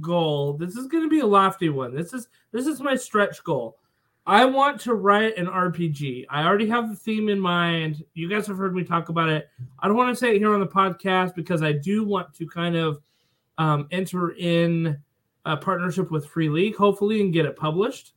goal, 0.00 0.54
this 0.54 0.76
is 0.76 0.88
going 0.88 1.04
to 1.04 1.08
be 1.08 1.20
a 1.20 1.26
lofty 1.26 1.68
one. 1.68 1.94
This 1.94 2.12
is 2.12 2.28
this 2.52 2.66
is 2.66 2.80
my 2.80 2.96
stretch 2.96 3.42
goal. 3.44 3.78
I 4.26 4.44
want 4.44 4.80
to 4.82 4.94
write 4.94 5.38
an 5.38 5.46
RPG. 5.46 6.26
I 6.28 6.44
already 6.44 6.68
have 6.68 6.90
the 6.90 6.96
theme 6.96 7.30
in 7.30 7.40
mind. 7.40 8.04
You 8.12 8.28
guys 8.28 8.46
have 8.48 8.58
heard 8.58 8.74
me 8.74 8.84
talk 8.84 9.08
about 9.08 9.30
it. 9.30 9.48
I 9.78 9.88
don't 9.88 9.96
want 9.96 10.10
to 10.10 10.16
say 10.16 10.34
it 10.34 10.38
here 10.38 10.52
on 10.52 10.60
the 10.60 10.66
podcast 10.66 11.34
because 11.34 11.62
I 11.62 11.72
do 11.72 12.04
want 12.04 12.34
to 12.34 12.46
kind 12.46 12.76
of 12.76 13.00
um, 13.56 13.86
enter 13.90 14.32
in 14.32 14.98
a 15.46 15.56
partnership 15.56 16.10
with 16.10 16.26
Free 16.26 16.50
League, 16.50 16.76
hopefully, 16.76 17.22
and 17.22 17.32
get 17.32 17.46
it 17.46 17.56
published. 17.56 18.12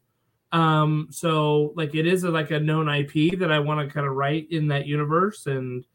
Um, 0.51 1.07
so 1.11 1.71
like 1.77 1.95
it 1.95 2.05
is 2.05 2.25
a, 2.25 2.29
like 2.29 2.51
a 2.51 2.59
known 2.59 2.89
IP 2.89 3.39
that 3.39 3.51
I 3.51 3.59
want 3.59 3.87
to 3.87 3.93
kind 3.93 4.05
of 4.05 4.13
write 4.13 4.47
in 4.51 4.67
that 4.67 4.87
universe 4.87 5.45
and 5.45 5.85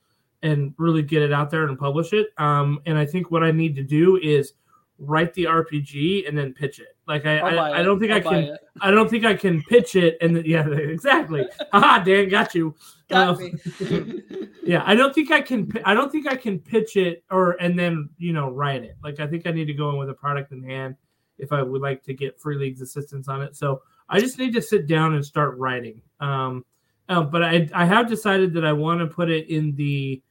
and 0.47 0.75
really 0.79 1.03
get 1.03 1.23
it 1.23 1.33
out 1.33 1.51
there 1.51 1.67
and 1.67 1.79
publish 1.79 2.13
it. 2.13 2.29
Um, 2.39 2.81
and 2.87 2.97
I 2.97 3.05
think 3.05 3.31
what 3.31 3.43
I 3.43 3.51
need 3.51 3.75
to 3.77 3.83
do 3.83 4.17
is 4.17 4.53
write 4.99 5.35
the 5.35 5.45
RPG 5.45 6.27
and 6.29 6.37
then 6.37 6.55
pitch 6.55 6.79
it. 6.79 6.97
Like 7.07 7.27
I, 7.27 7.39
I'll 7.39 7.61
I, 7.61 7.79
I 7.79 7.83
don't 7.83 8.01
think 8.01 8.13
I 8.13 8.17
I'll 8.17 8.23
buy 8.23 8.43
can. 8.43 8.57
I 8.81 8.91
don't 8.91 9.11
think 9.11 9.25
I 9.25 9.35
can 9.35 9.63
pitch 9.63 9.97
it. 9.97 10.17
And 10.21 10.37
then, 10.37 10.45
yeah, 10.47 10.67
exactly. 10.69 11.47
Haha, 11.73 12.03
Dan, 12.05 12.29
got 12.29 12.55
you. 12.55 12.75
Got 13.09 13.37
Uh, 13.37 13.39
me. 13.39 13.55
yeah, 14.65 14.83
I 14.87 14.95
don't 14.95 15.15
think 15.15 15.31
I 15.31 15.41
can. 15.41 15.71
I 15.85 15.95
don't 15.95 16.11
think 16.11 16.27
I 16.27 16.37
can 16.37 16.59
pitch 16.59 16.97
it 16.97 17.25
or 17.31 17.53
and 17.61 17.79
then 17.79 18.09
you 18.19 18.33
know 18.33 18.51
write 18.51 18.85
it. 18.85 18.97
Like 19.03 19.21
I 19.21 19.27
think 19.27 19.47
I 19.47 19.51
need 19.51 19.67
to 19.67 19.75
go 19.75 19.91
in 19.91 19.99
with 19.99 20.11
a 20.11 20.15
product 20.15 20.53
in 20.53 20.63
hand 20.63 20.97
if 21.39 21.53
I 21.53 21.63
would 21.63 21.83
like 21.83 22.03
to 22.05 22.15
get 22.15 22.41
Free 22.41 22.57
League's 22.57 22.81
assistance 22.81 23.29
on 23.29 23.43
it. 23.43 23.57
So 23.57 23.83
I 24.09 24.21
just 24.21 24.39
need 24.39 24.55
to 24.55 24.63
sit 24.63 24.87
down 24.87 25.15
and 25.15 25.25
start 25.25 25.59
writing. 25.59 26.01
Um, 26.21 26.65
uh, 27.09 27.23
but 27.23 27.45
I 27.45 27.69
I 27.75 27.85
have 27.85 28.09
decided 28.09 28.53
that 28.55 28.65
I 28.65 28.73
want 28.73 29.01
to 29.01 29.07
put 29.07 29.31
it 29.31 29.49
in 29.49 29.75
the 29.77 30.23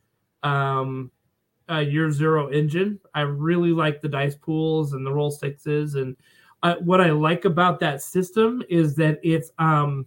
um 0.46 1.12
uh, 1.70 1.80
year 1.80 2.12
zero 2.12 2.50
engine. 2.50 3.00
I 3.16 3.22
really 3.22 3.72
like 3.72 4.00
the 4.00 4.08
dice 4.08 4.36
pools 4.36 4.94
and 4.94 5.04
the 5.06 5.12
roll 5.12 5.32
sixes 5.32 5.96
and 5.96 6.16
uh, 6.64 6.76
what 6.80 7.02
I 7.02 7.10
like 7.12 7.46
about 7.46 7.80
that 7.82 8.02
system 8.02 8.64
is 8.70 8.96
that 8.96 9.20
it's 9.24 9.52
um 9.60 10.06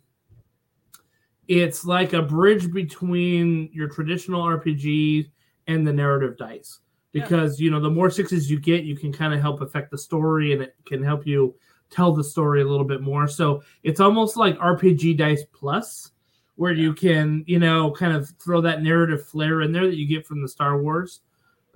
it's 1.46 1.84
like 1.84 2.12
a 2.12 2.22
bridge 2.22 2.72
between 2.72 3.70
your 3.72 3.88
traditional 3.88 4.42
RPG 4.42 5.30
and 5.66 5.86
the 5.86 5.92
narrative 5.92 6.36
dice 6.36 6.80
Yeah. 7.12 7.22
because 7.22 7.60
you 7.60 7.70
know 7.70 7.80
the 7.80 7.90
more 7.90 8.10
sixes 8.10 8.50
you 8.50 8.58
get 8.60 8.84
you 8.84 8.96
can 8.96 9.12
kind 9.12 9.32
of 9.34 9.40
help 9.40 9.60
affect 9.60 9.90
the 9.90 9.98
story 9.98 10.52
and 10.52 10.62
it 10.62 10.74
can 10.84 11.02
help 11.02 11.26
you 11.26 11.54
tell 11.90 12.12
the 12.12 12.24
story 12.24 12.60
a 12.60 12.66
little 12.66 12.84
bit 12.86 13.00
more 13.00 13.26
so 13.26 13.62
it's 13.82 14.00
almost 14.00 14.36
like 14.36 14.58
RPG 14.58 15.16
dice 15.16 15.44
plus 15.52 16.12
where 16.58 16.72
you 16.72 16.92
can 16.92 17.44
you 17.46 17.60
know 17.60 17.92
kind 17.92 18.12
of 18.12 18.28
throw 18.42 18.60
that 18.60 18.82
narrative 18.82 19.24
flair 19.24 19.62
in 19.62 19.70
there 19.70 19.86
that 19.86 19.96
you 19.96 20.06
get 20.08 20.26
from 20.26 20.42
the 20.42 20.48
Star 20.48 20.82
Wars 20.82 21.20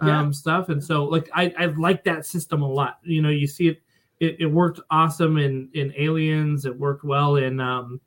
um, 0.00 0.08
Yeah. 0.08 0.30
stuff. 0.32 0.68
And 0.70 0.82
so 0.82 1.04
like 1.04 1.30
I, 1.32 1.54
I 1.56 1.66
like 1.66 2.02
that 2.02 2.26
system 2.26 2.62
a 2.62 2.68
lot. 2.68 2.98
You 3.04 3.22
know 3.22 3.28
you 3.30 3.46
see 3.46 3.68
it 3.68 3.80
it, 4.18 4.36
it 4.40 4.46
worked 4.46 4.80
awesome 4.90 5.38
in 5.38 5.68
in 5.74 5.94
aliens. 5.96 6.64
It 6.66 6.76
worked 6.76 7.04
well 7.04 7.36
in 7.36 7.60
um 7.60 8.00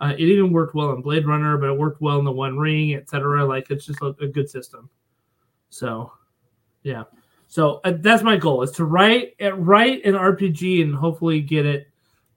uh, 0.00 0.14
it 0.18 0.24
even 0.24 0.52
worked 0.52 0.74
well 0.74 0.92
in 0.92 1.00
blade 1.00 1.26
runner 1.28 1.56
but 1.56 1.70
it 1.70 1.78
worked 1.78 2.02
well 2.02 2.18
in 2.18 2.24
the 2.24 2.32
one 2.32 2.58
ring 2.58 2.94
etc 2.94 3.44
like 3.46 3.70
it's 3.70 3.86
just 3.86 4.02
a, 4.02 4.06
a 4.20 4.26
good 4.26 4.50
system. 4.50 4.90
So 5.70 6.10
yeah. 6.82 7.04
So 7.46 7.80
uh, 7.84 7.92
that's 8.00 8.24
my 8.24 8.36
goal 8.36 8.62
is 8.62 8.72
to 8.72 8.84
write 8.84 9.34
uh, 9.40 9.52
write 9.54 10.04
an 10.04 10.14
rpg 10.14 10.82
and 10.82 10.92
hopefully 10.92 11.40
get 11.40 11.64
it 11.64 11.86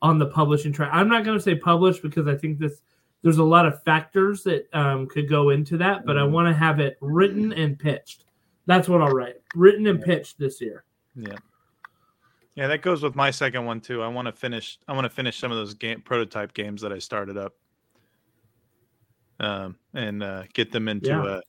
on 0.03 0.19
the 0.19 0.27
publishing 0.27 0.71
track. 0.71 0.91
I'm 0.93 1.09
not 1.09 1.25
going 1.25 1.35
to 1.39 1.43
say 1.43 1.55
publish 1.55 1.97
because 1.99 2.27
i 2.27 2.35
think 2.35 2.59
this 2.59 2.81
there's 3.21 3.37
a 3.37 3.43
lot 3.43 3.65
of 3.65 3.83
factors 3.83 4.43
that 4.43 4.67
um, 4.73 5.07
could 5.07 5.27
go 5.29 5.49
into 5.49 5.77
that 5.77 6.05
but 6.05 6.17
i 6.17 6.23
want 6.23 6.47
to 6.47 6.53
have 6.53 6.79
it 6.79 6.97
written 7.01 7.51
and 7.53 7.77
pitched 7.79 8.25
that's 8.65 8.87
what 8.89 9.01
i'll 9.01 9.09
write 9.11 9.35
written 9.55 9.87
and 9.87 10.01
pitched 10.01 10.37
this 10.39 10.61
year 10.61 10.83
Yeah. 11.15 11.35
Yeah, 12.55 12.67
that 12.67 12.81
goes 12.81 13.01
with 13.01 13.15
my 13.15 13.31
second 13.31 13.63
one 13.65 13.79
too. 13.79 14.01
I 14.03 14.07
want 14.09 14.25
to 14.25 14.33
finish 14.33 14.79
I 14.85 14.91
want 14.93 15.05
to 15.05 15.09
finish 15.09 15.39
some 15.39 15.49
of 15.49 15.57
those 15.57 15.73
game 15.73 16.01
prototype 16.01 16.53
games 16.53 16.81
that 16.81 16.91
I 16.91 16.99
started 16.99 17.37
up. 17.37 17.53
Um 19.39 19.77
and 19.93 20.21
uh 20.21 20.43
get 20.53 20.69
them 20.71 20.89
into 20.89 21.07
Yeah. 21.09 21.37
a 21.37 21.41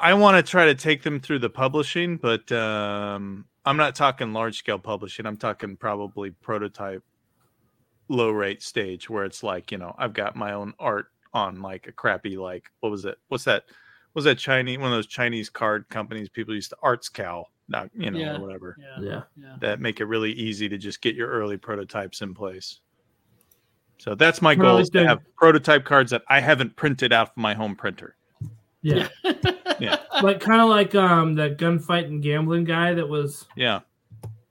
I 0.00 0.14
want 0.14 0.44
to 0.44 0.50
try 0.50 0.64
to 0.64 0.74
take 0.74 1.04
them 1.04 1.20
through 1.20 1.38
the 1.38 1.50
publishing, 1.50 2.16
but 2.16 2.50
um 2.50 3.44
I'm 3.64 3.76
not 3.76 3.94
talking 3.94 4.32
large 4.32 4.58
scale 4.58 4.78
publishing. 4.78 5.24
I'm 5.24 5.36
talking 5.36 5.76
probably 5.76 6.30
prototype 6.30 7.04
low 8.10 8.30
rate 8.30 8.62
stage 8.62 9.08
where 9.08 9.24
it's 9.24 9.42
like, 9.42 9.70
you 9.70 9.78
know, 9.78 9.94
I've 9.96 10.12
got 10.12 10.34
my 10.36 10.52
own 10.52 10.74
art 10.78 11.06
on 11.32 11.62
like 11.62 11.86
a 11.86 11.92
crappy 11.92 12.36
like 12.36 12.64
what 12.80 12.90
was 12.90 13.04
it? 13.04 13.16
What's 13.28 13.44
that? 13.44 13.64
What 14.12 14.16
was 14.16 14.24
that 14.24 14.38
Chinese 14.38 14.78
one 14.78 14.88
of 14.88 14.96
those 14.96 15.06
Chinese 15.06 15.48
card 15.48 15.88
companies 15.88 16.28
people 16.28 16.52
used 16.54 16.70
to 16.70 16.76
ArtsCow, 16.82 17.44
not 17.68 17.88
you 17.94 18.10
know, 18.10 18.18
Yeah. 18.18 18.36
or 18.36 18.40
whatever 18.40 18.76
Yeah. 18.78 18.98
yeah 19.00 19.22
Yeah. 19.36 19.56
that 19.60 19.80
make 19.80 20.00
it 20.00 20.06
really 20.06 20.32
easy 20.32 20.68
to 20.68 20.76
just 20.76 21.00
get 21.00 21.14
your 21.14 21.28
early 21.28 21.56
prototypes 21.56 22.20
in 22.20 22.34
place. 22.34 22.80
So 23.98 24.14
that's 24.16 24.42
my 24.42 24.54
Kinda 24.54 24.64
goal 24.64 24.74
like 24.76 24.82
is 24.82 24.90
to 24.90 25.06
have 25.06 25.20
prototype 25.36 25.84
cards 25.84 26.10
that 26.10 26.22
I 26.28 26.40
haven't 26.40 26.74
printed 26.74 27.12
out 27.12 27.32
from 27.34 27.42
my 27.44 27.54
home 27.54 27.76
printer. 27.76 28.16
yeah 28.82 29.08
Yeah. 29.78 29.98
like 30.22 30.40
kind 30.40 30.60
of 30.60 30.68
like 30.68 30.94
um 30.96 31.34
that 31.36 31.58
gunfight 31.58 32.06
and 32.06 32.20
gambling 32.22 32.64
guy 32.64 32.92
that 32.94 33.08
was 33.08 33.46
Yeah. 33.56 33.80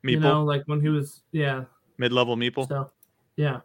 Meeple, 0.06 0.11
you 0.11 0.19
know 0.22 0.44
like 0.45 0.64
when 0.68 0.80
he 0.80 0.88
was 0.88 1.23
yeah 1.34 1.65
mid-level 1.98 2.38
meeple. 2.38 2.65
so 2.69 2.90
yeah 3.40 3.61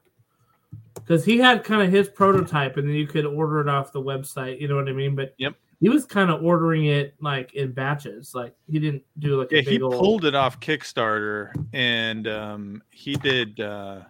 because 0.95 1.25
he 1.25 1.37
had 1.37 1.65
kind 1.65 1.83
of 1.83 1.91
his 1.91 2.09
prototype 2.09 2.77
and 2.77 2.89
then 2.89 2.95
you 2.95 3.09
could 3.09 3.27
order 3.27 3.61
it 3.61 3.69
off 3.69 3.91
the 3.91 4.01
website 4.01 4.61
you 4.61 4.69
know 4.69 4.77
what 4.77 4.89
i 4.89 4.93
mean 4.93 5.17
but 5.17 5.35
Yep. 5.39 5.55
he 5.81 5.89
was 5.89 6.05
kind 6.07 6.31
of 6.31 6.45
ordering 6.45 6.87
it 6.87 7.15
like 7.21 7.53
in 7.55 7.73
batches 7.73 8.35
like 8.37 8.55
he 8.71 8.79
didn't 8.79 9.03
do 9.19 9.41
like 9.41 9.51
yeah, 9.51 9.59
a 9.59 9.63
he 9.63 9.83
old 9.83 9.95
pulled 9.95 10.25
it 10.25 10.37
off 10.37 10.61
Kickstarter 10.61 11.51
and 11.73 12.29
um, 12.29 12.83
he 12.91 13.17
did 13.17 13.59
uh, 13.59 14.03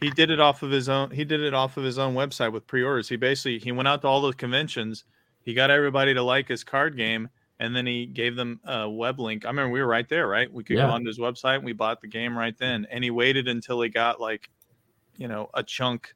he 0.00 0.08
did 0.08 0.30
it 0.30 0.40
off 0.40 0.62
of 0.62 0.70
his 0.70 0.88
own 0.88 1.10
he 1.10 1.24
did 1.24 1.40
it 1.42 1.52
off 1.52 1.76
of 1.76 1.84
his 1.84 1.98
own 1.98 2.14
website 2.14 2.52
with 2.52 2.66
pre-orders. 2.66 3.06
He 3.06 3.16
basically 3.16 3.58
he 3.58 3.70
went 3.70 3.86
out 3.86 4.00
to 4.00 4.08
all 4.08 4.22
the 4.22 4.32
conventions, 4.32 5.04
he 5.42 5.52
got 5.52 5.70
everybody 5.70 6.14
to 6.14 6.22
like 6.22 6.48
his 6.48 6.64
card 6.64 6.96
game, 6.96 7.28
and 7.60 7.76
then 7.76 7.84
he 7.86 8.06
gave 8.06 8.34
them 8.34 8.58
a 8.64 8.88
web 8.88 9.20
link. 9.20 9.44
I 9.44 9.48
remember 9.48 9.70
we 9.70 9.80
were 9.82 9.86
right 9.86 10.08
there, 10.08 10.26
right? 10.26 10.50
We 10.50 10.64
could 10.64 10.78
Yeah. 10.78 10.86
go 10.86 10.92
onto 10.92 11.06
his 11.06 11.18
website 11.18 11.56
and 11.56 11.64
we 11.64 11.74
bought 11.74 12.00
the 12.00 12.08
game 12.08 12.36
right 12.36 12.56
then. 12.56 12.86
And 12.90 13.04
he 13.04 13.10
waited 13.10 13.46
until 13.48 13.82
he 13.82 13.90
got 13.90 14.18
like, 14.20 14.48
you 15.20 15.28
know, 15.28 15.48
a 15.54 15.62
chunk 15.62 16.12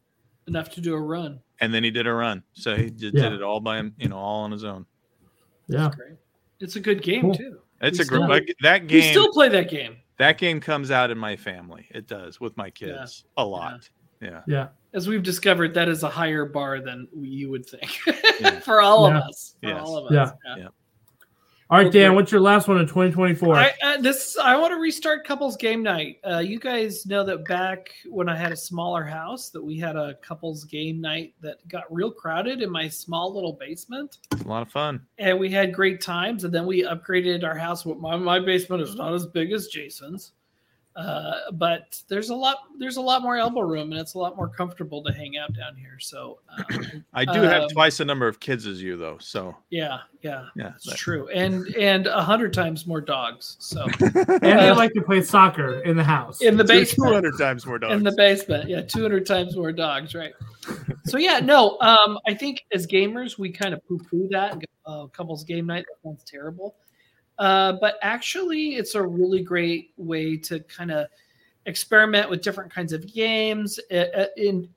Enough 0.48 0.70
to 0.70 0.80
do 0.80 0.94
a 0.94 1.00
run. 1.00 1.38
and 1.60 1.72
then 1.72 1.84
he 1.84 1.90
did 1.90 2.06
a 2.08 2.12
run. 2.12 2.42
So 2.54 2.74
he 2.76 2.90
just 2.90 3.14
Yeah. 3.14 3.22
did 3.28 3.32
it 3.34 3.42
all 3.42 3.60
by 3.60 3.76
him, 3.78 3.94
you 3.98 4.08
know, 4.08 4.16
all 4.16 4.42
on 4.42 4.50
his 4.50 4.64
own. 4.64 4.84
yeah 5.68 5.90
Great. 5.94 6.18
It's 6.60 6.76
a 6.76 6.80
good 6.80 7.02
game 7.02 7.22
Cool. 7.22 7.34
too. 7.34 7.60
It's 7.82 7.98
We 7.98 8.04
a 8.04 8.08
great 8.08 8.28
like, 8.28 8.54
that 8.62 8.82
You 8.82 8.88
game. 8.88 9.10
still 9.12 9.30
play 9.32 9.48
that 9.50 9.68
game. 9.70 9.96
that 10.18 10.38
game 10.38 10.58
comes 10.60 10.90
out 10.90 11.10
in 11.10 11.18
my 11.18 11.36
family. 11.36 11.86
It 11.90 12.06
does 12.08 12.40
with 12.40 12.56
my 12.56 12.70
kids 12.70 13.24
a 13.36 13.44
lot. 13.44 13.88
Yeah. 14.20 14.42
yeah 14.46 14.68
As 14.94 15.06
we've 15.08 15.22
discovered, 15.22 15.74
that 15.74 15.88
is 15.88 16.02
a 16.02 16.08
higher 16.08 16.44
bar 16.46 16.80
than 16.80 17.08
you 17.14 17.50
would 17.50 17.66
think 17.66 17.98
Yeah. 18.40 18.60
for 18.60 18.80
all 18.80 19.08
Yeah. 19.08 19.18
of 19.18 19.22
us. 19.24 19.56
For 19.62 19.68
Yes. 19.68 19.80
all 19.84 19.96
of 19.98 20.04
us. 20.06 20.12
Yeah. 20.12 20.52
us. 20.52 20.58
Yeah. 20.58 20.68
All 21.70 21.78
right 21.78 21.92
dan 21.92 22.14
what's 22.14 22.30
your 22.30 22.40
last 22.40 22.68
one 22.68 22.78
in 22.78 22.86
2024 22.86 23.54
I, 23.56 23.72
uh, 23.82 23.96
this 24.00 24.36
I 24.36 24.56
want 24.56 24.72
to 24.72 24.78
restart 24.78 25.26
couples 25.26 25.56
game 25.56 25.82
night. 25.82 26.18
Uh, 26.28 26.38
you 26.38 26.58
guys 26.58 27.06
know 27.06 27.24
that 27.24 27.44
back 27.46 27.90
when 28.10 28.28
I 28.28 28.36
had 28.36 28.52
a 28.52 28.56
smaller 28.56 29.04
house, 29.04 29.48
that 29.50 29.62
we 29.62 29.78
had 29.78 29.96
a 29.96 30.14
couples 30.16 30.64
game 30.64 31.00
night 31.00 31.34
that 31.40 31.66
got 31.68 31.84
real 31.92 32.10
crowded 32.10 32.60
in 32.62 32.70
my 32.70 32.88
small 32.88 33.32
little 33.34 33.52
basement, 33.54 34.18
a 34.44 34.48
lot 34.48 34.62
of 34.62 34.70
fun. 34.70 35.00
and 35.18 35.38
we 35.38 35.48
had 35.50 35.72
great 35.72 36.00
times. 36.00 36.44
And 36.44 36.52
then 36.52 36.66
we 36.66 36.82
upgraded 36.82 37.44
our 37.44 37.56
house. 37.56 37.86
My, 37.86 38.16
my 38.16 38.38
basement 38.38 38.82
is 38.82 38.94
not 38.94 39.14
as 39.14 39.26
big 39.26 39.52
as 39.52 39.68
Jason's, 39.68 40.32
Uh, 40.96 41.50
but 41.54 42.00
there's 42.06 42.30
a 42.30 42.34
lot 42.34 42.58
there's 42.78 42.98
a 42.98 43.00
lot 43.00 43.20
more 43.20 43.36
elbow 43.36 43.62
room 43.62 43.90
and 43.90 44.00
it's 44.00 44.14
a 44.14 44.18
lot 44.18 44.36
more 44.36 44.48
comfortable 44.48 45.02
to 45.02 45.12
hang 45.12 45.36
out 45.36 45.52
down 45.52 45.74
here. 45.74 45.98
So 45.98 46.38
um, 46.56 47.04
I 47.14 47.24
do 47.24 47.40
have 47.42 47.64
Um, 47.64 47.68
twice 47.70 47.98
the 47.98 48.04
number 48.04 48.28
of 48.28 48.38
kids 48.38 48.64
as 48.64 48.80
you, 48.80 48.96
though. 48.96 49.18
So 49.18 49.56
yeah, 49.70 49.98
yeah, 50.22 50.46
yeah, 50.54 50.72
it's 50.76 50.86
that- 50.86 50.96
true. 50.96 51.26
And 51.30 51.66
and 51.74 52.06
a 52.06 52.22
hundred 52.22 52.52
times 52.52 52.86
more 52.86 53.00
dogs. 53.00 53.56
So 53.58 53.86
And 54.00 54.40
they 54.40 54.68
Uh, 54.68 54.76
like 54.76 54.92
to 54.92 55.02
play 55.02 55.20
soccer 55.22 55.80
in 55.80 55.96
the 55.96 56.04
house. 56.04 56.40
in 56.42 56.56
the 56.56 56.62
basement. 56.64 57.08
Two 57.08 57.12
hundred 57.14 57.38
times 57.38 57.66
more 57.66 57.78
dogs. 57.80 57.94
in 57.94 58.04
the 58.04 58.12
basement 58.16 58.68
yeah 58.68 58.80
200 58.82 59.26
times 59.26 59.56
more 59.56 59.72
dogs 59.72 60.14
right 60.14 60.32
so 61.06 61.18
yeah 61.18 61.38
no 61.40 61.76
um 61.80 62.18
i 62.26 62.32
think 62.32 62.64
as 62.72 62.86
gamers 62.86 63.36
we 63.38 63.50
kind 63.50 63.74
of 63.74 63.86
poo-poo 63.86 64.28
that 64.30 64.52
and 64.52 64.60
go, 64.62 64.66
oh, 64.86 65.08
couples 65.08 65.44
game 65.44 65.66
night 65.66 65.84
that 65.88 66.08
sounds 66.08 66.22
terrible 66.24 66.76
uh 67.38 67.72
but 67.80 67.96
actually 68.02 68.76
it's 68.76 68.94
a 68.94 69.02
really 69.02 69.42
great 69.42 69.92
way 69.96 70.36
to 70.36 70.60
kind 70.60 70.90
of 70.90 71.08
experiment 71.66 72.28
with 72.28 72.42
different 72.42 72.72
kinds 72.72 72.92
of 72.92 73.12
games 73.12 73.80
uh, 73.90 74.26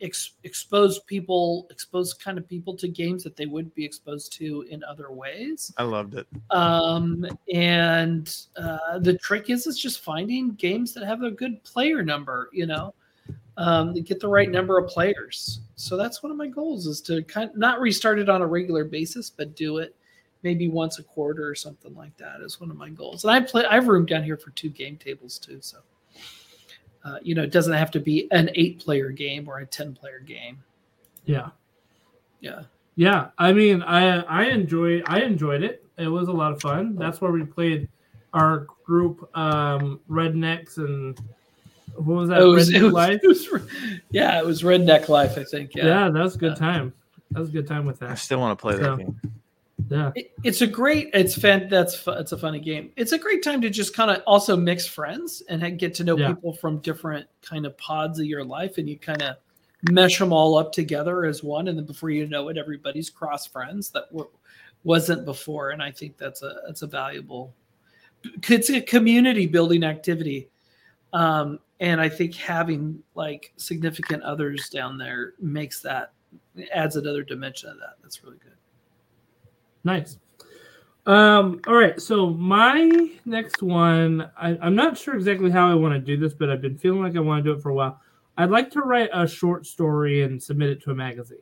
ex- 0.01 0.33
expose 0.43 0.99
people 0.99 1.67
expose 1.69 2.13
kind 2.13 2.37
of 2.37 2.47
people 2.47 2.75
to 2.75 2.87
games 2.87 3.23
that 3.23 3.35
they 3.35 3.45
wouldn't 3.45 3.75
be 3.75 3.83
exposed 3.83 4.31
to 4.33 4.65
in 4.69 4.83
other 4.85 5.11
ways. 5.11 5.73
I 5.77 5.83
loved 5.83 6.15
it. 6.15 6.27
um, 6.51 7.25
and 7.53 8.33
uh, 8.55 8.99
the 8.99 9.17
trick 9.17 9.49
is 9.49 9.67
is 9.67 9.77
just 9.77 9.99
finding 9.99 10.51
games 10.51 10.93
that 10.93 11.05
have 11.05 11.23
a 11.23 11.31
good 11.31 11.61
player 11.63 12.03
number 12.03 12.49
you 12.53 12.65
know? 12.65 12.93
Um, 13.57 13.93
get 13.93 14.19
the 14.19 14.27
right 14.27 14.49
number 14.49 14.77
of 14.77 14.87
players. 14.87 15.61
So 15.75 15.97
that's 15.97 16.21
one 16.21 16.31
of 16.31 16.37
my 16.37 16.47
goals 16.47 16.85
is 16.85 17.01
to 17.01 17.23
kind 17.23 17.49
of 17.49 17.57
not 17.57 17.81
restart 17.81 18.19
it 18.19 18.29
on 18.29 18.41
a 18.41 18.47
regular 18.47 18.85
basis 18.85 19.29
but 19.29 19.55
do 19.55 19.79
it 19.79 19.95
maybe 20.43 20.67
once 20.67 20.99
a 20.99 21.03
quarter 21.03 21.47
or 21.47 21.55
something 21.55 21.95
like 21.95 22.15
that 22.17 22.41
is 22.41 22.59
one 22.59 22.69
of 22.71 22.77
my 22.77 22.89
goals 22.89 23.23
and 23.23 23.31
i 23.31 23.39
play 23.39 23.65
i've 23.65 23.87
roomed 23.87 24.07
down 24.07 24.23
here 24.23 24.37
for 24.37 24.51
two 24.51 24.69
game 24.69 24.95
tables 24.97 25.37
too 25.39 25.57
so 25.61 25.77
uh, 27.03 27.17
you 27.21 27.33
know 27.35 27.43
it 27.43 27.51
doesn't 27.51 27.73
have 27.73 27.91
to 27.91 27.99
be 27.99 28.27
an 28.31 28.49
eight 28.55 28.79
player 28.79 29.09
game 29.09 29.47
or 29.47 29.59
a 29.59 29.65
10 29.65 29.93
player 29.93 30.19
game 30.19 30.57
yeah. 31.25 31.49
yeah 32.39 32.61
Yeah, 32.95 33.29
I 33.37 33.51
mean, 33.53 33.81
I 33.83 34.21
I 34.21 34.45
enjoy 34.45 35.01
I 35.05 35.21
enjoyed 35.21 35.61
it. 35.63 35.83
It 35.97 36.07
was 36.07 36.29
a 36.29 36.31
lot 36.31 36.51
of 36.53 36.61
fun. 36.61 36.95
That's 36.95 37.19
where 37.21 37.31
we 37.31 37.43
played 37.43 37.87
our 38.33 38.65
group 38.85 39.29
um 39.37 39.99
rednecks 40.09 40.77
and 40.77 41.19
what 41.95 42.15
was 42.15 42.29
that? 42.29 42.41
it 42.41 42.45
was, 42.45 42.69
Redneck 42.71 42.75
it 42.79 42.83
was- 42.83 42.93
Life? 42.93 43.19
it 43.23 43.27
was- 43.27 43.47
yeah 44.11 44.39
it 44.39 44.45
was 44.45 44.61
redneck 44.63 45.09
life 45.09 45.37
i 45.37 45.43
think 45.43 45.75
Yeah. 45.75 45.85
yeah 45.85 46.09
that 46.09 46.23
was 46.23 46.35
a 46.35 46.39
good 46.39 46.53
Yeah. 46.57 46.67
time. 46.71 46.93
That 47.31 47.39
was 47.41 47.49
a 47.49 47.51
good 47.51 47.67
time 47.67 47.85
with 47.85 47.99
that. 47.99 48.09
I 48.11 48.15
still 48.15 48.39
want 48.39 48.57
to 48.57 48.61
play 48.61 48.75
that 48.77 48.97
game. 48.97 49.19
Yeah, 49.89 50.11
It- 50.15 50.31
it's 50.43 50.61
a 50.61 50.67
great 50.67 51.09
it's 51.13 51.35
fan 51.35 51.67
that's 51.69 52.03
it's 52.07 52.31
a 52.31 52.37
funny 52.37 52.59
game. 52.59 52.91
It's 52.95 53.11
a 53.11 53.17
great 53.17 53.43
time 53.43 53.61
to 53.61 53.69
just 53.69 53.95
kind 53.95 54.11
of 54.11 54.21
also 54.25 54.55
mix 54.57 54.85
friends 54.87 55.43
and 55.49 55.79
get 55.79 55.93
to 55.95 56.03
know 56.03 56.17
Yeah. 56.17 56.29
people 56.33 56.53
from 56.53 56.79
different 56.79 57.27
kind 57.41 57.65
of 57.65 57.77
pods 57.77 58.19
of 58.19 58.25
your 58.25 58.43
life 58.43 58.77
and 58.77 58.89
you 58.89 58.97
kind 58.97 59.21
of 59.21 59.37
mesh 59.91 60.17
them 60.17 60.33
all 60.33 60.57
up 60.57 60.71
together 60.71 61.25
as 61.25 61.43
one 61.43 61.67
and 61.67 61.77
then 61.77 61.85
before 61.85 62.09
you 62.09 62.25
know 62.27 62.49
it 62.49 62.57
everybody's 62.57 63.09
cross 63.09 63.45
friends 63.45 63.91
that 63.91 64.09
w- 64.11 64.29
wasn't 64.83 65.23
before 65.23 65.69
and 65.69 65.83
i 65.83 65.91
think 65.91 66.17
that's 66.17 66.41
a 66.41 66.55
that's 66.65 66.81
a 66.81 66.87
valuable 66.87 67.53
it's 68.49 68.71
a 68.71 68.81
community 68.81 69.45
building 69.45 69.83
activity 69.83 70.49
um 71.13 71.59
and 71.79 72.01
i 72.01 72.09
think 72.09 72.33
having 72.33 73.01
like 73.13 73.53
significant 73.57 74.23
others 74.23 74.67
down 74.69 74.97
there 74.97 75.33
makes 75.39 75.79
that 75.79 76.11
adds 76.73 76.95
another 76.95 77.21
dimension 77.23 77.69
of 77.69 77.77
that. 77.77 77.97
That's 78.01 78.23
really 78.23 78.37
good 78.37 78.56
nice. 79.87 80.19
Um, 81.07 81.61
all 81.65 81.75
right, 81.75 81.99
so 81.99 82.29
my 82.31 83.09
next 83.25 83.63
one, 83.63 84.29
I, 84.37 84.57
I'm 84.61 84.75
not 84.75 84.97
sure 84.97 85.15
exactly 85.15 85.49
how 85.49 85.71
I 85.71 85.73
want 85.73 85.93
to 85.93 85.99
do 85.99 86.17
this, 86.17 86.33
but 86.33 86.49
I've 86.49 86.61
been 86.61 86.77
feeling 86.77 87.01
like 87.01 87.15
I 87.15 87.21
want 87.21 87.43
to 87.43 87.49
do 87.49 87.57
it 87.57 87.63
for 87.63 87.69
a 87.69 87.73
while. 87.73 87.99
I'd 88.37 88.51
like 88.51 88.69
to 88.71 88.81
write 88.81 89.09
a 89.13 89.25
short 89.25 89.65
story 89.65 90.23
and 90.23 90.43
submit 90.43 90.69
it 90.69 90.83
to 90.83 90.91
a 90.91 90.95
magazine. 90.95 91.39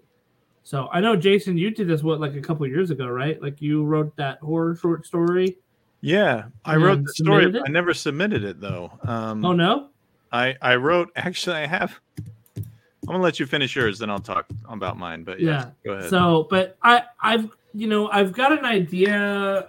So 0.64 0.88
I 0.92 1.00
know 1.02 1.16
Jason, 1.16 1.58
you 1.58 1.72
did 1.72 1.88
this 1.88 2.04
what 2.04 2.20
like 2.20 2.36
a 2.36 2.42
couple 2.42 2.66
years 2.68 2.92
ago, 2.92 3.08
right? 3.08 3.42
Like 3.42 3.62
you 3.62 3.84
wrote 3.84 4.16
that 4.16 4.40
horror 4.40 4.76
short 4.76 5.06
story. 5.06 5.58
Yeah, 6.02 6.46
I 6.64 6.76
wrote 6.76 7.04
the 7.04 7.14
story. 7.14 7.46
it? 7.46 7.62
I 7.66 7.70
never 7.70 7.94
submitted 7.94 8.44
it 8.44 8.62
though. 8.62 8.92
Um, 9.04 9.44
Oh 9.44 9.54
no, 9.54 9.90
I 10.32 10.56
I 10.62 10.76
wrote. 10.76 11.12
Actually, 11.16 11.58
I 11.58 11.68
have. 11.68 12.00
I'm 12.58 13.14
gonna 13.14 13.24
let 13.24 13.40
you 13.40 13.46
finish 13.46 13.76
yours, 13.76 14.00
then 14.00 14.10
I'll 14.10 14.20
talk 14.20 14.48
about 14.68 14.98
mine. 14.98 15.24
But 15.24 15.40
yeah, 15.40 15.70
go 15.86 15.94
ahead. 15.94 16.10
So, 16.10 16.48
but 16.50 16.78
I, 16.82 17.04
I've, 17.22 17.50
you 17.76 17.88
know, 17.88 18.10
I've 18.10 18.32
got 18.32 18.58
an 18.58 18.66
idea 18.66 19.18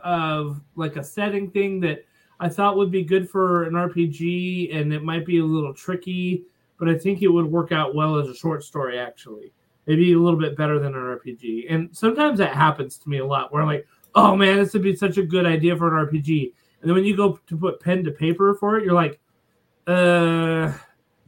of 0.04 0.60
like 0.76 0.96
a 0.96 1.02
setting 1.04 1.50
thing 1.50 1.80
that 1.80 2.04
I 2.38 2.48
thought 2.48 2.76
would 2.76 2.90
be 2.90 3.02
good 3.02 3.28
for 3.28 3.64
an 3.64 3.72
RPG, 3.72 4.74
and 4.74 4.92
it 4.92 5.02
might 5.02 5.26
be 5.26 5.38
a 5.38 5.44
little 5.44 5.74
tricky, 5.74 6.44
but 6.78 6.88
I 6.88 6.96
think 6.96 7.22
it 7.22 7.28
would 7.28 7.46
work 7.46 7.72
out 7.72 7.94
well 7.94 8.16
as 8.16 8.28
a 8.28 8.34
short 8.34 8.62
story. 8.62 8.98
Actually, 8.98 9.52
maybe 9.86 10.12
a 10.12 10.18
little 10.18 10.38
bit 10.38 10.56
better 10.56 10.78
than 10.78 10.94
an 10.94 11.00
RPG. 11.00 11.66
And 11.68 11.94
sometimes 11.96 12.38
that 12.38 12.54
happens 12.54 12.98
to 12.98 13.08
me 13.08 13.18
a 13.18 13.26
lot, 13.26 13.52
where 13.52 13.62
I'm 13.62 13.68
like, 13.68 13.86
oh 14.14 14.36
man, 14.36 14.58
this 14.58 14.72
would 14.72 14.82
be 14.82 14.94
such 14.94 15.18
a 15.18 15.22
good 15.22 15.46
idea 15.46 15.76
for 15.76 15.88
an 15.88 16.06
RPG, 16.06 16.52
and 16.80 16.88
then 16.88 16.94
when 16.94 17.04
you 17.04 17.16
go 17.16 17.40
to 17.46 17.56
put 17.56 17.80
pen 17.80 18.04
to 18.04 18.10
paper 18.10 18.54
for 18.54 18.78
it, 18.78 18.84
you're 18.84 18.94
like, 18.94 19.18
uh. 19.86 20.72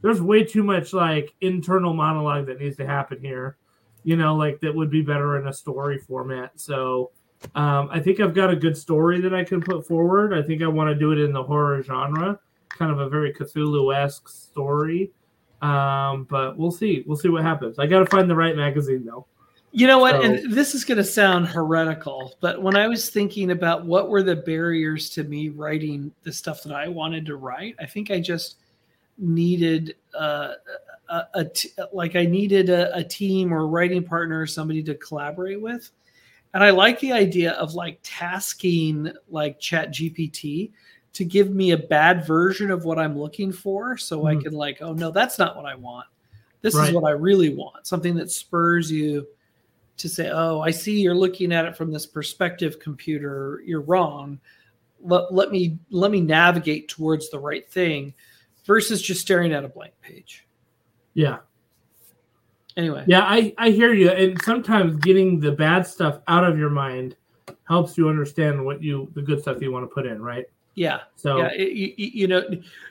There's 0.01 0.21
way 0.21 0.45
too 0.45 0.63
much 0.63 0.93
like 0.93 1.33
internal 1.41 1.93
monologue 1.93 2.45
that 2.45 2.57
needs 2.61 2.77
to 2.77 2.85
happen 2.85 3.19
here 3.19 3.57
you 4.03 4.15
know, 4.15 4.35
like 4.35 4.59
that 4.61 4.73
would 4.73 4.89
be 4.89 5.01
better 5.01 5.39
in 5.39 5.47
a 5.47 5.53
story 5.53 5.97
format. 5.97 6.51
So 6.55 7.11
um, 7.55 7.89
I 7.91 7.99
think 7.99 8.19
I've 8.19 8.33
got 8.33 8.49
a 8.49 8.55
good 8.55 8.77
story 8.77 9.21
that 9.21 9.33
I 9.33 9.43
can 9.43 9.61
put 9.61 9.85
forward. 9.87 10.33
I 10.33 10.41
think 10.41 10.61
I 10.61 10.67
want 10.67 10.89
to 10.89 10.95
do 10.95 11.11
it 11.11 11.19
in 11.19 11.31
the 11.31 11.43
horror 11.43 11.81
genre, 11.83 12.39
kind 12.69 12.91
of 12.91 12.99
a 12.99 13.09
very 13.09 13.33
Cthulhu 13.33 13.95
esque 13.95 14.27
story. 14.27 15.11
Um, 15.61 16.25
but 16.29 16.57
we'll 16.57 16.71
see. 16.71 17.03
We'll 17.05 17.17
see 17.17 17.29
what 17.29 17.43
happens. 17.43 17.79
I 17.79 17.85
got 17.85 17.99
to 17.99 18.05
find 18.05 18.29
the 18.29 18.35
right 18.35 18.55
magazine 18.55 19.05
though. 19.05 19.25
You 19.71 19.85
know 19.87 19.99
what? 19.99 20.15
So- 20.15 20.21
and 20.21 20.51
this 20.51 20.73
is 20.73 20.83
going 20.83 20.97
to 20.97 21.03
sound 21.03 21.47
heretical, 21.47 22.35
but 22.41 22.61
when 22.61 22.75
I 22.75 22.87
was 22.87 23.09
thinking 23.09 23.51
about 23.51 23.85
what 23.85 24.09
were 24.09 24.23
the 24.23 24.35
barriers 24.35 25.09
to 25.11 25.23
me 25.23 25.49
writing 25.49 26.11
the 26.23 26.31
stuff 26.33 26.63
that 26.63 26.73
I 26.73 26.87
wanted 26.87 27.25
to 27.27 27.35
write, 27.35 27.75
I 27.79 27.85
think 27.85 28.09
I 28.09 28.19
just 28.19 28.55
needed 29.19 29.95
uh, 30.17 30.53
a, 31.09 31.23
a 31.35 31.45
t- 31.45 31.69
like 31.93 32.15
I 32.15 32.25
needed 32.25 32.69
a, 32.69 32.95
a 32.95 33.03
team 33.03 33.53
or 33.53 33.59
a 33.61 33.65
writing 33.65 34.03
partner 34.03 34.41
or 34.41 34.47
somebody 34.47 34.81
to 34.83 34.95
collaborate 34.95 35.61
with. 35.61 35.91
And 36.53 36.63
I 36.63 36.71
like 36.71 36.99
the 36.99 37.11
idea 37.11 37.51
of 37.53 37.75
like 37.75 37.99
tasking 38.01 39.11
like 39.29 39.59
ChatGPT 39.59 40.71
to 41.13 41.25
give 41.25 41.51
me 41.51 41.71
a 41.71 41.77
bad 41.77 42.25
version 42.25 42.71
of 42.71 42.85
what 42.85 42.97
I'm 42.97 43.17
looking 43.17 43.51
for 43.51 43.97
so 43.97 44.25
I 44.25 44.35
Mhm. 44.35 44.43
can 44.43 44.53
like, 44.53 44.81
oh 44.81 44.93
no, 44.93 45.11
that's 45.11 45.37
not 45.37 45.55
what 45.55 45.65
I 45.65 45.75
want. 45.75 46.07
This 46.61 46.75
Right. 46.75 46.89
is 46.89 46.93
what 46.93 47.05
I 47.05 47.11
really 47.11 47.53
want. 47.53 47.85
Something 47.87 48.15
that 48.15 48.31
spurs 48.31 48.91
you 48.91 49.27
to 49.97 50.09
say, 50.09 50.29
"Oh, 50.29 50.61
I 50.61 50.71
see 50.71 51.01
you're 51.01 51.13
looking 51.15 51.51
at 51.51 51.65
it 51.65 51.75
from 51.75 51.91
this 51.91 52.05
perspective, 52.05 52.79
computer. 52.79 53.61
You're 53.65 53.81
wrong. 53.81 54.39
Let, 55.01 55.33
let 55.33 55.51
me 55.51 55.77
let 55.89 56.09
me 56.11 56.21
navigate 56.21 56.87
towards 56.87 57.29
the 57.29 57.39
right 57.39 57.69
thing," 57.69 58.13
versus 58.69 59.01
just 59.01 59.19
staring 59.19 59.51
at 59.51 59.65
a 59.65 59.67
blank 59.67 59.93
page. 59.99 60.45
Yeah. 61.15 61.37
Anyway, 62.77 63.03
Yeah. 63.07 63.21
I, 63.23 63.51
I 63.57 63.71
hear 63.71 63.93
you. 63.93 64.11
And 64.11 64.39
sometimes 64.43 64.95
getting 64.97 65.39
the 65.39 65.51
bad 65.51 65.87
stuff 65.87 66.19
out 66.27 66.43
of 66.43 66.55
your 66.55 66.69
mind 66.69 67.15
helps 67.67 67.97
you 67.97 68.07
understand 68.09 68.63
what 68.63 68.83
you, 68.83 69.09
the 69.15 69.23
good 69.23 69.41
stuff 69.41 69.57
you 69.59 69.71
want 69.71 69.89
to 69.89 69.93
put 69.93 70.05
in. 70.05 70.21
Right. 70.21 70.45
yeah, 70.75 70.99
So, 71.15 71.39
yeah. 71.39 71.49
it- 71.55 71.71
you, 71.73 71.93
you 71.97 72.27
know, 72.27 72.43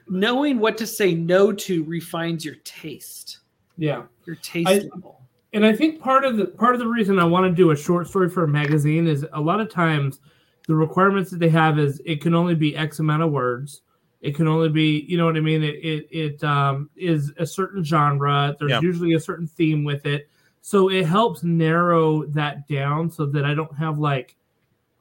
knowing 0.08 0.58
what 0.58 0.76
to 0.78 0.86
say 0.86 1.14
no 1.14 1.52
to 1.52 1.84
refines 1.84 2.44
your 2.44 2.56
taste, 2.64 3.38
yeah. 3.76 4.02
your 4.26 4.34
taste 4.42 4.68
I- 4.68 4.78
level. 4.92 5.22
and 5.52 5.64
I 5.64 5.72
think 5.76 6.00
part 6.00 6.24
of 6.24 6.36
the 6.36 6.46
part 6.46 6.74
of 6.74 6.80
the 6.80 6.88
reason 6.88 7.20
I 7.20 7.24
want 7.24 7.46
to 7.48 7.54
do 7.54 7.70
a 7.70 7.76
short 7.76 8.08
story 8.08 8.28
for 8.28 8.42
a 8.42 8.48
magazine 8.48 9.06
is 9.06 9.24
a 9.32 9.40
lot 9.40 9.60
of 9.60 9.70
times 9.70 10.18
the 10.66 10.74
requirements 10.74 11.30
that 11.30 11.38
they 11.38 11.48
have 11.50 11.78
is 11.78 12.02
it 12.04 12.20
can 12.20 12.34
only 12.34 12.56
be 12.56 12.76
X 12.76 12.98
amount 12.98 13.22
of 13.22 13.30
words. 13.30 13.82
It 14.20 14.34
can 14.34 14.48
only 14.48 14.68
be, 14.68 15.04
you 15.08 15.16
know 15.16 15.26
what 15.26 15.36
I 15.36 15.40
mean. 15.40 15.62
It 15.62 15.76
it, 15.76 16.08
it 16.10 16.44
um, 16.44 16.90
is 16.96 17.32
a 17.38 17.46
certain 17.46 17.84
genre. 17.84 18.56
There's 18.58 18.70
Yeah. 18.70 18.80
usually 18.80 19.14
a 19.14 19.20
certain 19.20 19.46
theme 19.46 19.84
with 19.84 20.06
it, 20.06 20.28
so 20.60 20.90
it 20.90 21.06
helps 21.06 21.42
narrow 21.44 22.24
that 22.26 22.66
down 22.66 23.10
so 23.10 23.26
that 23.26 23.44
I 23.44 23.54
don't 23.54 23.74
have 23.76 23.98
like, 23.98 24.36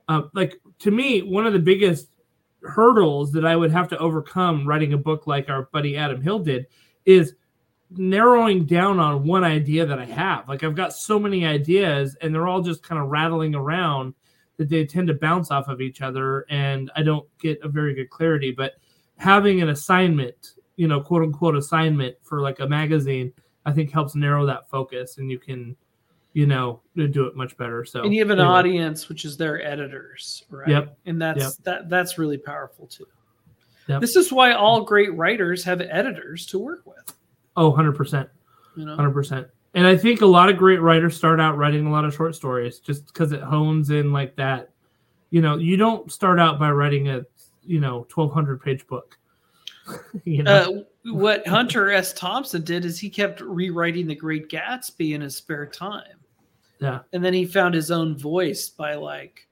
uh, 0.08 0.24
like 0.34 0.62
to 0.80 0.92
me 0.92 1.22
one 1.22 1.48
of 1.48 1.54
the 1.54 1.60
biggest 1.60 2.10
hurdles 2.62 3.32
that 3.32 3.46
I 3.46 3.56
would 3.56 3.72
have 3.72 3.88
to 3.90 3.98
overcome 3.98 4.68
writing 4.68 4.94
a 4.94 4.98
book 4.98 5.26
like 5.28 5.50
our 5.50 5.64
buddy 5.72 5.98
Adam 5.98 6.22
Hill 6.22 6.40
did 6.40 6.68
is 7.06 7.36
narrowing 7.92 8.66
down 8.66 9.00
on 9.00 9.26
one 9.26 9.44
idea 9.44 9.86
that 9.86 10.00
I 10.00 10.06
have. 10.06 10.48
Like 10.50 10.64
I've 10.64 10.76
got 10.76 10.94
so 10.94 11.18
many 11.18 11.46
ideas 11.46 12.18
and 12.22 12.34
they're 12.34 12.48
all 12.48 12.62
just 12.62 12.84
kind 12.84 13.02
of 13.02 13.10
rattling 13.10 13.56
around 13.56 14.14
that 14.58 14.70
they 14.70 14.86
tend 14.86 15.08
to 15.08 15.14
bounce 15.14 15.52
off 15.52 15.68
of 15.70 15.82
each 15.82 16.02
other 16.02 16.46
and 16.50 16.92
I 16.96 17.04
don't 17.04 17.26
get 17.40 17.60
a 17.64 17.70
very 17.70 17.94
good 17.94 18.10
clarity. 18.10 18.52
But 18.52 18.74
having 19.18 19.62
an 19.62 19.70
assignment, 19.70 20.54
you 20.76 20.88
know, 20.88 21.02
quote 21.02 21.24
unquote 21.24 21.56
assignment 21.56 22.16
for 22.22 22.42
like 22.42 22.60
a 22.60 22.68
magazine, 22.68 23.34
I 23.66 23.74
think 23.74 23.92
helps 23.92 24.16
narrow 24.16 24.46
that 24.46 24.70
focus 24.70 25.18
and 25.18 25.30
you 25.30 25.40
can, 25.40 25.76
you 26.34 26.46
know, 26.46 26.82
do 26.96 27.26
it 27.26 27.36
much 27.36 27.58
better. 27.58 27.84
So 27.84 28.04
and 28.04 28.14
you 28.14 28.22
have 28.22 28.30
an 28.30 28.40
anyway. 28.40 28.54
audience, 28.54 29.10
which 29.10 29.26
is 29.26 29.38
their 29.38 29.62
editors, 29.66 30.44
right? 30.50 30.70
Yep. 30.70 30.98
And 31.06 31.22
that's 31.22 31.40
Yep. 31.40 31.52
that 31.64 31.90
that's 31.90 32.18
really 32.18 32.38
powerful 32.38 32.88
too. 32.88 33.08
Yep. 33.88 34.02
This 34.02 34.16
is 34.16 34.32
why 34.32 34.52
all 34.54 34.82
great 34.82 35.14
writers 35.16 35.64
have 35.64 35.82
editors 35.82 36.46
to 36.48 36.60
work 36.60 36.86
with. 36.86 37.14
Oh, 37.56 37.72
100%. 37.72 38.30
You 38.76 38.86
know, 38.86 38.96
100%. 38.98 39.48
And 39.74 39.88
I 39.88 39.96
think 39.96 40.22
a 40.22 40.26
lot 40.26 40.50
of 40.50 40.58
great 40.58 40.82
writers 40.82 41.16
start 41.16 41.40
out 41.40 41.58
writing 41.58 41.86
a 41.86 41.92
lot 41.92 42.06
of 42.06 42.14
short 42.14 42.36
stories 42.36 42.80
just 42.80 43.08
because 43.08 43.32
it 43.32 43.42
hones 43.42 43.90
in 43.90 44.12
like 44.12 44.36
that. 44.36 44.72
You 45.30 45.42
know, 45.42 45.58
you 45.58 45.78
don't 45.78 46.12
start 46.12 46.40
out 46.40 46.60
by 46.60 46.72
writing 46.72 47.10
a, 47.10 47.22
you 47.68 47.80
know, 47.80 48.08
1200 48.14 48.62
page 48.62 48.88
book. 48.88 49.18
you 50.26 50.44
know, 50.44 50.86
uh, 51.06 51.12
what 51.14 51.48
Hunter 51.48 51.92
S. 51.92 52.14
Thompson 52.14 52.64
did 52.64 52.86
is 52.86 53.00
he 53.00 53.10
kept 53.10 53.42
rewriting 53.42 54.08
The 54.08 54.16
Great 54.16 54.50
Gatsby 54.50 55.14
in 55.14 55.22
his 55.22 55.36
spare 55.36 55.66
time. 55.66 56.18
Yeah. 56.80 57.00
And 57.14 57.24
then 57.24 57.34
he 57.34 57.46
found 57.46 57.74
his 57.74 57.92
own 57.92 58.18
voice 58.18 58.70
by 58.70 58.96
like 58.96 59.48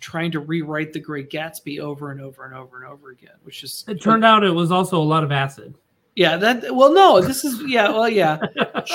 trying 0.00 0.30
to 0.32 0.40
rewrite 0.40 0.92
The 0.92 1.00
Great 1.00 1.30
Gatsby 1.30 1.80
over 1.80 2.10
and 2.10 2.20
over 2.20 2.44
and 2.44 2.54
over 2.54 2.82
and 2.82 2.86
over 2.86 3.10
again, 3.10 3.34
which 3.42 3.62
is 3.62 3.84
it 3.88 4.00
turned 4.00 4.24
out 4.24 4.44
it 4.44 4.50
was 4.50 4.70
also 4.70 5.00
a 5.00 5.02
lot 5.02 5.24
of 5.24 5.32
acid. 5.32 5.74
Yeah, 6.14 6.36
that 6.36 6.74
well 6.74 6.92
no, 6.92 7.20
this 7.20 7.44
is 7.44 7.62
yeah, 7.62 7.90
well 7.90 8.08
yeah. 8.08 8.38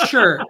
Sure. 0.06 0.42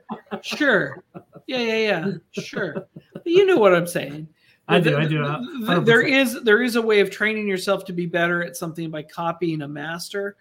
Sure. 0.43 1.03
Yeah, 1.47 1.59
yeah, 1.59 1.77
yeah. 1.77 2.43
Sure. 2.43 2.75
But 3.13 3.27
you 3.27 3.47
know 3.47 3.59
what 3.59 3.75
I'm 3.75 3.87
saying. 3.87 4.29
I 4.69 4.81
do, 4.81 4.97
I 4.97 5.07
do. 5.07 5.23
uh, 5.23 5.41
the- 5.41 5.81
there 5.81 6.03
100%. 6.03 6.09
is 6.09 6.43
there 6.43 6.63
is 6.63 6.77
a 6.77 6.83
way 6.83 7.01
of 7.01 7.11
training 7.11 7.47
yourself 7.47 7.85
to 7.87 7.93
be 7.93 8.07
better 8.07 8.43
at 8.43 8.57
something 8.57 8.91
by 8.91 9.03
copying 9.03 9.63
a 9.63 9.69
master, 9.69 10.37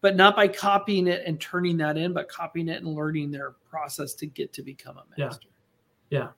but 0.00 0.14
not 0.16 0.36
by 0.36 0.46
copying 0.48 1.06
it 1.08 1.22
and 1.26 1.40
turning 1.40 1.76
that 1.78 1.96
in, 1.96 2.12
but 2.12 2.28
copying 2.28 2.68
it 2.68 2.82
and 2.82 2.94
learning 2.94 3.30
their 3.32 3.52
process 3.68 4.14
to 4.14 4.26
get 4.26 4.52
to 4.52 4.62
become 4.62 4.96
a 4.98 5.04
master. 5.20 5.48
Yeah. 6.10 6.28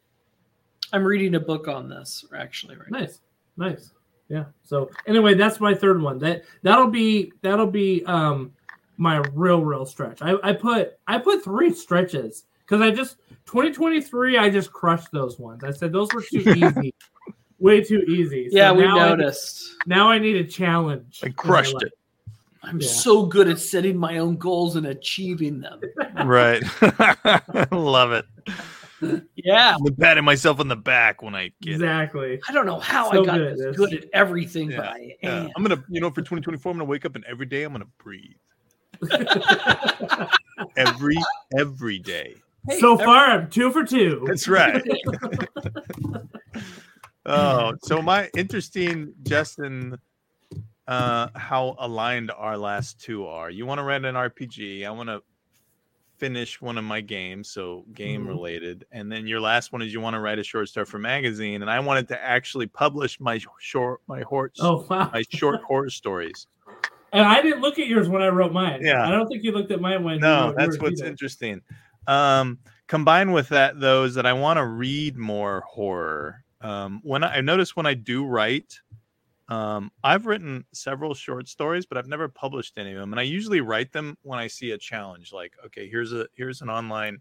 I'm 0.92 1.04
reading 1.04 1.34
a 1.34 1.40
book 1.40 1.68
on 1.68 1.88
this 1.88 2.24
actually 2.34 2.76
right 2.76 2.90
now. 2.90 3.00
Nice, 3.00 3.20
nice. 3.56 3.92
Yeah. 4.28 4.44
So 4.62 4.90
anyway, 5.06 5.34
that's 5.34 5.60
my 5.60 5.74
third 5.74 6.00
one. 6.00 6.18
That 6.20 6.44
that'll 6.62 6.88
be 6.90 7.32
that'll 7.42 7.66
be 7.70 8.04
um 8.06 8.52
my 8.96 9.18
real 9.34 9.62
real 9.62 9.84
stretch. 9.84 10.22
I, 10.22 10.36
I 10.42 10.52
put 10.52 10.98
I 11.06 11.18
put 11.18 11.44
three 11.44 11.74
stretches 11.74 12.44
because 12.66 12.80
I 12.82 12.90
just 12.90 13.16
2023 13.46 14.38
I 14.38 14.50
just 14.50 14.72
crushed 14.72 15.12
those 15.12 15.38
ones. 15.38 15.62
I 15.64 15.70
said 15.70 15.92
those 15.92 16.12
were 16.12 16.22
too 16.22 16.38
easy, 16.56 16.94
way 17.58 17.80
too 17.80 18.00
easy. 18.08 18.50
So 18.50 18.56
Yeah, 18.56 18.72
we 18.72 18.82
now 18.82 18.98
I- 18.98 19.08
noticed. 19.10 19.76
now 19.86 20.10
I 20.10 20.18
need 20.18 20.36
a 20.36 20.44
challenge. 20.44 21.20
I 21.22 21.28
crushed 21.30 21.80
it. 21.82 21.92
I'm 22.62 22.80
Yeah. 22.80 22.88
so 22.88 23.24
good 23.26 23.46
at 23.48 23.60
setting 23.60 23.96
my 23.96 24.18
own 24.18 24.36
goals 24.36 24.74
and 24.76 24.86
achieving 24.86 25.60
them. 25.60 25.80
Right. 26.24 26.62
Love 27.70 28.12
it. 28.12 28.24
Yeah. 29.36 29.76
I'm 29.76 29.94
patting 29.96 30.24
myself 30.24 30.58
on 30.60 30.66
the 30.68 30.74
back 30.74 31.20
when 31.22 31.34
I 31.34 31.52
get 31.60 31.72
it. 31.72 31.74
Exactly. 31.74 32.40
I 32.48 32.52
don't 32.52 32.64
know 32.66 32.80
how 32.80 33.12
So 33.12 33.22
I 33.22 33.26
got 33.26 33.34
good 33.36 33.46
at 33.48 33.56
this 33.58 33.66
this. 33.66 33.76
good 33.76 33.92
at 33.94 34.04
everything, 34.14 34.70
Yeah, 34.70 34.76
but 34.78 34.86
I 34.86 35.16
Yeah. 35.22 35.40
am. 35.44 35.50
I'm 35.56 35.62
gonna, 35.62 35.84
you 35.90 36.00
know, 36.00 36.08
for 36.10 36.22
2024, 36.22 36.72
I'm 36.72 36.78
gonna 36.78 36.88
wake 36.88 37.04
up 37.04 37.14
and 37.14 37.24
every 37.26 37.44
day 37.46 37.62
I'm 37.64 37.72
gonna 37.72 37.84
breathe. 38.02 38.32
Every 40.76 41.16
every 41.58 41.98
day. 41.98 42.34
Hey, 42.68 42.80
so 42.80 42.96
far 42.98 43.26
I'm 43.26 43.50
two 43.50 43.70
for 43.70 43.84
two. 43.84 44.24
That's 44.26 44.48
right. 44.48 44.82
oh, 47.26 47.74
so 47.82 48.02
my 48.02 48.28
interesting, 48.36 49.12
Justin, 49.24 49.96
uh, 50.88 51.28
how 51.34 51.74
aligned 51.78 52.30
our 52.30 52.56
last 52.56 53.00
two 53.00 53.26
are. 53.26 53.50
You 53.50 53.66
want 53.66 53.78
to 53.78 53.82
write 53.84 54.04
an 54.04 54.14
RPG. 54.14 54.86
I 54.86 54.90
want 54.90 55.08
to 55.08 55.22
finish 56.18 56.60
one 56.62 56.78
of 56.78 56.84
my 56.84 57.00
games, 57.00 57.50
so 57.50 57.84
game 57.92 58.24
Mhm. 58.24 58.28
related. 58.28 58.86
And 58.90 59.12
then 59.12 59.26
your 59.26 59.40
last 59.40 59.72
one 59.72 59.82
is 59.82 59.92
you 59.92 60.00
want 60.00 60.14
to 60.14 60.20
write 60.20 60.38
a 60.38 60.44
short 60.44 60.68
story 60.68 60.86
for 60.86 60.98
magazine, 60.98 61.60
and 61.62 61.70
I 61.70 61.78
wanted 61.80 62.08
to 62.08 62.22
actually 62.24 62.66
publish 62.68 63.20
my 63.20 63.38
short, 63.58 64.00
my 64.06 64.22
horse, 64.22 64.52
Oh 64.60 64.86
wow! 64.88 65.10
my 65.12 65.22
short 65.30 65.60
horror 65.62 65.90
stories. 65.90 66.46
And 67.12 67.24
I 67.26 67.40
didn't 67.42 67.60
look 67.60 67.78
at 67.78 67.86
yours 67.86 68.08
when 68.08 68.22
I 68.22 68.28
wrote 68.28 68.52
mine. 68.52 68.80
Yeah. 68.82 69.06
I 69.06 69.10
don't 69.10 69.26
think 69.28 69.42
you 69.44 69.52
looked 69.52 69.70
at 69.72 69.80
mine 69.80 70.04
when. 70.04 70.14
you 70.16 70.20
No, 70.20 70.46
wrote 70.48 70.56
that's 70.56 70.66
yours 70.76 70.80
what's 70.80 71.00
either. 71.00 71.10
interesting. 71.10 71.60
Um, 72.06 72.58
combined 72.86 73.32
with 73.32 73.48
that, 73.48 73.80
though, 73.80 74.04
is 74.04 74.14
that 74.14 74.26
I 74.26 74.32
want 74.32 74.58
to 74.58 74.66
read 74.66 75.16
more 75.16 75.64
horror. 75.68 76.44
Um, 76.60 77.00
when 77.02 77.24
I, 77.24 77.36
I 77.36 77.40
notice 77.40 77.76
when 77.76 77.86
I 77.86 77.94
do 77.94 78.24
write, 78.24 78.80
um, 79.48 79.92
I've 80.02 80.26
written 80.26 80.64
several 80.72 81.14
short 81.14 81.48
stories, 81.48 81.86
but 81.86 81.98
I've 81.98 82.08
never 82.08 82.28
published 82.28 82.78
any 82.78 82.92
of 82.92 82.98
them. 82.98 83.12
And 83.12 83.20
I 83.20 83.24
usually 83.24 83.60
write 83.60 83.92
them 83.92 84.16
when 84.22 84.38
I 84.38 84.46
see 84.46 84.72
a 84.72 84.78
challenge, 84.78 85.32
like, 85.32 85.52
okay, 85.64 85.88
here's 85.88 86.12
a 86.12 86.26
here's 86.34 86.62
an 86.62 86.70
online 86.70 87.18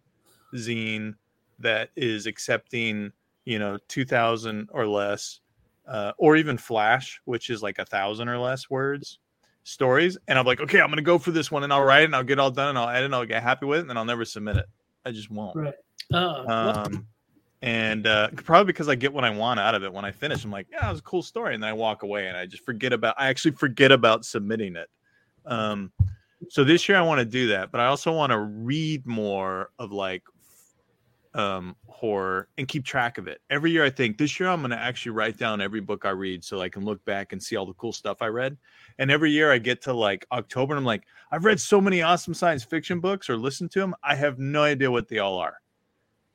zine 0.56 1.14
that 1.60 1.90
is 1.96 2.26
accepting, 2.26 3.12
you 3.46 3.60
know, 3.60 3.78
two 3.88 4.06
thousand 4.06 4.70
or 4.72 4.88
less, 4.88 5.42
uh, 5.88 6.14
or 6.18 6.36
even 6.36 6.58
Flash, 6.58 7.22
which 7.26 7.50
is 7.50 7.62
like 7.62 7.78
a 7.78 7.86
thousand 7.86 8.30
or 8.30 8.40
less 8.40 8.70
words 8.70 9.20
stories 9.66 10.16
and 10.28 10.38
I'm 10.38 10.46
like, 10.46 10.62
okay, 10.62 10.80
I'm 10.80 10.90
gonna 10.90 11.02
go 11.02 11.18
for 11.18 11.32
this 11.32 11.52
one 11.52 11.64
and 11.64 11.74
I'll 11.74 11.84
write 11.84 12.04
it 12.04 12.06
and 12.06 12.16
I'll 12.16 12.24
get 12.24 12.40
all 12.40 12.52
done 12.52 12.70
and 12.70 12.78
I'll 12.78 12.90
edit 12.90 13.06
and 13.06 13.16
I'll 13.16 13.26
get 13.26 13.42
happy 13.42 13.66
with 13.66 13.80
it 13.80 13.82
and 13.82 13.90
then 13.90 13.98
I'll 13.98 14.06
never 14.06 14.24
submit 14.24 14.58
it. 14.58 14.66
I 15.04 15.12
just 15.12 15.30
won't. 15.32 15.56
Right. 15.56 15.74
Oh, 16.14 16.46
well, 16.48 16.80
Um 16.80 17.08
and 17.62 18.06
uh 18.06 18.30
probably 18.36 18.72
because 18.72 18.88
I 18.88 18.96
get 18.96 19.12
what 19.12 19.24
I 19.24 19.32
want 19.32 19.60
out 19.60 19.74
of 19.74 19.84
it 19.84 19.92
when 19.92 20.06
I 20.06 20.12
finish. 20.12 20.44
I'm 20.46 20.52
like, 20.52 20.68
yeah, 20.72 20.88
it 20.88 20.92
was 20.92 21.00
a 21.00 21.04
cool 21.04 21.24
story, 21.24 21.56
and 21.56 21.64
then 21.64 21.70
I 21.70 21.74
walk 21.74 22.04
away 22.04 22.28
and 22.28 22.38
I 22.38 22.46
just 22.46 22.64
forget 22.64 22.94
about 22.94 23.16
I 23.18 23.28
actually 23.28 23.52
forget 23.52 23.92
about 23.92 24.24
submitting 24.24 24.76
it. 24.76 24.90
Um 25.46 25.92
so 26.50 26.64
this 26.64 26.88
year 26.88 26.98
I 27.00 27.02
want 27.02 27.20
to 27.20 27.26
do 27.26 27.48
that, 27.48 27.72
but 27.72 27.82
I 27.82 27.88
also 27.88 28.12
want 28.12 28.32
to 28.32 28.38
read 28.40 29.08
more 29.08 29.72
of 29.80 29.92
like 29.92 30.22
um 31.36 31.76
horror 31.88 32.48
and 32.58 32.68
keep 32.68 32.86
track 32.86 33.18
of 33.18 33.28
it. 33.28 33.42
Every 33.50 33.72
year 33.72 33.84
I 33.84 33.90
think 33.90 34.18
this 34.18 34.40
year 34.40 34.50
I'm 34.50 34.62
going 34.62 34.72
to 34.72 34.78
actually 34.78 35.12
write 35.12 35.38
down 35.38 35.62
every 35.62 35.82
book 35.82 36.06
I 36.06 36.10
read 36.10 36.44
so 36.44 36.62
I 36.62 36.70
can 36.70 36.86
look 36.86 37.04
back 37.06 37.34
and 37.34 37.44
see 37.44 37.56
all 37.56 37.66
the 37.66 37.74
cool 37.74 37.92
stuff 37.92 38.22
I 38.22 38.28
read. 38.28 38.58
And 39.00 39.12
every 39.12 39.32
year 39.32 39.52
I 39.52 39.58
get 39.58 39.82
to 39.84 39.94
like 39.94 40.26
October 40.32 40.74
and 40.74 40.80
I'm 40.80 40.86
like, 40.86 41.04
I've 41.32 41.46
read 41.46 41.60
so 41.60 41.82
many 41.82 42.02
awesome 42.02 42.34
science 42.34 42.64
fiction 42.64 43.00
books 43.00 43.30
or 43.30 43.38
listened 43.38 43.72
to 43.72 43.80
them. 43.80 43.94
I 44.04 44.16
have 44.16 44.40
no 44.40 44.64
idea 44.64 44.90
what 44.90 45.08
they 45.08 45.20
all 45.20 45.38
are. 45.38 45.56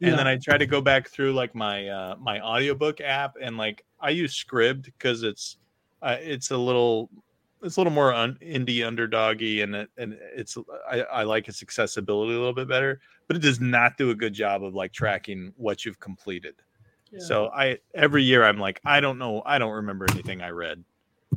And 0.02 0.18
then 0.18 0.26
I 0.26 0.36
try 0.36 0.56
to 0.56 0.66
go 0.66 0.80
back 0.80 1.08
through 1.08 1.34
like 1.34 1.54
my 1.54 1.88
uh 1.88 2.16
my 2.18 2.40
audiobook 2.40 3.02
app 3.02 3.36
and 3.40 3.58
like 3.58 3.84
I 4.00 4.10
use 4.10 4.32
Scribd 4.32 4.84
because 4.84 5.22
it's 5.22 5.58
uh, 6.00 6.16
it's 6.20 6.50
a 6.50 6.56
little 6.56 7.10
it's 7.62 7.76
a 7.76 7.80
little 7.80 7.92
more 7.92 8.12
un- 8.12 8.38
indie 8.42 8.78
underdoggy 8.78 9.62
and 9.62 9.74
it, 9.74 9.90
and 9.98 10.16
it's 10.34 10.56
I, 10.90 11.00
I 11.02 11.22
like 11.24 11.48
its 11.48 11.62
accessibility 11.62 12.32
a 12.34 12.38
little 12.38 12.54
bit 12.54 12.68
better, 12.68 13.00
but 13.26 13.36
it 13.36 13.40
does 13.40 13.60
not 13.60 13.96
do 13.96 14.10
a 14.10 14.14
good 14.14 14.32
job 14.32 14.64
of 14.64 14.74
like 14.74 14.92
tracking 14.92 15.52
what 15.56 15.84
you've 15.84 16.00
completed. 16.00 16.54
yeah. 17.10 17.20
So 17.20 17.48
I 17.48 17.78
every 17.94 18.22
year 18.22 18.44
I'm 18.44 18.58
like, 18.58 18.80
I 18.84 19.00
don't 19.00 19.18
know, 19.18 19.42
I 19.46 19.58
don't 19.58 19.72
remember 19.72 20.06
anything 20.10 20.40
I 20.42 20.50
read. 20.50 20.82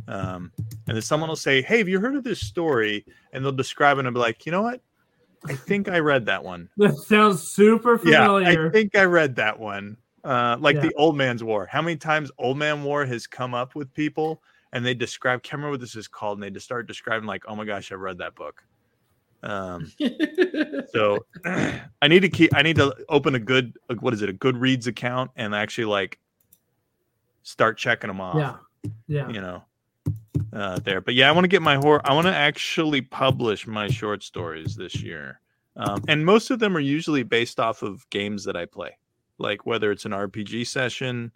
Um, 0.08 0.52
and 0.88 0.96
then 0.96 1.02
someone 1.02 1.30
will 1.30 1.36
say, 1.36 1.62
Hey, 1.62 1.78
have 1.78 1.88
you 1.88 2.00
heard 2.00 2.16
of 2.16 2.24
this 2.24 2.40
story? 2.42 3.06
And 3.32 3.44
they'll 3.44 3.52
describe 3.52 3.98
it 3.98 4.00
and 4.00 4.08
I'll 4.08 4.14
be 4.14 4.20
like, 4.20 4.46
you 4.46 4.52
know 4.52 4.62
what? 4.64 4.82
I 5.48 5.56
think 5.56 5.88
I 5.90 6.00
read 6.00 6.26
that 6.28 6.44
one. 6.44 6.70
That 6.78 6.96
sounds 6.98 7.44
super 7.44 7.98
familiar 7.98 8.64
Yeah. 8.64 8.68
I 8.68 8.72
think 8.72 8.96
I 8.96 9.04
read 9.04 9.36
that 9.36 9.60
one. 9.60 9.98
Uh, 10.24 10.56
like 10.60 10.76
Yeah. 10.78 10.84
the 10.84 10.94
old 10.96 11.16
man's 11.18 11.44
war. 11.44 11.66
How 11.66 11.82
many 11.82 11.98
times 11.98 12.32
old 12.38 12.58
man 12.58 12.84
war 12.84 13.06
has 13.06 13.28
come 13.28 13.54
up 13.54 13.76
with 13.76 13.94
people 13.94 14.42
and 14.74 14.84
they 14.84 14.96
describe 14.96 15.44
can't 15.44 15.60
remember 15.60 15.72
what 15.72 15.80
this 15.80 15.96
is 15.96 16.08
called, 16.08 16.38
and 16.38 16.44
they 16.44 16.50
just 16.50 16.66
start 16.66 16.88
describing 16.88 17.28
like, 17.28 17.44
oh 17.48 17.56
my 17.56 17.64
gosh, 17.64 17.92
I've 17.92 18.00
read 18.00 18.18
that 18.18 18.36
book. 18.36 18.64
Um, 19.44 19.92
so 20.92 21.26
I 21.46 22.08
need 22.10 22.22
to 22.22 22.30
keep. 22.30 22.54
I 22.56 22.64
need 22.64 22.76
to 22.78 22.94
open 23.08 23.36
a 23.36 23.40
good. 23.40 23.78
What 24.00 24.14
is 24.14 24.22
it? 24.22 24.30
A 24.30 24.34
Goodreads 24.34 24.88
account 24.88 25.32
and 25.36 25.56
actually 25.56 25.86
like 25.86 26.20
start 27.44 27.78
checking 27.78 28.08
them 28.08 28.20
off. 28.20 28.36
yeah, 28.36 28.58
yeah. 29.08 29.30
You 29.30 29.42
know, 29.42 29.64
uh, 30.52 30.80
there. 30.80 31.02
But 31.02 31.14
yeah, 31.14 31.30
I 31.30 31.32
want 31.32 31.46
to 31.46 31.50
get 31.50 31.62
my 31.62 31.76
horror. 31.76 32.02
I 32.04 32.14
want 32.14 32.26
to 32.26 32.36
actually 32.36 33.02
publish 33.02 33.68
my 33.68 33.88
short 33.88 34.24
stories 34.24 34.76
this 34.76 35.02
year, 35.02 35.40
um, 35.78 36.04
and 36.08 36.26
most 36.26 36.50
of 36.50 36.58
them 36.58 36.76
are 36.76 36.82
usually 36.82 37.22
based 37.22 37.60
off 37.60 37.84
of 37.84 38.10
games 38.10 38.44
that 38.46 38.58
I 38.58 38.66
play, 38.66 38.98
like 39.38 39.68
whether 39.68 39.92
it's 39.92 40.06
an 40.06 40.14
RPG 40.14 40.66
session 40.66 41.32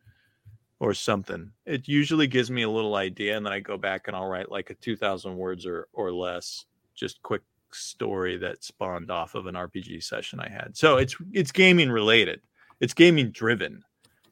or 0.80 0.94
something. 0.94 1.52
It 1.66 1.88
usually 1.88 2.28
gives 2.28 2.52
me 2.52 2.62
a 2.64 2.70
little 2.70 2.96
idea, 2.96 3.36
and 3.36 3.46
then 3.46 3.54
I 3.54 3.60
go 3.60 3.78
back 3.78 4.08
and 4.08 4.16
I'll 4.16 4.28
write 4.28 4.52
like 4.52 4.70
a 4.70 4.76
two 4.76 4.96
thousand 4.96 5.36
words 5.38 5.66
or 5.66 5.88
or 5.94 6.12
less, 6.12 6.66
just 6.96 7.22
quick 7.24 7.42
story 7.74 8.38
that 8.38 8.64
spawned 8.64 9.12
off 9.12 9.36
of 9.36 9.46
an 9.48 9.56
RPG 9.56 10.04
session 10.04 10.40
I 10.40 10.50
had. 10.50 10.78
So 10.78 10.98
it's 10.98 11.16
it's 11.34 11.52
gaming 11.52 11.90
related. 11.90 12.42
It's 12.80 12.94
gaming 12.94 13.32
driven. 13.32 13.84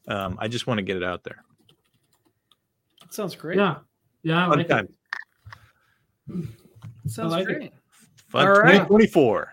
Um, 0.08 0.38
I 0.40 0.48
just 0.48 0.68
want 0.68 0.78
to 0.78 0.84
get 0.84 0.98
it 0.98 1.04
out 1.04 1.24
there. 1.24 1.44
Sounds 3.10 3.36
great. 3.36 3.58
Yeah, 3.58 3.78
yeah. 4.24 4.46
I 4.46 4.50
Fun 4.50 4.58
like 4.60 4.68
time. 4.68 4.88
it. 6.30 6.50
Sounds 7.08 7.34
I 7.34 7.38
like 7.40 7.50
it. 7.50 7.54
great. 7.58 7.74
Fun 8.30 8.48
All 8.48 8.54
right. 8.54 8.72
2024. 8.88 9.52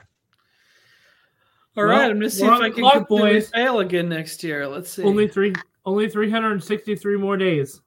All 1.74 1.84
Well, 1.84 1.86
right, 1.86 2.10
I'm 2.10 2.16
gonna 2.18 2.28
see 2.28 2.44
if 2.44 2.50
I 2.50 2.68
can 2.70 2.80
clock, 2.80 2.94
completely 2.94 3.32
boys. 3.34 3.48
fail 3.50 3.80
again 3.80 4.08
next 4.08 4.44
year. 4.44 4.66
Let's 4.68 4.90
see. 4.90 5.02
Only 5.04 5.26
three, 5.28 5.54
only 5.84 6.08
three 6.08 6.30
hundred 6.30 6.52
and 6.52 6.64
sixty-three 6.64 7.16
more 7.16 7.36
days. 7.36 7.80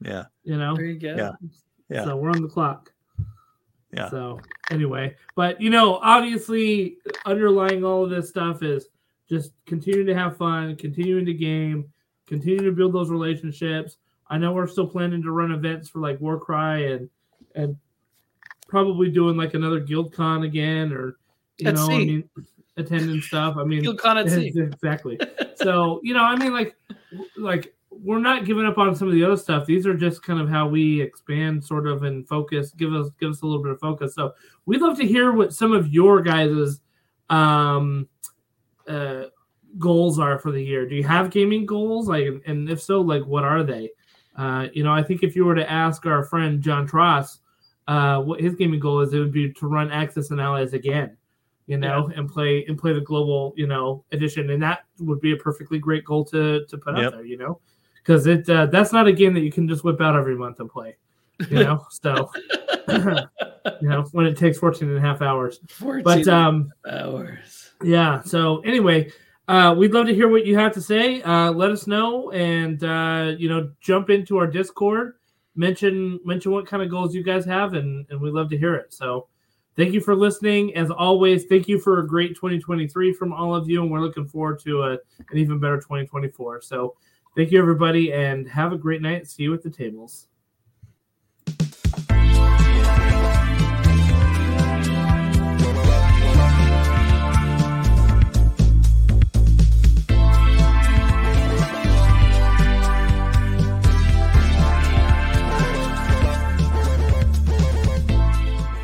Yeah. 0.00 0.24
You 0.42 0.58
know. 0.58 0.76
there 0.76 0.86
you. 0.86 0.98
Yeah. 1.00 1.32
Yeah. 1.88 2.04
So 2.04 2.16
we're 2.16 2.30
on 2.30 2.42
the 2.42 2.48
clock. 2.48 2.92
Yeah. 3.92 4.10
So 4.10 4.40
anyway, 4.70 5.16
but 5.36 5.60
you 5.60 5.70
know, 5.70 5.96
obviously, 6.02 6.98
underlying 7.26 7.84
all 7.84 8.04
of 8.04 8.10
this 8.10 8.28
stuff 8.28 8.62
is 8.62 8.88
just 9.28 9.52
continuing 9.66 10.06
to 10.06 10.14
have 10.14 10.36
fun, 10.36 10.76
continuing 10.76 11.24
to 11.26 11.32
game, 11.32 11.92
continuing 12.26 12.64
to 12.64 12.72
build 12.72 12.92
those 12.92 13.10
relationships. 13.10 13.98
I 14.28 14.38
know 14.38 14.52
we're 14.52 14.66
still 14.66 14.86
planning 14.86 15.22
to 15.22 15.30
run 15.30 15.52
events 15.52 15.88
for 15.88 16.00
like 16.00 16.20
Warcry 16.20 16.92
and 16.92 17.08
and 17.54 17.76
probably 18.66 19.10
doing 19.10 19.36
like 19.36 19.54
another 19.54 19.80
GuildCon 19.80 20.44
again 20.44 20.92
or 20.92 21.16
you 21.58 21.68
At 21.68 21.74
know 21.74 21.86
I 21.86 21.98
mean 21.98 22.28
attending 22.76 23.20
stuff. 23.20 23.56
I 23.56 23.64
mean 23.64 23.84
at 24.18 24.30
sea. 24.30 24.52
exactly. 24.54 25.18
so 25.56 26.00
you 26.02 26.14
know, 26.14 26.24
I 26.24 26.36
mean, 26.36 26.52
like, 26.52 26.76
like 27.36 27.74
we're 27.90 28.18
not 28.18 28.44
giving 28.44 28.66
up 28.66 28.78
on 28.78 28.94
some 28.94 29.08
of 29.08 29.14
the 29.14 29.24
other 29.24 29.36
stuff. 29.36 29.66
These 29.66 29.86
are 29.86 29.94
just 29.94 30.22
kind 30.22 30.40
of 30.40 30.48
how 30.48 30.66
we 30.66 31.00
expand, 31.00 31.64
sort 31.64 31.86
of, 31.86 32.02
and 32.02 32.26
focus. 32.26 32.72
Give 32.72 32.92
us 32.92 33.08
give 33.20 33.30
us 33.30 33.42
a 33.42 33.46
little 33.46 33.62
bit 33.62 33.72
of 33.72 33.80
focus. 33.80 34.14
So 34.14 34.34
we'd 34.66 34.80
love 34.80 34.98
to 34.98 35.06
hear 35.06 35.32
what 35.32 35.54
some 35.54 35.72
of 35.72 35.88
your 35.88 36.20
guys's 36.22 36.80
um, 37.30 38.08
uh, 38.88 39.24
goals 39.78 40.18
are 40.18 40.38
for 40.38 40.50
the 40.50 40.62
year. 40.62 40.88
Do 40.88 40.94
you 40.94 41.04
have 41.04 41.30
gaming 41.30 41.66
goals? 41.66 42.08
Like, 42.08 42.26
and 42.46 42.68
if 42.68 42.82
so, 42.82 43.00
like, 43.00 43.24
what 43.24 43.44
are 43.44 43.62
they? 43.62 43.90
Uh, 44.36 44.66
you 44.72 44.82
know, 44.82 44.92
I 44.92 45.02
think 45.02 45.22
if 45.22 45.36
you 45.36 45.44
were 45.44 45.54
to 45.54 45.70
ask 45.70 46.06
our 46.06 46.24
friend 46.24 46.60
John 46.60 46.88
Tross 46.88 47.38
uh, 47.86 48.20
what 48.20 48.40
his 48.40 48.56
gaming 48.56 48.80
goal 48.80 49.00
is, 49.00 49.12
it 49.12 49.20
would 49.20 49.32
be 49.32 49.52
to 49.52 49.66
run 49.68 49.92
Axis 49.92 50.30
and 50.30 50.40
Allies 50.40 50.72
again 50.72 51.16
you 51.66 51.78
know, 51.78 52.10
and 52.14 52.28
play 52.28 52.64
and 52.68 52.78
play 52.78 52.92
the 52.92 53.00
global, 53.00 53.54
you 53.56 53.66
know, 53.66 54.04
edition, 54.12 54.50
and 54.50 54.62
that 54.62 54.80
would 55.00 55.20
be 55.20 55.32
a 55.32 55.36
perfectly 55.36 55.78
great 55.78 56.04
goal 56.04 56.24
to 56.26 56.64
to 56.66 56.78
put 56.78 56.96
Yep. 56.96 57.04
out 57.06 57.12
there, 57.12 57.24
you 57.24 57.36
know, 57.38 57.60
because 57.96 58.26
it 58.26 58.48
uh, 58.50 58.66
that's 58.66 58.92
not 58.92 59.06
a 59.06 59.12
game 59.12 59.32
that 59.34 59.40
you 59.40 59.52
can 59.52 59.66
just 59.68 59.84
whip 59.84 60.00
out 60.00 60.14
every 60.16 60.36
month 60.36 60.60
and 60.60 60.68
play, 60.70 60.96
you 61.48 61.64
know. 61.64 61.86
so, 61.90 62.30
you 62.88 63.88
know, 63.88 64.04
when 64.12 64.26
it 64.26 64.36
takes 64.36 64.58
14 64.58 64.88
and 64.88 64.98
a 64.98 65.00
half 65.00 65.22
hours, 65.22 65.60
14 65.68 66.02
but 66.02 66.28
um, 66.28 66.72
hours. 66.90 67.72
yeah. 67.82 68.20
So 68.22 68.60
anyway, 68.60 69.10
uh, 69.48 69.74
we'd 69.76 69.92
love 69.92 70.06
to 70.06 70.14
hear 70.14 70.28
what 70.28 70.46
you 70.46 70.56
have 70.58 70.72
to 70.74 70.80
say. 70.80 71.22
Uh, 71.22 71.50
let 71.50 71.70
us 71.70 71.86
know, 71.86 72.30
and 72.32 72.82
uh, 72.84 73.32
you 73.38 73.48
know, 73.48 73.70
jump 73.80 74.10
into 74.10 74.36
our 74.36 74.46
Discord. 74.46 75.14
Mention 75.56 76.18
mention 76.24 76.50
what 76.52 76.66
kind 76.66 76.82
of 76.82 76.90
goals 76.90 77.14
you 77.14 77.22
guys 77.22 77.44
have, 77.46 77.74
and 77.74 78.04
and 78.10 78.20
we'd 78.20 78.32
love 78.34 78.50
to 78.50 78.58
hear 78.58 78.74
it. 78.74 78.92
So, 78.92 79.28
thank 79.76 79.92
you 79.92 80.00
for 80.00 80.14
listening. 80.14 80.74
As 80.74 80.90
always, 80.90 81.44
thank 81.44 81.68
you 81.68 81.78
for 81.78 82.00
a 82.00 82.06
great 82.06 82.34
2023 82.34 83.12
from 83.12 83.32
all 83.32 83.54
of 83.54 83.68
you, 83.68 83.82
and 83.82 83.90
we're 83.90 84.00
looking 84.00 84.26
forward 84.26 84.58
to 84.60 84.82
a, 84.82 84.92
an 84.92 85.38
even 85.38 85.58
better 85.58 85.76
2024. 85.78 86.60
So, 86.62 86.96
thank 87.36 87.50
you 87.50 87.58
everybody, 87.58 88.12
and 88.12 88.48
have 88.48 88.72
a 88.72 88.78
great 88.78 89.02
night. 89.02 89.28
See 89.28 89.44
you 89.44 89.54
at 89.54 89.62
the 89.62 89.70
tables. 89.70 90.28